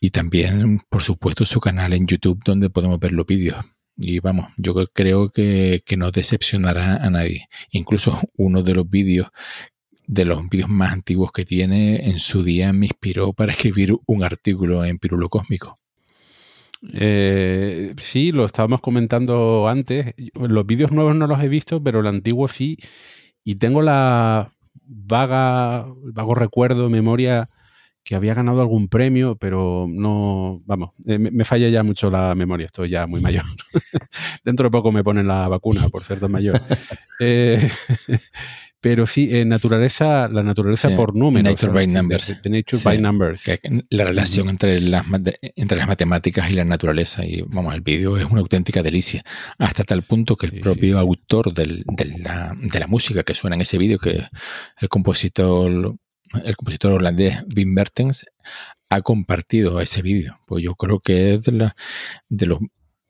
[0.00, 3.56] Y también, por supuesto, su canal en YouTube, donde podemos ver los vídeos.
[3.96, 7.48] Y vamos, yo creo que, que no decepcionará a nadie.
[7.72, 9.28] Incluso uno de los vídeos
[10.10, 14.24] de los vídeos más antiguos que tiene, en su día me inspiró para escribir un
[14.24, 15.78] artículo en Pirulo Cósmico.
[16.92, 20.12] Eh, sí, lo estábamos comentando antes.
[20.34, 22.76] Los vídeos nuevos no los he visto, pero el antiguo sí.
[23.44, 27.48] Y tengo la vaga, vago recuerdo, memoria
[28.02, 32.34] que había ganado algún premio, pero no, vamos, eh, me, me falla ya mucho la
[32.34, 33.44] memoria, estoy ya muy mayor.
[34.44, 36.60] Dentro de poco me ponen la vacuna por ser tan mayor.
[37.22, 37.70] Eh,
[38.80, 41.50] pero sí, eh, naturaleza, la naturaleza Sí, por números.
[41.52, 42.28] Nature by numbers.
[42.28, 43.44] de- de Nature Sí, by Numbers.
[43.44, 43.60] que
[43.90, 47.24] la relación entre las, mate- entre las matemáticas y la naturaleza.
[47.26, 49.22] Y vamos, el vídeo es una auténtica delicia.
[49.58, 53.34] Hasta tal punto que el Sí, propio autor del- de, la, de la música que
[53.34, 54.22] suena en ese vídeo, que
[54.80, 55.96] el compositor,
[56.44, 58.24] el compositor holandés Wim Bertens,
[58.88, 60.40] ha compartido ese vídeo.
[60.46, 61.76] Pues yo creo que es de, la-
[62.28, 62.58] de los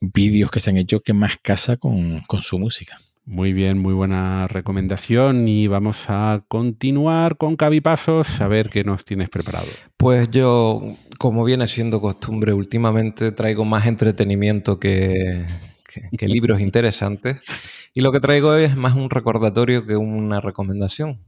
[0.01, 2.99] vídeos que se han hecho que más casa con, con su música.
[3.31, 9.05] Muy bien, muy buena recomendación y vamos a continuar con Cavipasos a ver qué nos
[9.05, 9.69] tienes preparado.
[9.97, 15.47] Pues yo, como viene siendo costumbre, últimamente traigo más entretenimiento que,
[16.21, 17.39] libros interesantes.
[17.95, 21.25] Y lo que traigo es más un recordatorio que una recomendación.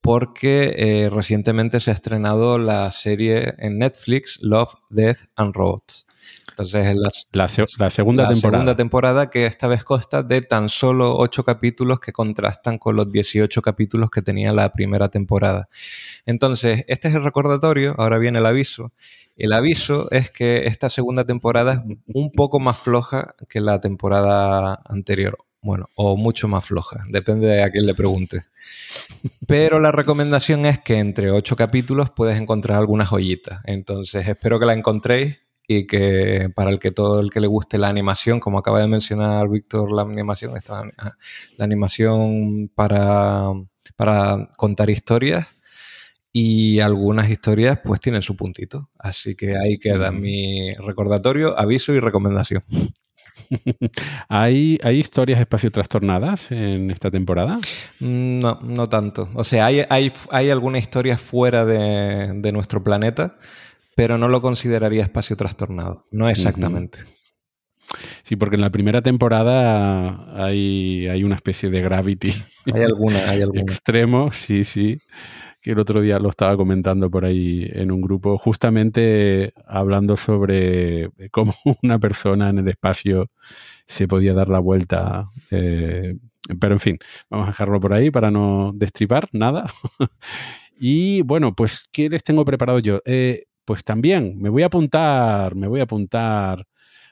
[0.00, 6.06] porque eh, recientemente se ha estrenado la serie en Netflix Love, Death and Robots.
[6.60, 7.10] Entonces es la,
[7.42, 8.58] La, se- la segunda la temporada.
[8.58, 13.10] segunda temporada que esta vez consta de tan solo 8 capítulos que contrastan con los
[13.10, 15.68] 18 capítulos que tenía la primera temporada.
[16.26, 18.92] Entonces, este es el recordatorio, ahora viene el aviso.
[19.36, 24.80] El aviso es que esta segunda temporada es un poco más floja que la temporada
[24.84, 25.38] anterior.
[25.62, 28.40] Bueno, o mucho más floja, depende de a quién le pregunte.
[29.46, 33.60] Pero la recomendación es que entre 8 capítulos puedes encontrar algunas joyitas.
[33.64, 35.40] Entonces, espero que la encontréis
[35.72, 38.88] y que para el que todo el que le guste la animación, como acaba de
[38.88, 40.82] mencionar Víctor, la animación, esta,
[41.56, 43.44] la animación para,
[43.96, 45.46] para contar historias
[46.32, 48.90] y algunas historias pues tienen su puntito.
[48.98, 50.20] Así que ahí queda Mm.
[50.20, 52.62] mi recordatorio, aviso y recomendación.
[54.28, 57.58] ¿Hay, ¿Hay historias espacio trastornadas en esta temporada?
[58.00, 59.28] Mm, No, no tanto.
[59.34, 63.36] O sea, hay, hay, hay alguna historia fuera de, de nuestro planeta,
[63.96, 66.06] pero no lo consideraría espacio trastornado.
[66.10, 67.00] No exactamente.
[68.22, 72.32] Sí, porque en la primera temporada hay, hay una especie de gravity
[72.72, 73.60] Hay alguna, hay alguna.
[73.62, 74.98] extremo, sí, sí,
[75.60, 81.10] que el otro día lo estaba comentando por ahí en un grupo, justamente hablando sobre
[81.32, 81.52] cómo
[81.82, 83.30] una persona en el espacio
[83.86, 85.30] se podía dar la vuelta.
[85.50, 86.14] eh,
[86.60, 89.66] pero en fin, vamos a dejarlo por ahí para no destripar nada.
[90.78, 93.00] y bueno, pues, ¿qué les tengo preparado yo?
[93.04, 96.66] Eh, pues también me voy a apuntar, me voy a apuntar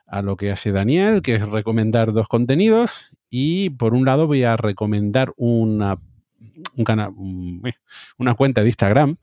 [0.09, 3.11] a lo que hace Daniel, que es recomendar dos contenidos.
[3.31, 5.99] Y por un lado voy a recomendar una,
[6.77, 7.73] eh,
[8.17, 9.17] una cuenta de Instagram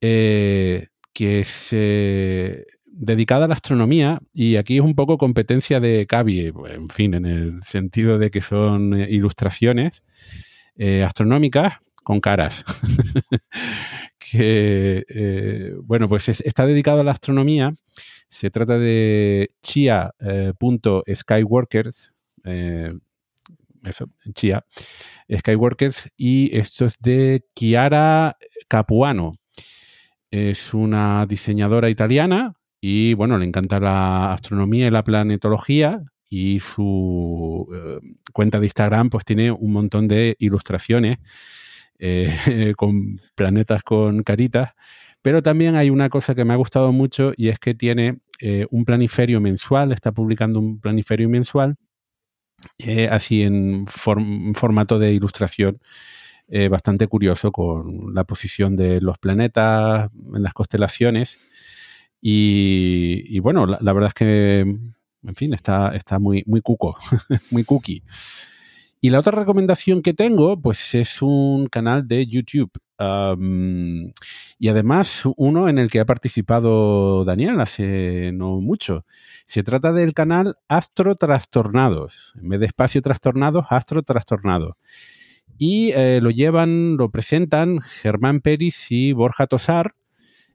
[0.00, 4.20] eh, que es eh, dedicada a la astronomía.
[4.32, 8.40] Y aquí es un poco competencia de Cavi, en fin, en el sentido de que
[8.40, 10.02] son ilustraciones
[11.04, 12.64] astronómicas con caras.
[14.30, 17.74] que, eh, bueno, pues es- está dedicado a la astronomía.
[18.28, 22.12] Se trata de chia.skyworkers,
[22.44, 22.92] eh,
[23.84, 24.64] eso, Chia,
[25.34, 28.36] Skyworkers, y esto es de Chiara
[28.68, 29.34] Capuano.
[30.30, 37.66] Es una diseñadora italiana y, bueno, le encanta la astronomía y la planetología y su
[37.74, 37.98] eh,
[38.32, 41.18] cuenta de Instagram pues tiene un montón de ilustraciones
[42.00, 44.72] eh, con planetas con caritas,
[45.22, 48.66] pero también hay una cosa que me ha gustado mucho y es que tiene eh,
[48.70, 51.76] un planiferio mensual, está publicando un planiferio mensual,
[52.78, 55.78] eh, así en form- formato de ilustración,
[56.68, 61.38] bastante curioso con la posición de los planetas en las constelaciones.
[62.20, 66.96] Y, bueno, la, la verdad es que, en fin, está, está muy, muy cuco,
[67.50, 68.02] muy cookie.
[69.02, 72.70] Y la otra recomendación que tengo, pues es un canal de YouTube.
[74.58, 79.06] Y además uno en el que ha participado Daniel hace no mucho.
[79.46, 82.34] Se trata del canal Astro Trastornados.
[82.42, 84.74] En vez de espacio trastornados, Astro Trastornados.
[85.56, 89.94] Y eh, lo llevan, lo presentan Germán Peris y Borja Tosar,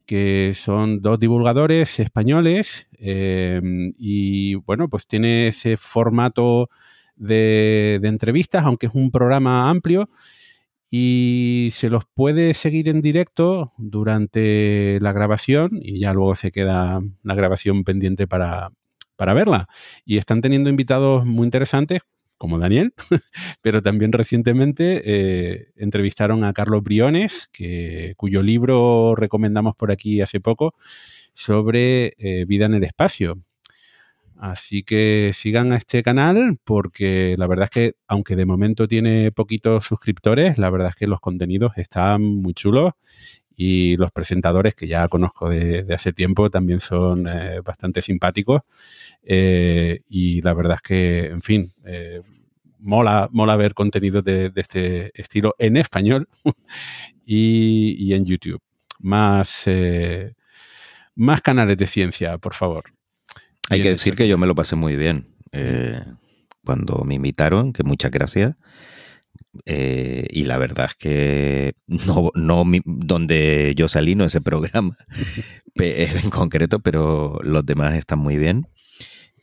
[0.05, 2.87] que son dos divulgadores españoles.
[2.99, 3.59] eh,
[3.97, 6.69] y bueno, pues tiene ese formato
[7.15, 10.09] de, entrevistas, aunque es un programa amplio,
[10.89, 17.01] y se los puede seguir en directo durante la grabación y ya luego se queda
[17.23, 18.71] la grabación pendiente para,
[19.15, 19.67] para verla.
[20.05, 22.01] Y están teniendo invitados muy interesantes,
[22.37, 22.93] como Daniel,
[23.61, 30.39] pero también recientemente eh, entrevistaron a Carlos Briones, que, cuyo libro recomendamos por aquí hace
[30.39, 30.75] poco,
[31.33, 33.37] sobre eh, vida en el espacio.
[34.37, 39.31] Así que sigan a este canal porque la verdad es que, aunque de momento tiene
[39.31, 42.93] poquitos suscriptores, la verdad es que los contenidos están muy chulos
[43.55, 48.61] y los presentadores que ya conozco de, hace tiempo también son eh, bastante simpáticos.
[49.23, 52.21] Eh, y la verdad es que, en fin, eh,
[52.79, 56.27] mola, mola ver contenidos de, este estilo en español
[57.25, 58.61] y, y en YouTube.
[58.99, 59.65] Más,
[61.15, 62.94] más canales de ciencia, por favor.
[63.69, 65.99] Hay que decir que yo me lo pasé muy bien eh,
[66.63, 68.55] cuando me invitaron, que muchas gracias.
[69.65, 74.97] Eh, y la verdad es que no, no mi- donde yo salí, no ese programa
[75.75, 78.67] en concreto, pero los demás están muy bien.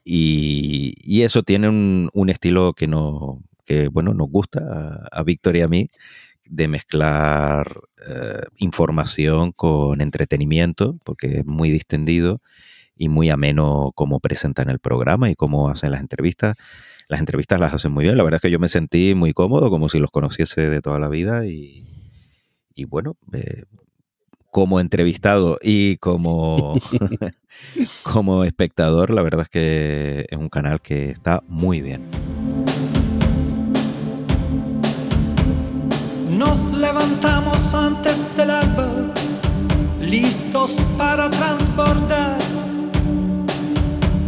[0.05, 4.61] Y, y eso tiene un, un estilo que, no, que bueno, nos gusta
[5.13, 5.89] a, a Víctor y a mí,
[6.49, 7.75] de mezclar
[8.07, 12.41] eh, información con entretenimiento, porque es muy distendido
[13.03, 16.55] y muy ameno cómo presentan el programa y cómo hacen las entrevistas.
[17.09, 18.17] Las entrevistas las hacen muy bien.
[18.17, 21.01] La verdad es que yo me sentí muy cómodo, como si los conociese de toda
[21.01, 21.85] la vida y,
[22.77, 23.65] Y bueno, eh,
[24.53, 26.75] como entrevistado y como,
[28.05, 32.03] como espectador, la verdad es que es un canal que está muy bien.
[36.31, 39.13] Nos levantamos antes del alba,
[40.01, 42.62] listos para transbordar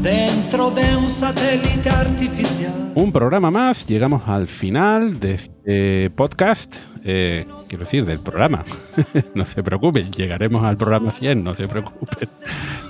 [0.04, 2.92] dentro de un satélite artificial.
[2.94, 8.62] Un programa más, llegamos al final de este podcast, eh, quiero decir, del programa.
[9.34, 12.28] no se preocupen, llegaremos al programa 100, no se preocupen,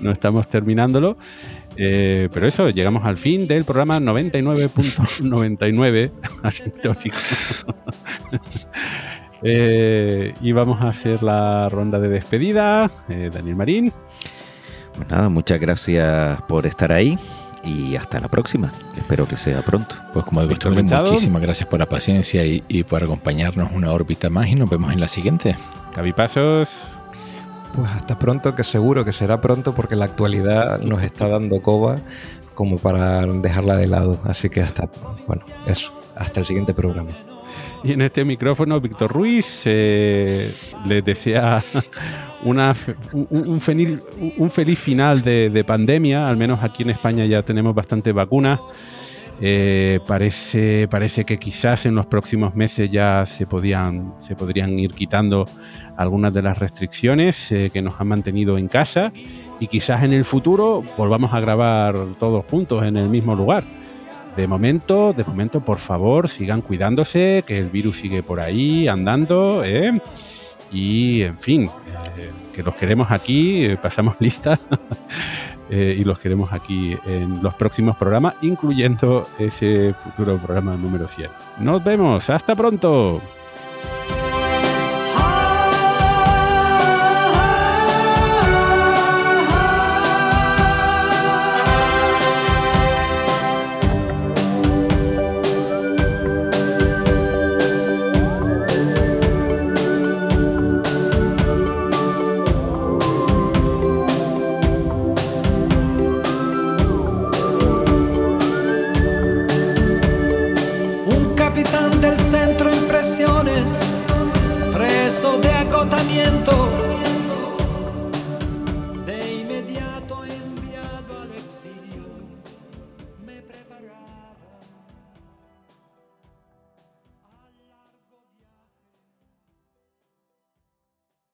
[0.00, 1.16] no estamos terminándolo.
[1.76, 6.10] Eh, pero eso, llegamos al fin del programa 99.99
[6.42, 7.16] asintótico.
[9.46, 12.90] Eh, y vamos a hacer la ronda de despedida.
[13.10, 13.92] Eh, Daniel Marín,
[14.96, 17.18] Pues nada, muchas gracias por estar ahí
[17.64, 18.72] y hasta la próxima.
[18.96, 19.96] Espero que sea pronto.
[20.12, 24.30] Pues como de costumbre, muchísimas gracias por la paciencia y, y por acompañarnos una órbita
[24.30, 25.56] más y nos vemos en la siguiente.
[25.96, 26.88] Gaby Pasos,
[27.74, 31.96] Pues hasta pronto, que seguro que será pronto porque la actualidad nos está dando coba
[32.54, 34.20] como para dejarla de lado.
[34.24, 34.88] Así que hasta,
[35.26, 37.10] bueno, eso, hasta el siguiente programa.
[37.84, 40.50] Y en este micrófono, Víctor Ruiz eh,
[40.86, 41.62] les desea
[42.44, 42.74] una,
[43.12, 46.26] un, feliz, un feliz final de, de pandemia.
[46.26, 48.58] Al menos aquí en España ya tenemos bastantes vacunas.
[49.40, 54.94] Eh, parece, parece que quizás en los próximos meses ya se, podían, se podrían ir
[54.94, 55.46] quitando
[55.96, 59.12] algunas de las restricciones eh, que nos han mantenido en casa.
[59.60, 63.62] Y quizás en el futuro volvamos a grabar todos juntos en el mismo lugar.
[64.36, 69.62] De momento, de momento, por favor, sigan cuidándose, que el virus sigue por ahí andando,
[69.64, 70.00] ¿eh?
[70.72, 71.70] Y, en fin,
[72.16, 74.58] eh, que los queremos aquí, eh, pasamos lista,
[75.70, 81.30] y los queremos aquí en los próximos programas, incluyendo ese futuro programa número 100.
[81.60, 83.20] Nos vemos, hasta pronto.